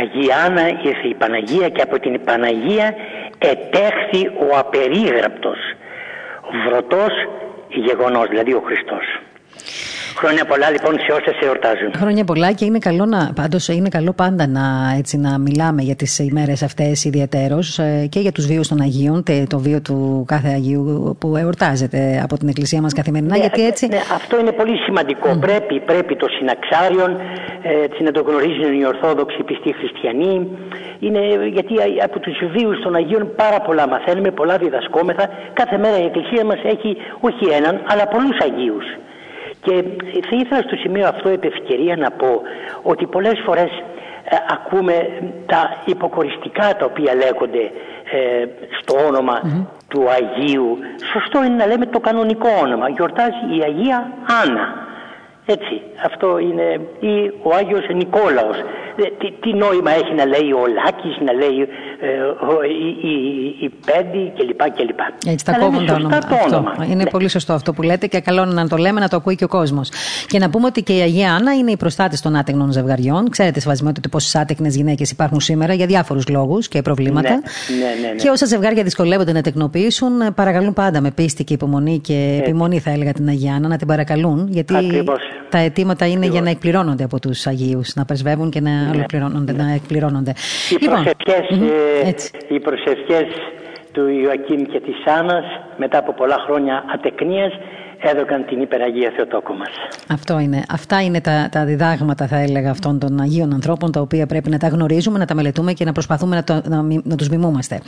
Αγία 0.00 0.36
Άννα 0.46 0.68
ήρθε 0.68 1.08
η 1.08 1.14
Παναγία 1.14 1.68
και 1.68 1.82
από 1.82 1.98
την 2.00 2.20
Παναγία 2.24 2.94
ετέχθη 3.38 4.26
ο 4.26 4.58
απερίγραπτος 4.58 5.58
βρωτός 6.68 7.12
γεγονός, 7.68 8.28
δηλαδή 8.28 8.52
ο 8.52 8.62
Χριστός. 8.66 9.20
Χρόνια 10.16 10.44
πολλά 10.44 10.70
λοιπόν 10.70 10.94
σε 11.00 11.12
όσες 11.12 11.46
εορτάζουν. 11.46 11.92
Χρόνια 11.96 12.24
πολλά 12.24 12.52
και 12.52 12.64
είναι 12.64 12.78
καλό, 12.78 13.04
να, 13.04 13.32
πάντως, 13.34 13.68
είναι 13.68 13.88
καλό 13.88 14.12
πάντα 14.12 14.46
να, 14.46 14.62
έτσι, 14.98 15.18
να 15.18 15.38
μιλάμε 15.38 15.82
για 15.82 15.96
τις 15.96 16.18
ημέρες 16.18 16.62
αυτές 16.62 17.04
ιδιαίτερως 17.04 17.78
ε, 17.78 18.06
και 18.10 18.20
για 18.20 18.32
τους 18.32 18.46
βίους 18.46 18.68
των 18.68 18.80
Αγίων, 18.80 19.22
το 19.48 19.58
βίο 19.58 19.80
του 19.80 20.24
κάθε 20.26 20.48
Αγίου 20.48 21.16
που 21.20 21.36
εορτάζεται 21.36 22.20
από 22.22 22.38
την 22.38 22.48
Εκκλησία 22.48 22.80
μας 22.80 22.92
καθημερινά. 22.92 23.32
Ναι, 23.36 23.40
γιατί 23.40 23.66
έτσι... 23.66 23.86
ναι, 23.86 24.00
αυτό 24.14 24.40
είναι 24.40 24.52
πολύ 24.52 24.76
σημαντικό. 24.76 25.38
Πρέπει, 25.40 25.80
πρέπει 25.80 26.16
το 26.16 26.26
συναξάριον 26.38 27.10
έτσι, 27.84 28.02
να 28.02 28.10
το 28.10 28.20
γνωρίζουν 28.26 28.80
οι 28.80 28.86
Ορθόδοξοι 28.86 29.42
πιστοί 29.42 29.74
χριστιανοί. 29.78 30.48
Είναι, 31.00 31.20
γιατί 31.56 31.74
από 32.02 32.18
τους 32.20 32.36
βίους 32.54 32.80
των 32.82 32.94
Αγίων 32.94 33.32
πάρα 33.36 33.60
πολλά 33.60 33.88
μαθαίνουμε, 33.88 34.30
πολλά 34.30 34.56
διδασκόμεθα. 34.56 35.28
Κάθε 35.52 35.78
μέρα 35.78 35.98
η 35.98 36.04
Εκκλησία 36.04 36.44
μας 36.44 36.60
έχει 36.64 36.96
όχι 37.20 37.44
έναν, 37.58 37.74
αλλά 37.86 38.04
πολλούς 38.06 38.38
Αγίους. 38.46 38.86
Και 39.64 39.84
θα 40.28 40.36
ήθελα 40.36 40.62
στο 40.62 40.76
σημείο 40.76 41.06
αυτό 41.08 41.28
επ' 41.28 41.44
ευκαιρία 41.44 41.96
να 41.96 42.10
πω 42.10 42.42
ότι 42.82 43.06
πολλές 43.06 43.42
φορές 43.44 43.70
ε, 44.24 44.36
ακούμε 44.48 44.94
τα 45.46 45.82
υποκοριστικά 45.84 46.76
τα 46.76 46.84
οποία 46.84 47.14
λέγονται 47.14 47.70
ε, 48.12 48.44
στο 48.80 48.94
ονομα 49.06 49.40
του 49.88 50.08
Αγίου. 50.10 50.78
Σωστό 51.12 51.44
είναι 51.44 51.54
να 51.54 51.66
λέμε 51.66 51.86
το 51.86 52.00
κανονικό 52.00 52.48
όνομα. 52.62 52.88
Γιορτάζει 52.88 53.42
η 53.58 53.62
Αγία 53.62 54.12
Άννα. 54.42 54.84
Έτσι, 55.46 55.80
αυτό 56.04 56.38
είναι 56.38 56.80
ή 57.00 57.32
ο 57.42 57.54
Άγιος 57.54 57.86
Νικόλαος. 57.94 58.56
Ε, 58.96 59.02
τι, 59.18 59.30
τι 59.40 59.52
νόημα 59.52 59.90
έχει 59.90 60.14
να 60.14 60.24
λέει 60.24 60.52
ο 60.52 60.64
Λάκης, 60.76 61.16
να 61.24 61.32
λέει 61.32 61.58
ε, 62.00 62.08
η, 62.68 63.08
η, 63.08 63.14
η 63.60 63.70
Πέντη 63.86 64.32
κλπ. 64.36 64.70
κλπ. 64.76 64.98
Έτσι, 65.26 65.44
τα 65.44 65.58
κόβουν 65.58 65.86
το 65.86 65.94
όνομα. 65.94 66.16
Αυτό. 66.16 66.64
Είναι 66.84 66.94
ναι. 66.94 67.10
πολύ 67.10 67.28
σωστό 67.28 67.52
αυτό 67.52 67.72
που 67.72 67.82
λέτε 67.82 68.06
και 68.06 68.20
καλό 68.20 68.42
είναι 68.42 68.52
να 68.52 68.68
το 68.68 68.76
λέμε, 68.76 69.00
να 69.00 69.08
το 69.08 69.16
ακούει 69.16 69.36
και 69.36 69.44
ο 69.44 69.48
κόσμος. 69.48 69.90
Και 70.26 70.38
να 70.38 70.50
πούμε 70.50 70.66
ότι 70.66 70.82
και 70.82 70.96
η 70.96 71.00
Αγία 71.00 71.34
Άννα 71.34 71.54
είναι 71.54 71.70
η 71.70 71.76
προστάτης 71.76 72.20
των 72.20 72.36
άτεγνων 72.36 72.72
ζευγαριών. 72.72 73.28
Ξέρετε, 73.30 73.60
σεβασμιότητα 73.60 74.00
ότι 74.04 74.08
πόσες 74.08 74.34
άτεκνες 74.34 74.76
γυναίκες 74.76 75.10
υπάρχουν 75.10 75.40
σήμερα 75.40 75.74
για 75.74 75.86
διάφορους 75.86 76.28
λόγους 76.28 76.68
και 76.68 76.82
προβλήματα. 76.82 77.30
Ναι, 77.30 77.36
ναι, 77.36 78.06
ναι, 78.06 78.08
ναι. 78.08 78.14
Και 78.14 78.28
όσα 78.28 78.46
ζευγάρια 78.46 78.82
δυσκολεύονται 78.82 79.32
να 79.32 79.40
τεκνοποιήσουν, 79.40 80.34
παρακαλούν 80.34 80.72
πάντα 80.72 81.00
με 81.00 81.10
πίστη 81.10 81.44
και 81.44 81.52
υπομονή 81.52 81.98
και 81.98 82.38
επιμονή, 82.42 82.78
θα 82.78 82.90
έλεγα 82.90 83.12
την 83.12 83.28
Αγία 83.28 83.54
Άννα, 83.54 83.68
να 83.68 83.76
την 83.76 83.86
παρακαλούν. 83.86 84.48
Γιατί 84.50 84.76
Ακριβώς. 84.76 85.20
Τα 85.48 85.58
αιτήματα 85.58 86.06
είναι 86.06 86.26
για 86.26 86.40
να 86.40 86.50
εκπληρώνονται 86.50 87.04
από 87.04 87.20
τους 87.20 87.46
Αγίους, 87.46 87.94
να 87.94 88.04
πρεσβεύουν 88.04 88.50
και 88.50 88.60
να 88.60 88.70
ναι. 88.70 88.90
ολοκληρώνονται, 88.94 89.52
να 89.52 89.72
εκπληρώνονται. 89.72 90.32
Οι 90.70 90.76
λοιπόν, 90.80 91.02
προσευχές, 91.02 92.30
οι 92.48 92.60
προσευχές 92.60 93.26
του 93.92 94.08
Ιωακήμ 94.08 94.62
και 94.62 94.80
της 94.80 94.96
Άννας 95.18 95.44
μετά 95.76 95.98
από 95.98 96.12
πολλά 96.14 96.36
χρόνια 96.46 96.84
ατεκνίας 96.94 97.52
έδωκαν 98.10 98.44
την 98.44 98.60
υπεραγία 98.60 99.12
Θεοτόκο 99.16 99.52
μας. 99.52 99.68
Αυτό 100.08 100.38
είναι. 100.38 100.62
Αυτά 100.68 101.02
είναι 101.02 101.20
τα, 101.20 101.48
τα 101.50 101.64
διδάγματα, 101.64 102.26
θα 102.26 102.36
έλεγα, 102.36 102.70
αυτών 102.70 102.98
των 102.98 103.20
Αγίων 103.20 103.52
ανθρώπων, 103.52 103.92
τα 103.92 104.00
οποία 104.00 104.26
πρέπει 104.26 104.50
να 104.50 104.58
τα 104.58 104.68
γνωρίζουμε, 104.68 105.18
να 105.18 105.24
τα 105.24 105.34
μελετούμε 105.34 105.72
και 105.72 105.84
να 105.84 105.92
προσπαθούμε 105.92 106.36
να, 106.36 106.44
το, 106.44 106.62
να, 106.68 106.82
να 107.02 107.16
τους 107.16 107.28
μιμούμαστε. 107.28 107.80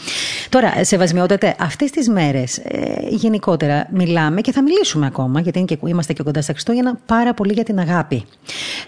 Τώρα, 0.48 0.84
σεβασμιότατε, 0.84 1.54
αυτές 1.60 1.90
τις 1.90 2.08
μέρες 2.08 2.58
ε, 2.58 2.62
γενικότερα 3.08 3.88
μιλάμε 3.90 4.40
και 4.40 4.52
θα 4.52 4.62
μιλήσουμε 4.62 5.06
ακόμα, 5.06 5.40
γιατί 5.40 5.58
είναι 5.58 5.66
και, 5.66 5.78
είμαστε 5.86 6.12
και 6.12 6.22
κοντά 6.22 6.42
στα 6.42 6.52
Χριστούγεννα, 6.52 6.98
πάρα 7.06 7.34
πολύ 7.34 7.52
για 7.52 7.64
την 7.64 7.78
αγάπη. 7.78 8.24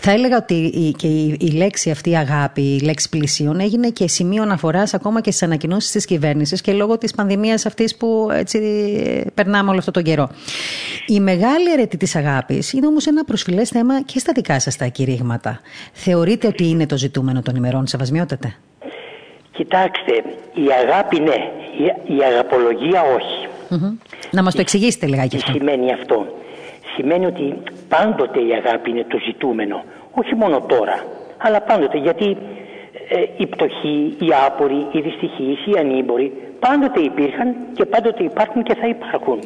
Θα 0.00 0.10
έλεγα 0.10 0.36
ότι 0.36 0.54
η, 0.54 0.90
και 0.90 1.06
η, 1.06 1.36
η 1.40 1.50
λέξη 1.50 1.90
αυτή 1.90 2.16
αγάπη, 2.16 2.62
η 2.62 2.80
λέξη 2.80 3.08
πλησίων, 3.08 3.60
έγινε 3.60 3.88
και 3.88 4.08
σημείο 4.08 4.42
αναφοράς 4.42 4.94
ακόμα 4.94 5.20
και 5.20 5.30
στις 5.30 5.42
ανακοινώσεις 5.42 5.90
της 5.90 6.04
κυβέρνησης 6.04 6.60
και 6.60 6.72
λόγω 6.72 6.98
της 6.98 7.14
πανδημίας 7.14 7.66
αυτής 7.66 7.96
που 7.96 8.28
έτσι 8.32 8.58
περνάμε 9.34 9.70
όλο 9.70 9.78
αυτό 9.78 9.90
τον 9.90 10.02
καιρό. 10.02 10.28
Η 11.06 11.17
μεγάλη 11.20 11.72
αιρετή 11.72 11.96
της 11.96 12.16
αγάπης 12.16 12.72
είναι 12.72 12.86
όμως 12.86 13.06
ένα 13.06 13.24
προσφυλές 13.24 13.68
θέμα 13.68 14.02
και 14.02 14.18
στα 14.18 14.32
δικά 14.32 14.60
σας 14.60 14.76
τα 14.76 14.86
κηρύγματα. 14.86 15.60
Θεωρείτε 15.92 16.46
ότι 16.46 16.68
είναι 16.68 16.86
το 16.86 16.96
ζητούμενο 16.96 17.42
των 17.42 17.54
ημερών, 17.54 17.86
σεβασμιότατε; 17.86 18.56
Κοιτάξτε, 19.58 20.14
η 20.54 20.66
αγάπη 20.82 21.20
ναι, 21.20 21.38
η, 21.78 22.14
η 22.16 22.22
αγαπολογία 22.22 23.02
Να 24.30 24.42
μας 24.42 24.54
το 24.54 24.60
εξηγήσετε 24.60 25.06
λιγάκι 25.06 25.36
αυτό. 25.36 25.52
Τι 25.52 25.58
σημαίνει 25.58 25.92
αυτό. 25.92 26.26
Σημαίνει 26.94 27.26
ότι 27.26 27.54
πάντοτε 27.88 28.40
η 28.40 28.52
αγάπη 28.52 28.90
είναι 28.90 29.04
το 29.08 29.18
ζητούμενο. 29.26 29.84
Όχι 30.10 30.34
μόνο 30.34 30.60
τώρα, 30.60 31.04
αλλά 31.38 31.60
πάντοτε. 31.60 31.98
Γιατί 31.98 32.36
ε, 33.08 33.24
οι 33.36 33.46
πτωχοί, 33.46 34.16
οι 34.18 34.28
άποροι, 34.46 34.86
οι 34.92 35.00
δυστυχείς, 35.00 35.66
οι 35.66 35.78
ανήμποροι 35.78 36.32
πάντοτε 36.58 37.00
υπήρχαν 37.00 37.54
και 37.72 37.84
πάντοτε 37.84 38.24
υπάρχουν 38.24 38.62
και 38.62 38.74
θα 38.74 38.88
υπάρχουν. 38.88 39.38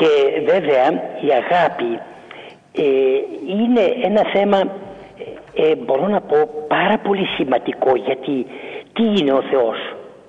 Και 0.00 0.40
βέβαια 0.52 0.86
η 1.20 1.28
αγάπη 1.42 1.90
ε, 2.72 2.84
είναι 3.60 3.84
ένα 4.02 4.22
θέμα 4.32 4.58
ε, 5.54 5.74
μπορώ 5.74 6.06
να 6.08 6.20
πω 6.20 6.36
πάρα 6.68 6.98
πολύ 6.98 7.26
σημαντικό 7.36 7.96
γιατί 7.96 8.46
τι 8.92 9.02
είναι 9.02 9.32
ο 9.32 9.42
Θεός; 9.50 9.78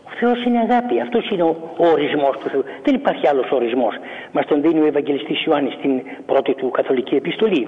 Ο 0.10 0.12
Θεός 0.20 0.44
είναι 0.46 0.60
αγάπη. 0.60 1.02
Αυτός 1.02 1.30
είναι 1.30 1.44
ο, 1.44 1.56
ο 1.78 1.88
ορισμός 1.88 2.38
του 2.40 2.50
Θεού. 2.50 2.64
Δεν 2.84 2.94
υπάρχει 2.96 3.28
άλλος 3.28 3.52
ορισμός. 3.52 3.96
Μας 4.32 4.46
τον 4.46 4.62
δίνει 4.62 4.80
ο 4.82 4.86
Ευαγγελιστής 4.86 5.44
Ιωάννης 5.46 5.74
στην 5.74 6.02
πρώτη 6.26 6.54
του 6.54 6.72
καθολική 6.72 7.16
επιστολή. 7.16 7.68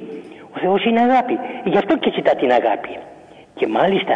Ο 0.56 0.60
Θεός 0.60 0.86
είναι 0.86 1.02
αγάπη. 1.02 1.40
Γι' 1.64 1.78
αυτό 1.78 1.98
και 1.98 2.12
ζητά 2.16 2.36
την 2.36 2.52
αγάπη. 2.52 2.98
Και 3.56 3.68
μάλιστα 3.68 4.16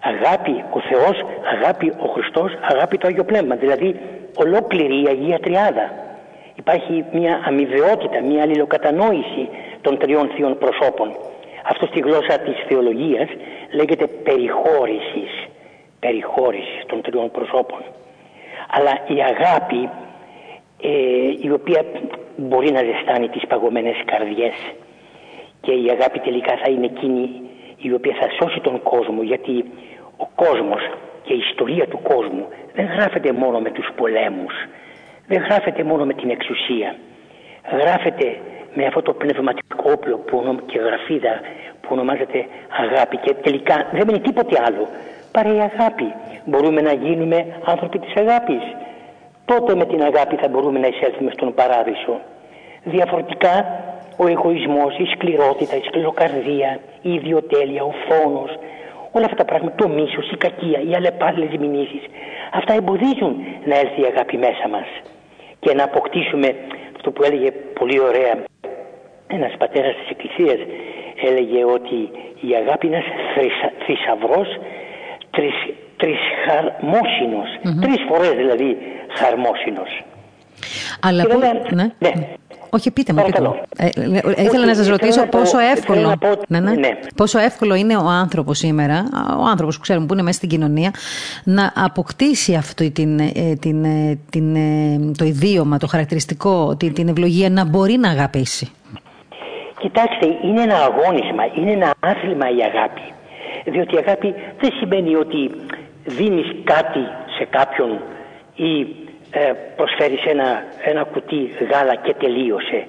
αγάπη 0.00 0.64
ο 0.70 0.80
Θεός, 0.80 1.16
αγάπη 1.54 1.92
ο 1.98 2.06
Χριστός, 2.14 2.52
αγάπη 2.72 2.98
το 2.98 3.06
Άγιο 3.06 3.24
Πνεύμα. 3.24 3.54
Δηλαδή 3.54 3.96
ολόκληρη 4.36 5.02
η 5.02 5.06
Αγία 5.08 5.38
Τριάδα. 5.38 6.07
Υπάρχει 6.58 7.04
μια 7.12 7.42
αμοιβαιότητα, 7.44 8.22
μια 8.22 8.42
αλληλοκατανόηση 8.42 9.48
των 9.80 9.98
τριών 9.98 10.28
θείων 10.34 10.58
προσώπων. 10.58 11.16
Αυτό 11.70 11.86
στη 11.86 12.00
γλώσσα 12.00 12.38
της 12.38 12.54
θεολογίας 12.68 13.28
λέγεται 13.72 14.06
περιχώρησης, 14.06 15.32
περιχώρησης 16.00 16.82
των 16.86 17.02
τριών 17.02 17.30
προσώπων. 17.30 17.82
Αλλά 18.70 18.92
η 19.06 19.22
αγάπη 19.32 19.88
ε, 20.82 20.90
η 21.40 21.50
οποία 21.50 21.84
μπορεί 22.36 22.70
να 22.70 22.82
ζεστάνει 22.82 23.28
τις 23.28 23.46
παγωμένες 23.46 23.96
καρδιές 24.04 24.54
και 25.60 25.72
η 25.72 25.90
αγάπη 25.90 26.18
τελικά 26.18 26.56
θα 26.62 26.70
είναι 26.70 26.86
εκείνη 26.86 27.30
η 27.78 27.92
οποία 27.92 28.14
θα 28.20 28.28
σώσει 28.38 28.60
τον 28.60 28.82
κόσμο 28.82 29.22
γιατί 29.22 29.64
ο 30.16 30.26
κόσμος 30.34 30.82
και 31.22 31.32
η 31.34 31.38
ιστορία 31.50 31.86
του 31.86 32.00
κόσμου 32.02 32.46
δεν 32.74 32.86
γράφεται 32.86 33.32
μόνο 33.32 33.58
με 33.60 33.70
τους 33.70 33.88
πολέμους 33.96 34.54
δεν 35.28 35.40
γράφεται 35.42 35.82
μόνο 35.84 36.04
με 36.04 36.14
την 36.14 36.30
εξουσία. 36.30 36.94
Γράφεται 37.82 38.36
με 38.74 38.86
αυτό 38.86 39.02
το 39.02 39.12
πνευματικό 39.12 39.90
όπλο 39.92 40.16
που 40.16 40.58
και 40.66 40.78
γραφίδα 40.78 41.40
που 41.80 41.88
ονομάζεται 41.90 42.46
αγάπη 42.84 43.16
και 43.16 43.34
τελικά 43.34 43.86
δεν 43.92 44.02
μένει 44.06 44.20
τίποτε 44.20 44.56
άλλο 44.66 44.88
παρά 45.32 45.54
η 45.54 45.60
αγάπη. 45.60 46.12
Μπορούμε 46.44 46.80
να 46.80 46.92
γίνουμε 46.92 47.46
άνθρωποι 47.64 47.98
της 47.98 48.14
αγάπης. 48.14 48.62
Τότε 49.44 49.74
με 49.74 49.84
την 49.84 50.02
αγάπη 50.02 50.36
θα 50.36 50.48
μπορούμε 50.48 50.78
να 50.78 50.86
εισέλθουμε 50.86 51.30
στον 51.30 51.54
παράδεισο. 51.54 52.20
Διαφορετικά 52.84 53.54
ο 54.16 54.26
εγωισμός, 54.26 54.98
η 54.98 55.06
σκληρότητα, 55.14 55.76
η 55.76 55.82
σκληροκαρδία, 55.86 56.78
η 57.02 57.12
ιδιοτέλεια, 57.12 57.82
ο 57.82 57.92
φόνος, 58.08 58.50
όλα 59.12 59.24
αυτά 59.24 59.36
τα 59.36 59.44
πράγματα, 59.44 59.74
το 59.76 59.88
μίσος, 59.88 60.30
η 60.30 60.36
κακία, 60.36 60.80
οι 60.88 60.94
αλλεπάλληλες 60.94 61.56
μηνύσεις, 61.58 62.02
αυτά 62.52 62.74
εμποδίζουν 62.74 63.36
να 63.64 63.74
έλθει 63.78 64.00
η 64.00 64.04
αγάπη 64.04 64.36
μέσα 64.36 64.68
μας 64.68 64.86
και 65.60 65.74
να 65.74 65.84
αποκτήσουμε 65.84 66.54
αυτό 66.96 67.10
που 67.10 67.22
έλεγε 67.22 67.50
πολύ 67.50 68.00
ωραία 68.00 68.34
ένας 69.26 69.52
πατέρας 69.58 69.94
της 69.94 70.08
Εκκλησίας 70.10 70.58
έλεγε 71.28 71.64
ότι 71.64 71.98
η 72.40 72.54
αγάπη 72.54 72.86
είναι 72.86 72.96
ένας 72.96 73.10
θησαυρός 73.84 74.48
τρεις, 75.30 75.54
τρισχαρμόσυνος, 75.96 77.48
mm-hmm. 77.56 77.80
τρεις 77.80 78.00
φορές 78.08 78.32
δηλαδή 78.42 78.76
χαρμόσυνος. 79.14 80.02
Αλλά 81.00 81.22
που... 81.26 81.38
ναι. 81.74 81.82
ναι. 81.98 82.12
Όχι, 82.70 82.90
πείτε 82.90 83.12
μου. 83.12 83.22
Πείτε 83.24 83.50
Ε, 83.76 83.86
ε, 83.86 84.42
ήθελα 84.42 84.66
να 84.66 84.74
σας 84.74 84.88
ρωτήσω 84.88 85.26
πόσο 85.26 85.58
εύκολο, 85.58 86.14
ναι, 86.48 86.60
ναι. 86.60 86.70
ναι. 86.70 86.98
πόσο 87.16 87.38
εύκολο 87.38 87.74
είναι 87.74 87.96
ο 87.96 88.06
άνθρωπος 88.06 88.58
σήμερα, 88.58 89.04
ο 89.38 89.44
άνθρωπος 89.44 89.76
που 89.76 89.82
ξέρουμε 89.82 90.06
που 90.06 90.12
είναι 90.12 90.22
μέσα 90.22 90.36
στην 90.36 90.48
κοινωνία, 90.48 90.90
να 91.44 91.72
αποκτήσει 91.76 92.54
αυτό 92.54 92.90
την, 92.90 93.18
ε, 93.18 93.54
την, 93.60 93.84
ε, 93.84 94.18
την, 94.30 94.56
το 95.16 95.24
ιδίωμα, 95.24 95.78
το 95.78 95.86
χαρακτηριστικό, 95.86 96.76
την, 96.76 96.94
την 96.94 97.08
ευλογία 97.08 97.50
να 97.50 97.64
μπορεί 97.64 97.96
να 97.96 98.10
αγαπήσει; 98.10 98.72
Κοιτάξτε, 99.78 100.26
είναι 100.44 100.62
ένα 100.62 100.76
αγώνισμα, 100.76 101.44
είναι 101.56 101.72
ένα 101.72 101.94
άθλημα 102.00 102.50
η 102.50 102.62
αγάπη. 102.62 103.00
Διότι 103.64 103.94
η 103.94 103.98
αγάπη 103.98 104.34
δεν 104.60 104.72
σημαίνει 104.78 105.14
ότι 105.14 105.50
δίνεις 106.04 106.46
κάτι 106.64 107.00
σε 107.38 107.44
κάποιον 107.50 108.00
ή 108.54 108.86
ε, 109.30 109.52
προσφέρεις 109.76 110.24
ένα, 110.24 110.64
ένα 110.84 111.02
κουτί 111.04 111.50
γάλα 111.70 111.94
και 111.94 112.14
τελείωσε. 112.14 112.84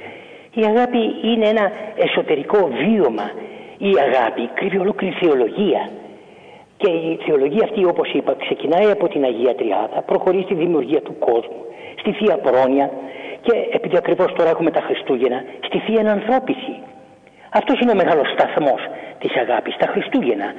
Η 0.53 0.63
αγάπη 0.65 1.01
είναι 1.23 1.47
ένα 1.47 1.71
εσωτερικό 1.95 2.69
βίωμα. 2.81 3.31
Η 3.77 3.91
αγάπη 4.07 4.49
κρύβει 4.53 4.77
ολόκληρη 4.77 5.15
θεολογία. 5.19 5.89
Και 6.77 6.91
η 6.91 7.19
θεολογία 7.25 7.63
αυτή 7.63 7.85
όπως 7.85 8.11
είπα 8.13 8.35
ξεκινάει 8.39 8.91
από 8.91 9.07
την 9.07 9.23
Αγία 9.23 9.55
Τριάδα, 9.55 10.01
προχωρεί 10.05 10.41
στη 10.43 10.53
δημιουργία 10.53 11.01
του 11.01 11.15
κόσμου, 11.19 11.61
στη 11.95 12.11
Θεία 12.11 12.37
Πρόνοια 12.37 12.89
και 13.41 13.53
επειδή 13.71 13.97
ακριβώς 13.97 14.33
τώρα 14.33 14.49
έχουμε 14.49 14.71
τα 14.71 14.81
Χριστούγεννα, 14.81 15.43
στη 15.65 15.77
Θεία 15.79 15.99
Ενανθρώπιση. 15.99 16.73
Αυτός 17.49 17.79
είναι 17.79 17.91
ο 17.91 17.95
μεγάλος 17.95 18.27
σταθμός 18.31 18.81
της 19.19 19.35
αγάπης, 19.35 19.75
τα 19.77 19.87
Χριστούγεννα 19.87 20.53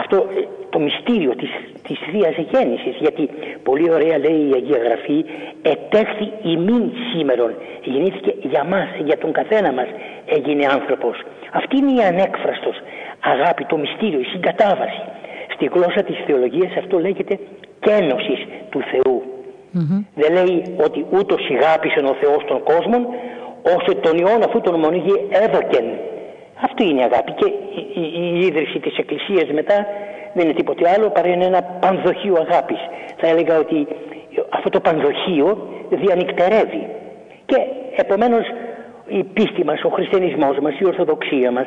αυτό 0.00 0.16
ε, 0.16 0.42
το 0.70 0.78
μυστήριο 0.78 1.32
της, 1.36 1.50
της 1.82 1.98
Θείας 2.10 2.36
Γέννησης 2.50 2.96
γιατί 2.98 3.28
πολύ 3.62 3.90
ωραία 3.90 4.18
λέει 4.18 4.40
η 4.48 4.52
Αγία 4.54 4.78
Γραφή 4.78 5.24
ετέχθη 5.62 6.28
ημίν 6.42 6.84
σήμερον 7.10 7.52
γεννήθηκε 7.82 8.34
για 8.42 8.64
μας, 8.64 8.88
για 9.04 9.18
τον 9.18 9.32
καθένα 9.32 9.72
μας 9.72 9.88
έγινε 10.26 10.66
άνθρωπος 10.70 11.16
αυτή 11.52 11.76
είναι 11.76 11.92
η 12.00 12.04
ανέκφραστος 12.04 12.76
αγάπη, 13.20 13.64
το 13.64 13.76
μυστήριο, 13.76 14.20
η 14.20 14.24
συγκατάβαση. 14.24 15.02
Στη 15.54 15.64
γλώσσα 15.72 16.02
της 16.02 16.16
θεολογίας 16.26 16.76
αυτό 16.76 16.98
λέγεται 16.98 17.38
κένωσης 17.80 18.40
του 18.70 18.80
Θεού 18.90 19.22
δεν 20.14 20.32
λέει 20.32 20.76
ότι 20.86 21.06
ούτως 21.10 21.48
ηγάπησε 21.48 22.00
ο 22.12 22.14
Θεός 22.20 22.44
τον 22.46 22.62
κόσμο 22.62 22.98
ώστε 23.76 23.92
τον 23.94 24.18
ιόν 24.18 24.42
αυτού 24.42 24.60
τον 24.60 24.78
μονίγη 24.78 25.16
έδωκεν. 25.30 25.86
Αυτό 26.60 26.84
είναι 26.84 27.00
η 27.00 27.04
αγάπη 27.04 27.32
και 27.32 27.46
η, 27.46 27.86
η, 27.94 28.02
η 28.34 28.38
ίδρυση 28.38 28.78
της 28.78 28.96
Εκκλησίας 28.98 29.50
μετά 29.52 29.86
δεν 30.34 30.44
είναι 30.44 30.54
τίποτε 30.54 30.90
άλλο 30.90 31.10
παρά 31.10 31.28
είναι 31.28 31.44
ένα 31.44 31.62
πανδοχείο 31.62 32.46
αγάπης. 32.48 32.78
Θα 33.16 33.26
έλεγα 33.26 33.58
ότι 33.58 33.86
αυτό 34.48 34.70
το 34.70 34.80
πανδοχείο 34.80 35.68
διανυκτερεύει 35.90 36.86
και 37.46 37.56
επομένως 37.96 38.44
η 39.06 39.24
πίστη 39.24 39.64
μας, 39.64 39.82
ο 39.84 39.88
χριστιανισμός 39.88 40.58
μας, 40.58 40.78
η 40.78 40.86
ορθοδοξία 40.86 41.50
μας 41.50 41.66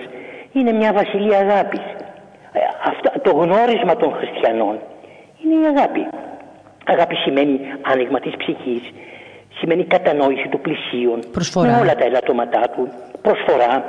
είναι 0.51 0.71
μια 0.71 0.93
βασιλεία 0.93 1.37
αγάπης. 1.37 1.81
Ε, 2.51 2.59
αυτό, 2.85 3.19
το 3.21 3.31
γνώρισμα 3.31 3.95
των 3.95 4.13
χριστιανών 4.13 4.79
είναι 5.43 5.53
η 5.53 5.65
αγάπη. 5.77 6.07
Αγάπη 6.85 7.15
σημαίνει 7.15 7.59
άνοιγμα 7.81 8.19
της 8.19 8.33
ψυχής, 8.37 8.81
σημαίνει 9.59 9.83
κατανόηση 9.83 10.47
του 10.47 10.59
πλησίον 10.59 11.19
προσφορά. 11.31 11.71
με 11.71 11.79
όλα 11.81 11.95
τα 11.95 12.05
ελαττώματά 12.05 12.61
του, 12.75 12.87
προσφορά, 13.21 13.83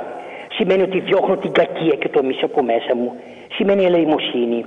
σημαίνει 0.57 0.81
ότι 0.81 0.99
διώχνω 0.99 1.37
την 1.37 1.51
κακία 1.51 1.95
και 1.95 2.09
το 2.09 2.23
μίσο 2.23 2.45
από 2.45 2.63
μέσα 2.63 2.95
μου, 2.95 3.19
σημαίνει 3.55 3.83
ελεημοσύνη 3.83 4.65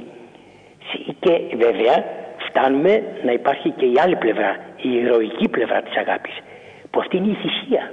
και 1.20 1.40
βέβαια 1.56 2.04
φτάνουμε 2.48 3.02
να 3.24 3.32
υπάρχει 3.32 3.70
και 3.70 3.84
η 3.84 3.94
άλλη 4.02 4.16
πλευρά, 4.16 4.56
η 4.76 4.88
ηρωική 4.94 5.48
πλευρά 5.48 5.82
της 5.82 5.96
αγάπης, 5.96 6.36
που 6.90 7.00
αυτή 7.00 7.16
είναι 7.16 7.30
η 7.30 7.38
θυσία, 7.42 7.92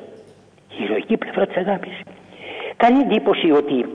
η 0.80 0.84
ηρωική 0.84 1.18
πλευρά 1.18 1.48
της 1.48 1.58
αγάπης. 1.58 1.94
Κάνει 2.78 3.00
εντύπωση 3.00 3.52
ότι 3.52 3.86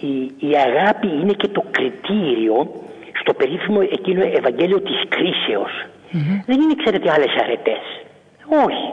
η, 0.00 0.14
η 0.48 0.56
αγάπη 0.66 1.06
είναι 1.06 1.32
και 1.32 1.48
το 1.48 1.64
κριτήριο 1.70 2.56
στο 3.20 3.34
περίφημο 3.34 3.80
εκείνο 3.92 4.20
Ευαγγέλιο 4.22 4.80
της 4.80 5.02
κρίσεως. 5.08 5.72
Δεν 6.46 6.60
είναι 6.60 6.74
ξέρετε 6.82 7.10
άλλες 7.12 7.32
αρετές. 7.42 7.84
Όχι. 8.66 8.88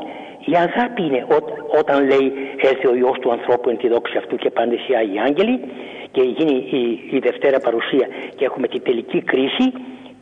Η 0.45 0.53
αγάπη 0.55 1.01
είναι 1.03 1.25
ό, 1.35 1.37
όταν 1.79 2.07
λέει 2.07 2.33
έρθει 2.61 2.87
ο 2.87 2.95
Υιός 2.95 3.17
του 3.19 3.31
ανθρώπου 3.31 3.69
εν 3.69 3.77
τη 3.77 3.87
δόξη 3.87 4.17
αυτού 4.17 4.35
και 4.35 4.49
πάντες 4.49 4.79
οι 4.87 4.95
Άγιοι 4.95 5.19
Άγγελοι 5.19 5.59
και 6.11 6.21
γίνει 6.21 6.55
η, 6.79 7.15
η 7.15 7.19
Δευτέρα 7.19 7.59
παρουσία 7.59 8.07
και 8.35 8.45
έχουμε 8.45 8.67
την 8.67 8.83
τελική 8.83 9.21
κρίση 9.21 9.65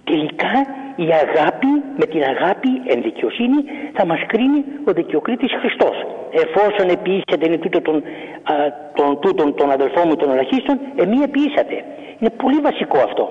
τελικά 0.04 0.54
η 0.96 1.08
αγάπη 1.26 1.72
με 2.00 2.06
την 2.06 2.24
αγάπη 2.24 2.70
εν 2.86 3.02
δικαιοσύνη 3.02 3.60
θα 3.94 4.06
μας 4.06 4.20
κρίνει 4.28 4.64
ο 4.88 4.92
δικαιοκρίτης 4.92 5.52
Χριστός. 5.60 5.96
Εφόσον 6.44 6.90
επίησατε 6.90 7.46
είναι 7.48 7.58
τούτο 7.58 7.82
τον, 7.82 7.96
α, 8.44 8.56
τον, 8.94 9.20
τούτον 9.20 9.56
τον 9.56 9.72
αδελφό 9.72 10.06
μου 10.08 10.16
των 10.16 10.32
ελαχίστων 10.32 10.80
εμείς 10.96 11.22
επίησατε. 11.24 11.76
Είναι 12.20 12.30
πολύ 12.44 12.60
βασικό 12.60 12.98
αυτό. 12.98 13.26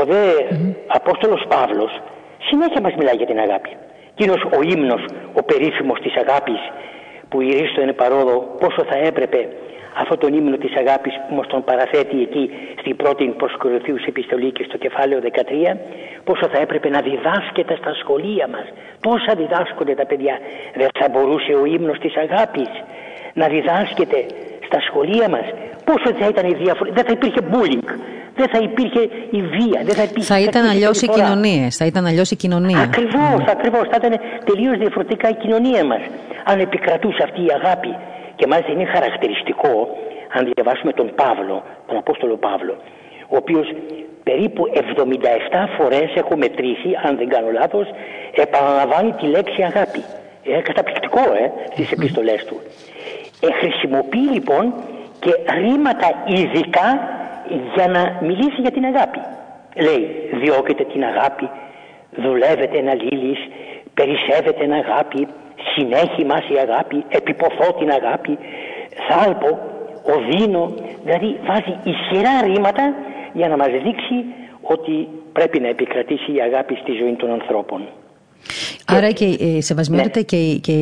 Ο 0.00 0.04
δε 0.04 0.22
mm-hmm. 0.38 0.74
Απόστολος 0.86 1.42
Παύλος 1.48 2.00
συνέχεια 2.48 2.80
μας 2.80 2.94
μιλάει 2.94 3.16
για 3.16 3.26
την 3.26 3.38
αγάπη 3.38 3.70
Εκείνος 4.18 4.42
ο 4.58 4.60
ύμνος, 4.74 5.04
ο 5.32 5.42
περίφημος 5.42 6.00
της 6.00 6.14
αγάπης 6.16 6.60
που 7.28 7.40
η 7.40 7.48
Ρίστο 7.56 7.80
είναι 7.82 7.92
παρόδο 7.92 8.56
πόσο 8.60 8.84
θα 8.90 8.96
έπρεπε 8.98 9.48
αυτό 10.02 10.16
τον 10.16 10.34
ύμνο 10.34 10.56
της 10.56 10.76
αγάπης 10.76 11.14
που 11.28 11.34
μας 11.34 11.46
τον 11.46 11.64
παραθέτει 11.64 12.20
εκεί 12.20 12.50
στην 12.80 12.96
πρώτη 12.96 13.24
προσκορυφίους 13.24 14.04
επιστολή 14.04 14.50
και 14.52 14.64
στο 14.68 14.76
κεφάλαιο 14.76 15.20
13 15.22 15.76
πόσο 16.24 16.48
θα 16.52 16.58
έπρεπε 16.60 16.88
να 16.88 17.00
διδάσκεται 17.00 17.76
στα 17.76 17.94
σχολεία 17.94 18.48
μας. 18.48 18.66
Πόσα 19.00 19.32
διδάσκονται 19.36 19.94
τα 19.94 20.06
παιδιά. 20.06 20.38
Δεν 20.74 20.88
θα 21.00 21.08
μπορούσε 21.12 21.52
ο 21.52 21.64
ύμνος 21.64 21.98
της 21.98 22.16
αγάπης 22.16 22.70
να 23.32 23.46
διδάσκεται 23.48 24.26
στα 24.66 24.80
σχολεία 24.88 25.28
μας 25.28 25.46
πόσο 25.84 26.08
θα 26.18 26.26
ήταν 26.32 26.44
η 26.52 26.54
διαφορά 26.62 26.90
δεν 26.92 27.04
θα 27.04 27.12
υπήρχε 27.12 27.40
bullying 27.52 27.90
δεν 28.38 28.48
θα 28.48 28.58
υπήρχε 28.68 29.02
η 29.30 29.40
βία. 29.54 29.80
Δεν 29.88 29.94
θα, 29.94 30.02
υπήρχε 30.02 30.32
θα 30.32 30.40
ήταν 30.40 30.64
αλλιώς 30.72 31.02
οι 31.02 31.08
κοινωνίες. 31.08 31.76
Θα 31.76 31.86
ήταν 31.86 32.06
αλλιώς 32.06 32.30
η 32.30 32.36
κοινωνία. 32.36 32.80
Ακριβώς, 32.80 33.40
mm. 33.40 33.54
ακριβώς. 33.56 33.84
Θα 33.90 33.96
ήταν 34.00 34.12
τελείως 34.44 34.76
διαφορετικά 34.78 35.28
η 35.28 35.34
κοινωνία 35.34 35.84
μας. 35.84 36.02
Αν 36.44 36.60
επικρατούσε 36.60 37.22
αυτή 37.22 37.40
η 37.40 37.50
αγάπη. 37.58 37.96
Και 38.36 38.46
μάλιστα 38.46 38.72
είναι 38.72 38.84
χαρακτηριστικό, 38.84 39.72
αν 40.36 40.52
διαβάσουμε 40.52 40.92
τον 40.92 41.08
Παύλο, 41.14 41.62
τον 41.86 41.96
Απόστολο 41.96 42.36
Παύλο, 42.36 42.74
ο 43.28 43.36
οποίος 43.36 43.66
περίπου 44.22 44.62
77 44.74 45.68
φορές 45.78 46.08
έχω 46.14 46.36
μετρήσει, 46.36 46.90
αν 47.06 47.16
δεν 47.16 47.28
κάνω 47.28 47.50
λάθος, 47.50 47.86
επαναλαμβάνει 48.34 49.12
τη 49.12 49.26
λέξη 49.26 49.62
αγάπη. 49.62 50.02
Είναι 50.42 50.60
καταπληκτικό, 50.60 51.20
ε, 51.20 51.44
στις 51.72 51.92
επιστολές 51.92 52.44
του. 52.44 52.56
Ε, 53.40 53.52
χρησιμοποιεί 53.52 54.28
λοιπόν 54.32 54.74
και 55.18 55.32
ρήματα 55.60 56.08
ειδικά 56.26 56.88
για 57.74 57.88
να 57.88 58.18
μιλήσει 58.26 58.60
για 58.60 58.70
την 58.70 58.84
αγάπη. 58.84 59.20
Λέει, 59.76 60.30
διώκετε 60.32 60.84
την 60.84 61.04
αγάπη, 61.04 61.48
δουλεύετε 62.16 62.78
ένα 62.78 62.94
λίλης, 62.94 63.38
περισσεύετε 63.94 64.52
την 64.52 64.72
αγάπη, 64.72 65.28
συνέχει 65.74 66.24
μας 66.24 66.48
η 66.48 66.56
αγάπη, 66.58 67.04
επιποθώ 67.08 67.72
την 67.78 67.90
αγάπη, 67.90 68.38
θάλπω, 69.08 69.58
οδύνω, 70.14 70.74
δηλαδή 71.04 71.38
βάζει 71.46 71.74
ισχυρά 71.84 72.42
ρήματα 72.42 72.94
για 73.32 73.48
να 73.48 73.56
μας 73.56 73.68
δείξει 73.68 74.24
ότι 74.62 75.08
πρέπει 75.32 75.60
να 75.60 75.68
επικρατήσει 75.68 76.32
η 76.32 76.40
αγάπη 76.40 76.74
στη 76.74 76.92
ζωή 76.92 77.14
των 77.14 77.30
ανθρώπων. 77.30 77.88
Άρα 78.86 79.10
και 79.10 79.36
ε, 79.40 79.60
σεβασμιότητα 79.60 80.18
ναι. 80.18 80.24
και, 80.24 80.58
και 80.60 80.72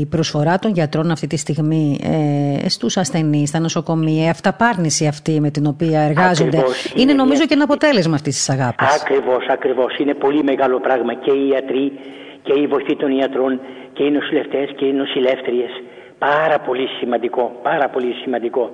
η 0.00 0.06
προσφορά 0.10 0.58
των 0.58 0.70
γιατρών 0.70 1.10
αυτή 1.10 1.26
τη 1.26 1.36
στιγμή 1.36 1.98
ε, 2.02 2.68
στους 2.68 2.96
ασθενείς, 2.96 3.48
στα 3.48 3.60
νοσοκομεία, 3.60 4.26
η 4.26 4.28
αυταπάρνηση 4.28 5.06
αυτή 5.06 5.40
με 5.40 5.50
την 5.50 5.66
οποία 5.66 6.00
εργάζονται, 6.00 6.62
είναι, 6.94 7.12
νομίζω 7.12 7.46
και 7.46 7.54
ένα 7.54 7.64
αποτέλεσμα 7.64 8.14
αυτής 8.14 8.34
της 8.36 8.48
αγάπης. 8.50 9.02
Ακριβώς, 9.02 9.46
ακριβώς. 9.48 9.98
Είναι 9.98 10.14
πολύ 10.14 10.42
μεγάλο 10.42 10.80
πράγμα 10.80 11.14
και 11.14 11.30
οι 11.30 11.48
ιατροί 11.48 11.92
και 12.42 12.52
οι 12.60 12.66
βοηθοί 12.66 12.96
των 12.96 13.10
ιατρών 13.18 13.60
και 13.92 14.02
οι 14.02 14.10
νοσηλευτές 14.10 14.70
και 14.76 14.84
οι 14.84 14.92
νοσηλεύτριες. 14.92 15.70
Πάρα 16.18 16.58
πολύ 16.58 16.86
σημαντικό, 16.98 17.52
πάρα 17.62 17.88
πολύ 17.88 18.12
σημαντικό. 18.22 18.70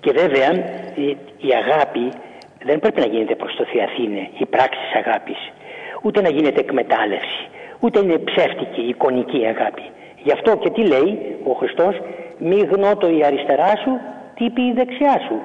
Και 0.00 0.12
βέβαια 0.12 0.50
η, 0.94 1.06
η 1.48 1.50
αγάπη 1.62 2.08
δεν 2.64 2.78
πρέπει 2.80 3.00
να 3.00 3.06
γίνεται 3.06 3.34
προς 3.34 3.54
το 3.56 3.64
Θεαθήνε, 3.72 4.28
η 4.38 4.46
πράξη 4.46 4.78
της 4.84 4.94
αγάπης. 5.02 5.40
Ούτε 6.02 6.20
να 6.20 6.28
γίνεται 6.28 6.60
εκμετάλλευση 6.60 7.42
ούτε 7.84 7.98
είναι 8.00 8.18
ψεύτικη 8.18 8.80
η 8.80 8.88
εικονική 8.88 9.46
αγάπη. 9.46 9.82
Γι' 10.22 10.32
αυτό 10.32 10.56
και 10.56 10.70
τι 10.70 10.82
λέει 10.86 11.36
ο 11.44 11.52
Χριστός, 11.52 11.94
μη 12.38 12.58
γνώτο 12.72 13.06
η 13.18 13.24
αριστερά 13.24 13.72
σου, 13.82 13.92
τι 14.34 14.50
πει 14.50 14.62
η 14.62 14.72
δεξιά 14.72 15.20
σου. 15.26 15.36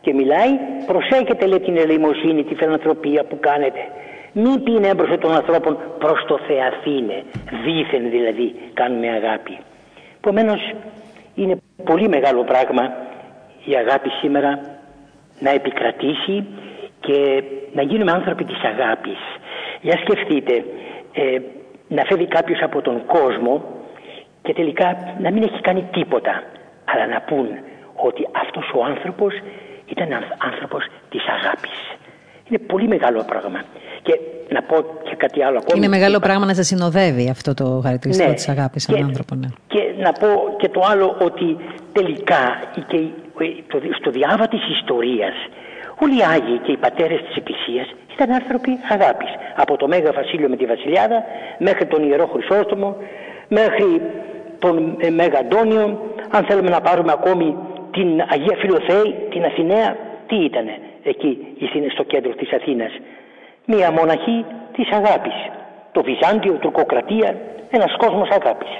Και 0.00 0.12
μιλάει, 0.14 0.52
προσέχετε 0.86 1.46
λέει 1.46 1.60
την 1.60 1.76
ελεημοσύνη, 1.76 2.44
τη 2.44 2.54
φιλανθρωπία 2.54 3.24
που 3.24 3.36
κάνετε. 3.40 3.80
Μην 4.32 4.62
πει 4.62 4.74
έμπροσθο 4.88 5.18
των 5.18 5.32
ανθρώπων 5.34 5.78
προς 5.98 6.24
το 6.26 6.38
Θεαθήνε, 6.46 7.22
δίθεν 7.64 8.10
δηλαδή 8.10 8.54
κάνουμε 8.74 9.08
αγάπη. 9.08 9.58
Επομένως 10.16 10.74
είναι 11.34 11.56
πολύ 11.84 12.08
μεγάλο 12.08 12.42
πράγμα 12.44 12.92
η 13.64 13.74
αγάπη 13.74 14.08
σήμερα 14.08 14.60
να 15.38 15.50
επικρατήσει 15.50 16.46
και 17.00 17.42
να 17.72 17.82
γίνουμε 17.82 18.12
άνθρωποι 18.12 18.44
της 18.44 18.60
αγάπης. 18.62 19.18
Για 19.80 19.96
σκεφτείτε, 19.96 20.64
ε, 21.12 21.38
να 21.96 22.02
φεύγει 22.04 22.26
κάποιος 22.26 22.60
από 22.62 22.82
τον 22.82 23.06
κόσμο 23.06 23.64
και 24.42 24.52
τελικά 24.52 25.16
να 25.20 25.30
μην 25.30 25.42
έχει 25.42 25.60
κάνει 25.60 25.82
τίποτα 25.92 26.42
αλλά 26.84 27.06
να 27.06 27.20
πούν 27.20 27.46
ότι 28.08 28.28
αυτός 28.44 28.72
ο 28.76 28.84
άνθρωπος 28.84 29.32
ήταν 29.86 30.08
άνθρωπος 30.38 30.82
της 31.10 31.22
αγάπης. 31.36 31.78
Είναι 32.48 32.58
πολύ 32.58 32.88
μεγάλο 32.88 33.24
πράγμα. 33.26 33.60
Και 34.02 34.18
να 34.48 34.62
πω 34.62 34.76
και 35.08 35.14
κάτι 35.16 35.42
άλλο 35.42 35.58
ακόμη. 35.58 35.78
Είναι 35.78 35.88
μεγάλο 35.88 36.18
πράγμα 36.18 36.44
να 36.46 36.54
σε 36.54 36.62
συνοδεύει 36.62 37.28
αυτό 37.30 37.54
το 37.54 37.80
χαρακτηριστικό 37.82 38.28
ναι. 38.28 38.34
της 38.34 38.48
αγάπης 38.48 38.82
σαν 38.82 39.04
άνθρωπο. 39.04 39.34
Ναι. 39.34 39.48
Και 39.66 39.82
να 39.96 40.12
πω 40.12 40.28
και 40.56 40.68
το 40.68 40.80
άλλο 40.90 41.16
ότι 41.20 41.56
τελικά 41.92 42.42
και 42.86 42.98
στο 44.00 44.10
διάβα 44.10 44.48
της 44.48 44.60
ιστορίας 44.78 45.34
όλοι 46.00 46.18
οι 46.18 46.22
Άγιοι 46.34 46.58
και 46.58 46.72
οι 46.72 46.76
πατέρες 46.76 47.20
της 47.22 47.36
Εκκλησίας 47.36 47.86
ήταν 48.14 48.32
άνθρωποι 48.32 48.78
αγάπης. 48.88 49.30
Από 49.56 49.76
το 49.76 49.88
Μέγα 49.88 50.12
Βασίλειο 50.12 50.48
με 50.48 50.56
τη 50.56 50.66
Βασιλιάδα 50.66 51.24
μέχρι 51.58 51.86
τον 51.86 52.08
Ιερό 52.08 52.26
Χρυσόστομο, 52.26 52.96
μέχρι 53.48 54.00
τον 54.58 54.96
ε, 55.00 55.10
Μέγα 55.10 55.38
Αντώνιο, 55.38 56.14
αν 56.30 56.44
θέλουμε 56.44 56.70
να 56.70 56.80
πάρουμε 56.80 57.12
ακόμη 57.12 57.56
την 57.90 58.08
Αγία 58.28 58.56
Φιλοθέη, 58.58 59.14
την 59.30 59.44
Αθηναία, 59.44 59.96
τι 60.26 60.36
ήταν 60.36 60.66
εκεί 61.02 61.38
στο 61.92 62.02
κέντρο 62.02 62.32
της 62.32 62.52
Αθήνας. 62.52 62.92
Μία 63.64 63.90
μοναχή 63.90 64.44
της 64.72 64.90
αγάπης. 64.90 65.34
Το 65.92 66.02
Βυζάντιο, 66.02 66.52
τουρκοκρατία, 66.52 67.36
ένας 67.70 67.96
κόσμος 67.96 68.28
αγάπης. 68.28 68.70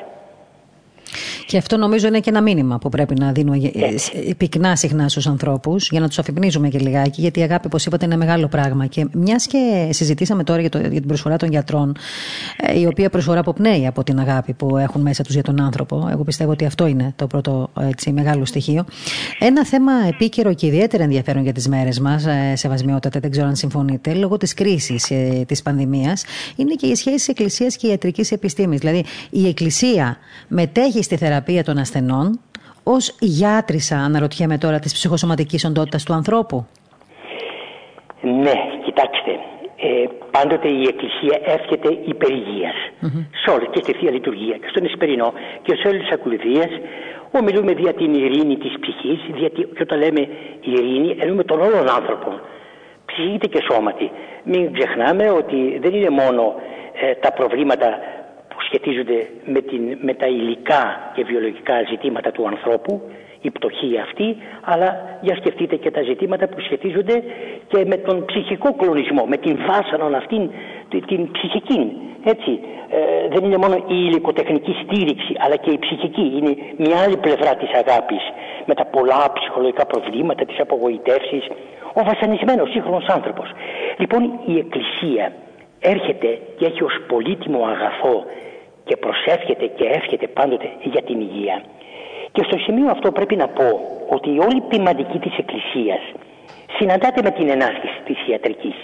Και 1.46 1.56
αυτό 1.56 1.76
νομίζω 1.76 2.06
είναι 2.06 2.20
και 2.20 2.30
ένα 2.30 2.40
μήνυμα 2.40 2.78
που 2.78 2.88
πρέπει 2.88 3.14
να 3.20 3.32
δίνουμε 3.32 3.56
ε, 3.56 4.32
πυκνά 4.36 4.76
συχνά 4.76 5.08
στους 5.08 5.26
ανθρώπους 5.26 5.88
για 5.90 6.00
να 6.00 6.08
τους 6.08 6.18
αφυπνίζουμε 6.18 6.68
και 6.68 6.78
λιγάκι, 6.78 7.20
γιατί 7.20 7.40
η 7.40 7.42
αγάπη, 7.42 7.66
όπως 7.66 7.86
είπατε, 7.86 8.04
είναι 8.04 8.16
μεγάλο 8.16 8.48
πράγμα. 8.48 8.86
Και 8.86 9.06
μιας 9.12 9.46
και 9.46 9.88
συζητήσαμε 9.90 10.44
τώρα 10.44 10.60
για, 10.60 10.70
το, 10.70 10.78
για 10.78 10.90
την 10.90 11.06
προσφορά 11.06 11.36
των 11.36 11.50
γιατρών, 11.50 11.96
ε, 12.56 12.78
η 12.80 12.86
οποία 12.86 13.10
προσφορά 13.10 13.40
αποπνέει 13.40 13.86
από 13.86 14.04
την 14.04 14.18
αγάπη 14.18 14.52
που 14.52 14.76
έχουν 14.76 15.00
μέσα 15.00 15.22
τους 15.22 15.34
για 15.34 15.42
τον 15.42 15.60
άνθρωπο. 15.60 16.08
Εγώ 16.10 16.24
πιστεύω 16.24 16.50
ότι 16.50 16.64
αυτό 16.64 16.86
είναι 16.86 17.12
το 17.16 17.26
πρώτο 17.26 17.70
έτσι, 17.80 18.12
μεγάλο 18.12 18.44
στοιχείο. 18.44 18.84
Ένα 19.38 19.66
θέμα 19.66 19.92
επίκαιρο 20.08 20.54
και 20.54 20.66
ιδιαίτερα 20.66 21.02
ενδιαφέρον 21.02 21.42
για 21.42 21.52
τις 21.52 21.68
μέρες 21.68 22.00
μας, 22.00 22.26
ε, 22.26 22.52
σεβασμιότατα, 22.56 23.20
δεν 23.20 23.30
ξέρω 23.30 23.46
αν 23.46 23.56
συμφωνείτε, 23.56 24.14
λόγω 24.14 24.36
της 24.36 24.54
κρίσης 24.54 25.12
της 25.46 25.62
πανδημίας, 25.62 26.24
είναι 26.56 26.74
και 26.74 26.86
η 26.86 26.94
σχέση 26.94 27.16
τη 27.16 27.30
Εκκλησίας 27.30 27.76
και 27.76 27.86
ιατρικής 27.86 28.32
επιστήμης. 28.32 28.78
Δηλαδή, 28.78 29.04
η 29.30 29.48
Εκκλησία 29.48 30.16
μετέχει 30.48 31.02
στη 31.02 31.16
θεραπεία 31.16 31.31
θεραπεία 31.32 31.64
των 31.64 31.78
ασθενών. 31.78 32.40
Ως 32.82 33.16
γιάτρισα 33.20 33.96
αναρωτιέμαι 33.96 34.58
τώρα 34.58 34.78
της 34.78 34.92
ψυχοσωματικής 34.92 35.64
οντότητας 35.64 36.04
του 36.04 36.12
ανθρώπου. 36.12 36.66
Ναι, 38.22 38.56
κοιτάξτε, 38.84 39.32
ε, 39.76 39.88
πάντοτε 40.30 40.68
η 40.68 40.82
Εκκλησία 40.92 41.36
εύχεται 41.56 41.88
υπερηγίας 42.04 42.76
mm-hmm. 43.02 43.26
σε 43.42 43.50
όλες 43.50 43.68
και 43.72 43.80
στη 43.82 43.92
Θεία 43.92 44.10
Λειτουργία 44.10 44.56
και 44.56 44.68
στον 44.70 44.84
Εσπερινό 44.84 45.32
και 45.62 45.74
σε 45.74 45.88
όλες 45.88 46.00
τις 46.00 46.12
ακολουθίες 46.12 46.70
ομιλούμε 47.38 47.72
δια 47.72 47.92
την 47.94 48.14
ειρήνη 48.14 48.56
της 48.56 48.72
ψυχής 48.80 49.20
γιατί 49.36 49.60
και 49.74 49.82
όταν 49.82 49.98
λέμε 49.98 50.28
ειρήνη 50.60 51.16
εννοούμε 51.20 51.44
τον 51.44 51.60
όλον 51.60 51.88
άνθρωπο 51.98 52.30
ψυχήτη 53.06 53.48
και 53.48 53.60
σώματι 53.70 54.10
μην 54.44 54.72
ξεχνάμε 54.72 55.30
ότι 55.30 55.78
δεν 55.82 55.94
είναι 55.94 56.10
μόνο 56.10 56.42
ε, 57.00 57.14
τα 57.14 57.32
προβλήματα 57.32 57.88
που 57.88 58.21
σχετίζονται 58.72 59.28
με, 59.44 59.60
την, 59.60 59.82
με 60.00 60.14
τα 60.14 60.26
υλικά 60.26 61.12
και 61.14 61.24
βιολογικά 61.24 61.74
ζητήματα 61.90 62.30
του 62.30 62.46
ανθρώπου 62.46 63.02
η 63.40 63.50
πτωχή 63.50 63.98
αυτή, 63.98 64.36
αλλά 64.60 65.18
για 65.20 65.36
σκεφτείτε 65.36 65.76
και 65.76 65.90
τα 65.90 66.02
ζητήματα 66.02 66.48
που 66.48 66.60
σχετίζονται 66.60 67.22
και 67.68 67.84
με 67.86 67.96
τον 67.96 68.24
ψυχικό 68.24 68.74
κλονισμό, 68.74 69.24
με 69.26 69.36
την 69.36 69.58
βάσανον 69.66 70.14
αυτήν, 70.14 70.50
την 71.06 71.30
ψυχική. 71.30 71.96
Έτσι, 72.24 72.60
ε, 72.90 73.28
δεν 73.32 73.44
είναι 73.44 73.56
μόνο 73.56 73.74
η 73.76 73.98
υλικοτεχνική 74.08 74.74
στήριξη, 74.82 75.32
αλλά 75.38 75.56
και 75.56 75.70
η 75.70 75.78
ψυχική. 75.78 76.26
Είναι 76.36 76.52
μια 76.76 76.98
άλλη 77.04 77.16
πλευρά 77.16 77.54
της 77.54 77.70
αγάπης, 77.82 78.22
με 78.66 78.74
τα 78.74 78.84
πολλά 78.84 79.32
ψυχολογικά 79.32 79.86
προβλήματα, 79.86 80.44
τις 80.44 80.60
απογοητεύσεις. 80.60 81.44
Ο 81.98 82.02
βασανισμένος 82.04 82.70
σύγχρονος 82.70 83.06
άνθρωπος. 83.06 83.48
Λοιπόν, 83.98 84.22
η 84.46 84.58
Εκκλησία 84.58 85.32
έρχεται 85.80 86.38
και 86.56 86.66
έχει 86.66 86.82
ως 86.82 86.94
πολύτιμο 87.08 87.64
αγαθό 87.64 88.24
και 88.84 88.96
προσεύχεται 88.96 89.66
και 89.66 89.84
εύχεται 89.84 90.26
πάντοτε 90.26 90.68
για 90.82 91.02
την 91.02 91.20
υγεία. 91.20 91.62
Και 92.32 92.42
στο 92.42 92.58
σημείο 92.58 92.90
αυτό 92.90 93.12
πρέπει 93.12 93.36
να 93.36 93.48
πω 93.48 93.68
ότι 94.08 94.30
η 94.30 94.38
όλη 94.38 94.60
ποιμαντική 94.68 95.18
της 95.18 95.38
Εκκλησίας 95.38 96.00
συναντάται 96.78 97.22
με 97.22 97.30
την 97.30 97.48
ενάσκηση 97.48 98.00
της 98.04 98.18
ιατρικής. 98.28 98.74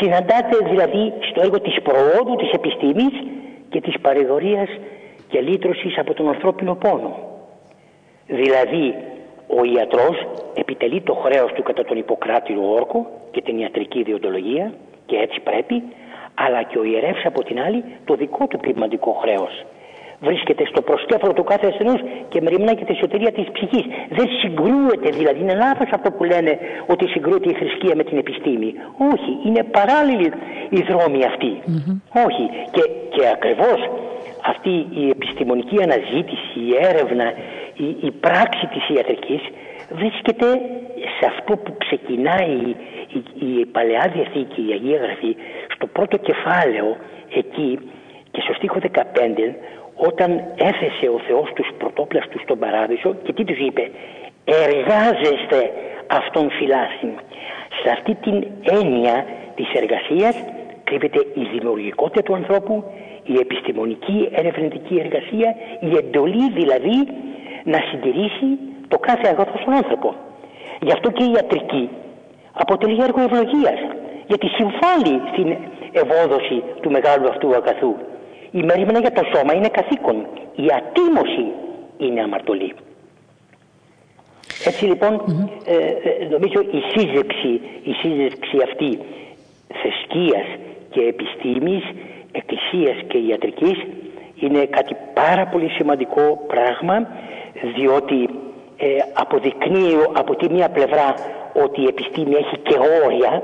Συναντάται 0.00 0.56
δηλαδή 0.70 1.12
στο 1.30 1.40
έργο 1.40 1.60
της 1.60 1.76
προόδου 1.82 2.36
της 2.36 2.50
επιστήμης 2.50 3.12
και 3.68 3.80
της 3.80 3.94
παρηγορίας 4.00 4.68
και 5.28 5.40
λύτρωσης 5.40 5.98
από 5.98 6.14
τον 6.14 6.28
ανθρώπινο 6.28 6.74
πόνο. 6.74 7.16
Δηλαδή 8.26 8.94
ο 9.46 9.64
ιατρός 9.64 10.26
επιτελεί 10.54 11.00
το 11.00 11.14
χρέος 11.14 11.52
του 11.52 11.62
κατά 11.62 11.84
τον 11.84 11.96
Ιπποκράτηρο 11.96 12.72
όρκο 12.72 13.06
και 13.30 13.42
την 13.42 13.58
ιατρική 13.58 14.02
διοντολογία 14.02 14.72
και 15.06 15.16
έτσι 15.16 15.40
πρέπει, 15.40 15.82
αλλά 16.34 16.62
και 16.62 16.78
ο 16.78 16.84
ιερεύς 16.84 17.24
από 17.24 17.44
την 17.44 17.60
άλλη 17.60 17.84
το 18.04 18.14
δικό 18.14 18.46
του 18.46 18.58
πνευματικό 18.58 19.12
χρέος 19.22 19.64
βρίσκεται 20.22 20.64
στο 20.66 20.82
προσκέφαλο 20.82 21.32
του 21.32 21.44
κάθε 21.44 21.66
ασθενού 21.66 21.94
και 22.28 22.40
μεριμνά 22.40 22.74
και 22.74 22.84
τη 22.84 22.94
σωτηρία 22.94 23.32
της 23.32 23.46
ψυχής. 23.52 23.84
Δεν 24.18 24.28
συγκρούεται 24.40 25.08
δηλαδή. 25.18 25.40
Είναι 25.40 25.54
λάθος 25.54 25.88
αυτό 25.92 26.10
που 26.10 26.24
λένε 26.24 26.58
ότι 26.86 27.06
συγκρούεται 27.06 27.48
η 27.50 27.54
θρησκεία 27.54 27.94
με 27.96 28.04
την 28.04 28.18
επιστήμη. 28.18 28.74
Όχι, 29.12 29.32
είναι 29.46 29.62
παράλληλη 29.62 30.32
η 30.78 30.80
δρόμη 30.90 31.24
αυτή. 31.24 31.52
Όχι. 32.26 32.44
Και, 32.74 32.82
και 33.14 33.22
ακριβώς 33.36 33.80
αυτή 34.52 34.86
η 35.02 35.08
επιστημονική 35.08 35.76
αναζήτηση, 35.82 36.58
η 36.68 36.70
έρευνα, 36.90 37.26
η, 37.76 37.88
η 38.00 38.10
πράξη 38.10 38.66
της 38.66 38.96
ιατρικής 38.96 39.42
βρίσκεται 39.94 40.46
σε 41.18 41.26
αυτό 41.26 41.56
που 41.56 41.76
ξεκινάει 41.78 42.50
η, 42.50 42.76
η, 43.38 43.60
η 43.60 43.66
Παλαιά 43.66 44.12
Διαθήκη, 44.14 44.60
η 44.68 44.72
Αγία 44.72 44.98
Γραφή, 44.98 45.36
στο 45.74 45.86
πρώτο 45.86 46.16
κεφάλαιο 46.16 46.96
εκεί 47.34 47.78
και 48.30 48.40
στο 48.40 48.52
στίχο 48.52 48.78
15 48.92 48.98
όταν 49.94 50.30
έθεσε 50.56 51.06
ο 51.16 51.18
Θεός 51.26 51.52
τους 51.54 51.68
πρωτόπλαστους 51.78 52.42
στον 52.42 52.58
παράδεισο 52.58 53.14
και 53.22 53.32
τι 53.32 53.44
τους 53.44 53.58
είπε; 53.58 53.90
Εργάζεστε 54.44 55.72
αυτόν 56.06 56.50
φυλάσσιν 56.50 57.10
σε 57.82 57.90
αυτή 57.90 58.14
την 58.14 58.46
έννοια 58.80 59.26
της 59.54 59.68
εργασίας 59.74 60.44
κρύβεται 60.84 61.18
η 61.34 61.44
δημιουργικότητα 61.52 62.22
του 62.22 62.34
ανθρώπου 62.34 62.84
η 63.24 63.34
επιστημονική 63.40 64.28
ερευνητική 64.32 64.98
εργασία 64.98 65.54
η 65.80 65.96
εντολή 65.96 66.50
δηλαδή 66.52 67.08
να 67.64 67.78
συντηρήσει 67.90 68.58
το 68.92 68.98
κάθε 68.98 69.26
αγαθό 69.32 69.56
στον 69.62 69.74
άνθρωπο 69.80 70.08
γι' 70.86 70.92
αυτό 70.96 71.08
και 71.10 71.24
η 71.24 71.32
ιατρική 71.36 71.84
αποτελεί 72.52 72.96
έργο 73.02 73.20
ευλογίας 73.28 73.80
γιατί 74.30 74.46
συμβάλλει 74.58 75.14
στην 75.30 75.48
ευόδοση 76.02 76.62
του 76.80 76.90
μεγάλου 76.90 77.28
αυτού 77.28 77.48
αγαθού 77.54 77.92
η 78.52 78.62
μερίμνα 78.62 78.98
για 78.98 79.12
το 79.12 79.22
σώμα 79.34 79.54
είναι 79.54 79.68
καθήκον. 79.68 80.26
Η 80.54 80.66
ατίμωση 80.78 81.46
είναι 81.98 82.20
αμαρτωλή. 82.22 82.72
Έτσι 84.64 84.84
λοιπόν 84.84 85.12
ε, 85.66 85.74
ε, 85.74 86.28
νομίζω 86.30 86.60
η 86.60 86.80
σύζευξη, 86.94 87.60
η 87.82 87.92
σύζευξη 87.92 88.56
αυτή 88.64 88.98
θρησκείας 89.80 90.46
και 90.90 91.00
επιστήμης, 91.00 91.84
εκκλησίας 92.32 92.96
και 93.08 93.18
ιατρικής 93.18 93.78
είναι 94.40 94.66
κάτι 94.66 94.96
πάρα 95.14 95.46
πολύ 95.46 95.68
σημαντικό 95.68 96.44
πράγμα 96.46 97.08
διότι 97.76 98.28
ε, 98.84 98.86
αποδεικνύει 99.12 99.94
από 100.12 100.36
τη 100.36 100.52
μία 100.52 100.68
πλευρά 100.68 101.14
ότι 101.64 101.80
η 101.80 101.86
επιστήμη 101.86 102.34
έχει 102.34 102.56
και 102.58 102.76
όρια 103.04 103.42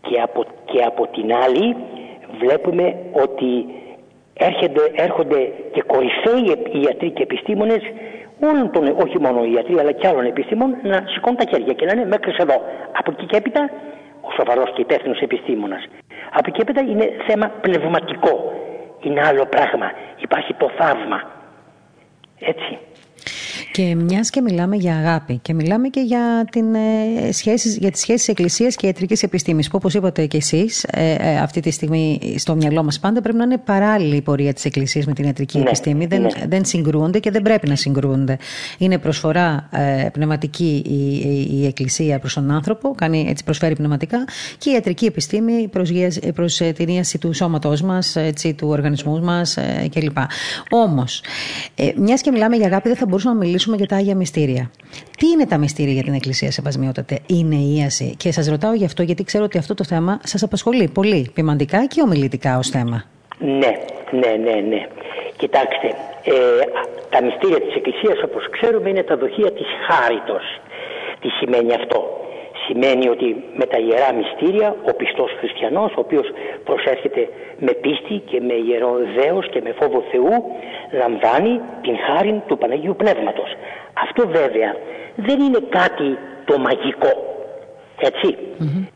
και 0.00 0.20
από, 0.20 0.44
και 0.64 0.82
από 0.82 1.06
την 1.06 1.34
άλλη 1.34 1.76
βλέπουμε 2.40 2.96
ότι 3.12 3.66
έρχονται, 4.34 4.80
έρχονται 4.94 5.52
και 5.72 5.82
κορυφαίοι 5.82 6.42
ιατροί 6.82 7.10
και 7.10 7.22
επιστήμονες 7.22 7.82
όλων 8.40 8.70
των, 8.72 8.96
όχι 9.04 9.18
μόνο 9.20 9.44
οι 9.44 9.52
ιατροί 9.52 9.78
αλλά 9.78 9.92
και 9.92 10.06
άλλων 10.08 10.24
επιστήμων 10.24 10.76
να 10.82 11.04
σηκώνουν 11.06 11.38
τα 11.38 11.44
χέρια 11.50 11.72
και 11.72 11.84
να 11.84 11.92
είναι 11.92 12.04
μέχρι 12.04 12.32
εδώ. 12.38 12.62
Από 12.98 13.10
εκεί 13.10 13.26
και 13.26 13.36
έπειτα 13.36 13.70
ο 14.20 14.30
σοβαρός 14.36 14.72
και 14.74 14.80
υπεύθυνος 14.80 15.20
επιστήμονας. 15.20 15.84
Από 16.30 16.44
εκεί 16.46 16.50
και 16.50 16.62
έπειτα 16.62 16.80
είναι 16.80 17.10
θέμα 17.26 17.46
πνευματικό. 17.60 18.52
Είναι 19.00 19.20
άλλο 19.26 19.46
πράγμα. 19.46 19.92
Υπάρχει 20.20 20.54
το 20.54 20.70
θαύμα. 20.78 21.22
Έτσι. 22.40 22.78
Και 23.74 23.94
μιας 23.94 24.30
και 24.30 24.40
μιλάμε 24.40 24.76
για 24.76 24.96
αγάπη 24.96 25.38
και 25.42 25.54
μιλάμε 25.54 25.88
και 25.88 26.00
για, 26.00 26.46
την, 26.50 26.74
ε, 26.74 27.32
σχέσεις, 27.32 27.76
για 27.76 27.90
τις 27.90 28.00
σχέσεις 28.00 28.28
εκκλησίας 28.28 28.76
και 28.76 28.86
ιατρικής 28.86 29.22
επιστήμης 29.22 29.68
που 29.68 29.76
όπως 29.76 29.94
είπατε 29.94 30.26
και 30.26 30.36
εσείς 30.36 30.84
ε, 30.84 31.14
ε, 31.18 31.38
αυτή 31.38 31.60
τη 31.60 31.70
στιγμή 31.70 32.34
στο 32.36 32.54
μυαλό 32.54 32.82
μας 32.82 33.00
πάντα 33.00 33.20
πρέπει 33.20 33.38
να 33.38 33.44
είναι 33.44 33.58
παράλληλη 33.58 34.16
η 34.16 34.22
πορεία 34.22 34.52
της 34.52 34.64
εκκλησίας 34.64 35.06
με 35.06 35.12
την 35.12 35.24
ιατρική 35.24 35.58
ναι, 35.58 35.64
επιστήμη. 35.64 36.06
Δεν, 36.06 36.20
ναι. 36.20 36.28
δεν 36.48 36.64
συγκρούονται 36.64 37.18
και 37.18 37.30
δεν 37.30 37.42
πρέπει 37.42 37.68
να 37.68 37.76
συγκρούονται. 37.76 38.38
Είναι 38.78 38.98
προσφορά 38.98 39.68
ε, 39.70 40.08
πνευματική 40.12 40.82
η, 40.86 41.14
η, 41.14 41.60
η, 41.60 41.66
εκκλησία 41.66 42.18
προς 42.18 42.34
τον 42.34 42.50
άνθρωπο, 42.50 42.94
κάνει, 42.94 43.26
έτσι 43.28 43.44
προσφέρει 43.44 43.74
πνευματικά 43.74 44.24
και 44.58 44.70
η 44.70 44.72
ιατρική 44.72 45.04
επιστήμη 45.04 45.68
προς, 45.68 45.90
προς 46.34 46.60
ε, 46.60 46.72
την 46.72 46.88
ίαση 46.88 47.18
του 47.18 47.32
σώματός 47.32 47.82
μας, 47.82 48.16
έτσι, 48.16 48.54
του 48.54 48.68
οργανισμού 48.68 49.20
μας 49.22 49.56
ε, 49.56 49.88
κλπ. 49.94 50.16
Όμως, 50.70 51.22
ε, 51.74 51.92
μιας 51.96 52.20
και 52.20 52.30
μιλάμε 52.30 52.56
για 52.56 52.66
αγάπη 52.66 52.88
δεν 52.88 52.96
θα 52.96 53.06
μπορούσαμε 53.06 53.34
να 53.38 53.44
μιλήσουμε 53.44 53.63
μιλήσουμε 53.70 53.76
για 53.76 53.86
τα 53.86 53.96
Άγια 53.96 54.16
Μυστήρια. 54.16 54.70
Τι 55.18 55.26
είναι 55.26 55.46
τα 55.46 55.58
μυστήρια 55.58 55.92
για 55.92 56.02
την 56.02 56.14
Εκκλησία, 56.14 56.50
Σεβασμιότατε, 56.50 57.18
Είναι 57.26 57.54
η 57.54 57.76
ίαση. 57.78 58.14
Και 58.16 58.32
σας 58.32 58.46
ρωτάω 58.48 58.74
γι' 58.74 58.84
αυτό, 58.84 59.02
γιατί 59.02 59.24
ξέρω 59.24 59.44
ότι 59.44 59.58
αυτό 59.58 59.74
το 59.74 59.84
θέμα 59.84 60.20
σας 60.24 60.42
απασχολεί 60.42 60.88
πολύ 60.88 61.30
ποιμαντικά 61.34 61.86
και 61.86 62.00
ομιλητικά 62.00 62.58
ως 62.58 62.68
θέμα. 62.68 63.04
Ναι, 63.38 63.72
ναι, 64.20 64.32
ναι, 64.44 64.56
ναι. 64.70 64.88
Κοιτάξτε, 65.36 65.88
ε, 66.24 66.32
τα 67.10 67.22
μυστήρια 67.24 67.60
της 67.60 67.74
Εκκλησίας 67.74 68.22
όπως 68.24 68.48
ξέρουμε 68.50 68.88
είναι 68.88 69.02
τα 69.02 69.16
δοχεία 69.16 69.52
της 69.52 69.66
χάριτος. 69.86 70.44
Τι 71.20 71.28
σημαίνει 71.28 71.74
αυτό; 71.74 71.98
Σημαίνει 72.66 73.08
ότι 73.08 73.44
με 73.56 73.66
τα 73.66 73.78
ιερά 73.78 74.12
μυστήρια 74.12 74.76
ο 74.90 74.94
πιστός 74.94 75.30
χριστιανός 75.38 75.90
ο 75.92 76.00
οποίος 76.00 76.26
προσέρχεται 76.64 77.28
με 77.58 77.72
πίστη 77.72 78.22
και 78.30 78.40
με 78.40 78.54
ιερό 78.68 78.92
δέος 79.18 79.48
και 79.48 79.60
με 79.64 79.74
φόβο 79.80 80.04
Θεού 80.10 80.34
λαμβάνει 81.00 81.60
την 81.82 81.96
χάρη 82.06 82.42
του 82.46 82.58
Παναγίου 82.58 82.96
Πνεύματος. 82.96 83.50
Αυτό 84.04 84.28
βέβαια 84.28 84.76
δεν 85.16 85.40
είναι 85.40 85.58
κάτι 85.68 86.18
το 86.44 86.58
μαγικό. 86.58 87.12
ετσι 88.00 88.36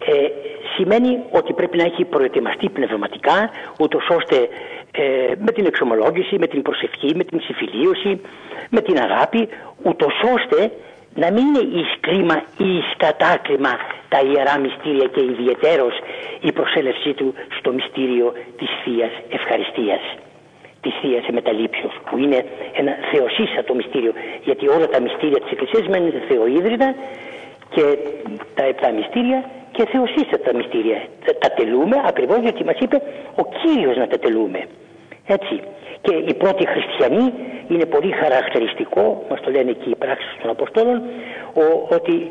Ε, 0.07 0.29
σημαίνει 0.75 1.23
ότι 1.31 1.53
πρέπει 1.53 1.77
να 1.77 1.85
έχει 1.85 2.05
προετοιμαστεί 2.05 2.69
πνευματικά 2.69 3.51
ούτως 3.81 4.09
ώστε 4.09 4.49
ε, 4.91 5.33
με 5.39 5.53
την 5.53 5.67
εξομολόγηση, 5.67 6.39
με 6.39 6.47
την 6.47 6.63
προσευχή, 6.63 7.15
με 7.17 7.25
την 7.25 7.41
συμφιλίωση, 7.41 8.21
με 8.71 8.81
την 8.81 8.99
αγάπη 8.99 9.49
ούτως 9.83 10.15
ώστε 10.37 10.71
να 11.23 11.29
μην 11.35 11.45
είναι 11.47 11.63
εις 11.79 11.91
κρίμα 12.01 12.37
ή 12.67 12.69
εις 12.77 12.89
κατάκριμα 12.97 13.73
τα 14.09 14.21
ιερά 14.29 14.59
μυστήρια 14.59 15.07
και 15.15 15.23
ιδιαιτέρως 15.33 15.95
η 16.41 16.53
προσέλευσή 16.53 17.13
του 17.13 17.35
στο 17.59 17.73
μυστήριο 17.73 18.33
της 18.59 18.69
Θείας 18.85 19.13
Ευχαριστίας. 19.39 20.03
Της 20.81 20.95
Θείας 21.03 21.25
Εμεταλήψεως 21.27 21.95
που 22.07 22.19
είναι 22.19 22.45
ένα 22.81 22.93
θεοσύστατο 23.11 23.75
μυστήριο 23.75 24.13
γιατί 24.45 24.69
όλα 24.69 24.89
τα 24.89 25.01
μυστήρια 25.01 25.41
της 25.41 25.51
Εκκλησίας 25.51 25.87
μένουν 25.89 26.13
θεοίδρυτα 26.29 26.95
και 27.75 27.85
τα 28.55 28.65
επτά 28.65 28.91
μυστήρια 28.91 29.51
και 29.73 29.87
θεοσύστατα 29.93 30.55
μυστήρια. 30.55 30.99
Τα 31.39 31.49
τελούμε 31.59 31.97
ακριβώς 32.07 32.39
γιατί 32.39 32.65
μας 32.65 32.79
είπε 32.79 33.03
ο 33.41 33.45
Κύριος 33.63 33.97
να 33.97 34.07
τα 34.07 34.19
τελούμε. 34.19 34.61
Έτσι 35.27 35.61
και 36.01 36.15
οι 36.15 36.35
πρώτοι 36.35 36.67
χριστιανοί 36.67 37.33
είναι 37.69 37.87
πολύ 37.87 38.13
χαρακτηριστικό, 38.13 39.25
μας 39.31 39.41
το 39.41 39.51
λένε 39.51 39.73
και 39.73 39.89
οι 39.91 39.97
πράξεις 39.97 40.37
των 40.43 40.51
Αποστόλων, 40.51 41.03
ότι 41.89 42.31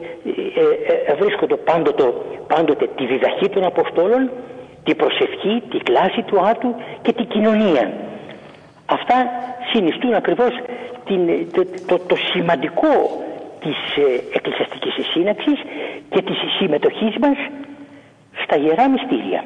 ε, 0.56 1.12
ε, 1.12 1.16
βρίσκονται 1.16 1.56
πάντοτε, 1.56 2.14
πάντοτε 2.48 2.88
τη 2.96 3.06
διδαχή 3.06 3.50
των 3.50 3.64
Αποστόλων, 3.66 4.32
τη 4.84 4.96
προσευχή, 4.96 5.64
τη 5.70 5.78
κλάση 5.78 6.22
του 6.22 6.40
Άτου 6.40 6.76
και 7.02 7.14
τη 7.14 7.24
κοινωνία. 7.24 7.94
Αυτά 8.86 9.16
συνιστούν 9.74 10.14
ακριβώς 10.14 10.52
την, 11.06 11.52
το, 11.52 11.64
το, 11.88 12.00
το 12.08 12.16
σημαντικό 12.16 12.94
της 13.60 14.04
ε, 14.06 14.22
εκκλησιαστικής 14.34 14.94
σύναξης 15.12 15.60
και 16.10 16.22
της 16.22 16.38
συμμετοχής 16.60 17.16
μας 17.18 17.38
στα 18.44 18.56
Ιερά 18.58 18.90
Μυστήρια. 18.90 19.44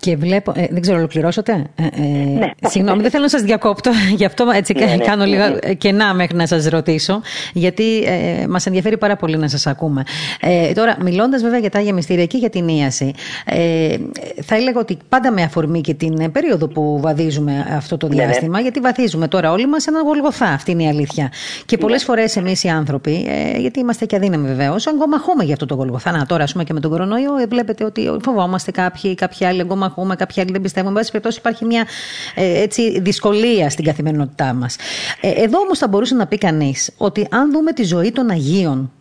Και 0.00 0.16
βλέπω. 0.16 0.52
Ε, 0.56 0.66
δεν 0.70 0.80
ξέρω, 0.80 0.98
ολοκληρώσατε; 0.98 1.52
Ε, 1.74 1.84
ε, 1.84 2.38
ναι. 2.38 2.50
Συγγνώμη, 2.68 3.02
δεν 3.02 3.10
θέλω 3.10 3.22
να 3.22 3.28
σας 3.28 3.42
διακόπτω. 3.42 3.90
Γι' 4.16 4.24
αυτό 4.24 4.46
έτσι 4.54 4.72
ναι, 4.72 4.84
ναι, 4.84 5.04
κάνω 5.04 5.24
ναι, 5.24 5.30
λίγα 5.30 5.48
ναι. 5.48 5.74
κενά 5.74 6.14
μέχρι 6.14 6.36
να 6.36 6.46
σας 6.46 6.66
ρωτήσω. 6.66 7.20
Γιατί 7.52 8.02
ε, 8.02 8.46
μας 8.48 8.66
ενδιαφέρει 8.66 8.98
πάρα 8.98 9.16
πολύ 9.16 9.36
να 9.36 9.48
σας 9.48 9.66
ακούμε. 9.66 10.02
Ε, 10.40 10.72
τώρα, 10.72 10.96
μιλώντας 11.00 11.42
βέβαια 11.42 11.58
για 11.58 11.70
τα 11.70 11.78
άγια 11.78 11.92
μυστήρια 11.92 12.26
και 12.26 12.36
για 12.36 12.50
την 12.50 12.68
ίαση, 12.68 13.12
ε, 13.44 13.96
θα 14.42 14.54
έλεγα 14.54 14.80
ότι 14.80 14.98
πάντα 15.08 15.32
με 15.32 15.42
αφορμή 15.42 15.80
και 15.80 15.94
την 15.94 16.32
περίοδο 16.32 16.68
που 16.68 17.00
βαδίζουμε 17.00 17.66
αυτό 17.76 17.96
το 17.96 18.06
διάστημα, 18.06 18.60
γιατί 18.60 18.80
βαθίζουμε 18.80 19.28
τώρα 19.28 19.52
όλοι 19.52 19.66
μας 19.66 19.86
ένα 19.86 20.00
γολγοθά. 20.02 20.46
Αυτή 20.46 20.70
είναι 20.70 20.82
η 20.82 20.88
αλήθεια. 20.88 21.32
Και 21.66 21.78
πολλές 21.78 22.04
φορές 22.04 22.36
εμείς 22.36 22.64
οι 22.64 22.68
άνθρωποι, 22.68 23.26
ε, 23.28 23.58
γιατί 23.58 23.80
είμαστε 23.80 24.06
και 24.06 24.16
αδύναμοι 24.16 24.46
βεβαίως, 24.46 24.86
αγκομαχούμε 24.86 25.44
για 25.44 25.52
αυτό 25.52 25.66
το 25.66 25.74
γολγοθά. 25.74 26.12
Να, 26.12 26.26
τώρα, 26.26 26.42
ας 26.42 26.52
πούμε 26.52 26.64
και 26.64 26.72
με 26.72 26.80
τον 26.80 26.90
κορονοϊό, 26.90 27.32
βλέπετε 27.48 27.84
ότι 27.84 28.16
φοβόμαστε 28.22 28.70
κάποιοι, 28.70 29.14
κάποιοι 29.14 29.46
άλλοι 29.46 29.60
αγκομαχούμε, 29.98 30.16
κάποιοι 30.16 30.42
άλλοι 30.42 30.52
δεν 30.52 30.60
πιστεύουμε. 30.60 30.90
Εν 30.90 30.96
πάση 30.96 31.10
περιπτώσει, 31.10 31.38
υπάρχει 31.38 31.64
μια 31.64 31.86
ε, 32.34 32.62
έτσι, 32.62 33.00
δυσκολία 33.00 33.70
στην 33.70 33.84
καθημερινότητά 33.84 34.52
μας. 34.52 34.76
Ε, 35.20 35.30
εδώ 35.30 35.58
όμως 35.58 35.78
θα 35.78 35.88
μπορούσε 35.88 36.14
να 36.14 36.26
πει 36.26 36.38
κανείς 36.38 36.90
ότι 36.96 37.26
αν 37.30 37.52
δούμε 37.52 37.72
τη 37.72 37.82
ζωή 37.82 38.12
των 38.12 38.30
Αγίων 38.30 38.92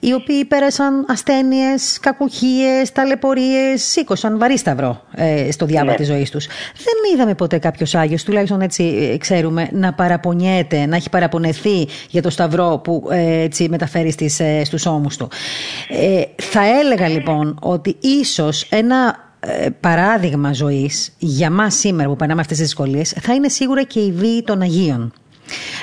οι 0.00 0.12
οποίοι 0.12 0.44
πέρασαν 0.44 1.04
ασθένειες, 1.08 1.98
κακουχίες, 2.00 2.92
ταλαιπωρίες, 2.92 3.82
σήκωσαν 3.82 4.38
βαρύ 4.38 4.58
σταυρό 4.58 5.02
ε, 5.14 5.50
στο 5.50 5.66
διάβα 5.66 5.90
ναι. 5.90 5.96
της 5.96 6.06
ζωής 6.06 6.30
τους. 6.30 6.46
Δεν 6.76 7.12
είδαμε 7.14 7.34
ποτέ 7.34 7.58
κάποιος 7.58 7.94
Άγιος, 7.94 8.24
τουλάχιστον 8.24 8.60
έτσι 8.60 9.10
ε, 9.12 9.16
ξέρουμε, 9.16 9.68
να 9.72 9.92
παραπονιέται, 9.92 10.86
να 10.86 10.96
έχει 10.96 11.10
παραπονεθεί 11.10 11.88
για 12.10 12.22
το 12.22 12.30
σταυρό 12.30 12.80
που 12.84 13.08
ε, 13.10 13.42
έτσι 13.42 13.68
μεταφέρει 13.68 14.10
στις, 14.10 14.40
ε, 14.40 14.64
στους 14.64 14.86
ώμους 14.86 15.16
του. 15.16 15.28
Ε, 15.88 16.22
θα 16.36 16.60
έλεγα 16.80 17.08
λοιπόν 17.08 17.58
ότι 17.62 17.96
ίσως 18.00 18.66
ένα 18.70 19.06
ε, 19.06 19.31
παράδειγμα 19.80 20.52
ζωής 20.52 21.14
για 21.18 21.50
μας 21.50 21.74
σήμερα 21.74 22.08
που 22.08 22.16
περνάμε 22.16 22.40
αυτές 22.40 22.56
τις 22.56 22.66
δυσκολίες 22.66 23.10
θα 23.20 23.34
είναι 23.34 23.48
σίγουρα 23.48 23.82
και 23.82 24.00
η 24.00 24.12
βίη 24.12 24.42
των 24.42 24.60
Αγίων. 24.60 25.12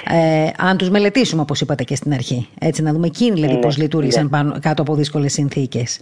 Ε, 0.10 0.49
αν 0.57 0.78
τους 0.78 0.89
μελετήσουμε 0.89 1.41
όπως 1.41 1.62
είπατε 1.62 1.84
και 1.84 1.95
στην 1.95 2.14
αρχή 2.14 2.49
έτσι 2.60 2.82
να 2.82 2.93
δούμε 2.93 3.07
εκείνοι 3.07 3.32
δηλαδή 3.32 3.53
ναι, 3.53 3.60
πώς 3.60 3.78
λειτουργήσαν 3.78 4.24
ναι. 4.24 4.30
πάνω, 4.30 4.55
κάτω 4.62 4.82
από 4.82 4.95
δύσκολες 4.95 5.34
συνθήκες 5.34 5.99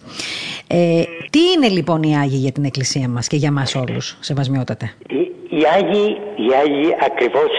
ε, 0.68 1.04
τι 1.30 1.40
είναι 1.56 1.68
λοιπόν 1.68 2.04
οι 2.04 2.18
Άγιοι 2.18 2.38
για 2.42 2.52
την 2.52 2.64
Εκκλησία 2.64 3.08
μας 3.10 3.28
και 3.28 3.36
για 3.36 3.52
μας 3.52 3.76
όλους 3.76 4.18
σεβασμιότατε; 4.20 4.94
Οι, 5.10 5.16
οι, 5.58 5.62
Άγιοι, 5.76 6.18
οι 6.36 6.48
Άγιοι 6.62 6.96
ακριβώς 7.06 7.52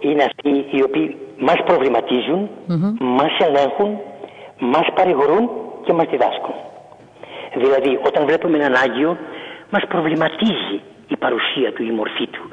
είναι 0.00 0.22
αυτοί 0.22 0.76
οι 0.76 0.82
οποίοι 0.82 1.16
μας 1.38 1.56
προβληματίζουν 1.66 2.48
mm-hmm. 2.68 2.92
μας 2.98 3.32
ελέγχουν 3.46 3.98
μας 4.58 4.86
παρηγορούν 4.94 5.50
και 5.84 5.92
μας 5.92 6.06
διδάσκουν 6.10 6.54
δηλαδή 7.56 7.98
όταν 8.06 8.26
βλέπουμε 8.26 8.56
έναν 8.56 8.74
Άγιο 8.74 9.16
μας 9.70 9.82
προβληματίζει 9.88 10.80
η 11.08 11.16
παρουσία 11.16 11.72
του, 11.72 11.82
η 11.82 11.90
μορφή 11.90 12.26
του. 12.26 12.50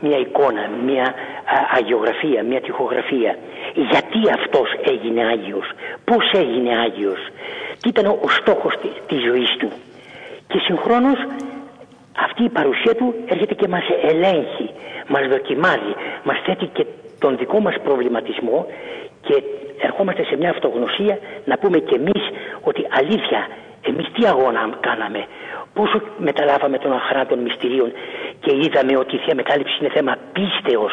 Μια 0.00 0.18
εικόνα, 0.18 0.68
μια 0.84 1.14
αγιογραφία, 1.78 2.42
μια 2.42 2.60
τυχογραφία. 2.60 3.38
Γιατί 3.74 4.20
αυτός 4.38 4.68
έγινε 4.92 5.26
Άγιος, 5.26 5.70
πώς 6.04 6.30
έγινε 6.34 6.78
Άγιος, 6.78 7.20
τι 7.80 7.88
ήταν 7.88 8.06
ο 8.06 8.28
στόχος 8.40 8.74
της 9.08 9.22
ζωής 9.22 9.56
του. 9.58 9.68
Και 10.48 10.58
συγχρόνως 10.58 11.18
αυτή 12.24 12.44
η 12.44 12.48
παρουσία 12.48 12.94
του 12.94 13.14
έρχεται 13.26 13.54
και 13.54 13.68
μας 13.68 13.84
ελέγχει, 14.02 14.70
μας 15.08 15.26
δοκιμάζει, 15.28 15.94
μας 16.24 16.38
θέτει 16.44 16.66
και 16.66 16.86
τον 17.18 17.36
δικό 17.36 17.60
μας 17.60 17.74
προβληματισμό 17.84 18.66
και 19.20 19.42
ερχόμαστε 19.80 20.24
σε 20.24 20.36
μια 20.36 20.50
αυτογνωσία 20.50 21.18
να 21.44 21.58
πούμε 21.58 21.78
και 21.78 21.94
εμείς 21.94 22.22
ότι 22.62 22.86
αλήθεια 22.90 23.48
εμείς 23.82 24.06
τι 24.12 24.26
αγώνα 24.26 24.70
κάναμε, 24.80 25.26
πόσο 25.74 26.02
μεταλάβαμε 26.18 26.78
τον 26.78 26.92
αχρά 26.92 27.26
των 27.26 27.38
μυστηρίων 27.38 27.92
και 28.40 28.52
είδαμε 28.62 28.96
ότι 28.96 29.14
η 29.16 29.18
Θεία 29.18 29.34
Μετάληψη 29.34 29.76
είναι 29.80 29.90
θέμα 29.90 30.16
πίστεως 30.32 30.92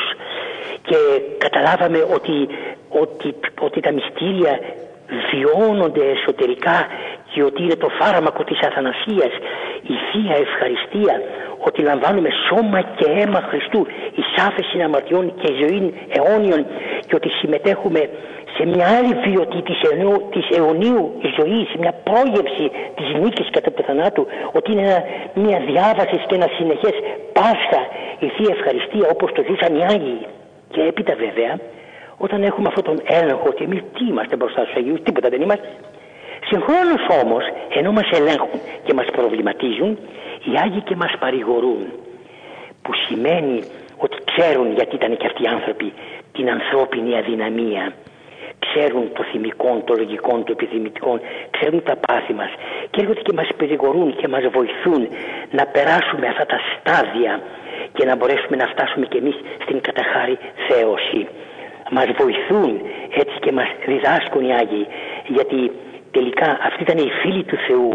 και 0.82 0.98
καταλάβαμε 1.38 2.08
ότι, 2.16 2.48
ότι, 2.90 3.36
ότι 3.60 3.80
τα 3.80 3.92
μυστήρια 3.92 4.60
βιώνονται 5.32 6.06
εσωτερικά 6.16 6.88
και 7.36 7.44
ότι 7.44 7.64
είναι 7.64 7.76
το 7.76 7.90
φάρμακο 8.00 8.44
της 8.44 8.60
αθανασίας, 8.68 9.34
η 9.94 9.96
Θεία 10.08 10.36
Ευχαριστία, 10.48 11.16
ότι 11.68 11.82
λαμβάνουμε 11.82 12.30
σώμα 12.48 12.80
και 12.98 13.06
αίμα 13.18 13.42
Χριστού, 13.50 13.82
η 14.22 14.24
σάφεση 14.36 14.82
αμαρτιών 14.82 15.26
και 15.42 15.50
ζωή 15.62 15.94
αιώνιων 16.16 16.66
και 17.08 17.16
ότι 17.16 17.30
συμμετέχουμε 17.30 18.02
σε 18.56 18.66
μια 18.66 18.88
άλλη 18.98 19.14
βιωτή 19.26 19.62
της, 19.62 19.80
αιωνίου, 19.86 20.30
της 20.36 20.46
αιωνίου 20.58 21.02
ζωής, 21.38 21.68
μια 21.82 21.94
πρόγευση 22.08 22.66
της 22.98 23.08
νίκης 23.22 23.48
κατά 23.56 23.72
το 23.72 23.84
θανάτου, 23.88 24.28
ότι 24.58 24.72
είναι 24.72 25.06
μια 25.34 25.60
διάβαση 25.70 26.18
και 26.28 26.36
ένα 26.36 26.50
συνεχές 26.58 26.96
Πάσχα, 27.38 27.82
η 28.20 28.28
Θεία 28.36 28.54
Ευχαριστία 28.58 29.06
όπως 29.14 29.32
το 29.32 29.42
ζούσαν 29.48 29.76
οι 29.76 29.84
Άγιοι. 29.94 30.26
Και 30.74 30.82
έπειτα 30.82 31.14
βέβαια, 31.26 31.52
όταν 32.18 32.44
έχουμε 32.44 32.68
αυτόν 32.68 32.84
τον 32.84 32.98
έλεγχο 33.20 33.48
ότι 33.54 33.64
εμείς 33.64 33.82
τι 33.94 34.04
είμαστε 34.10 34.36
μπροστά 34.36 34.62
στους 34.62 34.76
Αγίους, 34.76 35.00
τίποτα 35.04 35.30
δεν 35.30 35.42
είμαστε, 35.42 35.68
Συγχρόνως 36.48 37.04
όμως, 37.24 37.44
ενώ 37.70 37.92
μας 37.92 38.10
ελέγχουν 38.12 38.60
και 38.84 38.94
μας 38.94 39.06
προβληματίζουν, 39.12 39.98
οι 40.44 40.52
Άγιοι 40.64 40.82
και 40.82 40.96
μας 40.96 41.14
παρηγορούν, 41.20 41.84
που 42.82 42.92
σημαίνει 43.08 43.60
ότι 43.98 44.18
ξέρουν 44.32 44.74
γιατί 44.74 44.96
ήταν 44.96 45.18
και 45.18 45.26
αυτοί 45.26 45.44
οι 45.44 45.48
άνθρωποι 45.48 45.94
την 46.32 46.50
ανθρώπινη 46.50 47.18
αδυναμία 47.18 47.94
ξέρουν 48.66 49.14
το 49.14 49.24
θυμικό, 49.32 49.82
το 49.86 49.94
λογικό, 49.98 50.32
το 50.46 50.52
επιθυμητικό, 50.52 51.20
ξέρουν 51.56 51.84
τα 51.84 51.96
πάθη 51.96 52.34
μας 52.34 52.52
και 52.90 53.02
έρχονται 53.02 53.22
και 53.22 53.34
μας 53.34 53.50
περιγορούν 53.58 54.16
και 54.16 54.28
μας 54.28 54.44
βοηθούν 54.58 55.08
να 55.52 55.66
περάσουμε 55.66 56.28
αυτά 56.28 56.46
τα 56.46 56.60
στάδια 56.72 57.42
και 57.94 58.06
να 58.06 58.16
μπορέσουμε 58.16 58.56
να 58.56 58.68
φτάσουμε 58.74 59.06
κι 59.06 59.18
εμείς 59.18 59.36
στην 59.64 59.82
καταχάρη 59.82 60.38
θέωση. 60.68 61.28
Μας 61.92 62.08
βοηθούν 62.22 62.82
έτσι 63.22 63.36
και 63.40 63.52
μας 63.52 63.70
διδάσκουν 63.86 64.44
οι 64.48 64.54
Άγιοι 64.54 64.88
γιατί 65.28 65.72
τελικά 66.18 66.50
αυτοί 66.68 66.82
ήταν 66.88 66.98
οι 66.98 67.10
φίλοι 67.20 67.44
του 67.44 67.58
Θεού, 67.68 67.94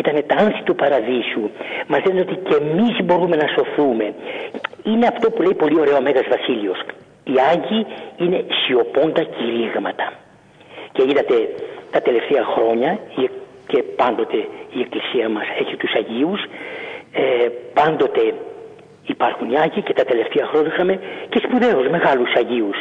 ήταν 0.00 0.14
τα 0.26 0.34
άνθη 0.42 0.62
του 0.62 0.74
παραδείσου. 0.74 1.44
Μας 1.90 2.00
λένε 2.06 2.20
ότι 2.20 2.36
και 2.48 2.56
εμείς 2.62 2.96
μπορούμε 3.04 3.36
να 3.42 3.46
σωθούμε. 3.54 4.06
Είναι 4.90 5.06
αυτό 5.12 5.26
που 5.30 5.42
λέει 5.42 5.54
πολύ 5.62 5.76
ωραίο 5.80 5.96
ο 5.96 6.02
Μέγας 6.06 6.28
Βασίλειος. 6.36 6.78
Οι 7.30 7.34
Άγιοι 7.52 7.86
είναι 8.22 8.44
σιωπώντα 8.60 9.22
κηρύγματα. 9.36 10.06
Και 10.92 11.02
είδατε 11.08 11.36
τα 11.90 12.00
τελευταία 12.00 12.44
χρόνια 12.54 12.90
και 13.66 13.78
πάντοτε 14.00 14.36
η 14.76 14.80
Εκκλησία 14.84 15.28
μας 15.28 15.46
έχει 15.60 15.76
τους 15.76 15.92
Αγίους, 16.00 16.40
ε, 17.12 17.48
πάντοτε 17.78 18.34
υπάρχουν 19.06 19.50
οι 19.50 19.56
Άγιοι 19.58 19.82
και 19.82 19.92
τα 19.92 20.04
τελευταία 20.04 20.46
χρόνια 20.46 20.70
είχαμε 20.72 20.94
και 21.28 21.40
σπουδαίους 21.44 21.86
μεγάλους 21.88 22.32
Αγίους. 22.40 22.78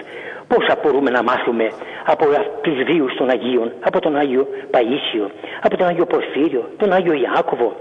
Πόσα 0.47 0.79
μπορούμε 0.83 1.09
να 1.09 1.23
μάθουμε 1.23 1.71
από 2.05 2.25
τους 2.61 2.83
βίους 2.83 3.15
των 3.15 3.29
Αγίων, 3.29 3.71
από 3.79 3.99
τον 3.99 4.15
Άγιο 4.15 4.47
Παΐσιο, 4.71 5.27
από 5.61 5.77
τον 5.77 5.87
Άγιο 5.87 6.05
Πορφύριο, 6.05 6.69
τον 6.77 6.93
Άγιο 6.93 7.13
Ιάκωβο. 7.13 7.75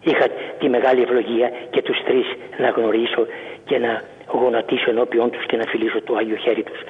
Είχα 0.00 0.26
τη 0.58 0.68
μεγάλη 0.68 1.02
ευλογία 1.02 1.50
και 1.70 1.82
τους 1.82 1.98
τρεις 2.04 2.26
να 2.58 2.68
γνωρίσω 2.68 3.26
και 3.64 3.78
να 3.78 4.02
γονατίσω 4.26 4.90
ενώπιον 4.90 5.30
τους 5.30 5.46
και 5.46 5.56
να 5.56 5.64
φιλήσω 5.66 6.02
το 6.02 6.16
Άγιο 6.16 6.36
χέρι 6.36 6.62
τους. 6.62 6.80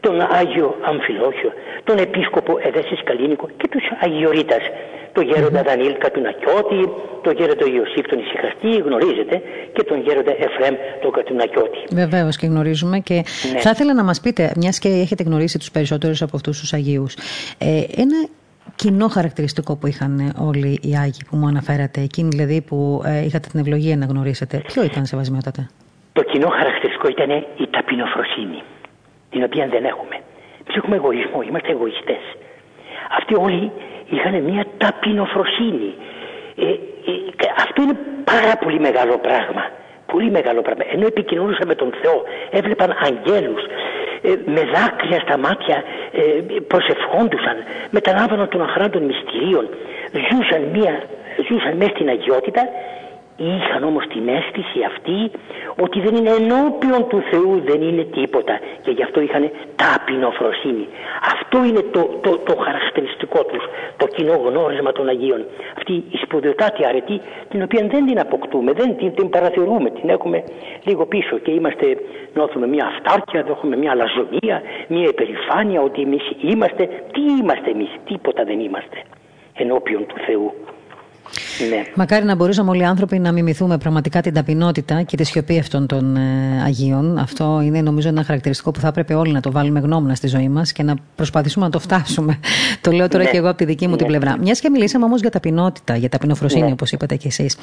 Τον 0.00 0.20
Άγιο 0.20 0.76
Αμφιλόχιο, 0.90 1.50
τον 1.84 1.98
Επίσκοπο 1.98 2.58
Εδέσης 2.62 3.00
Καλίνικο 3.04 3.48
και 3.56 3.68
τους 3.68 3.84
Αγιορείτας. 4.00 4.64
Το 5.12 5.20
γέροντα 5.20 5.62
Δανίλ 5.62 5.94
Κατουνακιώτη, 5.98 6.90
τον 7.22 7.32
γέροντα 7.38 7.66
Ιωσήφ 7.76 8.06
τον 8.06 8.18
Ισυχαστή, 8.18 8.70
γνωρίζετε, 8.86 9.42
και 9.72 9.82
τον 9.82 10.00
γέροντα 10.00 10.30
Εφρέμ 10.30 10.74
τον 11.02 11.10
Κατουνακιώτη. 11.10 11.78
Βεβαίως 11.92 12.36
και 12.36 12.46
γνωρίζουμε. 12.46 12.98
Και 12.98 13.14
ναι. 13.14 13.60
θα 13.60 13.70
ήθελα 13.70 13.94
να 13.94 14.04
μας 14.04 14.20
πείτε, 14.20 14.52
μιας 14.56 14.78
και 14.78 14.88
έχετε 14.88 15.22
γνωρίσει 15.22 15.58
τους 15.58 15.70
περισσότερους 15.70 16.22
από 16.22 16.36
αυτούς 16.36 16.60
τους 16.60 16.72
Αγίους, 16.72 17.14
ε, 17.58 17.82
ένα 17.96 18.28
κοινό 18.76 19.08
χαρακτηριστικό 19.08 19.76
που 19.76 19.86
είχαν 19.86 20.34
όλοι 20.38 20.78
οι 20.82 20.96
Άγιοι 20.96 21.22
που 21.30 21.36
μου 21.36 21.46
αναφέρατε, 21.46 22.00
εκείνοι 22.00 22.28
δηλαδή 22.28 22.60
που 22.60 23.02
ε, 23.04 23.24
είχατε 23.24 23.48
την 23.50 23.60
ευλογία 23.60 23.96
να 23.96 24.06
γνωρίσετε, 24.06 24.62
ποιο 24.66 24.82
ήταν 24.84 25.06
σεβασμιότατε; 25.06 25.68
Το 26.12 26.22
κοινό 26.22 26.48
χαρακτηριστικό 26.48 27.08
ήταν 27.08 27.30
η 27.56 27.66
ταπεινοφροσύνη, 27.70 28.62
την 29.38 29.46
οποία 29.50 29.66
δεν 29.74 29.84
έχουμε. 29.92 30.16
Εμείς 30.60 30.74
έχουμε 30.80 30.96
εγωισμό, 30.96 31.38
είμαστε 31.48 31.70
εγωιστές. 31.72 32.24
Αυτοί 33.18 33.34
όλοι 33.46 33.72
είχαν 34.14 34.34
μια 34.50 34.64
ταπεινοφροσύνη. 34.78 35.90
Ε, 36.56 36.66
ε, 36.66 37.48
αυτό 37.64 37.82
είναι 37.82 37.96
πάρα 38.32 38.54
πολύ 38.62 38.80
μεγάλο 38.80 39.18
πράγμα. 39.26 39.64
Πολύ 40.12 40.30
μεγάλο 40.30 40.60
πράγμα. 40.62 40.84
Ενώ 40.94 41.06
επικοινωνούσαν 41.06 41.66
με 41.66 41.74
τον 41.74 41.90
Θεό, 42.00 42.16
έβλεπαν 42.50 42.90
αγγέλους, 43.06 43.62
ε, 44.22 44.30
με 44.54 44.62
δάκρυα 44.74 45.20
στα 45.26 45.36
μάτια 45.46 45.76
ε, 46.12 46.22
προσευχόντουσαν, 46.72 47.56
μεταλάβαναν 47.90 48.48
των 48.48 48.62
αχράντων 48.62 49.02
μυστηρίων, 49.02 49.64
ζούσαν, 50.28 50.62
μία, 50.74 50.94
ζούσαν 51.48 51.76
μέσα 51.76 51.92
στην 51.94 52.08
αγιότητα 52.08 52.62
Είχαν 53.40 53.82
όμως 53.84 54.06
την 54.06 54.28
αίσθηση 54.28 54.78
αυτή 54.86 55.30
ότι 55.80 56.00
δεν 56.00 56.14
είναι 56.14 56.30
ενώπιον 56.30 57.08
του 57.08 57.22
Θεού, 57.30 57.62
δεν 57.66 57.80
είναι 57.82 58.02
τίποτα 58.02 58.58
και 58.82 58.90
γι' 58.90 59.02
αυτό 59.02 59.20
είχαν 59.20 59.50
ταπεινοφροσύνη. 59.76 60.86
Αυτό 61.34 61.64
είναι 61.64 61.82
το, 61.90 62.18
το, 62.20 62.38
το 62.38 62.56
χαρακτηριστικό 62.56 63.44
τους, 63.44 63.64
το 63.96 64.06
κοινό 64.06 64.36
γνώρισμα 64.36 64.92
των 64.92 65.08
Αγίων. 65.08 65.46
Αυτή 65.76 65.92
η 65.92 66.16
σπουδαιοτάτη 66.22 66.84
αρετή 66.86 67.20
την 67.48 67.62
οποία 67.62 67.86
δεν 67.90 68.06
την 68.06 68.20
αποκτούμε, 68.20 68.72
δεν 68.72 68.96
την, 68.96 69.14
την 69.14 69.28
παραθερούμε, 69.28 69.90
την 69.90 70.08
έχουμε 70.08 70.44
λίγο 70.84 71.06
πίσω 71.06 71.38
και 71.38 71.50
είμαστε, 71.50 71.96
νιώθουμε 72.34 72.66
μια 72.66 72.86
αυτάρκεια, 72.86 73.44
έχουμε 73.48 73.76
μια 73.76 73.94
λαζονία, 73.94 74.62
μια 74.88 75.08
υπερηφάνεια 75.08 75.80
ότι 75.80 76.00
εμείς 76.02 76.22
είμαστε, 76.40 76.84
τι 77.12 77.20
είμαστε 77.40 77.70
εμείς, 77.70 77.90
τίποτα 78.04 78.44
δεν 78.44 78.60
είμαστε 78.60 79.02
ενώπιον 79.54 80.06
του 80.06 80.16
Θεού. 80.26 80.52
Ναι. 81.70 81.82
Μακάρι 81.94 82.24
να 82.24 82.34
μπορούσαμε 82.34 82.70
όλοι 82.70 82.80
οι 82.80 82.84
άνθρωποι 82.84 83.18
να 83.18 83.32
μιμηθούμε 83.32 83.78
πραγματικά 83.78 84.20
την 84.20 84.34
ταπεινότητα 84.34 85.02
και 85.02 85.16
τη 85.16 85.24
σιωπή 85.24 85.58
αυτών 85.58 85.86
των 85.86 86.16
ε, 86.16 86.62
Αγίων. 86.64 87.18
Αυτό 87.18 87.60
είναι 87.64 87.80
νομίζω 87.80 88.08
ένα 88.08 88.24
χαρακτηριστικό 88.24 88.70
που 88.70 88.80
θα 88.80 88.88
έπρεπε 88.88 89.14
όλοι 89.14 89.32
να 89.32 89.40
το 89.40 89.52
βάλουμε 89.52 89.80
γνώμονα 89.80 90.14
στη 90.14 90.26
ζωή 90.26 90.48
μας 90.48 90.72
και 90.72 90.82
να 90.82 90.94
προσπαθήσουμε 91.14 91.64
να 91.64 91.70
το 91.70 91.78
φτάσουμε. 91.78 92.38
το 92.80 92.90
λέω 92.90 93.08
τώρα 93.08 93.24
ναι. 93.24 93.30
και 93.30 93.36
εγώ 93.36 93.48
από 93.48 93.56
τη 93.56 93.64
δική 93.64 93.88
μου 93.88 93.96
την 93.96 94.06
ναι. 94.06 94.18
πλευρά. 94.18 94.38
Μιας 94.38 94.60
και 94.60 94.70
μιλήσαμε 94.70 95.04
όμως 95.04 95.20
για 95.20 95.30
ταπεινότητα, 95.30 95.96
για 95.96 96.08
ταπεινοφροσύνη, 96.08 96.66
ναι. 96.66 96.72
όπως 96.72 96.92
είπατε 96.92 97.16
κι 97.16 97.26
εσείς. 97.26 97.56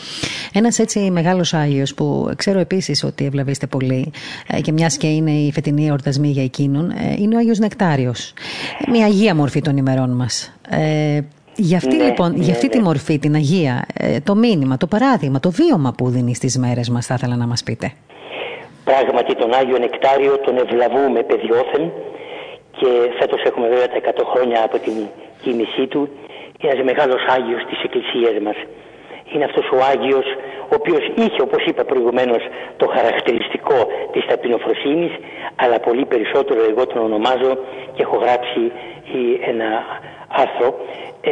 Ένας 0.53 0.80
έτσι 0.80 0.99
μεγάλος 1.11 1.53
Άγιος 1.53 1.93
που 1.93 2.32
ξέρω 2.36 2.59
επίσης 2.59 3.03
ότι 3.03 3.26
ευλαβείστε 3.26 3.68
πολύ 3.68 4.11
ε, 4.47 4.61
και 4.61 4.72
μιας 4.72 4.97
και 4.97 5.07
είναι 5.07 5.32
η 5.32 5.51
φετινή 5.51 5.88
εορτασμή 5.88 6.28
για 6.28 6.43
εκείνον, 6.43 6.89
ε, 6.89 7.16
είναι 7.18 7.36
ο 7.36 7.38
Άγιος 7.38 7.59
Νεκτάριος. 7.59 8.34
Μια 8.91 9.05
αγία 9.05 9.36
μορφή 9.36 9.61
των 9.61 9.78
ημερών 9.78 10.09
μας. 10.09 10.53
Ε, 10.70 11.20
για 11.56 11.78
αυτή, 11.78 11.95
ναι, 11.95 12.03
λοιπόν, 12.03 12.32
ναι, 12.32 12.43
για 12.43 12.53
αυτή 12.53 12.70
τη 12.70 12.78
ναι. 12.78 12.84
μορφή, 12.84 13.20
την 13.20 13.36
Αγία, 13.36 13.86
ε, 13.93 14.20
το 14.20 14.36
μήνυμα, 14.36 14.78
το 14.78 14.88
παράδειγμα, 14.88 15.39
το 15.39 15.51
βίωμα 15.51 15.93
που 15.97 16.10
δίνει 16.10 16.36
στις 16.36 16.58
μέρες 16.58 16.89
μας, 16.89 17.06
θα 17.06 17.14
ήθελα 17.18 17.36
να 17.36 17.47
μας 17.47 17.64
πείτε. 17.64 17.91
Πράγματι 18.84 19.36
τον 19.36 19.53
Άγιο 19.53 19.78
Νεκτάριο 19.78 20.38
τον 20.39 20.58
ευλαβούμε 20.58 21.24
παιδιόθεν 21.24 21.91
και 22.78 22.89
φέτος 23.20 23.41
έχουμε 23.43 23.68
βέβαια 23.68 23.88
τα 23.88 23.97
100 23.97 24.24
χρόνια 24.32 24.64
από 24.64 24.78
την 24.80 24.93
κίνησή 25.41 25.88
του. 25.88 26.10
Είναι 26.60 26.72
ένας 26.72 26.86
μεγάλος 26.86 27.22
Άγιος 27.36 27.62
της 27.70 27.80
Εκκλησίας 27.84 28.36
μας. 28.45 28.58
Είναι 29.34 29.43
αυτός 29.43 29.66
ο 29.76 29.78
Άγιος 29.91 30.26
ο 30.72 30.76
οποίος 30.80 31.03
είχε 31.16 31.41
όπως 31.41 31.66
είπα 31.66 31.84
προηγουμένως 31.84 32.41
το 32.78 32.86
χαρακτηριστικό 32.95 33.80
της 34.12 34.26
ταπεινοφροσύνης 34.26 35.12
αλλά 35.56 35.80
πολύ 35.80 36.06
περισσότερο 36.06 36.60
εγώ 36.70 36.88
τον 36.88 37.01
ονομάζω 37.03 37.53
και 37.93 38.01
έχω 38.01 38.18
γράψει 38.18 38.62
ένα 39.51 39.68
άρθρο 40.28 40.80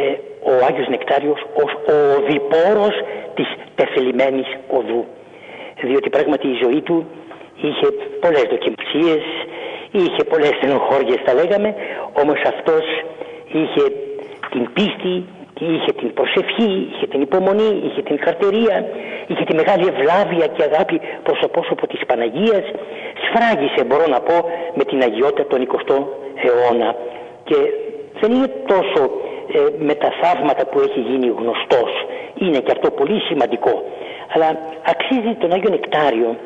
ο 0.50 0.52
Άγιος 0.68 0.88
Νεκτάριος 0.88 1.40
ως 1.64 1.72
ο 1.94 1.96
οδηπόρος 2.18 2.94
της 3.34 3.48
τεθελημένης 3.74 4.48
οδού. 4.78 5.04
Διότι 5.82 6.08
πράγματι 6.10 6.46
η 6.48 6.58
ζωή 6.62 6.80
του 6.80 7.06
είχε 7.66 7.86
πολλές 8.20 8.46
δοκιμασίες, 8.54 9.24
είχε 9.90 10.24
πολλές 10.24 10.52
στενοχώριες 10.58 11.20
θα 11.24 11.34
λέγαμε, 11.34 11.74
όμως 12.22 12.40
αυτός 12.52 12.84
είχε 13.52 13.84
την 14.50 14.72
πίστη, 14.72 15.14
είχε 15.58 15.92
την 15.92 16.12
προσευχή, 16.14 16.88
είχε 16.92 17.06
την 17.06 17.20
υπομονή, 17.20 17.70
είχε 17.86 18.02
την 18.02 18.16
καρτερία, 18.16 18.76
είχε 19.26 19.44
τη 19.44 19.54
μεγάλη 19.54 19.84
ευλάβεια 19.92 20.46
και 20.46 20.62
αγάπη 20.62 21.00
προς 21.22 21.38
το 21.40 21.48
πρόσωπο 21.48 21.86
της 21.86 22.00
Παναγίας, 22.06 22.64
σφράγισε 23.24 23.84
μπορώ 23.84 24.06
να 24.06 24.20
πω 24.20 24.36
με 24.74 24.84
την 24.84 25.02
αγιότητα 25.02 25.46
των 25.46 25.58
20 25.60 26.06
αιώνα 26.44 26.96
και 27.44 27.56
δεν 28.20 28.32
είναι 28.32 28.50
τόσο 28.66 29.00
ε, 29.52 29.84
με 29.84 29.94
τα 29.94 30.10
θαύματα 30.20 30.66
που 30.66 30.80
έχει 30.80 31.00
γίνει 31.00 31.26
γνωστός. 31.40 31.90
Είναι 32.38 32.58
και 32.58 32.72
αυτό 32.76 32.90
πολύ 32.90 33.20
σημαντικό. 33.20 33.74
Αλλά 34.34 34.48
αξίζει 34.92 35.34
τον 35.40 35.52
Άγιο 35.52 35.70
Νεκτάριο 35.70 36.36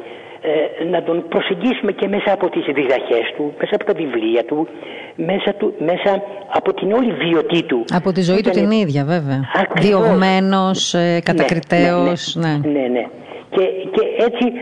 ε, 0.41 0.85
να 0.85 1.03
τον 1.03 1.25
προσεγγίσουμε 1.29 1.93
και 1.93 2.09
μέσα 2.09 2.33
από 2.33 2.49
τις 2.51 2.65
διδαχές 2.65 3.27
του, 3.37 3.55
μέσα 3.61 3.75
από 3.75 3.85
τα 3.85 3.93
βιβλία 3.93 4.45
του, 4.45 4.69
μέσα, 5.17 5.55
του, 5.59 5.75
μέσα 5.79 6.23
από 6.53 6.75
την 6.75 6.93
όλη 6.93 7.13
βιωτή 7.13 7.63
του. 7.63 7.85
Από 7.93 8.13
τη 8.13 8.23
ζωή 8.23 8.41
του 8.41 8.51
την 8.51 8.71
ίδια 8.71 9.05
βέβαια. 9.05 9.41
Διωγμένος, 9.75 10.95
ε, 10.95 11.21
κατακριτέος. 11.25 12.37
Ναι, 12.37 12.49
ναι. 12.49 12.71
ναι. 12.71 12.89
ναι. 12.89 13.07
Και, 13.51 13.65
και 13.95 14.25
έτσι 14.27 14.53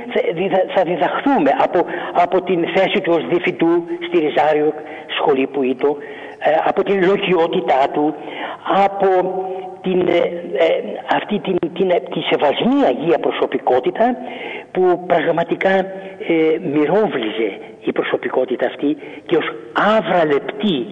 θα 0.74 0.82
διδαχθούμε 0.82 1.50
από, 1.58 1.84
από 2.12 2.42
την 2.42 2.64
θέση 2.74 3.00
του 3.00 3.12
ως 3.16 3.26
διευθυντού 3.28 3.84
στη 4.06 4.18
Ριζάριο 4.18 4.72
σχολή 5.18 5.46
που 5.46 5.62
ήταν 5.62 5.90
ε, 5.90 5.96
από 6.64 6.82
την 6.82 7.04
λογιότητά 7.04 7.88
του, 7.92 8.14
από 8.84 9.08
την, 9.82 10.08
ε, 10.08 10.16
ε, 10.66 10.68
αυτή 11.16 11.38
την, 11.38 11.56
την, 11.58 11.88
τη 11.88 12.20
σεβασμή 12.30 12.78
Αγία 12.86 13.18
προσωπικότητα 13.18 14.16
που 14.72 15.04
πραγματικά 15.06 15.70
ε, 15.70 15.84
μυρόβλιζε 16.72 17.50
η 17.84 17.92
προσωπικότητα 17.92 18.66
αυτή 18.66 18.96
και 19.26 19.36
ως 19.36 19.46
άβρα 19.96 20.24
λεπτή 20.26 20.86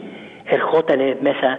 ερχόταν 0.45 1.17
μέσα, 1.21 1.59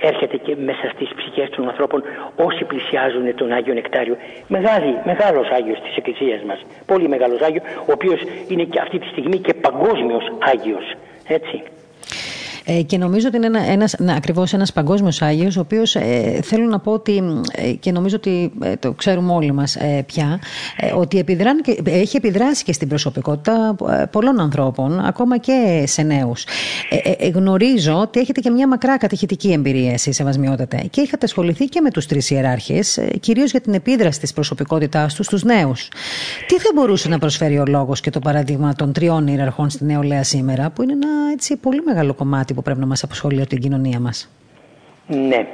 έρχεται 0.00 0.36
και 0.36 0.56
μέσα 0.56 0.86
στις 0.94 1.08
ψυχές 1.16 1.48
των 1.50 1.68
ανθρώπων 1.68 2.02
όσοι 2.36 2.64
πλησιάζουν 2.64 3.34
τον 3.34 3.52
Άγιο 3.52 3.74
Νεκτάριο. 3.74 4.16
Μεγάλη, 4.46 4.96
μεγάλος 5.04 5.48
Άγιος 5.50 5.80
της 5.80 5.96
Εκκλησίας 5.96 6.42
μας, 6.42 6.60
πολύ 6.86 7.08
μεγάλος 7.08 7.40
Άγιος, 7.40 7.64
ο 7.88 7.92
οποίος 7.92 8.20
είναι 8.48 8.62
και 8.62 8.80
αυτή 8.80 8.98
τη 8.98 9.06
στιγμή 9.06 9.38
και 9.38 9.54
παγκόσμιος 9.54 10.24
Άγιος. 10.52 10.94
Έτσι. 11.28 11.62
Ε, 12.66 12.82
και 12.82 12.98
νομίζω 12.98 13.28
ότι 13.28 13.36
είναι 13.36 13.46
ένα, 13.46 13.60
ένας, 13.60 13.94
ναι, 13.98 14.14
ακριβώς 14.16 14.52
ένας 14.52 14.72
παγκόσμιος 14.72 15.22
Άγιος, 15.22 15.56
ο 15.56 15.60
οποίος 15.60 15.94
ε, 15.94 16.40
θέλω 16.42 16.66
να 16.66 16.78
πω 16.78 16.92
ότι, 16.92 17.22
ε, 17.52 17.70
και 17.72 17.92
νομίζω 17.92 18.16
ότι 18.16 18.52
ε, 18.62 18.76
το 18.76 18.92
ξέρουμε 18.92 19.32
όλοι 19.32 19.52
μας 19.52 19.76
πια, 20.06 20.40
ότι 20.96 21.18
επιδρά, 21.18 21.50
έχει 21.84 22.16
επιδράσει 22.16 22.64
και 22.64 22.72
στην 22.72 22.88
προσωπικότητα 22.88 23.76
πολλών 24.10 24.40
ανθρώπων, 24.40 25.00
ακόμα 25.00 25.38
και 25.38 25.84
σε 25.86 26.02
νέους. 26.02 26.46
γνωρίζω 27.34 28.00
ότι 28.00 28.20
έχετε 28.20 28.40
και 28.40 28.50
μια 28.50 28.68
μακρά 28.68 28.98
κατηχητική 28.98 29.52
εμπειρία 29.52 29.92
εσείς, 29.92 30.16
Σεβασμιότατε, 30.16 30.86
και 30.90 31.00
είχατε 31.00 31.24
ασχοληθεί 31.24 31.64
και 31.64 31.80
με 31.80 31.90
τους 31.90 32.06
τρεις 32.06 32.30
ιεράρχες, 32.30 32.98
κυρίως 33.20 33.50
για 33.50 33.60
την 33.60 33.74
επίδραση 33.74 34.20
της 34.20 34.32
προσωπικότητάς 34.32 35.14
τους 35.14 35.26
στους 35.26 35.42
νέους. 35.42 35.88
Τι 36.46 36.58
θα 36.58 36.70
μπορούσε 36.74 37.08
να 37.08 37.18
προσφέρει 37.18 37.58
ο 37.58 37.64
λόγος 37.66 38.00
και 38.00 38.10
το 38.10 38.18
παράδειγμα 38.18 38.74
των 38.74 38.92
τριών 38.92 39.26
ιεραρχών 39.26 39.70
στη 39.70 39.84
νεολαία 39.84 40.22
σήμερα, 40.22 40.70
που 40.70 40.82
είναι 40.82 40.92
ένα 40.92 41.08
έτσι, 41.32 41.56
πολύ 41.56 41.82
μεγάλο 41.84 42.14
κομμάτι 42.14 42.53
που 42.54 42.62
πρέπει 42.62 42.80
να 42.80 42.86
μας 42.86 43.02
απασχολεί 43.02 43.40
από 43.40 43.48
την 43.48 43.60
κοινωνία 43.60 44.00
μας. 44.00 44.30
Ναι, 45.06 45.46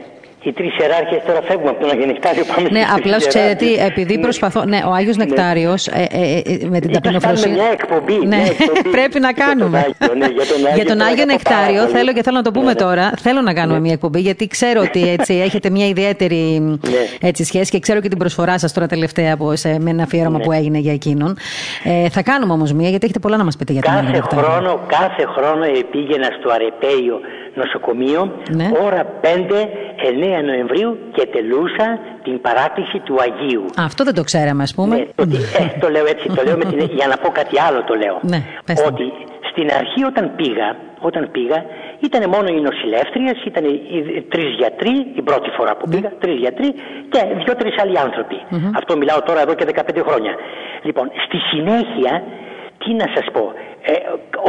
οι 0.43 0.53
τρεις 0.53 0.79
ιεράρχες 0.79 1.23
τώρα 1.27 1.43
φεύγουν 1.43 1.69
από 1.69 1.81
τον 1.81 1.91
Άγιο 1.91 2.07
Νεκτάριο. 2.07 2.45
Πάμε 2.55 2.69
ναι, 2.69 2.83
απλώς 2.97 3.27
ξέρετε, 3.27 3.67
επειδή 3.87 4.17
ναι. 4.17 4.23
προσπαθώ. 4.23 4.65
Ναι, 4.65 4.81
ο 4.87 4.93
Άγιος 4.93 5.17
ναι. 5.17 5.25
Νεκτάριος 5.25 5.87
ε, 5.87 6.07
ε, 6.11 6.53
ε, 6.53 6.69
με 6.69 6.81
την 6.81 6.93
ταπεινοφροσύνη. 6.93 7.55
μια 7.55 7.71
εκπομπή. 7.73 8.13
Ναι, 8.13 8.37
μια 8.37 8.47
εκπομπή 8.47 8.89
πρέπει 8.97 9.21
να 9.21 9.33
κάνουμε. 9.33 9.87
Τον 9.99 10.19
ναι, 10.19 10.27
για, 10.27 10.47
τον 10.47 10.57
Άγιο, 10.57 10.75
για 10.75 10.85
τον 10.85 11.01
Άγιο 11.01 11.25
Νεκτάριο 11.25 11.87
θέλω 11.87 12.13
και 12.13 12.23
θέλω 12.23 12.37
να 12.37 12.43
το 12.43 12.51
πούμε 12.51 12.67
ναι, 12.67 12.75
τώρα. 12.75 13.13
Θέλω 13.21 13.41
να 13.41 13.53
κάνουμε 13.55 13.81
μια 13.81 13.93
εκπομπή 13.93 14.21
γιατί 14.21 14.47
ξέρω 14.47 14.81
ότι 14.81 15.11
έτσι, 15.11 15.35
έχετε 15.47 15.71
μια 15.71 15.87
ιδιαίτερη 15.87 16.79
έτσι, 17.21 17.45
σχέση 17.45 17.71
και 17.71 17.79
ξέρω 17.79 18.01
και 18.01 18.09
την 18.09 18.19
προσφορά 18.19 18.59
σας 18.59 18.73
τώρα 18.73 18.87
τελευταία 18.87 19.37
σε, 19.53 19.77
με 19.81 19.91
ένα 19.91 20.03
αφιέρωμα 20.03 20.39
που 20.39 20.53
έγινε 20.53 20.79
για 20.79 20.93
εκείνον. 20.93 21.37
Ε, 21.85 22.09
θα 22.09 22.23
κάνουμε 22.23 22.53
όμως 22.53 22.73
μια 22.73 22.89
γιατί 22.89 23.05
έχετε 23.05 23.19
πολλά 23.19 23.37
να 23.37 23.45
μας 23.45 23.57
πείτε 23.57 23.73
για 23.73 23.83
τον 23.83 23.95
Άγιο 23.95 24.11
Νεκτάριο. 24.11 24.81
Κάθε 24.87 25.25
χρόνο 25.35 25.65
πήγαινα 25.91 26.29
στο 26.39 26.51
Αρεπέιο 26.51 27.21
νοσοκομείο 27.55 28.33
ώρα 28.87 29.07
5 29.23 29.27
9 30.41 30.45
Νοεμβρίου 30.45 30.99
και 31.13 31.27
τελούσα 31.27 31.99
την 32.23 32.41
παράκληση 32.41 32.99
του 32.99 33.17
Αγίου. 33.21 33.65
Αυτό 33.77 34.05
δεν 34.05 34.15
το 34.15 34.23
ξέραμε, 34.23 34.63
ας 34.63 34.75
πούμε. 34.75 34.97
Ναι, 34.97 35.05
το, 35.15 35.23
ε, 35.59 35.79
το 35.81 35.89
λέω 35.89 36.07
έτσι, 36.07 36.29
το 36.37 36.43
λέω 36.47 36.57
με 36.57 36.65
την, 36.65 36.79
για 36.79 37.07
να 37.07 37.17
πω 37.17 37.29
κάτι 37.31 37.61
άλλο 37.61 37.85
το 37.85 37.95
λέω. 37.95 38.19
Ναι, 38.23 38.41
ότι 38.87 39.05
στην 39.51 39.67
αρχή 39.81 40.05
όταν 40.05 40.25
πήγα, 40.37 40.69
όταν 41.01 41.31
πήγα, 41.31 41.65
ήταν 42.07 42.23
μόνο 42.35 42.49
οι 42.55 42.61
νοσηλεύτριες, 42.61 43.37
ήταν 43.51 43.65
οι 43.65 44.23
τρεις 44.33 44.51
γιατροί, 44.61 44.95
η 45.21 45.23
πρώτη 45.23 45.51
φορά 45.57 45.77
που 45.77 45.85
ναι. 45.89 45.95
πήγα, 45.95 46.11
τρεις 46.23 46.37
γιατροί 46.45 46.69
και 47.13 47.21
δύο-τρει 47.45 47.71
άλλοι 47.83 47.99
Αυτό 48.77 48.97
μιλάω 48.97 49.23
τώρα 49.23 49.41
εδώ 49.41 49.55
και 49.55 49.67
15 49.75 50.03
χρόνια. 50.07 50.35
Λοιπόν, 50.83 51.11
στη 51.27 51.39
συνέχεια, 51.51 52.23
τι 52.79 52.91
να 52.95 53.07
σας 53.15 53.27
πω, 53.33 53.53
ε, 53.83 53.93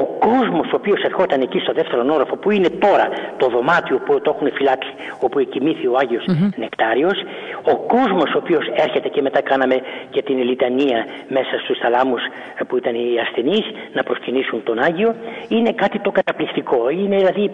ο 0.02 0.04
κόσμος 0.28 0.68
ο 0.74 0.76
οποίος 0.76 1.02
ερχόταν 1.04 1.42
εκεί 1.42 1.60
στο 1.60 1.74
δεύτερο 1.74 2.06
όροφο 2.14 2.36
που 2.36 2.52
είναι 2.52 2.70
τώρα 2.70 3.10
το 3.38 3.48
δωμάτιο 3.48 3.98
που 4.06 4.22
το 4.22 4.34
έχουν 4.36 4.52
φυλάξει 4.54 4.94
όπου 5.20 5.40
εκοιμήθη 5.40 5.88
ο 5.88 5.96
Άγιος 6.02 6.26
mm 6.28 6.50
Νεκτάριος 6.56 7.24
ο 7.62 7.76
κόσμος 7.76 8.34
ο 8.36 8.38
οποίος 8.38 8.66
έρχεται 8.76 9.08
και 9.10 9.22
μετά 9.22 9.42
κάναμε 9.42 9.76
και 10.10 10.22
την 10.22 10.38
λιτανία 10.44 11.06
μέσα 11.28 11.60
στους 11.64 11.78
θαλάμους 11.78 12.22
ε, 12.58 12.64
που 12.64 12.78
ήταν 12.78 12.96
οι 12.96 13.20
ασθενείς 13.20 13.66
να 13.94 14.04
προσκυνήσουν 14.04 14.64
τον 14.64 14.80
Άγιο 14.80 15.16
είναι 15.48 15.72
κάτι 15.72 16.00
το 16.00 16.12
καταπληκτικό. 16.12 16.90
Είναι 16.90 17.18
δηλαδή 17.18 17.52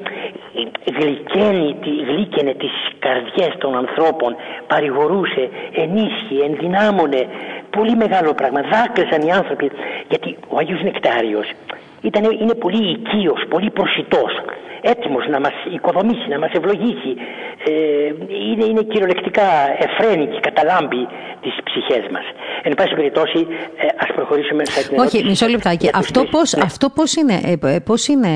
γλυκένει, 1.00 1.76
γλύκαινε 2.08 2.54
τις 2.54 2.72
καρδιές 3.00 3.54
των 3.58 3.76
ανθρώπων 3.76 4.36
παρηγορούσε, 4.68 5.50
ενίσχυε, 5.74 6.44
ενδυνάμωνε 6.46 7.28
πολύ 7.70 7.96
μεγάλο 7.96 8.34
πράγμα. 8.34 8.62
Δάκρυσαν 8.62 9.22
οι 9.22 9.32
άνθρωποι 9.32 9.72
γιατί 10.10 10.38
ο 10.48 10.58
Άγιος 10.58 10.82
Νεκτάριος 10.84 11.52
ήταν, 12.02 12.24
είναι 12.24 12.54
πολύ 12.54 12.90
οικείος, 12.92 13.46
πολύ 13.50 13.70
προσιτός 13.70 14.32
έτοιμος 14.82 15.28
να 15.28 15.40
μας 15.40 15.56
οικοδομήσει, 15.76 16.28
να 16.30 16.40
μας 16.40 16.52
ευλογήσει. 16.52 17.12
Ε, 17.66 17.72
είναι, 18.52 18.66
είναι 18.66 18.84
κυριολεκτικά 18.92 19.48
εφραίνει 19.86 20.26
και 20.28 20.40
καταλάμπει 20.40 21.08
τις 21.42 21.54
ψυχές 21.64 22.06
μας. 22.12 22.26
Εν 22.64 22.74
πάση 22.74 22.94
περιπτώσει, 22.96 23.48
ε, 23.78 23.86
ας 24.04 24.10
προχωρήσουμε 24.16 24.66
σε 24.66 24.90
την 24.90 25.00
Όχι, 25.00 25.24
μισό 25.24 25.48
λεπτάκι. 25.48 25.90
Αυτό, 25.94 26.24
πώς, 26.24 26.54
ναι. 26.54 26.64
αυτό 26.66 26.90
πώς 26.90 27.16
είναι, 27.16 27.36
ε, 27.62 27.80
πώς 27.80 28.08
είναι 28.08 28.30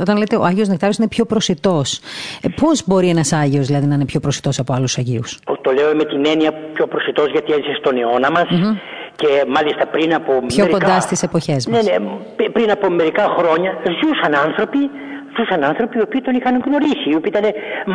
όταν 0.00 0.16
λέτε 0.16 0.36
ο 0.36 0.44
Άγιος 0.44 0.68
Νεκτάριος 0.68 0.98
είναι 0.98 1.08
πιο 1.08 1.24
προσιτός. 1.24 2.00
Ε, 2.42 2.48
πώς 2.60 2.86
μπορεί 2.86 3.08
ένας 3.08 3.32
Άγιος 3.32 3.66
δηλαδή 3.66 3.86
να 3.86 3.94
είναι 3.94 4.04
πιο 4.04 4.20
προσιτός 4.20 4.58
από 4.58 4.72
άλλους 4.72 4.98
Αγίους; 4.98 5.38
Το 5.60 5.70
λέω 5.72 5.94
με 5.94 6.04
την 6.04 6.26
έννοια 6.26 6.52
πιο 6.72 6.86
προσιτός 6.86 7.30
γιατί 7.30 7.52
έζησε 7.52 7.74
στον 7.80 7.96
αιώνα 7.98 8.30
μας. 8.30 8.46
Mm-hmm 8.50 9.00
και 9.16 9.44
μάλιστα 9.56 9.86
πριν 9.86 10.14
από 10.14 10.32
Πιο 10.46 10.64
μερικά... 10.64 10.78
κοντά 10.78 11.00
στις 11.00 11.22
εποχές 11.22 11.66
μας. 11.66 11.84
Ναι, 11.84 11.92
ναι, 11.98 12.48
πριν 12.48 12.70
από 12.70 12.90
μερικά 12.90 13.24
χρόνια 13.38 13.70
ζούσαν 14.00 14.34
άνθρωποι 14.46 14.90
ζούσαν 15.36 15.64
άνθρωποι 15.70 15.98
οι 15.98 16.04
οποίοι 16.06 16.20
τον 16.20 16.34
είχαν 16.38 16.54
γνωρίσει, 16.66 17.08
οι 17.10 17.16
οποίοι 17.18 17.32
ήταν 17.34 17.46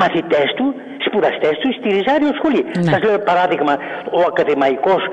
μαθητές 0.02 0.48
του, 0.58 0.66
σπουδαστές 1.06 1.56
του 1.62 1.70
στη 1.78 1.88
Ριζάριο 1.96 2.32
σχολή. 2.40 2.62
Ναι. 2.66 2.92
Σας 2.92 3.02
λέω 3.06 3.20
παράδειγμα, 3.32 3.74
ο 4.18 4.20
ακαδημαϊκός, 4.32 5.04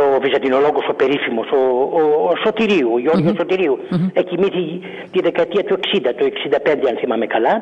ο 0.00 0.20
βυζαντινολόγος, 0.24 0.86
ο 0.92 0.94
περίφημος, 1.02 1.48
ο, 1.58 1.62
ο, 1.98 2.02
ο 2.30 2.32
Σωτηρίου, 2.44 2.90
ο 2.96 2.98
Γιώργος 3.04 3.32
mm-hmm. 3.32 3.40
Σωτηρίου, 3.40 3.74
mm-hmm. 3.82 4.10
εκοιμήθη 4.22 4.64
τη 5.12 5.18
δεκαετία 5.28 5.64
του 5.68 5.76
60, 5.92 6.10
του 6.18 6.26
65, 6.26 6.88
αν 6.90 6.96
θυμάμαι 7.00 7.26
καλά, 7.26 7.54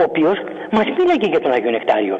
ο 0.00 0.02
οποίος 0.08 0.36
μας 0.76 0.86
μίλαγε 0.98 1.28
για 1.32 1.40
τον 1.40 1.52
Άγιο 1.52 1.70
Νεκτάριο 1.70 2.18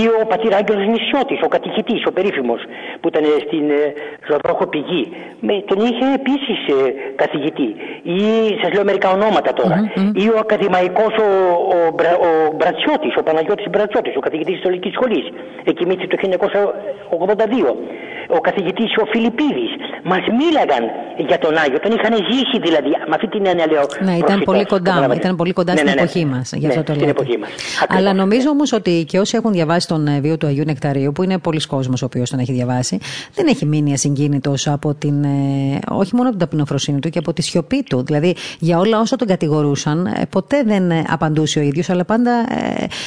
ή 0.00 0.02
ο 0.20 0.26
πατήρ 0.30 0.52
Άγγελος 0.54 0.86
Νησιώτης, 0.92 1.40
ο 1.46 1.48
κατηχητής, 1.54 2.00
ο 2.08 2.12
περίφημος 2.12 2.60
που 3.00 3.08
ήταν 3.08 3.24
στην 3.46 3.64
ε, 3.70 3.82
Ζωδρόχο 4.28 4.66
Πηγή. 4.66 5.04
Με, 5.46 5.54
τον 5.70 5.78
είχε 5.86 6.06
επίσης 6.20 6.58
ε, 6.76 6.78
καθηγητή. 7.22 7.68
Ή 8.02 8.20
σας 8.60 8.70
λέω 8.74 8.84
μερικά 8.84 9.08
ονόματα 9.16 9.52
τώρα. 9.52 9.76
Mm-hmm. 9.80 10.22
Ή 10.24 10.26
ο 10.34 10.38
ακαδημαϊκός 10.44 11.14
ο, 11.26 11.28
ο, 11.74 11.78
ο, 12.28 12.30
Μπρατσιώτης, 12.56 13.14
ο 13.20 13.22
Παναγιώτης 13.22 13.68
Μπρατσιώτης, 13.70 14.16
ο 14.16 14.20
καθηγητής 14.26 14.54
της 14.56 14.66
Ολικής 14.70 14.92
Σχολής. 14.96 15.26
Εκοιμήθη 15.64 16.06
το 16.06 16.16
1982 16.22 17.76
ο 18.36 18.40
καθηγητής 18.40 18.90
ο 19.02 19.04
Φιλιππίδης 19.12 19.70
μας 20.04 20.22
μίλαγαν 20.38 20.84
για 21.28 21.38
τον 21.38 21.56
Άγιο, 21.56 21.80
τον 21.80 21.92
είχαν 21.96 22.14
ζήσει 22.30 22.58
δηλαδή 22.66 22.88
με 22.88 23.14
αυτή 23.14 23.28
την 23.28 23.46
έννοια 23.46 23.66
λέω 23.66 23.86
Ναι, 24.00 24.16
ήταν 24.16 24.42
πολύ 24.44 24.64
κοντά, 24.64 25.08
ήταν 25.14 25.36
πολύ 25.36 25.52
κοντά 25.52 25.72
ναι, 25.72 25.78
στην 25.78 25.88
ναι, 25.90 25.94
ναι. 25.94 26.00
εποχή 26.00 26.24
μας, 26.24 26.52
γι' 26.52 26.66
αυτό 26.66 26.78
ναι, 26.78 26.84
το 26.84 26.94
λέω. 26.94 27.08
εποχή 27.08 27.38
μας. 27.38 27.50
Αλλά 27.88 28.12
νομίζω 28.12 28.50
όμως 28.50 28.72
ότι 28.72 29.04
και 29.08 29.18
όσοι 29.18 29.36
έχουν 29.36 29.52
διαβάσει 29.52 29.88
τον 29.88 30.06
ε, 30.06 30.20
βίο 30.20 30.36
του 30.38 30.46
Αγίου 30.46 30.64
Νεκταρίου, 30.66 31.12
που 31.12 31.22
είναι 31.22 31.38
πολλοί 31.38 31.60
κόσμος 31.66 32.02
ο 32.02 32.04
οποίος 32.04 32.30
τον 32.30 32.38
έχει 32.38 32.52
διαβάσει, 32.52 32.98
δεν 33.34 33.46
έχει 33.46 33.66
μείνει 33.66 33.92
ασυγκίνητος 33.92 34.66
από 34.66 34.94
την, 34.94 35.24
ε, 35.24 35.78
όχι 35.90 36.14
μόνο 36.14 36.28
από 36.28 36.38
την 36.38 36.46
ταπεινοφροσύνη 36.46 36.98
του 37.00 37.08
και 37.08 37.18
από 37.18 37.32
τη 37.32 37.42
σιωπή 37.42 37.82
του. 37.82 38.04
Δηλαδή 38.04 38.36
για 38.58 38.78
όλα 38.78 39.00
όσα 39.00 39.16
τον 39.16 39.28
κατηγορούσαν, 39.28 40.06
ε, 40.06 40.26
ποτέ 40.30 40.62
δεν 40.62 40.92
απαντούσε 41.12 41.58
ο 41.58 41.62
ίδιος, 41.62 41.90
αλλά 41.90 42.04
πάντα 42.04 42.30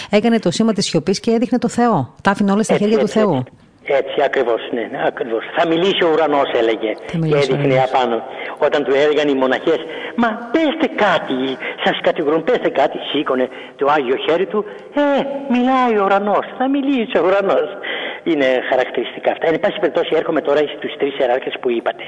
έκανε 0.09 0.39
το 0.39 0.51
σήμα 0.51 0.73
της 0.73 0.85
σιωπής 0.85 1.19
και 1.19 1.31
έδειχνε 1.31 1.57
το 1.57 1.67
Θεό. 1.67 2.13
Τα 2.21 2.31
άφηνε 2.31 2.51
όλα 2.51 2.63
στα 2.63 2.77
χέρια 2.77 2.97
του 2.97 3.07
Θεού. 3.07 3.43
Έτσι, 3.87 4.21
ακριβώς, 4.23 4.61
ναι, 4.71 4.89
ακριβώς. 5.05 5.43
Θα 5.57 5.67
μιλήσει 5.67 6.03
ο 6.03 6.09
ουρανός, 6.13 6.49
έλεγε. 6.55 6.91
Και 7.29 7.35
έδειχνε 7.35 7.83
απάνω. 7.83 8.23
Όταν 8.57 8.83
του 8.83 8.93
έλεγαν 8.95 9.27
οι 9.27 9.33
μοναχές, 9.33 9.79
Μα 10.21 10.29
πέστε 10.51 10.87
κάτι, 11.05 11.39
σας 11.83 11.97
κατηγορούν, 12.01 12.43
πέστε 12.43 12.69
κάτι. 12.69 12.97
Σήκωνε 13.09 13.47
το 13.75 13.85
άγιο 13.95 14.15
χέρι 14.25 14.45
του. 14.45 14.65
Ε, 14.93 15.21
μιλάει 15.53 15.93
ο 15.99 16.03
ουρανός. 16.03 16.45
Θα 16.57 16.69
μιλήσει 16.69 17.17
ο 17.17 17.23
ουρανός. 17.25 17.69
Είναι 18.23 18.47
χαρακτηριστικά 18.69 19.31
αυτά. 19.31 19.47
Εν 19.47 19.59
πάση 19.59 19.79
περιπτώσει, 19.79 20.11
έρχομαι 20.15 20.41
τώρα 20.41 20.59
στους 20.59 20.93
τρεις 20.97 21.19
ιεράρχες 21.19 21.55
που 21.61 21.69
είπατε. 21.69 22.03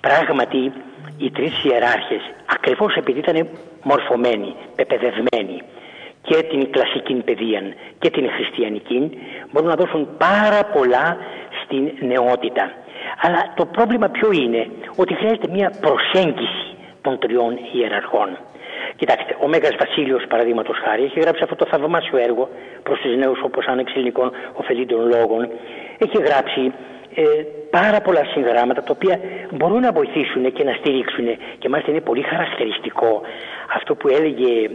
Πράγματι, 0.00 0.72
οι 1.18 1.30
τρεις 1.30 1.64
ιεράρχες, 1.64 2.22
ακριβώς 2.56 2.94
επειδή 2.94 3.18
ήταν 3.18 3.48
μορφωμένοι, 3.82 4.54
πεπαιδευμένοι, 4.76 5.56
και 6.28 6.42
την 6.50 6.70
κλασική 6.70 7.14
παιδεία 7.14 7.62
και 7.98 8.10
την 8.10 8.30
χριστιανική 8.30 9.18
μπορούν 9.50 9.68
να 9.68 9.74
δώσουν 9.74 10.08
πάρα 10.18 10.60
πολλά 10.74 11.16
στην 11.62 11.82
νεότητα. 12.00 12.72
Αλλά 13.22 13.52
το 13.56 13.64
πρόβλημα 13.66 14.08
ποιο 14.08 14.30
είναι; 14.32 14.66
Ότι 14.96 15.14
χρειάζεται 15.14 15.48
μια 15.50 15.72
προσέγγιση 15.80 16.66
των 17.02 17.18
τριών 17.18 17.58
ιεραρχών. 17.72 18.28
Κοιτάξτε, 18.96 19.36
ο 19.44 19.48
Μέγας 19.48 19.76
Βασίλειος 19.78 20.24
παραδείγματος 20.28 20.76
χάρη 20.84 21.02
έχει 21.04 21.20
γράψει 21.20 21.42
αυτό 21.42 21.56
το 21.56 21.66
θαυμάσιο 21.70 22.18
έργο 22.18 22.48
προς 22.82 22.98
τους 23.00 23.16
νέους 23.16 23.40
όπως 23.42 23.66
άνοιξε 23.66 23.94
ελληνικών 23.96 24.30
ωφελήτων 24.52 25.08
λόγων. 25.14 25.48
Έχει 25.98 26.18
γράψει 26.22 26.72
ε, 27.14 27.22
πάρα 27.70 28.00
πολλά 28.00 28.24
συγγράμματα 28.32 28.82
τα 28.82 28.92
οποία 28.96 29.20
μπορούν 29.50 29.80
να 29.80 29.92
βοηθήσουν 29.92 30.52
και 30.52 30.64
να 30.64 30.72
στηρίξουν 30.72 31.26
και 31.58 31.68
μάλιστα 31.68 31.90
είναι 31.90 32.00
πολύ 32.00 32.22
χαρακτηριστικό 32.22 33.22
αυτό 33.74 33.94
που 33.94 34.08
έλεγε 34.08 34.70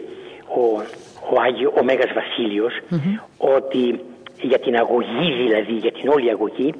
ο 0.47 0.63
ο, 1.31 1.41
Άγιο, 1.41 1.73
ο 1.79 1.83
Μέγας 1.83 2.11
ότι 3.37 3.99
για 4.41 4.59
την 4.59 4.75
αγωγή 4.75 5.31
δηλαδή, 5.43 5.73
για 5.73 5.91
την 5.91 6.09
όλη 6.09 6.29
αγωγή, 6.29 6.73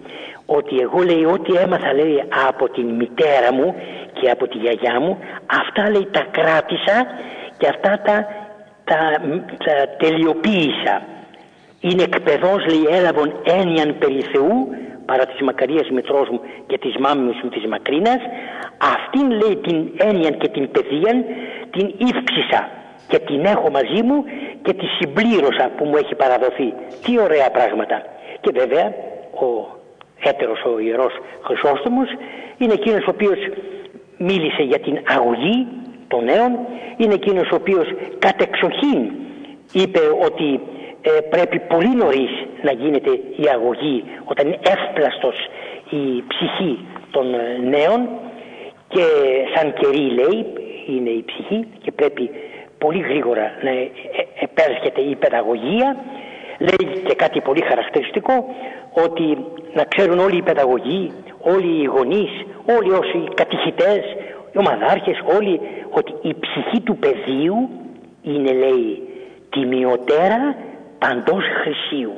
ότι 0.46 0.80
εγώ 0.80 1.02
λέει 1.02 1.24
ό,τι 1.24 1.54
έμαθα 1.54 1.94
λέει 1.94 2.24
από 2.48 2.70
την 2.70 2.88
μητέρα 2.90 3.54
μου 3.54 3.76
και 4.14 4.30
από 4.30 4.48
τη 4.48 4.58
γιαγιά 4.58 5.00
μου, 5.00 5.18
αυτά 5.62 5.90
λέει 5.90 6.08
τα 6.12 6.24
κράτησα 6.32 6.98
και 7.58 7.68
αυτά 7.68 8.02
τα, 8.06 8.28
τα, 8.84 9.22
τα 9.66 9.76
τελειοποίησα. 9.98 11.02
Είναι 11.80 12.04
εκπαιδός 12.04 12.66
λέει 12.66 12.98
έλαβον 12.98 13.34
έννοιαν 13.44 13.96
περί 14.00 14.22
Θεού 14.22 14.68
παρά 15.06 15.26
της 15.26 15.42
μακαρίας 15.42 15.90
μητρός 15.90 16.30
μου 16.30 16.40
και 16.68 16.78
της 16.78 16.96
μάμης 16.98 17.36
μου 17.44 17.50
της 17.50 17.66
μακρίνας 17.66 18.22
αυτήν 18.78 19.32
λέει 19.32 19.56
την 19.56 19.92
έννοιαν 19.98 20.38
και 20.38 20.48
την 20.48 20.72
παιδείαν 20.72 21.26
την 21.72 21.94
ύφξησα 21.98 22.70
και 23.08 23.20
την 23.20 23.46
έχω 23.46 23.70
μαζί 23.70 24.02
μου 24.04 24.24
και 24.62 24.74
τη 24.74 24.86
συμπλήρωσα 24.86 25.72
που 25.78 25.86
μου 25.86 25.96
έχει 25.96 26.16
παραδοθεί. 26.16 26.74
Τι 27.04 27.20
ωραία 27.20 27.50
πράγματα. 27.52 28.06
Και 28.42 28.52
βέβαια 28.54 28.94
ο 29.34 29.48
έτερος 30.24 30.64
ο 30.64 30.80
Ιερός 30.80 31.14
Χρυσόστομος 31.44 32.08
είναι 32.58 32.74
εκείνος 32.74 33.06
ο 33.08 33.10
οποίος 33.10 33.38
μίλησε 34.18 34.62
για 34.62 34.80
την 34.80 35.00
αγωγή 35.08 35.68
των 36.08 36.24
νέων, 36.24 36.52
είναι 36.98 37.14
εκείνος 37.14 37.50
ο 37.52 37.56
οποίος 37.56 37.88
κατεξοχήν 38.20 39.12
είπε 39.74 40.00
ότι 40.26 40.60
ε, 41.02 41.10
πρέπει 41.30 41.60
πολύ 41.60 41.96
νωρίς 41.96 42.32
να 42.62 42.72
γίνεται 42.72 43.12
η 43.12 43.46
αγωγή 43.54 44.04
όταν 44.24 44.48
είναι 44.48 44.60
εύπλαστος 44.74 45.36
η 45.90 46.24
ψυχή 46.28 46.86
των 47.12 47.34
ε, 47.34 47.58
νέων 47.64 48.10
και 48.88 49.06
σαν 49.56 49.74
καιρή 49.74 50.08
λέει 50.20 50.46
είναι 50.88 51.10
η 51.10 51.24
ψυχή 51.26 51.68
και 51.84 51.92
πρέπει 51.92 52.30
πολύ 52.86 53.02
γρήγορα 53.10 53.46
να 53.62 53.70
ε, 53.70 53.82
ε, 53.82 54.24
επέρχεται 54.48 55.02
η 55.02 55.16
παιδαγωγία. 55.16 55.90
Λέει 56.68 57.02
και 57.08 57.16
κάτι 57.16 57.42
πολύ 57.42 57.62
χαρακτηριστικό 57.62 58.34
ότι 59.06 59.26
να 59.74 59.84
ξέρουν 59.84 60.20
όλοι 60.20 60.38
οι 60.38 60.42
παιδαγωγοί, 60.42 61.12
όλοι 61.42 61.82
οι 61.82 61.86
γονείς, 61.86 62.32
όλοι 62.76 62.92
όσοι 62.92 63.18
οι 63.18 63.34
κατηχητές, 63.34 64.04
οι 64.52 64.58
ομαδάρχες, 64.58 65.18
όλοι 65.38 65.60
ότι 65.90 66.14
η 66.22 66.34
ψυχή 66.40 66.80
του 66.82 66.98
παιδίου 66.98 67.70
είναι 68.22 68.52
λέει 68.52 68.88
τιμιωτέρα 69.50 70.56
παντός 71.00 71.44
χρυσίου. 71.62 72.14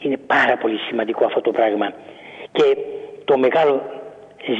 Είναι 0.00 0.16
πάρα 0.26 0.56
πολύ 0.56 0.78
σημαντικό 0.88 1.24
αυτό 1.24 1.40
το 1.40 1.50
πράγμα. 1.50 1.86
Και 2.52 2.76
το 3.24 3.38
μεγάλο 3.38 3.82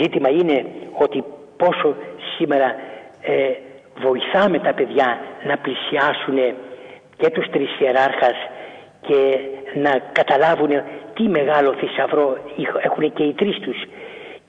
ζήτημα 0.00 0.28
είναι 0.28 0.66
ότι 0.98 1.24
πόσο 1.56 1.96
σήμερα 2.36 2.74
ε, 3.22 3.52
βοηθάμε 4.00 4.58
τα 4.58 4.72
παιδιά 4.74 5.18
να 5.44 5.56
πλησιάσουν 5.58 6.38
και 7.16 7.30
τους 7.30 7.46
τρεις 7.50 7.80
ιεράρχας 7.80 8.36
και 9.00 9.38
να 9.74 9.90
καταλάβουν 10.12 10.70
τι 11.14 11.22
μεγάλο 11.22 11.72
θησαυρό 11.72 12.36
έχουν 12.82 13.12
και 13.12 13.22
οι 13.22 13.32
τρεις 13.32 13.58
τους. 13.58 13.76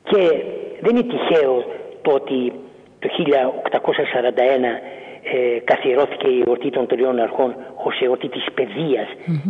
Και 0.03 0.43
δεν 0.81 0.95
είναι 0.95 1.13
τυχαίο 1.13 1.65
το 2.01 2.11
ότι 2.11 2.53
το 2.99 3.09
1841 3.09 5.01
ε, 5.23 5.59
καθιερώθηκε 5.63 6.27
η 6.27 6.43
εορτή 6.45 6.69
των 6.69 6.87
τριών 6.87 7.19
αρχών 7.19 7.55
ως 7.83 8.01
εορτή 8.01 8.29
της 8.29 8.45
παιδειας 8.53 9.07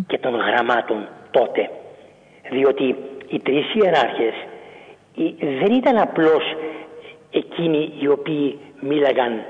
και 0.07 0.17
των 0.17 0.35
γραμμάτων 0.35 1.07
τότε. 1.31 1.69
Διότι 2.49 2.95
οι 3.27 3.39
τρεις 3.39 3.65
ιεράρχες 3.75 4.33
δεν 5.61 5.71
ήταν 5.73 5.97
απλώς 5.97 6.43
εκείνοι 7.31 7.93
οι 7.99 8.07
οποίοι 8.07 8.59
μίλαγαν 8.79 9.41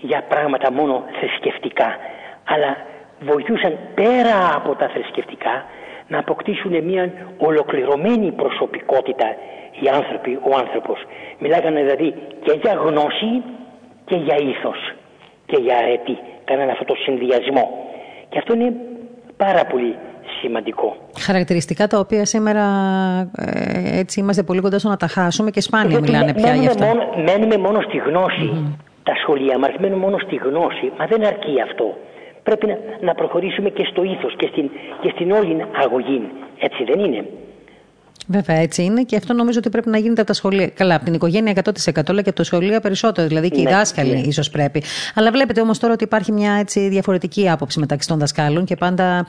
για 0.00 0.22
πράγματα 0.28 0.72
μόνο 0.72 1.04
θρησκευτικά 1.18 1.96
αλλά 2.44 2.76
βοηθούσαν 3.20 3.78
πέρα 3.94 4.36
από 4.58 4.74
τα 4.74 4.88
θρησκευτικά 4.88 5.64
να 6.08 6.18
αποκτήσουν 6.18 6.84
μια 6.84 7.12
ολοκληρωμένη 7.38 8.32
προσωπικότητα 8.32 9.26
οι 9.80 9.88
άνθρωποι, 9.88 10.38
ο 10.50 10.56
άνθρωπος. 10.56 10.98
Μιλάγανε 11.38 11.80
δηλαδή 11.80 12.14
και 12.44 12.52
για 12.62 12.72
γνώση 12.84 13.32
και 14.04 14.16
για 14.16 14.36
ήθος 14.52 14.94
και 15.46 15.56
για 15.64 15.76
αρετή. 15.76 16.18
Κάνανε 16.44 16.72
αυτό 16.72 16.84
το 16.84 16.94
συνδυασμό. 16.94 17.64
Και 18.28 18.38
αυτό 18.38 18.54
είναι 18.54 18.72
πάρα 19.36 19.64
πολύ 19.64 19.96
σημαντικό. 20.40 20.96
Χαρακτηριστικά 21.18 21.86
τα 21.86 21.98
οποία 21.98 22.24
σήμερα 22.24 22.64
ε, 23.36 23.98
έτσι 23.98 24.20
είμαστε 24.20 24.42
πολύ 24.42 24.60
κοντά 24.60 24.78
στο 24.78 24.88
να 24.88 24.96
τα 24.96 25.06
χάσουμε 25.06 25.50
και 25.50 25.60
σπάνια 25.60 26.00
μιλάνε 26.00 26.34
πια 26.34 26.54
γι' 26.54 26.66
αυτό. 26.66 26.84
Μόνο, 26.84 27.02
μένουμε 27.16 27.56
μόνο 27.56 27.80
στη 27.80 27.96
γνωση 27.96 28.76
Τα 29.10 29.16
σχολεία 29.16 29.58
μας 29.58 29.74
μένουν 29.78 29.98
μόνο 29.98 30.18
στη 30.18 30.36
γνώση, 30.36 30.92
μα 30.98 31.06
δεν 31.06 31.24
αρκεί 31.24 31.60
αυτό. 31.60 31.96
Πρέπει 32.42 32.66
να, 32.66 32.78
να 33.00 33.14
προχωρήσουμε 33.14 33.68
και 33.70 33.84
στο 33.90 34.02
ήθος 34.02 34.34
και 34.36 34.46
στην, 34.46 34.70
και 35.00 35.10
στην 35.14 35.32
όλη 35.32 35.64
αγωγή. 35.84 36.22
Έτσι 36.58 36.84
δεν 36.84 36.98
είναι. 37.04 37.24
Βέβαια, 38.32 38.56
έτσι 38.56 38.82
είναι 38.82 39.02
και 39.02 39.16
αυτό 39.16 39.32
νομίζω 39.32 39.58
ότι 39.58 39.68
πρέπει 39.68 39.88
να 39.88 39.98
γίνεται 39.98 40.20
από 40.20 40.30
τα 40.30 40.36
σχολεία. 40.36 40.66
Καλά, 40.66 40.94
από 40.94 41.04
την 41.04 41.14
οικογένεια 41.14 41.52
100% 41.54 42.00
αλλά 42.06 42.22
και 42.22 42.28
από 42.28 42.38
τα 42.38 42.44
σχολεία 42.44 42.80
περισσότερο. 42.80 43.28
Δηλαδή 43.28 43.50
και 43.50 43.60
οι 43.60 43.62
ναι, 43.62 43.70
δάσκαλοι 43.70 44.10
ναι. 44.10 44.18
ίσως 44.18 44.50
πρέπει. 44.50 44.82
Αλλά 45.14 45.30
βλέπετε 45.30 45.60
όμως 45.60 45.78
τώρα 45.78 45.92
ότι 45.92 46.04
υπάρχει 46.04 46.32
μια 46.32 46.52
έτσι 46.52 46.88
διαφορετική 46.88 47.48
άποψη 47.50 47.78
μεταξύ 47.78 48.08
των 48.08 48.18
δασκάλων 48.18 48.64
και 48.64 48.76
πάντα 48.76 49.26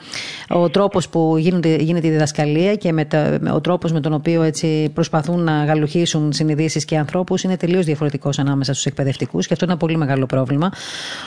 ο 0.49 0.69
τρόπος 0.69 1.09
που 1.09 1.37
γίνεται, 1.37 1.75
γίνεται 1.75 2.07
η 2.07 2.09
διδασκαλία 2.09 2.75
και 2.75 2.91
με 2.91 3.05
τα, 3.05 3.39
ο 3.53 3.61
τρόπος 3.61 3.91
με 3.91 3.99
τον 3.99 4.13
οποίο 4.13 4.41
έτσι 4.41 4.89
προσπαθούν 4.93 5.43
να 5.43 5.63
γαλουχίσουν 5.65 6.33
συνειδήσεις 6.33 6.85
και 6.85 6.97
ανθρώπους 6.97 7.43
είναι 7.43 7.57
τελείως 7.57 7.85
διαφορετικός 7.85 8.39
ανάμεσα 8.39 8.73
στους 8.73 8.85
εκπαιδευτικούς 8.85 9.47
και 9.47 9.53
αυτό 9.53 9.65
είναι 9.65 9.73
ένα 9.73 9.85
πολύ 9.85 9.97
μεγάλο 9.97 10.25
πρόβλημα. 10.25 10.71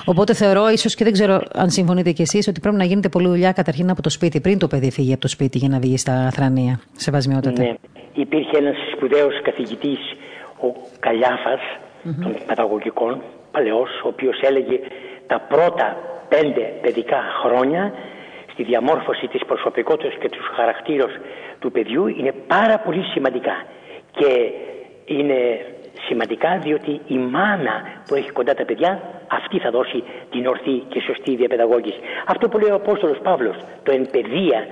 Οπότε 0.04 0.34
θεωρώ, 0.34 0.70
ίσως 0.70 0.94
και 0.94 1.04
δεν 1.04 1.12
ξέρω 1.12 1.42
αν 1.54 1.70
συμφωνείτε 1.70 2.12
κι 2.12 2.22
εσείς, 2.22 2.48
ότι 2.48 2.60
πρέπει 2.60 2.76
να 2.76 2.84
γίνεται 2.84 3.08
πολλή 3.08 3.26
δουλειά 3.28 3.52
καταρχήν 3.52 3.90
από 3.90 4.02
το 4.02 4.10
σπίτι, 4.10 4.40
πριν 4.40 4.58
το 4.58 4.66
παιδί 4.66 4.90
φύγει 4.90 5.12
από 5.12 5.20
το 5.20 5.28
σπίτι 5.28 5.58
για 5.58 5.68
να 5.68 5.78
βγει 5.78 5.96
στα 5.96 6.30
θρανία. 6.34 6.80
Σεβασμιότατα. 6.96 7.63
Ναι. 7.64 7.74
Υπήρχε 8.12 8.56
ένας 8.56 8.76
σπουδαίος 8.92 9.40
καθηγητής, 9.42 9.98
ο 10.60 10.68
καλιαφας 11.00 11.60
των 12.22 12.34
παιδαγωγικών, 12.46 13.22
παλαιός, 13.50 13.90
ο 14.04 14.08
οποίος 14.08 14.40
έλεγε 14.40 14.80
τα 15.26 15.40
πρώτα 15.48 15.96
πέντε 16.28 16.72
παιδικά 16.82 17.20
χρόνια 17.42 17.92
στη 18.52 18.62
διαμόρφωση 18.62 19.26
της 19.26 19.44
προσωπικότητας 19.44 20.14
και 20.20 20.28
τους 20.28 20.46
χαρακτήρων 20.56 21.10
του 21.58 21.70
παιδιού 21.70 22.06
είναι 22.06 22.32
πάρα 22.46 22.78
πολύ 22.78 23.02
σημαντικά. 23.02 23.64
Και 24.10 24.50
είναι 25.04 25.66
σημαντικά 26.06 26.58
διότι 26.58 27.00
η 27.06 27.18
μάνα 27.18 27.82
που 28.06 28.14
έχει 28.14 28.30
κοντά 28.30 28.54
τα 28.54 28.64
παιδιά 28.64 29.02
αυτή 29.28 29.58
θα 29.58 29.70
δώσει 29.70 30.02
την 30.30 30.46
ορθή 30.46 30.82
και 30.88 31.00
σωστή 31.00 31.36
διαπαιδαγώγηση. 31.36 31.98
Αυτό 32.26 32.48
που 32.48 32.58
λέει 32.58 32.70
ο 32.70 32.74
Απόστολος 32.74 33.18
Παύλος, 33.22 33.56
το 33.82 33.92
εν 33.92 34.06
παιδεία 34.10 34.66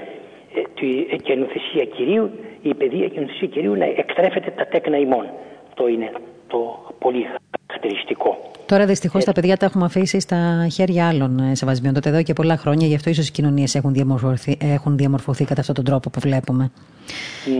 ε, 1.12 1.16
και 1.16 1.34
νουθεσία 1.34 1.84
Κυρίου, 1.84 2.30
η 2.62 2.74
παιδεία 2.74 3.08
και 3.08 3.20
νουθεσία 3.20 3.48
Κυρίου 3.48 3.74
να 3.74 3.84
εκτρέφεται 3.84 4.50
τα 4.50 4.66
τέκνα 4.66 4.96
ημών. 4.98 5.26
Αυτό 5.68 5.88
είναι 5.88 6.12
το 6.46 6.58
πολύ 6.98 7.26
χαρακτηριστικό. 7.68 8.38
Τώρα 8.66 8.86
δυστυχώς 8.86 9.24
τα 9.24 9.32
παιδιά 9.32 9.56
τα 9.56 9.66
έχουμε 9.66 9.84
αφήσει 9.84 10.20
στα 10.20 10.66
χέρια 10.72 11.08
άλλων 11.08 11.38
ε, 11.38 11.54
σεβασμιών. 11.54 11.94
Τότε 11.94 12.08
εδώ 12.08 12.22
και 12.22 12.32
πολλά 12.32 12.56
χρόνια, 12.56 12.86
γι' 12.86 12.94
αυτό 12.94 13.10
ίσως 13.10 13.28
οι 13.28 13.32
κοινωνίες 13.32 13.74
έχουν 13.74 13.92
διαμορφωθεί, 13.92 14.56
έχουν 14.60 14.96
διαμορφωθεί 14.96 15.44
κατά 15.44 15.60
αυτόν 15.60 15.74
τον 15.74 15.84
τρόπο 15.84 16.10
που 16.10 16.20
βλέπουμε. 16.20 16.70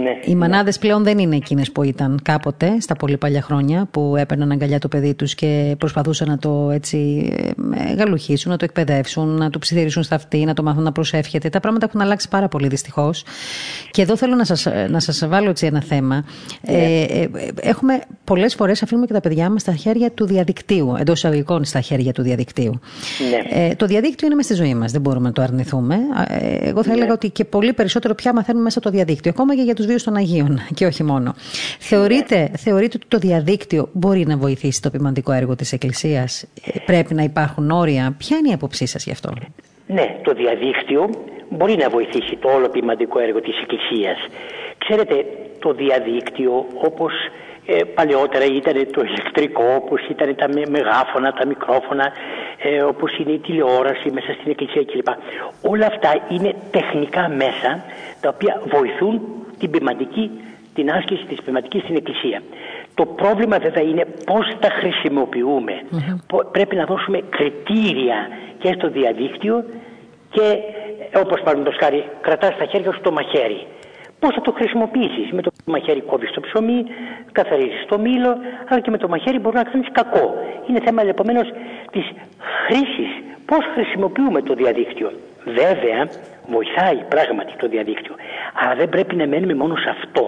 Ναι, 0.03 0.11
οι 0.25 0.35
μανάδες 0.35 0.75
ναι. 0.75 0.81
πλέον 0.81 1.03
δεν 1.03 1.19
είναι 1.19 1.37
εκείνες 1.37 1.73
που 1.73 1.83
ήταν 1.83 2.21
κάποτε, 2.23 2.81
στα 2.81 2.95
πολύ 2.95 3.17
παλιά 3.17 3.43
χρόνια, 3.43 3.89
που 3.91 4.15
έπαιρναν 4.17 4.51
αγκαλιά 4.51 4.79
το 4.79 4.89
παιδί 4.89 5.15
τους 5.15 5.35
και 5.35 5.75
προσπαθούσαν 5.79 6.29
να 6.29 6.39
το 6.39 6.71
έτσι 6.73 7.31
ε, 7.75 7.95
γαλουχίσουν, 7.95 8.51
να 8.51 8.57
το 8.57 8.65
εκπαιδεύσουν, 8.65 9.29
να 9.29 9.51
το 9.51 9.59
ψιθυρίσουν 9.59 10.03
στα 10.03 10.15
αυτή, 10.15 10.45
να 10.45 10.55
το 10.55 10.63
μάθουν 10.63 10.83
να 10.83 10.93
προσεύχεται. 10.93 11.49
Τα 11.49 11.61
πράγματα 11.61 11.87
έχουν 11.89 12.01
αλλάξει 12.01 12.29
πάρα 12.29 12.49
πολύ 12.49 12.69
δυστυχώς. 12.69 13.25
Και 13.91 14.03
εδώ 14.03 14.17
θέλω 14.17 14.35
να 14.35 14.45
σας 14.45 14.67
να 14.89 15.01
σας 15.01 15.27
βάλω 15.27 15.49
έτσι 15.51 15.67
ένα 15.67 15.83
θέμα. 15.83 16.25
Ναι. 16.61 16.77
Ε, 16.77 17.03
ε, 17.03 17.29
έχουμε 17.61 18.01
πολλές 18.25 18.55
φορές 18.55 18.83
αφήνουμε 18.83 19.07
και 19.07 19.13
τα 19.13 19.21
παιδιά 19.21 19.51
μας 19.51 19.61
στα 19.61 19.75
χέρια 19.75 20.11
του 20.11 20.27
διαδικτύου 20.27 20.95
εντός 20.99 21.17
εισαγωγικών 21.17 21.65
στα 21.65 21.81
χέρια 21.81 22.13
του 22.13 22.23
διαδικτύου. 22.23 22.81
Ναι. 23.31 23.65
Ε, 23.65 23.75
το 23.75 23.87
διαδίκτυο 23.87 24.27
είναι 24.27 24.37
μέσα 24.37 24.55
στη 24.55 24.65
ζωή 24.65 24.75
μας, 24.75 24.93
δεν 24.93 25.01
μπορούμε 25.01 25.27
να 25.27 25.33
το 25.33 25.43
αρνηθούμε. 25.43 25.97
Ε, 26.29 26.69
εγώ 26.69 26.83
θα 26.83 26.89
ναι. 26.89 26.97
έλεγα 26.97 27.13
ότι 27.13 27.31
και 27.31 27.45
πολύ 27.45 27.73
περισσότερο 27.73 28.15
πια 28.15 28.33
μαθαίνουμε 28.35 28.65
μέσα 28.65 28.79
από 28.79 28.91
το 28.91 28.95
διαδίκτυο, 28.95 29.32
ακόμα 29.33 29.55
και 29.57 29.63
για 29.63 29.75
τους 29.75 29.87
βίους 29.87 30.03
των 30.03 30.17
Αγίων 30.17 30.59
και 30.75 30.87
όχι 30.87 31.03
μόνο. 31.03 31.35
Θεωρείτε, 31.79 32.39
ναι. 32.39 32.57
θεωρείτε 32.57 32.97
ότι 32.97 33.07
το 33.09 33.19
διαδίκτυο 33.19 33.89
μπορεί 33.93 34.27
να 34.27 34.37
βοηθήσει 34.37 34.83
το 34.83 34.91
ποιμαντικό 34.91 35.33
έργο 35.33 35.55
της 35.57 35.73
Εκκλησίας, 35.73 36.43
ε, 36.43 36.79
πρέπει 36.87 37.15
να 37.15 37.23
υπάρχουν 37.23 37.71
όρια; 37.71 38.15
Ποια 38.19 38.37
είναι 38.37 38.49
η 38.49 38.53
άποψή 38.53 38.87
σας 38.87 39.05
γι' 39.05 39.11
αυτό; 39.11 39.31
Ναι, 39.87 40.17
το 40.23 40.33
διαδίκτυο 40.33 41.11
μπορεί 41.49 41.77
να 41.77 41.89
βοηθήσει 41.89 42.37
το 42.37 42.49
όλο 42.49 42.69
ποιμαντικό 42.69 43.19
έργο 43.19 43.41
της 43.41 43.55
Εκκλησίας. 43.63 44.19
Ξέρετε, 44.79 45.15
το 45.59 45.73
διαδίκτυο 45.73 46.67
όπως 46.89 47.13
ε, 47.67 47.85
παλαιότερα 47.95 48.45
ήταν 48.45 48.91
το 48.93 49.03
ηλεκτρικό, 49.03 49.65
όπως 49.77 50.01
ήταν 50.09 50.35
τα 50.37 50.49
μεγάφωνα, 50.69 51.33
τα 51.33 51.47
μικρόφωνα, 51.47 52.13
ε, 52.63 52.83
όπως 52.83 53.19
είναι 53.19 53.33
η 53.33 53.39
τηλεόραση 53.39 54.11
μέσα 54.11 54.33
στην 54.33 54.51
εκκλησία 54.51 54.85
κλπ. 54.85 55.09
Όλα 55.63 55.87
αυτά 55.87 56.11
είναι 56.29 56.55
τεχνικά 56.71 57.29
μέσα 57.29 57.85
τα 58.21 58.29
οποία 58.29 58.63
βοηθούν 58.67 59.21
την 59.59 59.71
ποιηματική, 59.71 60.31
την 60.75 60.91
άσκηση 60.91 61.25
της 61.25 61.43
ποιηματικής 61.43 61.83
στην 61.83 61.97
εκκλησία. 61.97 62.43
Το 62.95 63.07
πρόβλημα 63.07 63.59
βέβαια 63.59 63.83
είναι 63.83 64.05
πώς 64.25 64.57
τα 64.61 64.69
χρησιμοποιούμε. 64.69 65.73
Πρέπει 66.53 66.77
να 66.77 66.85
δώσουμε 66.85 67.21
κριτήρια 67.31 68.29
και 68.59 68.75
στο 68.79 68.89
διαδίκτυο 68.89 69.65
και 70.31 70.59
όπως 71.17 71.41
παραδείγματος 71.41 71.77
χάρη 71.81 72.05
κρατάς 72.21 72.55
στα 72.55 72.65
χέρια 72.65 72.93
σου 72.93 73.01
το 73.01 73.13
μαχαίρι. 73.13 73.67
Πώς 74.23 74.35
θα 74.35 74.41
το 74.41 74.53
χρησιμοποιήσεις; 74.53 75.31
Με 75.33 75.43
το 75.43 75.51
μαχαίρι 75.65 76.01
κόβεις 76.01 76.31
το 76.31 76.41
ψωμί, 76.41 76.85
καθαρίζεις 77.33 77.85
το 77.89 77.99
μήλο, 77.99 78.31
αλλά 78.69 78.81
και 78.81 78.91
με 78.91 78.99
το 78.99 79.09
μαχαίρι 79.09 79.39
μπορεί 79.39 79.57
να 79.57 79.63
κάνεις 79.63 79.89
κακό. 79.93 80.35
Είναι 80.69 80.81
θέμα 80.85 81.03
επομένως 81.03 81.47
της 81.91 82.07
χρήσης. 82.65 83.11
Πώς 83.47 83.65
χρησιμοποιούμε 83.75 84.43
το 84.43 84.55
διαδίκτυο; 84.55 85.13
Βέβαια, 85.45 86.09
βοηθάει 86.55 86.99
πράγματι 87.09 87.53
το 87.57 87.69
διαδίκτυο. 87.69 88.15
Αλλά 88.61 88.75
δεν 88.75 88.89
πρέπει 88.89 89.15
να 89.17 89.27
μένουμε 89.27 89.55
μόνο 89.55 89.77
σε 89.77 89.89
αυτό. 89.89 90.25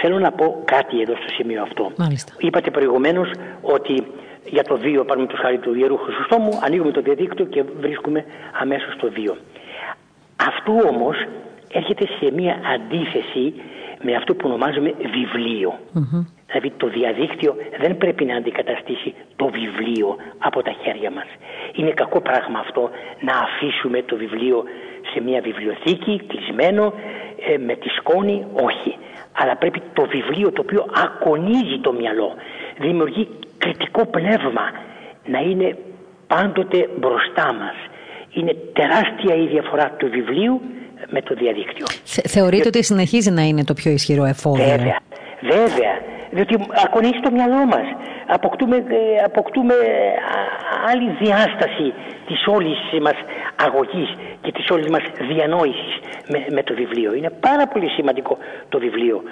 Θέλω 0.00 0.18
να 0.18 0.32
πω 0.32 0.62
κάτι 0.64 1.00
εδώ 1.00 1.14
στο 1.16 1.28
σημείο 1.36 1.62
αυτό. 1.62 1.92
Μάλιστα. 1.96 2.32
Είπατε 2.38 2.70
προηγουμένως 2.70 3.30
ότι 3.62 4.06
για 4.44 4.62
το 4.62 4.76
βίο, 4.76 5.04
το 5.04 5.36
χάρη 5.42 5.58
του 5.58 5.74
ιερού 5.74 5.96
Χρυσοστόμου, 5.96 6.58
ανοίγουμε 6.64 6.92
το 6.92 7.00
διαδίκτυο 7.00 7.44
και 7.44 7.62
βρίσκουμε 7.80 8.24
αμέσως 8.60 8.96
το 8.96 9.10
βίο. 9.10 9.36
Αυτού 10.48 10.74
όμως 10.92 11.16
έρχεται 11.72 12.06
σε 12.18 12.32
μια 12.32 12.60
αντίθεση 12.74 13.54
με 14.02 14.14
αυτό 14.14 14.34
που 14.34 14.48
ονομάζουμε 14.48 14.94
βιβλίο. 14.98 15.78
Δηλαδή 16.46 16.72
το 16.76 16.86
διαδίκτυο 16.88 17.56
δεν 17.80 17.96
πρέπει 17.96 18.24
να 18.24 18.36
αντικαταστήσει 18.36 19.14
το 19.36 19.46
βιβλίο 19.46 20.16
από 20.38 20.62
τα 20.62 20.72
χέρια 20.82 21.10
μας. 21.10 21.26
Είναι 21.74 21.90
κακό 21.90 22.20
πράγμα 22.20 22.58
αυτό 22.58 22.90
να 23.20 23.32
αφήσουμε 23.36 24.02
το 24.02 24.16
βιβλίο 24.16 24.64
σε 25.12 25.20
μια 25.20 25.40
βιβλιοθήκη 25.40 26.22
κλεισμένο 26.26 26.92
ε, 27.46 27.58
με 27.58 27.74
τη 27.74 27.88
σκόνη, 27.88 28.46
όχι. 28.52 28.96
Αλλά 29.32 29.56
πρέπει 29.56 29.82
το 29.92 30.06
βιβλίο 30.06 30.52
το 30.52 30.60
οποίο 30.60 30.86
ακονίζει 31.04 31.78
το 31.80 31.92
μυαλό, 31.92 32.34
δημιουργεί 32.78 33.28
κριτικό 33.58 34.06
πνεύμα 34.06 34.70
να 35.26 35.38
είναι 35.38 35.76
πάντοτε 36.26 36.88
μπροστά 36.98 37.52
μας. 37.52 37.76
Είναι 38.32 38.56
τεράστια 38.72 39.34
η 39.34 39.46
διαφορά 39.46 39.90
του 39.98 40.08
βιβλίου 40.10 40.60
με 41.08 41.22
το 41.22 41.34
διαδίκτυο. 41.34 41.86
θεωρείτε 42.28 42.68
ότι 42.68 42.84
συνεχίζει 42.84 43.30
να 43.30 43.42
είναι 43.42 43.64
το 43.64 43.74
πιο 43.74 43.90
ισχυρό 43.90 44.24
εφόδιο; 44.24 44.64
Βέβαια, 44.64 44.98
βέβαια. 45.40 45.94
Διότι 46.30 46.56
ακονίζει 46.84 47.20
το 47.22 47.30
μυαλό 47.30 47.66
μας. 47.66 47.86
Αποκτούμε, 48.26 48.76
ε, 48.76 49.22
αποκτούμε 49.24 49.74
άλλη 50.90 51.16
διάσταση 51.20 51.92
της 52.26 52.46
όλης 52.46 52.78
μας 53.02 53.18
αγωγής 53.56 54.10
και 54.40 54.52
της 54.52 54.70
όλης 54.70 54.88
μας 54.88 55.02
διανόησης 55.28 55.94
με, 56.28 56.46
με 56.50 56.62
το 56.62 56.74
βιβλίο. 56.74 57.14
Είναι 57.14 57.30
πάρα 57.30 57.66
πολύ 57.66 57.88
σημαντικό 57.88 58.38
το 58.68 58.78
βιβλίο 58.78 59.22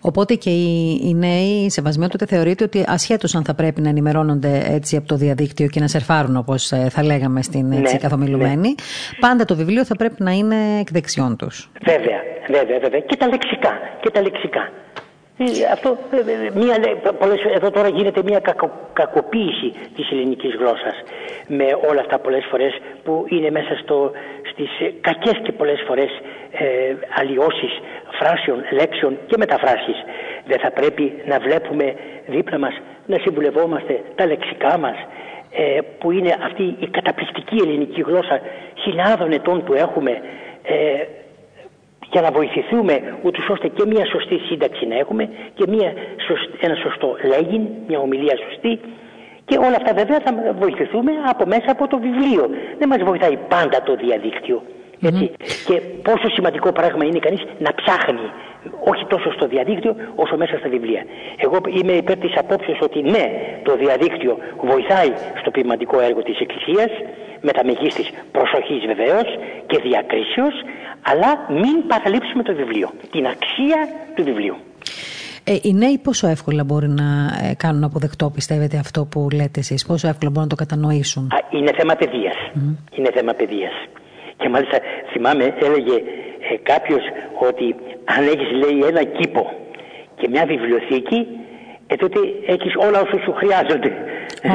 Οπότε 0.00 0.34
και 0.34 0.50
οι, 0.50 1.00
οι 1.04 1.14
νέοι 1.14 1.70
σεβασμιότατε 1.70 2.26
θεωρείται 2.26 2.64
ότι 2.64 2.84
ασχέτως 2.86 3.34
αν 3.34 3.44
θα 3.44 3.54
πρέπει 3.54 3.80
να 3.80 3.88
ενημερώνονται 3.88 4.62
έτσι 4.66 4.96
από 4.96 5.06
το 5.08 5.16
διαδίκτυο 5.16 5.66
και 5.66 5.80
να 5.80 5.88
σερφάρουν 5.88 6.36
όπως 6.36 6.72
ε, 6.72 6.88
θα 6.90 7.04
λέγαμε 7.04 7.42
στην 7.42 7.72
έτσι, 7.72 7.92
ναι, 7.92 7.98
καθομιλουμένη, 7.98 8.68
ναι. 8.68 8.74
πάντα 9.20 9.44
το 9.44 9.56
βιβλίο 9.56 9.84
θα 9.84 9.96
πρέπει 9.96 10.22
να 10.22 10.30
είναι 10.30 10.56
εκ 10.80 10.90
δεξιών 10.90 11.36
τους. 11.36 11.70
Βέβαια, 11.84 12.18
βέβαια, 12.48 12.78
βέβαια. 12.78 13.00
Και 13.00 13.16
τα 13.16 13.28
λεξικά. 13.28 13.72
Και 14.00 14.10
τα 14.10 14.20
λεξικά. 14.22 14.72
Ε, 15.42 15.72
αυτό, 15.72 15.98
ε, 16.10 16.50
μία, 16.54 16.76
πολλές, 17.18 17.40
εδώ 17.54 17.70
τώρα 17.70 17.88
γίνεται 17.88 18.22
μια 18.24 18.38
κακο, 18.38 18.70
κακοποίηση 18.92 19.72
της 19.96 20.10
ελληνικής 20.10 20.54
γλώσσας 20.54 20.96
με 21.46 21.64
όλα 21.90 22.00
αυτά 22.00 22.18
πολλές 22.18 22.44
φορές 22.50 22.72
που 23.04 23.24
είναι 23.28 23.50
μέσα 23.50 23.74
στο, 23.82 24.10
στις 24.50 24.70
κακές 25.00 25.40
και 25.42 25.52
πολλές 25.52 25.84
φορές 25.86 26.10
ε, 26.50 26.94
αλλοιώσεις 27.20 27.80
φράσεων, 28.18 28.58
λέξεων 28.70 29.18
και 29.26 29.36
μεταφράσεις. 29.38 29.96
Δεν 30.46 30.58
θα 30.60 30.70
πρέπει 30.70 31.22
να 31.26 31.38
βλέπουμε 31.38 31.94
δίπλα 32.26 32.58
μας, 32.58 32.74
να 33.06 33.18
συμβουλευόμαστε 33.18 34.00
τα 34.14 34.26
λεξικά 34.26 34.78
μας, 34.78 34.96
ε, 35.50 35.78
που 35.98 36.10
είναι 36.10 36.36
αυτή 36.42 36.76
η 36.78 36.86
καταπληκτική 36.86 37.56
ελληνική 37.64 38.00
γλώσσα 38.00 38.40
χιλιάδων 38.82 39.32
ετών 39.32 39.64
που 39.64 39.72
έχουμε 39.74 40.10
ε, 40.62 41.04
για 42.12 42.20
να 42.20 42.30
βοηθηθούμε 42.30 42.94
ούτως 43.22 43.48
ώστε 43.48 43.68
και 43.68 43.84
μια 43.86 44.06
σωστή 44.06 44.38
σύνταξη 44.48 44.86
να 44.86 44.96
έχουμε 44.98 45.28
και 45.54 45.64
μια, 45.68 45.92
ένα 46.60 46.74
σωστό 46.74 47.16
λέγειν, 47.32 47.62
μια 47.88 47.98
ομιλία 47.98 48.36
σωστή 48.48 48.80
Και 49.44 49.56
όλα 49.58 49.76
αυτά 49.80 49.92
βέβαια 49.94 50.20
θα 50.24 50.54
βοηθηθούμε 50.58 51.12
από 51.32 51.46
μέσα 51.46 51.70
από 51.70 51.88
το 51.88 51.98
βιβλίο. 51.98 52.50
Δεν 52.78 52.88
μας 52.88 53.02
βοηθάει 53.02 53.36
πάντα 53.48 53.82
το 53.82 53.94
διαδίκτυο. 53.94 54.62
Και 55.66 55.76
πόσο 56.02 56.28
σημαντικό 56.28 56.72
πράγμα 56.72 57.04
είναι 57.04 57.18
κανείς 57.18 57.42
να 57.58 57.70
ψάχνει 57.74 58.26
όχι 58.92 59.04
τόσο 59.06 59.32
στο 59.32 59.46
διαδίκτυο 59.46 59.96
όσο 60.14 60.36
μέσα 60.36 60.56
στα 60.58 60.68
βιβλία. 60.68 61.04
Εγώ 61.36 61.56
είμαι 61.78 61.92
υπέρ 61.92 62.16
της 62.16 62.32
απόψεως 62.36 62.78
ότι 62.82 63.02
ναι, 63.02 63.24
το 63.62 63.76
διαδίκτυο 63.76 64.38
βοηθάει 64.60 65.12
στο 65.40 65.50
ποιηματικό 65.50 66.00
έργο 66.00 66.22
της 66.22 66.38
Εκκλησίας 66.38 66.90
με 67.40 67.52
τα 67.52 67.64
μεγίστης 67.64 68.08
προσοχής 68.32 68.82
βεβαίως 68.86 69.28
και 69.66 69.78
διακρίσεως 69.82 70.54
αλλά 71.02 71.30
μην 71.60 71.86
παραλείψουμε 71.86 72.42
το 72.42 72.54
βιβλίο, 72.54 72.90
την 73.10 73.26
αξία 73.26 73.88
του 74.14 74.24
βιβλίου. 74.24 74.56
Ε, 75.44 75.56
οι 75.62 75.72
νέοι 75.72 75.98
πόσο 75.98 76.26
εύκολα 76.26 76.64
μπορεί 76.64 76.88
να 76.88 77.08
ε, 77.50 77.54
κάνουν 77.54 77.84
αποδεκτό, 77.84 78.30
πιστεύετε, 78.30 78.76
αυτό 78.76 79.04
που 79.10 79.28
λέτε 79.34 79.60
εσείς, 79.60 79.86
πόσο 79.86 80.08
εύκολα 80.08 80.30
μπορούν 80.30 80.48
να 80.48 80.56
το 80.56 80.64
κατανοήσουν; 80.64 81.30
είναι 81.50 81.72
θέμα 81.76 81.94
παιδείας. 81.94 82.36
Είναι 82.96 83.10
θέμα 83.14 83.32
παιδείας. 83.32 83.72
Και 84.36 84.48
μάλιστα 84.48 84.78
θυμάμαι 85.12 85.44
έλεγε 85.62 85.96
ε, 86.50 86.56
κάποιος 86.62 87.02
ότι 87.48 87.74
αν 88.04 88.22
έχεις 88.26 88.50
λέει 88.62 88.88
ένα 88.88 89.04
κήπο 89.04 89.52
και 90.18 90.28
μια 90.28 90.44
βιβλιοθήκη 90.46 91.26
ε, 91.86 91.96
τότε 91.96 92.18
έχεις 92.46 92.72
όλα 92.76 93.00
όσα 93.00 93.18
σου 93.24 93.32
χρειάζονται. 93.32 93.92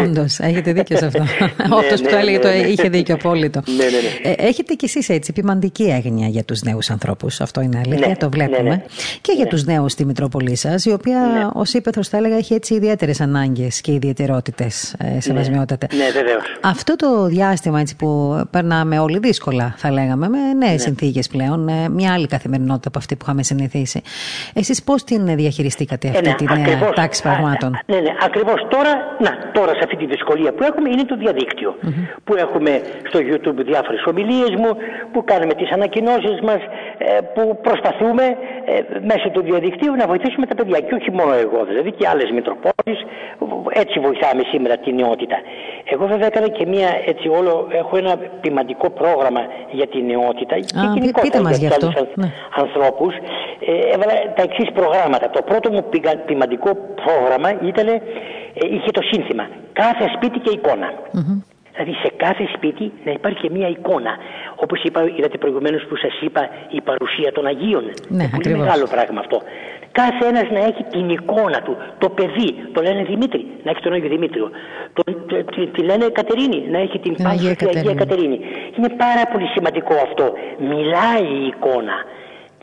Όντως, 0.04 0.40
έχετε 0.40 0.74
δίκιο 0.74 0.98
σε 0.98 1.06
αυτό. 1.06 1.24
Ναι, 1.68 1.76
Αυτό 1.78 1.96
που 1.96 2.02
ναι, 2.04 2.10
το 2.10 2.18
έλεγε 2.18 2.40
το 2.40 2.48
ναι, 2.48 2.54
είχε 2.54 2.90
δίκιο 2.90 3.16
απόλυτο. 3.16 3.62
Ε, 4.24 4.32
έχετε 4.38 4.74
κι 4.74 4.86
εσείς 4.86 5.10
έτσι 5.10 5.34
ποιμαντική 5.34 5.84
έγνοια 5.84 6.28
για 6.28 6.44
τους 6.44 6.62
νέους 6.62 6.90
ανθρώπους. 6.90 7.42
Αυτό 7.42 7.62
είναι 7.62 7.82
αλήθεια, 7.86 8.18
το 8.18 8.30
βλέπουμε. 8.30 8.84
Και 9.22 9.34
για 9.36 9.46
τους 9.46 9.64
νέους 9.64 9.92
στη 9.92 10.06
Μητρόπολη 10.06 10.56
σας, 10.56 10.86
η 10.86 10.92
οποία 10.92 11.52
ως 11.54 11.74
ύπεθρος 11.74 12.08
θα 12.08 12.18
έλεγα 12.18 12.36
έχει 12.36 12.54
έτσι 12.54 12.74
ιδιαίτερες 12.74 13.22
ανάγκες 13.22 13.82
και 13.82 13.92
ιδιαιτερότητες, 13.92 14.96
ε, 14.98 15.20
σεβασμιότατε. 15.20 15.88
Ναι, 15.96 16.10
βεβαίως. 16.14 16.44
Αυτό 16.62 16.96
το 16.96 17.26
διάστημα 17.26 17.80
έτσι, 17.80 17.96
που 17.96 18.42
περνάμε 18.50 19.00
όλοι 19.00 19.20
δύσκολα, 19.20 19.74
θα 19.78 19.92
λέγαμε, 19.92 20.30
με 20.30 20.54
νέες 20.54 20.72
ναι. 20.72 20.78
συνθήκες 20.78 21.28
πλέον, 21.28 21.68
ε, 21.68 21.90
μια 21.90 22.14
άλλη 22.14 22.28
καθημερινότητα 22.28 22.88
από 22.88 22.98
αυτή 22.98 23.16
που 23.16 23.22
είχαμε 23.24 23.44
συνηθίσει. 23.44 24.02
Εσείς 24.54 24.84
πώς 24.84 25.04
την 25.04 25.36
διαχειριστήκατε 25.36 26.08
αυτή 26.08 26.36
τη 26.36 26.46
νέα 26.46 26.90
τάξη 26.96 27.22
πραγμάτων; 27.22 27.80
Ναι, 27.86 27.96
ναι, 27.96 28.12
ακριβώς 28.26 28.68
τώρα, 28.70 28.92
να, 29.20 29.52
τώρα 29.54 29.74
σε 29.78 29.82
αυτή 29.84 29.96
τη 29.96 30.06
δυσκολία 30.06 30.52
που 30.54 30.64
έχουμε 30.70 30.90
είναι 30.90 31.06
το 31.12 31.16
διαδικτυο 31.24 31.76
Που 32.24 32.34
έχουμε 32.36 32.72
στο 33.10 33.20
YouTube 33.30 33.60
διάφορες 33.72 34.04
ομιλίες 34.12 34.54
μου, 34.62 34.72
που 35.12 35.24
κάνουμε 35.24 35.54
τις 35.54 35.70
ανακοινώσεις 35.72 36.38
μας, 36.48 36.62
ε, 36.98 37.20
που 37.34 37.44
προσπαθούμε 37.68 38.26
ε, 38.66 38.74
μέσω 39.12 39.28
του 39.30 39.42
διαδικτύου 39.42 39.94
να 39.96 40.06
βοηθήσουμε 40.08 40.46
τα 40.46 40.56
παιδιά. 40.56 40.80
Και 40.80 40.94
όχι 41.00 41.12
μόνο 41.12 41.34
εγώ, 41.46 41.60
δηλαδή 41.70 41.92
και 41.92 42.08
άλλες 42.12 42.30
Μητροπόλεις. 42.32 43.00
Έτσι 43.82 44.00
βοηθάμε 44.00 44.42
σήμερα 44.52 44.78
τη 44.78 44.94
νεότητα. 44.94 45.38
Εγώ 45.94 46.06
βέβαια 46.08 46.28
έκανα 46.28 46.48
και 46.48 46.66
μία 46.66 46.90
έτσι 47.06 47.28
όλο, 47.28 47.68
έχω 47.72 47.98
ένα 47.98 48.18
ποιηματικό 48.42 48.90
πρόγραμμα 48.90 49.42
για 49.72 49.88
τη 49.88 50.02
νεότητα 50.02 50.56
Α, 50.56 50.60
και 50.60 50.88
γενικότερα 50.94 51.52
για 51.52 51.70
τους 51.70 51.94
ναι. 52.16 52.32
ανθρώπους. 52.56 53.14
Ε, 53.68 53.72
έβαλα 53.94 54.14
τα 54.36 54.42
εξής 54.42 54.72
προγράμματα. 54.72 55.30
Το 55.30 55.42
πρώτο 55.42 55.72
μου 55.72 55.84
ποιηματικό 56.26 56.70
πρόγραμμα 57.04 57.50
ήταν, 57.70 57.88
ε, 57.88 58.02
είχε 58.76 58.92
το 58.92 59.02
σύνθημα 59.12 59.48
κάθε 59.74 60.06
σπίτι 60.16 60.40
και 60.40 60.52
εικόνα. 60.58 60.90
Δηλαδή 61.78 61.94
σε 62.04 62.12
κάθε 62.18 62.46
σπίτι 62.56 62.92
να 63.06 63.12
υπάρχει 63.12 63.40
και 63.40 63.50
μία 63.56 63.70
εικόνα. 63.70 64.14
Όπως 64.56 64.84
είπα, 64.84 65.00
είδατε 65.18 65.38
προηγουμένως 65.38 65.84
που 65.88 65.96
σας 65.96 66.22
είπα 66.22 66.50
η 66.70 66.82
παρουσία 66.82 67.32
των 67.32 67.46
Αγίων. 67.46 67.86
Ναι, 68.08 68.26
Πολύ 68.28 68.58
μεγάλο 68.58 68.86
πράγμα 68.96 69.20
αυτό. 69.20 69.42
Κάθε 69.92 70.26
ένας 70.32 70.48
να 70.52 70.60
έχει 70.70 70.84
την 70.84 71.10
εικόνα 71.10 71.60
του. 71.66 71.78
Το 71.98 72.10
παιδί, 72.10 72.50
το 72.74 72.82
λένε 72.82 73.04
Δημήτρη, 73.04 73.46
να 73.64 73.70
έχει 73.72 73.82
τον 73.82 73.94
Άγιο 73.94 74.10
Δημήτριο. 74.10 74.50
Το, 74.94 75.04
τη, 75.56 75.68
τη, 75.68 75.82
λένε 75.82 76.06
Κατερίνη, 76.06 76.68
να 76.70 76.78
έχει 76.80 77.00
την 77.00 77.14
Πάση 77.24 77.58
Αγία 77.76 77.94
Κατερίνη. 77.94 78.40
Είναι 78.78 78.90
πάρα 78.90 79.24
πολύ 79.32 79.48
σημαντικό 79.56 79.94
αυτό. 79.94 80.34
Μιλάει 80.60 81.26
η 81.40 81.46
εικόνα. 81.48 81.96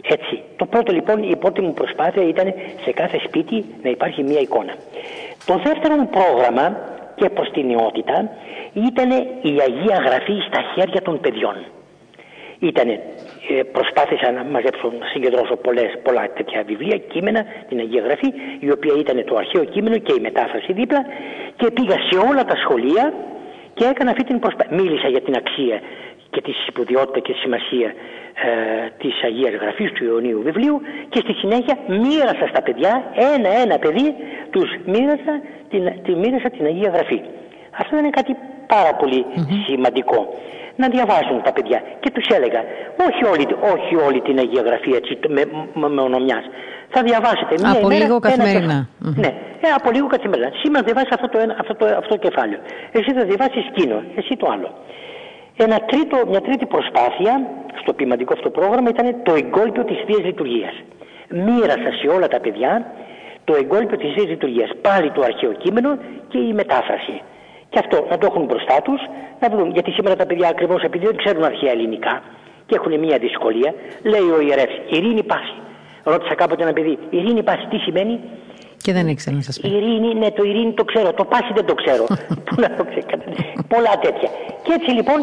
Έτσι. 0.02 0.42
Το 0.56 0.64
πρώτο 0.66 0.92
λοιπόν, 0.92 1.22
η 1.22 1.36
πρώτη 1.36 1.60
μου 1.60 1.72
προσπάθεια 1.72 2.28
ήταν 2.28 2.54
σε 2.84 2.90
κάθε 2.92 3.18
σπίτι 3.26 3.64
να 3.82 3.90
υπάρχει 3.90 4.22
μία 4.22 4.40
εικόνα. 4.40 4.74
Το 5.46 5.54
δεύτερο 5.64 5.94
μου 5.96 6.08
πρόγραμμα 6.16 6.76
και 7.14 7.28
προς 7.28 7.50
την 7.50 7.66
νεότητα 7.66 8.30
ήταν 8.88 9.10
η 9.42 9.52
Αγία 9.66 9.98
Γραφή 10.06 10.36
στα 10.48 10.60
χέρια 10.74 11.02
των 11.02 11.20
παιδιών. 11.20 11.56
Ήτανε, 12.58 13.00
ε, 13.50 13.62
προσπάθησα 13.62 14.30
να 14.30 14.44
μαζέψω, 14.44 14.92
να 15.00 15.06
συγκεντρώσω 15.06 15.56
πολλές, 15.56 15.90
πολλά 16.02 16.24
τέτοια 16.36 16.62
βιβλία, 16.66 16.96
κείμενα, 16.96 17.44
την 17.68 17.78
Αγία 17.78 18.02
Γραφή, 18.02 18.28
η 18.60 18.70
οποία 18.70 18.94
ήταν 18.98 19.24
το 19.24 19.36
αρχαίο 19.36 19.64
κείμενο 19.64 19.96
και 19.98 20.12
η 20.18 20.20
μετάφραση 20.20 20.72
δίπλα 20.72 21.02
και 21.56 21.70
πήγα 21.70 21.96
σε 22.08 22.16
όλα 22.30 22.44
τα 22.44 22.56
σχολεία 22.56 23.12
και 23.74 23.84
έκανα 23.84 24.10
αυτή 24.10 24.24
την 24.24 24.38
προσπάθεια. 24.38 24.76
Μίλησα 24.76 25.08
για 25.08 25.20
την 25.20 25.34
αξία 25.36 25.80
και 26.32 26.40
της 26.40 26.56
σπουδαιότητα 26.68 27.18
και 27.24 27.32
τη 27.32 27.38
σημασία 27.38 27.88
ε, 28.46 28.50
της 29.00 29.14
Αγίας 29.28 29.54
Γραφής 29.62 29.90
του 29.92 30.04
Ιωνίου 30.04 30.40
βιβλίου 30.48 30.76
και 31.12 31.20
στη 31.24 31.32
συνέχεια 31.32 31.74
μοίρασα 32.02 32.46
στα 32.52 32.62
παιδιά, 32.62 32.92
ένα-ένα 33.34 33.76
παιδί, 33.82 34.08
τους 34.50 34.68
μοίρασα 34.92 35.34
την, 35.70 35.82
τη 36.04 36.12
μοίρασα 36.22 36.48
την 36.56 36.64
Αγία 36.70 36.90
Γραφή. 36.94 37.20
Αυτό 37.80 37.92
είναι 37.98 38.10
κάτι 38.18 38.32
πάρα 38.74 38.92
σημαντικό. 39.66 40.20
Να 40.76 40.88
διαβάζουν 40.88 41.42
τα 41.42 41.52
παιδιά. 41.52 41.82
Και 42.00 42.10
τους 42.10 42.26
έλεγα, 42.36 42.60
όχι 43.08 43.22
όλη, 43.32 43.44
όχι 43.74 43.94
όλη 44.06 44.20
την 44.20 44.38
Αγία 44.38 44.62
Γραφή 44.68 44.90
έτσι, 45.00 45.18
με, 45.28 45.42
με, 45.80 45.88
με 45.88 46.00
ονομιάς. 46.00 46.44
Θα 46.94 47.02
διαβάσετε 47.02 47.54
μία 47.62 47.70
από 47.70 47.86
ημέρα, 47.86 48.04
λίγο 48.04 48.18
καθημερινά. 48.18 48.88
Ναι, 49.24 49.30
ε, 49.66 49.68
από 49.78 49.90
λίγο 49.90 50.06
καθημερινά. 50.06 50.50
Σήμερα 50.62 50.84
διαβάσεις 50.84 51.12
αυτό 51.16 51.28
το, 51.28 51.38
αυτό, 51.62 51.74
το, 51.74 51.84
αυτό 52.00 52.12
το 52.16 52.20
κεφάλαιο. 52.26 52.60
Εσύ 52.92 53.10
θα 53.16 53.24
διαβάσεις 53.24 53.64
εκείνο, 53.72 53.96
εσύ 54.20 54.36
το 54.36 54.46
άλλο. 54.54 54.70
Ένα 55.56 55.78
τρίτο, 55.80 56.16
μια 56.28 56.40
τρίτη 56.40 56.66
προσπάθεια 56.66 57.32
στο 57.80 57.92
ποιηματικό 57.92 58.32
αυτό 58.32 58.50
πρόγραμμα 58.50 58.88
ήταν 58.88 59.16
το 59.22 59.34
εγκόλπιο 59.34 59.84
της 59.84 59.96
Θείας 60.06 60.24
Λειτουργίας. 60.24 60.74
Μοίρασα 61.28 61.90
σε 62.00 62.06
όλα 62.06 62.28
τα 62.28 62.40
παιδιά 62.40 62.92
το 63.44 63.54
εγκόλπιο 63.54 63.96
της 63.96 64.12
Θείας 64.14 64.28
Λειτουργίας. 64.28 64.70
Πάλι 64.80 65.10
το 65.10 65.22
αρχαίο 65.22 65.52
κείμενο 65.52 65.98
και 66.28 66.38
η 66.38 66.52
μετάφραση. 66.52 67.20
Και 67.68 67.78
αυτό 67.78 68.06
να 68.10 68.18
το 68.18 68.26
έχουν 68.30 68.44
μπροστά 68.44 68.82
τους, 68.82 69.00
να 69.40 69.48
δουν. 69.48 69.70
Γιατί 69.70 69.90
σήμερα 69.90 70.16
τα 70.16 70.26
παιδιά 70.26 70.48
ακριβώς 70.48 70.82
επειδή 70.82 71.06
δεν 71.06 71.16
ξέρουν 71.16 71.44
αρχαία 71.44 71.70
ελληνικά 71.70 72.22
και 72.66 72.74
έχουν 72.74 72.98
μια 72.98 73.18
δυσκολία, 73.18 73.74
λέει 74.02 74.28
ο 74.36 74.40
ιερεύς, 74.40 74.76
ειρήνη 74.88 75.22
πάση. 75.22 75.54
Ρώτησα 76.02 76.34
κάποτε 76.34 76.62
ένα 76.62 76.72
παιδί, 76.72 76.98
ειρήνη 77.10 77.42
πάση 77.42 77.66
τι 77.70 77.78
σημαίνει, 77.78 78.20
και 78.82 78.92
δεν 78.92 79.08
ήξερα 79.08 79.36
να 79.36 79.42
σας 79.42 79.60
πει. 79.60 79.68
Ειρήνη, 79.68 80.14
ναι, 80.14 80.30
το 80.30 80.42
ειρήνη 80.42 80.72
το 80.72 80.84
ξέρω. 80.84 81.12
Το 81.12 81.24
πάση 81.24 81.52
δεν 81.54 81.64
το 81.64 81.74
ξέρω. 81.74 82.04
Πού 82.46 82.54
να 82.60 82.76
το 82.76 82.84
ξέρω. 82.84 83.22
Πολλά 83.68 83.98
τέτοια. 84.02 84.28
Και 84.62 84.72
έτσι 84.72 84.90
λοιπόν 84.90 85.16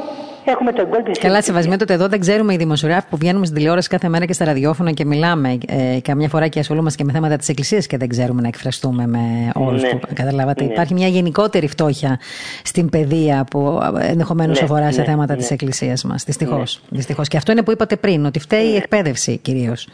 έχουμε 0.46 0.72
το 0.74 0.82
εγκόλπι. 0.82 1.12
Καλά, 1.12 1.42
σεβασμιότατε 1.42 1.94
εδώ 1.94 2.08
δεν 2.08 2.20
ξέρουμε 2.20 2.54
οι 2.54 2.58
δημοσιογράφοι 2.58 3.08
που 3.10 3.18
βγαίνουμε 3.18 3.46
στην 3.46 3.58
τηλεόραση 3.58 3.90
κάθε 3.90 4.10
μέρα 4.10 4.26
και 4.26 4.34
στα 4.34 4.46
ραδιόφωνα 4.46 4.92
και 4.92 5.06
μιλάμε. 5.06 5.58
Ε, 5.68 6.00
καμιά 6.02 6.30
φορά 6.30 6.48
και 6.48 6.60
ασχολούμαστε 6.60 6.98
και 6.98 7.04
με 7.04 7.12
θέματα 7.12 7.36
της 7.36 7.50
Εκκλησίας 7.50 7.88
και 7.88 7.98
δεν 7.98 8.08
ξέρουμε 8.08 8.42
να 8.42 8.48
εκφραστούμε 8.48 9.08
με 9.08 9.52
όρου 9.56 9.76
ναι. 9.76 9.90
που 9.90 10.08
καταλάβατε. 10.14 10.64
Ναι. 10.64 10.72
Υπάρχει 10.72 10.94
μια 10.94 11.08
γενικότερη 11.08 11.68
φτώχεια 11.68 12.20
στην 12.64 12.90
παιδεία 12.90 13.46
που 13.50 13.82
ενδεχομένως 14.00 14.60
ναι, 14.60 14.66
αφορά 14.66 14.92
σε 14.92 15.00
ναι, 15.00 15.06
θέματα 15.06 15.34
ναι. 15.34 15.40
της 15.40 15.52
Εκκλησίας 15.52 16.04
μας. 16.04 16.24
Δυστυχώς. 16.24 16.82
Δυστυχώς. 16.90 17.28
Και 17.28 17.38
αυτό 17.38 17.52
είναι 17.52 17.64
που 17.64 17.72
είπατε 17.72 17.96
πριν, 17.96 18.26
ότι 18.26 18.40
φταίει 18.40 18.66
η 18.66 18.76
εκπαίδευση 18.76 19.38
κυρίως. 19.38 19.88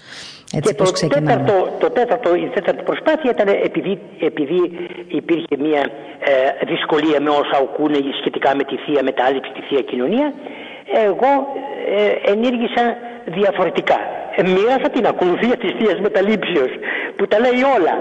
Έτσι 0.53 0.75
και 0.75 0.83
το 0.83 1.07
τέταρτο, 1.07 1.69
το 1.79 1.89
τέταρτο, 1.89 2.35
η 2.35 2.49
τέταρτη 2.53 2.83
προσπάθεια 2.83 3.31
ήταν 3.31 3.47
επειδή, 3.63 3.99
επειδή 4.19 4.59
υπήρχε 5.07 5.55
μια 5.59 5.81
ε, 6.19 6.65
δυσκολία 6.65 7.21
με 7.21 7.29
όσα 7.29 7.57
ακούνε 7.57 7.97
σχετικά 8.19 8.55
με 8.55 8.63
τη 8.63 8.75
Θεία 8.77 9.03
Μετάληψη, 9.03 9.51
τη 9.51 9.61
Θεία 9.61 9.81
Κοινωνία, 9.81 10.33
εγώ 11.05 11.31
ε, 11.97 12.31
ενήργησα 12.31 12.97
διαφορετικά. 13.25 13.99
Ε, 14.35 14.43
μοίρασα 14.43 14.89
την 14.95 15.05
ακολουθία 15.07 15.57
της 15.57 15.71
Θείας 15.79 15.99
Μεταλήψεως 15.99 16.71
που 17.15 17.27
τα 17.27 17.39
λέει 17.39 17.61
όλα 17.77 17.95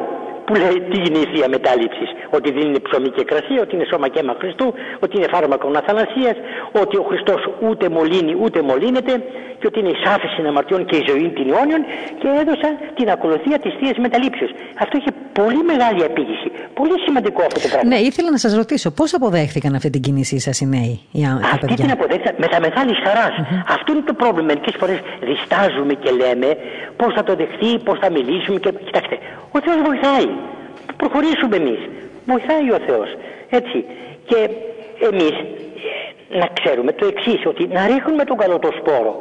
που 0.47 0.55
λέει 0.63 0.79
τι 0.91 0.99
είναι 1.07 1.21
η 1.25 1.27
Θεία 1.33 1.49
Μετάληψης; 1.49 2.09
Ότι 2.37 2.49
δεν 2.53 2.63
είναι 2.69 2.81
ψωμί 2.87 3.11
και 3.17 3.25
κρασί, 3.31 3.55
ότι 3.65 3.75
είναι 3.77 3.87
σώμα 3.93 4.09
και 4.09 4.19
αίμα 4.21 4.35
Χριστού, 4.41 4.67
ότι 5.05 5.17
είναι 5.17 5.29
φάρμακο 5.35 5.67
αθανασία, 5.83 6.33
ότι 6.83 6.97
ο 6.97 7.05
Χριστός 7.09 7.41
ούτε 7.69 7.89
μολύνει 7.89 8.35
ούτε 8.43 8.63
μολύνεται 8.63 9.13
και 9.59 9.67
ότι 9.67 9.79
είναι 9.81 9.89
η 9.97 9.99
σάφηση 10.05 10.47
αμαρτιών 10.47 10.85
και 10.85 10.97
η 10.97 11.05
ζωή 11.09 11.29
την 11.29 11.47
αιώνιων 11.51 11.83
και 12.21 12.29
έδωσα 12.41 12.69
την 12.95 13.11
ακολουθία 13.11 13.59
της 13.59 13.73
Θείας 13.79 13.97
Μεταλήψεως. 13.97 14.51
Αυτό 14.83 14.99
είχε 14.99 15.11
πολύ 15.33 15.63
μεγάλη 15.73 16.03
επίγηση. 16.03 16.49
Πολύ 16.75 16.97
σημαντικό 17.05 17.41
αυτό 17.43 17.61
το 17.61 17.69
πράγμα. 17.69 17.89
Ναι, 17.89 17.99
ήθελα 18.11 18.31
να 18.31 18.37
σας 18.37 18.55
ρωτήσω 18.55 18.91
πώς 18.91 19.15
αποδέχθηκαν 19.15 19.75
αυτή 19.75 19.91
την 19.91 20.01
κίνησή 20.01 20.39
σας 20.39 20.61
οι 20.61 20.67
νέοι, 20.67 21.01
οι 21.13 21.23
Αυτή 21.55 21.75
την 21.75 21.91
αποδέχθηκαν 21.91 22.35
με 22.39 22.47
τα 22.47 22.61
μεγάλης 22.61 22.99
χαράς. 23.05 23.35
Αυτό 23.69 23.93
είναι 23.93 24.05
το 24.11 24.15
πρόβλημα. 24.15 24.47
Μερικές 24.47 24.75
φορές 24.79 24.99
διστάζουμε 25.29 25.95
και 25.95 26.11
λέμε 26.11 26.49
πώς 26.97 27.15
θα 27.15 27.23
το 27.23 27.35
δεχθεί, 27.35 27.79
πώς 27.79 27.99
θα 27.99 28.11
μιλήσουμε. 28.11 28.59
Και... 28.59 28.71
Κοιτάξτε, 28.85 29.19
ο 29.57 29.59
Θεός 29.65 29.79
βοηθάει. 29.87 30.29
Προχωρήσουμε 30.97 31.57
εμείς. 31.57 31.79
Βοηθάει 32.27 32.71
ο 32.71 32.79
Θεός. 32.87 33.09
Έτσι. 33.51 33.85
Και 34.27 34.51
εμείς 35.11 35.35
ε, 36.31 36.39
να 36.39 36.49
ξέρουμε 36.61 36.93
το 36.93 37.07
εξής, 37.07 37.47
ότι 37.47 37.67
να 37.67 37.87
ρίχνουμε 37.87 38.25
τον 38.25 38.37
καλό 38.37 38.59
το 38.59 38.71
σπόρο 38.79 39.19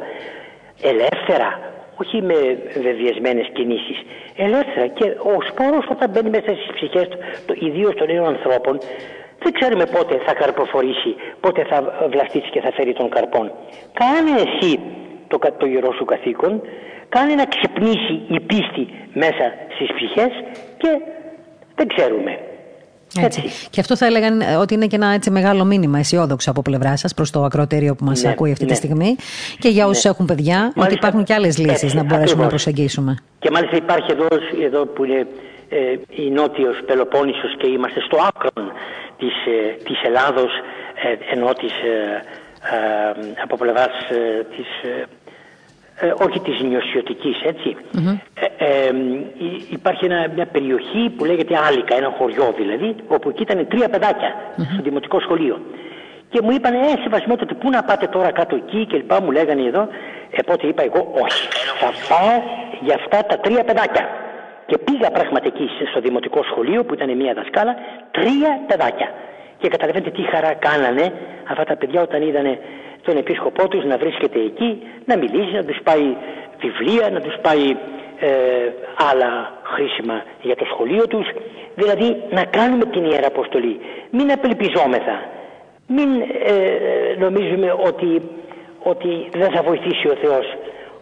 ελεύθερα, 0.82 1.60
όχι 1.96 2.22
με 2.22 2.38
βεβαιασμένες 2.86 3.48
κινήσεις, 3.52 3.98
ελεύθερα. 4.36 4.86
Και 4.86 5.04
ο 5.04 5.36
σπόρος 5.48 5.86
όταν 5.90 6.10
μπαίνει 6.10 6.30
μέσα 6.30 6.50
στις 6.54 6.70
ψυχές, 6.74 7.08
ιδίως 7.54 7.94
των 7.94 8.06
νέων 8.06 8.26
ανθρώπων, 8.26 8.78
δεν 9.42 9.52
ξέρουμε 9.52 9.86
πότε 9.86 10.14
θα 10.26 10.34
καρποφορήσει, 10.34 11.14
πότε 11.40 11.64
θα 11.70 12.08
βλαστήσει 12.10 12.50
και 12.50 12.60
θα 12.60 12.72
φέρει 12.72 12.92
τον 12.92 13.08
καρπόν. 13.08 13.52
Κάνε 13.92 14.32
εσύ 14.44 14.80
το, 15.28 15.38
το 15.58 15.66
γερό 15.66 15.92
σου 15.92 16.04
καθήκον, 16.04 16.62
κάνε 17.08 17.34
να 17.34 17.44
ξυπνήσει 17.44 18.14
η 18.28 18.40
πίστη 18.40 18.88
μέσα 19.12 19.44
στις 19.74 19.88
ψυχές 19.96 20.32
και 20.76 20.90
δεν 21.74 21.88
ξέρουμε. 21.88 22.38
Έτσι. 23.20 23.42
Και 23.70 23.80
αυτό 23.80 23.96
θα 23.96 24.06
έλεγαν 24.06 24.40
ε, 24.40 24.56
ότι 24.56 24.74
είναι 24.74 24.86
και 24.86 24.96
ένα 24.96 25.06
έτσι 25.06 25.30
μεγάλο 25.30 25.64
μήνυμα 25.64 25.98
αισιόδοξο 25.98 26.50
από 26.50 26.62
πλευρά 26.62 26.96
σας 26.96 27.14
προς 27.14 27.30
το 27.30 27.42
ακροτήριο 27.42 27.94
που 27.94 28.04
μας 28.04 28.22
ναι, 28.22 28.30
ακούει 28.30 28.52
αυτή 28.52 28.64
τη 28.64 28.70
ναι. 28.70 28.76
στιγμή 28.76 29.16
και 29.58 29.68
για 29.68 29.86
όσους 29.86 30.04
ναι. 30.04 30.10
έχουν 30.10 30.26
παιδιά, 30.26 30.58
μάλιστα, 30.58 30.84
ότι 30.84 30.94
υπάρχουν 30.94 31.24
και 31.24 31.34
άλλες 31.34 31.58
λύσεις 31.58 31.94
να 31.94 32.04
μπορέσουμε 32.04 32.42
να 32.42 32.48
προσεγγίσουμε. 32.48 33.16
Και 33.38 33.50
μάλιστα 33.50 33.76
υπάρχει 33.76 34.12
εδώ, 34.12 34.28
εδώ 34.64 34.86
που 34.86 35.04
είναι 35.04 35.26
ε, 35.68 36.22
η 36.22 36.30
Νότιος 36.30 36.76
Πελοπόννησος 36.86 37.56
και 37.56 37.66
είμαστε 37.66 38.00
στο 38.00 38.16
άκρο 38.28 38.50
της, 39.18 39.34
ε, 39.46 39.82
της 39.84 40.02
Ελλάδος 40.02 40.50
ε, 41.02 41.34
ενώ 41.34 41.52
της, 41.52 41.72
ε, 41.72 42.22
ε 43.36 43.42
από 43.42 43.56
πλευράς 43.56 43.94
της 44.56 44.68
ε, 46.00 46.12
όχι 46.26 46.40
της 46.40 46.60
νιωσιωτικής 46.60 47.42
έτσι. 47.42 47.76
Ε, 48.34 48.64
ε, 48.64 48.94
υπάρχει 49.70 50.06
μια 50.34 50.46
περιοχή 50.46 51.10
που 51.16 51.24
λέγεται 51.24 51.54
Άλικα, 51.68 51.96
ένα 51.96 52.14
χωριό 52.18 52.54
δηλαδή, 52.56 52.94
όπου 53.08 53.28
εκεί 53.28 53.42
ήταν 53.42 53.66
τρία 53.68 53.88
παιδάκια 53.88 54.34
στο 54.72 54.82
δημοτικό 54.82 55.20
σχολείο. 55.20 55.60
Και 56.28 56.40
μου 56.42 56.50
είπαν, 56.50 56.74
ε, 56.74 56.78
σεβασμιότατε, 57.02 57.54
πού 57.54 57.70
να 57.70 57.82
πάτε 57.82 58.06
τώρα 58.06 58.30
κάτω 58.32 58.56
εκεί 58.56 58.86
και 58.86 58.96
λοιπά, 58.96 59.22
μου 59.22 59.30
λέγανε 59.30 59.62
εδώ. 59.62 59.88
Επότε 60.30 60.66
είπα 60.66 60.82
εγώ, 60.82 61.12
όχι, 61.24 61.48
θα 61.80 61.90
πάω 62.08 62.42
για 62.80 62.94
αυτά 62.94 63.18
τα 63.24 63.36
τρία 63.38 63.64
παιδάκια. 63.64 64.08
Και 64.66 64.78
πήγα 64.78 65.10
πράγματι 65.10 65.46
εκεί 65.46 65.68
στο 65.90 66.00
δημοτικό 66.00 66.42
σχολείο 66.42 66.84
που 66.84 66.94
ήταν 66.94 67.16
μια 67.16 67.34
δασκάλα, 67.34 67.74
τρία 68.10 68.60
παιδάκια. 68.66 69.08
Και 69.58 69.68
καταλαβαίνετε 69.68 70.10
τι 70.10 70.22
χαρά 70.22 70.52
κάνανε 70.54 71.12
αυτά 71.50 71.64
τα 71.64 71.76
παιδιά 71.76 72.00
όταν 72.02 72.22
είδανε 72.22 72.58
τον 73.04 73.16
επίσκοπό 73.16 73.68
τους 73.68 73.84
να 73.84 73.96
βρίσκεται 73.96 74.38
εκεί, 74.38 74.82
να 75.04 75.16
μιλήσει, 75.16 75.52
να 75.54 75.64
τους 75.64 75.78
πάει 75.82 76.16
βιβλία, 76.60 77.10
να 77.10 77.20
τους 77.20 77.36
πάει 77.42 77.76
ε, 78.20 78.28
άλλα 79.10 79.52
χρήσιμα 79.62 80.22
για 80.42 80.56
το 80.56 80.64
σχολείο 80.64 81.06
τους. 81.06 81.26
Δηλαδή 81.74 82.22
να 82.30 82.44
κάνουμε 82.44 82.84
την 82.84 83.04
Ιερά 83.04 83.26
Αποστολή. 83.26 83.80
Μην 84.10 84.32
απελπιζόμεθα. 84.32 85.16
Μην 85.86 86.08
ε, 86.20 86.56
νομίζουμε 87.18 87.76
ότι, 87.88 88.22
ότι 88.82 89.28
δεν 89.32 89.50
θα 89.50 89.62
βοηθήσει 89.62 90.08
ο 90.08 90.16
Θεός. 90.22 90.46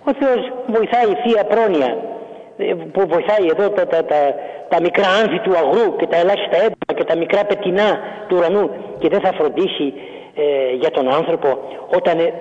Ο 0.04 0.12
Θεός 0.20 0.52
βοηθάει 0.66 1.10
η 1.10 1.16
Θεία 1.22 1.44
Πρόνοια 1.44 1.96
ε, 2.56 2.74
που 2.92 3.06
βοηθάει 3.06 3.46
εδώ 3.50 3.70
τα, 3.70 3.86
τα, 3.86 4.04
τα, 4.04 4.34
τα 4.68 4.80
μικρά 4.80 5.08
άνθη 5.08 5.38
του 5.38 5.52
αγρού 5.56 5.96
και 5.96 6.06
τα 6.06 6.16
ελάχιστα 6.16 6.56
έντονα 6.56 6.92
και 6.94 7.04
τα 7.04 7.16
μικρά 7.16 7.44
πετεινά 7.44 8.00
του 8.28 8.36
ουρανού 8.38 8.70
και 8.98 9.08
δεν 9.08 9.20
θα 9.20 9.32
φροντίσει 9.32 9.94
ε, 10.34 10.74
για 10.80 10.90
τον 10.90 11.12
άνθρωπο 11.12 11.48
όταν, 11.96 12.18
ε, 12.18 12.32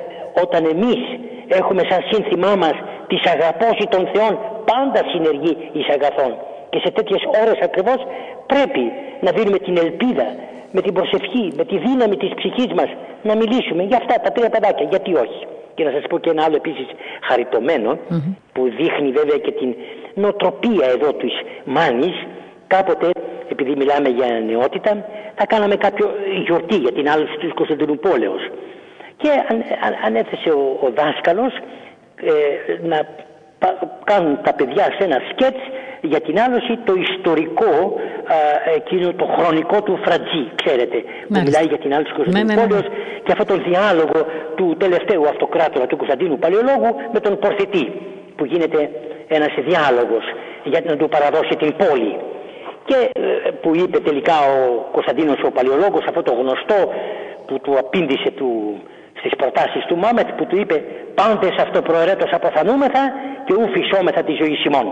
όταν 0.44 0.66
εμείς 0.66 1.02
έχουμε 1.48 1.84
σαν 1.90 2.02
σύνθημά 2.12 2.56
μας 2.56 2.76
της 3.08 3.22
αγαπώση 3.26 3.88
των 3.90 4.10
Θεών 4.14 4.38
πάντα 4.66 5.02
συνεργεί 5.12 5.58
εις 5.72 5.88
αγαθών 5.90 6.36
και 6.70 6.80
σε 6.84 6.92
τέτοιες 6.92 7.22
ώρες 7.42 7.60
ακριβώς 7.62 8.00
πρέπει 8.46 8.92
να 9.22 9.32
δίνουμε 9.32 9.58
την 9.58 9.78
ελπίδα 9.78 10.28
με 10.72 10.82
την 10.82 10.94
προσευχή, 10.94 11.54
με 11.56 11.66
τη 11.66 11.78
δύναμη 11.78 12.18
της 12.18 12.32
ψυχής 12.36 12.74
μας 12.74 12.90
να 13.24 13.36
μιλήσουμε 13.36 13.84
για 13.84 13.98
αυτά 13.98 14.16
τα 14.22 14.32
τρία 14.32 14.50
παιδάκια, 14.50 14.88
γιατί 14.90 15.14
όχι. 15.14 15.42
Και 15.74 15.84
να 15.84 15.92
σας 15.92 16.04
πω 16.10 16.18
και 16.20 16.30
ένα 16.30 16.44
άλλο 16.44 16.56
επίσης 16.56 16.88
που 18.54 18.62
δείχνει 18.78 19.12
βέβαια 19.12 19.38
και 19.38 19.52
την 19.52 19.76
νοοτροπία 20.14 20.88
εδώ 20.96 21.14
της 21.14 21.34
Μάνης. 21.64 22.16
Κάποτε 22.68 23.10
επειδή 23.52 23.74
μιλάμε 23.76 24.10
για 24.10 24.28
νεότητα 24.50 25.06
θα 25.36 25.46
κάναμε 25.46 25.76
κάποιο 25.76 26.08
γιορτή 26.46 26.76
για 26.76 26.92
την 26.92 27.10
άλωση 27.10 27.36
του 27.40 27.54
Κωνσταντινούπολεως. 27.54 28.50
Και 29.18 29.30
ανέθεσε 30.06 30.50
ο, 30.50 30.80
ο 30.86 30.90
δάσκαλος 30.96 31.54
ε, 32.16 32.88
να 32.88 33.08
κάνουν 34.04 34.40
τα 34.44 34.54
παιδιά 34.54 34.84
σε 34.98 35.04
ένα 35.04 35.20
σκέτς 35.30 35.64
για 36.02 36.22
την 36.22 36.40
άλωση 36.40 36.74
το 36.84 36.94
ιστορικό 36.94 38.00
εκείνο 38.76 39.14
το 39.14 39.26
χρονικό 39.26 39.82
του 39.82 40.00
Φρατζή, 40.04 40.44
ξέρετε, 40.64 40.98
που 41.28 41.42
μιλάει 41.46 41.66
για 41.66 41.78
την 41.78 41.94
άλωση 41.94 42.14
του 42.14 42.24
ναι, 42.26 42.26
ναι, 42.26 42.32
Κωνσταντινούπολεως 42.32 42.88
ναι, 42.88 43.20
και 43.24 43.32
αυτόν 43.32 43.48
τον 43.48 43.60
διάλογο 43.70 44.20
του 44.56 44.76
τελευταίου 44.78 45.28
αυτοκράτορα 45.28 45.86
του 45.88 45.98
Κωνσταντίνου 45.98 46.38
Παλαιολόγου 46.40 46.92
με 47.14 47.20
τον 47.20 47.40
Πορθητή 47.40 47.86
που 48.36 48.46
γίνεται 48.46 48.90
ένας 49.28 49.54
διάλογος 49.68 50.26
για 50.64 50.82
να 50.86 50.96
του 50.98 51.08
παραδώσει 51.10 51.56
την 51.62 51.76
πόλη 51.82 52.16
και 52.86 53.12
ε, 53.14 53.50
που 53.62 53.76
είπε 53.76 54.00
τελικά 54.00 54.36
ο 54.54 54.88
Κωνσταντίνος 54.92 55.40
ο 55.44 55.52
Παλαιολόγος 55.52 56.06
αυτό 56.08 56.22
το 56.22 56.34
γνωστό 56.34 56.80
που 57.48 57.60
του 57.60 57.78
απήντησε 57.78 58.30
του, 58.32 58.50
στις 59.20 59.36
προτάσεις 59.36 59.86
του 59.86 59.98
Μάμετ 59.98 60.28
που 60.38 60.46
του 60.46 60.58
είπε 60.58 60.84
πάντες 61.16 61.56
αυτοπροαιρέτως 61.66 62.32
αποθανούμεθα 62.32 63.04
και 63.46 63.54
ου 63.54 63.68
φυσόμεθα 63.74 64.24
τη 64.24 64.34
ζωή 64.42 64.56
Σιμών. 64.56 64.88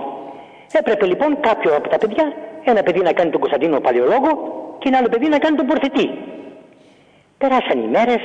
Έπρεπε 0.72 1.06
λοιπόν 1.06 1.40
κάποιο 1.40 1.76
από 1.76 1.90
τα 1.90 1.98
παιδιά, 1.98 2.34
ένα 2.64 2.84
παιδί 2.84 3.02
να 3.02 3.12
κάνει 3.12 3.30
τον 3.32 3.40
Κωνσταντίνο 3.40 3.80
Παλαιολόγο 3.80 4.32
και 4.80 4.88
ένα 4.88 4.98
άλλο 4.98 5.10
παιδί 5.10 5.28
να 5.28 5.38
κάνει 5.38 5.56
τον 5.58 5.66
Πορθετή. 5.66 6.08
Περάσαν 7.38 7.78
οι 7.84 7.88
μέρες, 7.96 8.22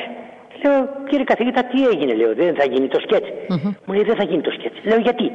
λέω 0.62 0.78
κύριε 1.08 1.24
καθηγητά 1.24 1.64
τι 1.64 1.78
έγινε, 1.92 2.12
λέω 2.14 2.34
δεν 2.34 2.54
θα 2.54 2.64
γίνει 2.64 2.88
το 2.88 3.00
σκέτς. 3.00 3.28
Μου 3.84 3.92
λέει 3.94 4.04
δεν 4.04 4.16
θα 4.16 4.24
γίνει 4.24 4.42
το 4.42 4.50
σκέτς. 4.50 4.78
Λέω 4.84 4.98
γιατί. 4.98 5.32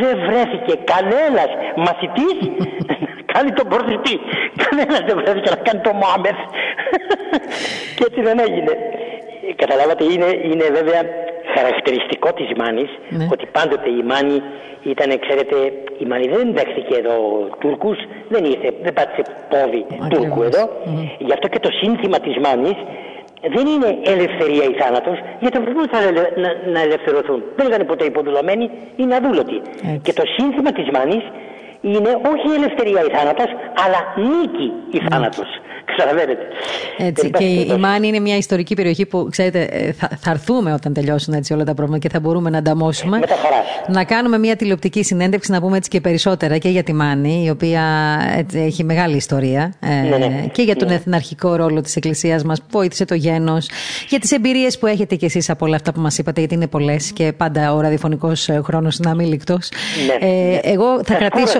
Δεν 0.00 0.18
βρέθηκε 0.26 0.74
κανένας 0.92 1.50
μαθητής 1.76 2.38
κάνει 3.32 3.50
τον 3.58 3.66
πορθητή. 3.72 4.14
Κανένα 4.62 4.96
δεν 5.06 5.14
βρέθηκε 5.20 5.48
να 5.54 5.58
κάνει 5.66 5.80
τον 5.86 5.94
Μωάμεθ. 6.00 6.40
και 7.96 8.04
έτσι 8.08 8.20
δεν 8.28 8.38
έγινε. 8.46 8.72
Καταλάβατε, 9.62 10.04
είναι, 10.12 10.28
είναι 10.50 10.66
βέβαια 10.78 11.02
χαρακτηριστικό 11.56 12.28
της 12.38 12.48
Μάνης 12.58 12.90
ναι. 13.08 13.26
ότι 13.34 13.46
πάντοτε 13.56 13.88
η 14.00 14.02
Μάνη 14.10 14.42
ήταν, 14.92 15.10
ξέρετε, 15.24 15.56
η 16.02 16.04
Μάνη 16.10 16.26
δεν 16.28 16.46
δέχθηκε 16.56 16.94
εδώ 17.02 17.14
Τούρκους, 17.60 17.98
δεν 18.28 18.44
ήρθε, 18.44 18.68
δεν 18.82 18.92
πάτησε 18.92 19.22
πόδι 19.52 19.82
Τούρκου 20.12 20.42
εδώ. 20.42 20.62
Mm. 20.68 21.08
Γι' 21.18 21.32
αυτό 21.32 21.48
και 21.48 21.58
το 21.58 21.70
σύνθημα 21.80 22.18
της 22.26 22.36
Μάνης 22.44 22.78
δεν 23.54 23.66
είναι 23.72 23.90
ελευθερία 24.14 24.64
ή 24.72 24.74
θάνατος, 24.80 25.18
γιατί 25.40 25.56
αυτοί 25.58 25.70
θα 25.92 25.98
να, 26.00 26.22
να, 26.42 26.50
να 26.74 26.80
ελευθερωθούν. 26.80 27.42
Δεν 27.56 27.66
ήταν 27.66 27.86
ποτέ 27.86 28.04
υποδουλωμένοι, 28.04 28.70
είναι 28.96 29.14
αδούλωτοι. 29.14 29.58
Και 30.02 30.12
το 30.12 30.22
σύνθημα 30.36 30.72
της 30.72 30.86
Μάνης 30.94 31.24
είναι 31.80 32.12
όχι 32.32 32.46
η 32.52 32.54
ελευθερία 32.54 33.02
η 33.04 33.10
θάνατος, 33.16 33.50
αλλά 33.84 34.00
νίκη 34.28 34.72
η 34.90 34.98
ναι. 34.98 35.08
θάνατος. 35.08 35.48
Καταλαβαίνετε. 35.96 36.42
Έτσι, 36.98 37.30
και 37.30 37.44
η, 37.44 37.76
Μάνη 37.78 38.08
είναι 38.08 38.18
μια 38.18 38.36
ιστορική 38.36 38.74
περιοχή 38.74 39.06
που, 39.06 39.28
ξέρετε, 39.30 39.62
ε, 39.62 39.92
θα, 39.92 40.08
θα 40.20 40.30
έρθουμε 40.30 40.72
όταν 40.72 40.92
τελειώσουν 40.92 41.34
έτσι 41.34 41.52
όλα 41.52 41.64
τα 41.64 41.74
προβλήματα 41.74 42.06
και 42.06 42.12
θα 42.12 42.20
μπορούμε 42.20 42.50
να 42.50 42.58
ανταμώσουμε. 42.58 43.18
Με 43.18 43.26
τα 43.26 43.34
να 43.88 44.04
κάνουμε 44.04 44.38
μια 44.38 44.56
τηλεοπτική 44.56 45.04
συνέντευξη, 45.04 45.50
να 45.50 45.60
πούμε 45.60 45.76
έτσι 45.76 45.90
και 45.90 46.00
περισσότερα 46.00 46.58
και 46.58 46.68
για 46.68 46.82
τη 46.82 46.92
Μάνη, 46.92 47.42
η 47.46 47.50
οποία 47.50 47.82
έτσι, 48.36 48.58
έχει 48.58 48.84
μεγάλη 48.84 49.16
ιστορία. 49.16 49.72
Ε, 49.80 50.08
ναι, 50.08 50.16
ναι. 50.16 50.46
Και 50.52 50.62
για 50.62 50.76
τον 50.76 50.88
ναι. 50.88 50.94
εθναρχικό 50.94 51.54
ρόλο 51.54 51.80
της 51.80 51.96
Εκκλησίας 51.96 52.44
μας 52.44 52.60
που 52.60 52.66
βοήθησε 52.70 53.04
το 53.04 53.14
γένος. 53.14 53.68
Για 54.08 54.18
τις 54.18 54.32
εμπειρίες 54.32 54.78
που 54.78 54.86
έχετε 54.86 55.14
κι 55.14 55.24
εσείς 55.24 55.50
από 55.50 55.66
όλα 55.66 55.76
αυτά 55.76 55.92
που 55.92 56.00
μας 56.00 56.18
είπατε, 56.18 56.40
γιατί 56.40 56.54
είναι 56.54 56.66
πολλές 56.66 57.12
και 57.12 57.32
πάντα 57.32 57.74
ο 57.74 57.80
ραδιοφωνικός 57.80 58.48
ε, 58.48 58.60
χρόνος 58.64 58.98
είναι 58.98 59.10
αμήλικτο. 59.10 59.58
Ναι, 60.06 60.28
ε, 60.28 60.58
εγώ 60.62 61.04
θα 61.04 61.14
κρατήσω. 61.14 61.58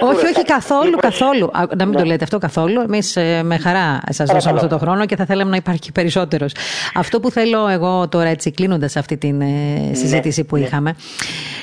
όχι, 0.00 0.26
όχι, 0.26 0.44
καθόλου, 0.44 0.96
καθόλου. 0.96 1.50
Να 1.76 1.86
μην 1.86 1.96
το 1.96 2.04
λέτε 2.04 2.24
αυτό 2.24 2.38
καθόλου. 2.38 2.80
Εμείς 2.80 3.16
με 3.54 3.60
χαρά 3.60 4.00
σας 4.10 4.30
δώσαμε 4.30 4.56
αυτό 4.56 4.68
το 4.68 4.78
χρόνο 4.78 5.06
και 5.06 5.16
θα 5.16 5.24
θέλαμε 5.24 5.50
να 5.50 5.56
υπάρχει 5.56 5.92
περισσότερος. 5.92 6.52
Αυτό 6.94 7.20
που 7.20 7.30
θέλω 7.30 7.68
εγώ 7.68 8.08
τώρα, 8.08 8.28
έτσι 8.28 8.50
κλείνοντας 8.50 8.96
αυτή 8.96 9.16
τη 9.16 9.28
ε, 9.28 9.32
ναι, 9.32 9.90
συζήτηση 9.92 10.44
που 10.44 10.56
ναι. 10.56 10.62
είχαμε. 10.62 10.94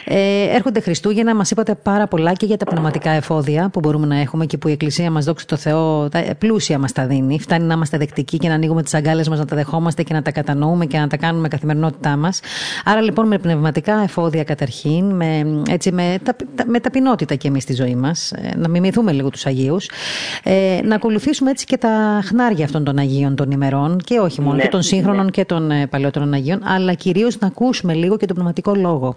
Ε, 0.05 0.55
έρχονται 0.55 0.79
Χριστούγεννα, 0.79 1.35
μας 1.35 1.51
είπατε 1.51 1.75
πάρα 1.75 2.07
πολλά 2.07 2.33
και 2.33 2.45
για 2.45 2.57
τα 2.57 2.65
πνευματικά 2.65 3.11
εφόδια 3.11 3.69
που 3.69 3.79
μπορούμε 3.79 4.05
να 4.05 4.19
έχουμε 4.19 4.45
και 4.45 4.57
που 4.57 4.67
η 4.67 4.71
Εκκλησία 4.71 5.11
μας, 5.11 5.25
δόξει 5.25 5.47
το 5.47 5.55
Θεό, 5.55 6.09
τα, 6.09 6.17
ε, 6.17 6.33
πλούσια 6.37 6.79
μας 6.79 6.91
τα 6.91 7.05
δίνει. 7.05 7.39
Φτάνει 7.39 7.65
να 7.65 7.73
είμαστε 7.73 7.97
δεκτικοί 7.97 8.37
και 8.37 8.47
να 8.47 8.53
ανοίγουμε 8.53 8.83
τις 8.83 8.93
αγκάλες 8.93 9.29
μας, 9.29 9.39
να 9.39 9.45
τα 9.45 9.55
δεχόμαστε 9.55 10.03
και 10.03 10.13
να 10.13 10.21
τα 10.21 10.31
κατανοούμε 10.31 10.85
και 10.85 10.97
να 10.97 11.07
τα 11.07 11.17
κάνουμε 11.17 11.47
καθημερινότητά 11.47 12.17
μας. 12.17 12.39
Άρα 12.85 13.01
λοιπόν 13.01 13.27
με 13.27 13.37
πνευματικά 13.37 14.01
εφόδια 14.03 14.43
καταρχήν, 14.43 15.05
με, 15.05 15.61
έτσι, 15.69 15.91
με, 15.91 16.17
τα, 16.23 16.35
με 16.65 16.79
ταπεινότητα 16.79 17.35
και 17.35 17.47
εμείς 17.47 17.63
στη 17.63 17.73
ζωή 17.73 17.95
μας, 17.95 18.31
ε, 18.31 18.57
να 18.57 18.67
μιμηθούμε 18.67 19.11
λίγο 19.11 19.29
τους 19.29 19.45
Αγίους, 19.45 19.89
ε, 20.43 20.79
να 20.83 20.95
ακολουθήσουμε 20.95 21.49
έτσι 21.49 21.65
και 21.65 21.77
τα 21.81 22.21
χνάρια 22.23 22.65
αυτών 22.65 22.83
των 22.83 22.97
Αγίων 22.97 23.35
των 23.35 23.51
ημερών 23.51 23.97
και 23.97 24.19
όχι 24.19 24.41
μόνο, 24.41 24.55
ναι, 24.55 24.61
και 24.61 24.67
των 24.67 24.81
σύγχρονων 24.81 25.25
ναι. 25.25 25.31
και 25.31 25.45
των 25.45 25.71
ε, 25.71 25.87
παλαιότερων 25.87 26.33
Αγίων, 26.33 26.61
αλλά 26.65 26.93
κυρίως 26.93 27.39
να 27.39 27.47
ακούσουμε 27.47 27.93
λίγο 27.93 28.17
και 28.17 28.25
τον 28.25 28.35
πνευματικό 28.35 28.75
λόγο. 28.75 29.15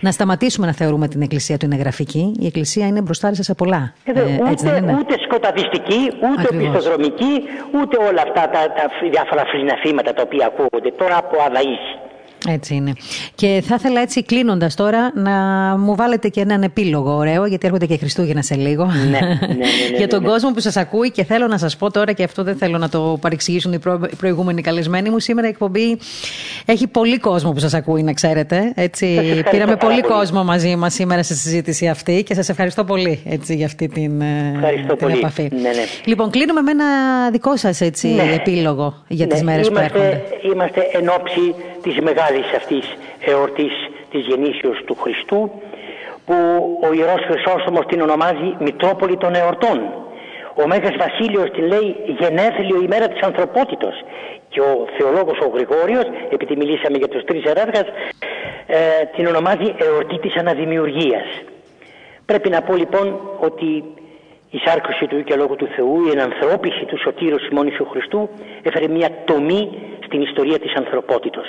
Να 0.00 0.10
σταματήσουμε 0.10 0.66
να 0.66 0.72
θεωρούμε 0.72 1.08
την 1.08 1.22
Εκκλησία 1.22 1.56
του 1.58 1.64
είναι 1.64 1.76
γραφική. 1.76 2.32
Η 2.38 2.46
Εκκλησία 2.46 2.86
είναι 2.86 3.00
μπροστά 3.00 3.34
σε 3.34 3.54
πολλά. 3.54 3.92
Ε, 4.04 4.10
ε, 4.10 4.22
ούτε, 4.22 4.50
έτσι 4.50 4.68
δεν 4.68 4.82
είναι; 4.82 4.96
ούτε 5.00 5.14
σκοταδιστική, 5.26 6.00
ούτε 6.30 6.56
πιστοδρομική, 6.56 7.32
ούτε 7.80 7.96
όλα 8.08 8.22
αυτά 8.22 8.42
τα, 8.54 8.60
τα 8.78 8.84
διάφορα 9.10 9.44
φλιναθήματα 9.44 10.12
τα 10.12 10.22
οποία 10.22 10.46
ακούγονται 10.46 10.90
τώρα 10.98 11.16
από 11.16 11.36
αδαΐση. 11.48 12.03
Έτσι 12.48 12.74
είναι. 12.74 12.92
Και 13.34 13.62
θα 13.66 13.74
ήθελα 13.78 14.00
έτσι 14.00 14.22
κλείνοντας 14.22 14.74
τώρα 14.74 15.12
να 15.14 15.32
μου 15.78 15.94
βάλετε 15.94 16.28
και 16.28 16.40
έναν 16.40 16.62
επίλογο 16.62 17.16
ωραίο, 17.16 17.46
γιατί 17.46 17.66
έρχονται 17.66 17.86
και 17.86 17.96
Χριστούγεννα 17.96 18.42
σε 18.42 18.54
λίγο. 18.54 18.84
Ναι, 18.84 19.18
ναι, 19.18 19.18
ναι, 19.18 19.54
ναι 19.54 19.66
Για 19.98 20.08
τον 20.08 20.22
ναι. 20.22 20.28
κόσμο 20.28 20.50
που 20.50 20.60
σας 20.60 20.76
ακούει 20.76 21.10
και 21.10 21.24
θέλω 21.24 21.46
να 21.46 21.58
σας 21.58 21.76
πω 21.76 21.90
τώρα, 21.90 22.12
και 22.12 22.22
αυτό 22.22 22.42
δεν 22.42 22.56
θέλω 22.56 22.78
να 22.78 22.88
το 22.88 23.18
παρεξηγήσουν 23.20 23.72
οι 23.72 23.78
προ... 23.78 24.00
προηγούμενοι 24.18 24.62
καλεσμένοι 24.62 25.10
μου. 25.10 25.18
Σήμερα 25.18 25.46
η 25.46 25.50
εκπομπή 25.50 25.98
έχει 26.64 26.86
πολύ 26.86 27.18
κόσμο 27.18 27.52
που 27.52 27.58
σας 27.58 27.74
ακούει, 27.74 28.02
να 28.02 28.12
ξέρετε. 28.12 28.72
Έτσι, 28.74 29.06
πήραμε 29.50 29.76
πολύ, 29.76 30.00
πολύ 30.00 30.14
κόσμο 30.14 30.44
μαζί 30.44 30.76
μας 30.76 30.94
σήμερα 30.94 31.22
στη 31.22 31.34
συζήτηση 31.34 31.88
αυτή 31.88 32.22
και 32.22 32.34
σας 32.34 32.48
ευχαριστώ 32.48 32.84
πολύ 32.84 33.22
έτσι, 33.24 33.54
για 33.54 33.66
αυτή 33.66 33.88
την, 33.88 34.20
ε, 34.20 34.60
την 34.86 34.96
πολύ. 34.96 35.16
επαφή. 35.16 35.48
Ναι, 35.52 35.68
ναι. 35.68 35.84
Λοιπόν, 36.04 36.30
κλείνουμε 36.30 36.60
με 36.60 36.70
ένα 36.70 36.86
δικό 37.30 37.56
σας 37.56 37.80
επίλογο 38.34 38.94
για 39.08 39.26
τις 39.26 39.42
μέρες 39.42 39.70
που 39.70 39.78
έρχονται. 39.78 40.22
Είμαστε 40.54 40.80
εν 40.92 41.08
ώψη 41.08 41.54
της 41.82 41.96
μεγάλης 42.34 42.52
αυτής 42.56 42.94
εορτής 43.20 43.72
της 44.10 44.26
γεννήσεως 44.26 44.82
του 44.86 44.94
Χριστού 44.94 45.50
που 46.26 46.34
ο 46.88 46.92
Ιερός 46.92 47.22
Χρυσόστομος 47.28 47.86
την 47.86 48.00
ονομάζει 48.00 48.56
Μητρόπολη 48.58 49.16
των 49.16 49.34
Εορτών. 49.34 49.78
Ο 50.62 50.66
Μέγας 50.66 50.96
Βασίλειος 50.96 51.50
την 51.50 51.64
λέει 51.66 51.96
γενέθλιο 52.18 52.82
ημέρα 52.82 53.08
της 53.08 53.20
ανθρωπότητος 53.20 53.94
και 54.48 54.60
ο 54.60 54.86
θεολόγος 54.96 55.38
ο 55.46 55.48
Γρηγόριος, 55.54 56.06
επειδή 56.30 56.56
μιλήσαμε 56.56 56.96
για 56.98 57.08
τους 57.08 57.24
τρεις 57.24 57.44
εράδγας, 57.44 57.86
ε, 58.66 58.78
την 59.16 59.26
ονομάζει 59.26 59.74
εορτή 59.78 60.18
της 60.18 60.36
αναδημιουργίας. 60.36 61.26
Πρέπει 62.26 62.48
να 62.48 62.60
πω 62.62 62.74
λοιπόν 62.74 63.20
ότι 63.40 63.84
η 64.50 64.58
σάρκωση 64.64 65.06
του 65.06 65.24
και 65.24 65.34
λόγου 65.34 65.56
του 65.56 65.68
Θεού, 65.76 66.06
η 66.06 66.10
ενανθρώπιση 66.10 66.84
του 66.84 66.98
Σωτήρου 66.98 67.38
Σιμώνης 67.40 67.76
του 67.76 67.88
Χριστού 67.90 68.28
έφερε 68.62 68.88
μια 68.88 69.10
τομή 69.24 69.62
στην 70.06 70.20
ιστορία 70.22 70.58
της 70.58 70.74
ανθρωπότητος. 70.74 71.48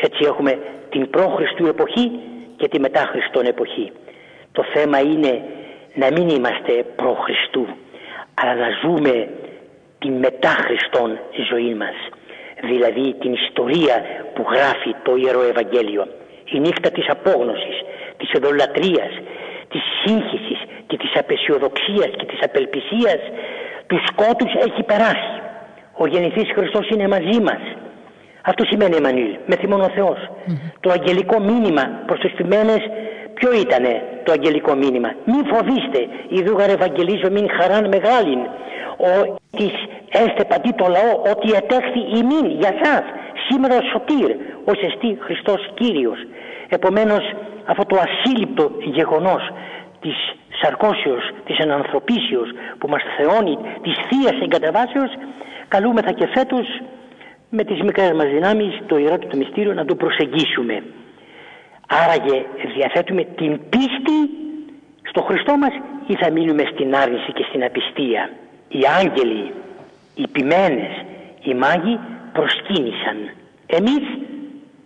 Έτσι 0.00 0.24
έχουμε 0.24 0.58
την 0.90 1.10
προ-Χριστού 1.10 1.66
εποχή 1.66 2.10
και 2.56 2.68
τη 2.68 2.80
μετά-Χριστόν 2.80 3.46
εποχή. 3.46 3.92
Το 4.52 4.64
θέμα 4.74 5.00
είναι 5.00 5.42
να 5.94 6.06
μην 6.12 6.28
είμαστε 6.28 6.72
προ-Χριστού, 6.96 7.66
αλλά 8.34 8.54
να 8.54 8.68
ζούμε 8.82 9.28
την 9.98 10.12
μετά-Χριστόν 10.12 11.18
ζωή 11.50 11.74
μας. 11.74 11.96
Δηλαδή 12.62 13.14
την 13.20 13.32
ιστορία 13.32 13.96
που 14.34 14.42
γράφει 14.52 14.94
το 15.02 15.16
Ιερό 15.16 15.42
Ευαγγέλιο. 15.42 16.06
Η 16.44 16.60
νύχτα 16.60 16.90
της 16.90 17.08
απόγνωσης, 17.08 17.76
της 18.16 18.30
εδωλατρίας, 18.32 19.12
της 19.68 19.82
σύγχυσης 20.04 20.60
και 20.86 20.96
της 20.96 21.12
απεσιοδοξίας 21.14 22.10
και 22.18 22.26
της 22.26 22.38
απελπισίας 22.42 23.20
τους 23.86 24.02
σκότους 24.06 24.52
έχει 24.66 24.82
περάσει. 24.82 25.34
Ο 25.96 26.06
γεννηθής 26.06 26.52
Χριστός 26.56 26.88
είναι 26.88 27.08
μαζί 27.08 27.40
μας 27.40 27.62
αυτό 28.42 28.64
σημαίνει 28.64 28.96
Εμμανουήλ, 28.96 29.36
με 29.46 29.56
θυμόν 29.56 29.80
ο 29.80 29.88
θεος 29.88 30.30
Το 30.80 30.90
αγγελικό 30.90 31.40
μήνυμα 31.40 31.82
προς 32.06 32.18
τους 32.18 32.32
θυμένες 32.32 32.82
ποιο 33.34 33.52
ήτανε 33.52 34.02
το 34.24 34.32
αγγελικό 34.32 34.74
μήνυμα; 34.74 35.10
Μην 35.24 35.46
φοβήστε, 35.52 36.00
η 36.28 36.42
δούγαρ 36.42 36.70
Ευαγγελίζω 36.70 37.30
μην 37.30 37.50
χαράν 37.56 37.88
μεγάλην. 37.94 38.40
Ο 39.10 39.36
της 39.56 39.72
έστε 40.10 40.44
παντή 40.44 40.72
το 40.72 40.86
λαό 40.96 41.12
ότι 41.32 41.48
ετέχθη 41.60 42.00
ημίν 42.18 42.46
για 42.60 42.72
σας 42.82 43.02
σήμερα 43.48 43.76
ο 43.76 43.82
σωτήρ, 43.92 44.30
ως 44.64 44.78
εστί 44.88 45.18
Χριστός 45.20 45.70
Κύριος. 45.74 46.18
Επομένως 46.68 47.22
αυτό 47.64 47.84
το 47.84 47.96
ασύλληπτο 48.06 48.70
γεγονός 48.98 49.42
της 50.00 50.16
σαρκώσεως, 50.62 51.24
της 51.46 51.58
ενανθρωπίσεως 51.58 52.48
που 52.78 52.88
μας 52.88 53.02
θεώνει, 53.16 53.58
της 53.82 53.94
θείας 54.08 54.42
εγκαταβάσεως, 54.42 55.10
καλούμεθα 55.68 56.12
και 56.12 56.26
φέτος 56.34 56.66
με 57.50 57.64
τις 57.64 57.80
μικρές 57.82 58.12
μας 58.12 58.28
δυνάμεις 58.28 58.80
το 58.86 58.98
ιερό 58.98 59.16
και 59.16 59.26
το 59.26 59.36
μυστήριο 59.36 59.72
να 59.74 59.84
το 59.84 59.94
προσεγγίσουμε. 59.94 60.82
Άραγε 61.88 62.44
διαθέτουμε 62.76 63.24
την 63.24 63.60
πίστη 63.68 64.18
στο 65.10 65.20
Χριστό 65.22 65.56
μας 65.56 65.72
ή 66.06 66.14
θα 66.14 66.30
μείνουμε 66.30 66.64
στην 66.72 66.94
άρνηση 66.94 67.32
και 67.32 67.44
στην 67.48 67.64
απιστία. 67.64 68.30
Οι 68.68 68.80
άγγελοι, 69.00 69.52
οι 70.14 70.28
ποιμένες, 70.32 71.04
οι 71.42 71.54
μάγοι 71.54 71.98
προσκύνησαν. 72.32 73.16
Εμείς 73.66 74.04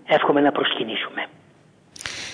εύχομαι 0.07 0.41
να 0.41 0.53
προσκυνήσουμε. 0.53 1.27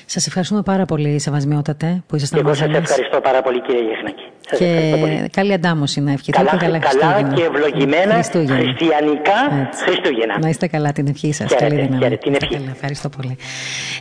Σας 0.07 0.27
ευχαριστούμε 0.27 0.63
πάρα 0.63 0.85
πολύ, 0.85 1.19
Σεβασμιότατε, 1.19 2.03
που 2.07 2.17
ήσασταν 2.17 2.45
μαζί 2.45 2.63
Εγώ 2.63 2.73
σας 2.73 2.83
ευχαριστώ 2.83 3.21
πάρα 3.21 3.43
πολύ, 3.43 3.61
κύριε 3.61 3.83
Γεχνάκη. 3.83 4.25
Και 4.59 5.29
καλή 5.33 5.53
αντάμωση 5.53 6.01
να 6.01 6.13
ευχηθείτε. 6.13 6.45
Καλά, 6.45 6.57
καλά, 6.57 6.79
καλά 6.79 7.33
και 7.35 7.43
ευλογημένα 7.43 8.15
χριστιανικά 8.15 9.69
Χριστούγεννα. 9.85 10.39
Να 10.41 10.49
είστε 10.49 10.67
καλά, 10.67 10.93
την 10.93 11.07
ευχή 11.07 11.33
σας. 11.33 11.55
Καλή 11.55 11.81
δύναμη. 11.81 12.17
Την 12.17 12.35
ευχή. 12.35 12.55
Καλά, 12.55 12.71
ευχαριστώ 12.71 13.09
πολύ. 13.09 13.37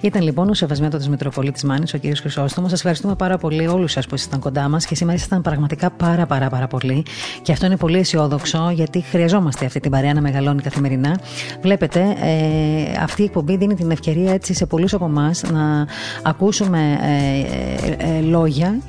Ήταν 0.01 0.21
λοιπόν 0.21 0.49
ο 0.49 0.53
Σεβασμιότατος 0.53 1.07
Μητροπολίτης 1.07 1.63
Μάνης, 1.63 1.93
ο 1.93 1.97
κύριος 1.97 2.19
Χρυσόστομος. 2.19 2.69
Σας 2.69 2.79
ευχαριστούμε 2.79 3.15
πάρα 3.15 3.37
πολύ 3.37 3.67
όλους 3.67 3.91
σας 3.91 4.07
που 4.07 4.15
ήσασταν 4.15 4.39
κοντά 4.39 4.69
μας 4.69 4.85
και 4.85 4.95
σήμερα 4.95 5.17
ήσασταν 5.17 5.41
πραγματικά 5.41 5.89
πάρα 5.89 6.25
πάρα 6.25 6.49
πάρα 6.49 6.67
πολύ. 6.67 7.05
Και 7.41 7.51
αυτό 7.51 7.65
είναι 7.65 7.77
πολύ 7.77 7.97
αισιόδοξο 7.97 8.71
γιατί 8.73 9.01
χρειαζόμαστε 9.01 9.65
αυτή 9.65 9.79
την 9.79 9.91
παρέα 9.91 10.13
να 10.13 10.21
μεγαλώνει 10.21 10.61
καθημερινά. 10.61 11.19
Βλέπετε, 11.61 11.99
ε, 12.21 13.01
αυτή 13.03 13.21
η 13.21 13.25
εκπομπή 13.25 13.57
δίνει 13.57 13.73
την 13.73 13.91
ευκαιρία 13.91 14.33
έτσι 14.33 14.53
σε 14.53 14.65
πολλούς 14.65 14.93
από 14.93 15.05
εμάς 15.05 15.43
να 15.51 15.87
ακούσουμε 16.23 16.99
ε, 17.01 18.05
ε, 18.05 18.17
ε, 18.17 18.21
λόγια 18.21 18.79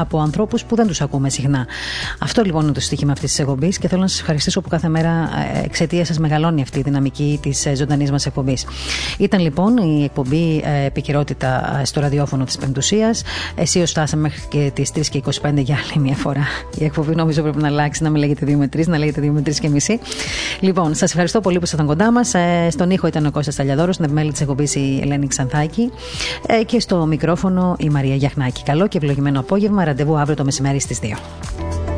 από 0.00 0.20
ανθρώπους 0.20 0.64
που 0.64 0.76
δεν 0.76 0.86
τους 0.86 1.00
ακούμε 1.10 1.30
συχνά. 1.30 1.66
Αυτό 2.18 2.42
λοιπόν 2.42 2.62
είναι 2.62 2.72
το 2.72 2.80
στοίχημα 2.80 3.12
αυτής 3.12 3.30
της 3.30 3.38
εκπομπής 3.38 3.78
και 3.78 3.88
θέλω 3.88 4.00
να 4.00 4.06
σας 4.06 4.20
ευχαριστήσω 4.20 4.60
που 4.60 4.68
κάθε 4.68 4.88
μέρα 4.88 5.28
εξαιτίας 5.64 6.06
σας 6.06 6.18
μεγαλώνει 6.18 6.62
αυτή 6.62 6.78
η 6.78 6.82
δυναμική 6.82 7.38
της 7.42 7.66
ζωντανής 7.76 8.10
μας 8.10 8.26
εκπομπής. 8.26 8.66
Ήταν 9.18 9.40
λοιπόν 9.40 9.76
η 9.76 10.04
εκπομπή 10.04 10.64
επικαιρότητα 10.86 11.80
στο 11.84 12.00
ραδιόφωνο 12.00 12.44
της 12.44 12.56
Πεμπτουσίας. 12.56 13.22
Εσύ 13.54 13.86
φτάσαμε 13.86 14.22
μέχρι 14.22 14.40
και 14.48 14.70
τις 14.74 14.90
3 14.94 15.00
και 15.10 15.18
25 15.18 15.52
για 15.56 15.76
άλλη 15.76 16.02
μια 16.02 16.14
φορά. 16.14 16.46
Η 16.78 16.84
εκπομπή 16.84 17.14
νομίζω 17.14 17.42
πρέπει 17.42 17.58
να 17.58 17.68
αλλάξει, 17.68 18.02
να 18.02 18.10
μην 18.10 18.20
λέγεται 18.20 18.46
2 18.46 18.56
με 18.56 18.68
3, 18.76 18.86
να 18.86 18.98
λέγεται 18.98 19.20
2 19.20 19.30
με 19.30 19.40
3 19.40 19.50
και 19.60 19.68
μισή. 19.68 19.98
Λοιπόν, 20.60 20.94
σας 20.94 21.10
ευχαριστώ 21.10 21.40
πολύ 21.40 21.58
που 21.58 21.64
ήσασταν 21.64 21.86
κοντά 21.86 22.12
μας. 22.12 22.32
Στον 22.70 22.90
ήχο 22.90 23.06
ήταν 23.06 23.26
ο 23.26 23.30
Κώστας 23.30 23.54
Ταλιαδόρο, 23.54 23.92
στην 23.92 24.04
επιμέλεια 24.04 24.32
της 24.32 24.40
εκπομπής 24.40 24.74
η 24.74 24.98
Ελένη 25.02 25.26
Ξανθάκη 25.26 25.90
και 26.66 26.80
στο 26.80 27.06
μικρόφωνο 27.06 27.76
η 27.78 27.88
Μαρία 27.88 28.14
Γιαχνάκη. 28.14 28.62
Καλό 28.62 28.88
και 28.88 28.98
ευλογημένο 28.98 29.40
απόγευμα. 29.40 29.84
Ραντεβού 29.84 30.18
αύριο 30.18 30.36
το 30.36 30.44
μεσημέρι 30.44 30.80
is 30.90 31.00
there. 31.00 31.89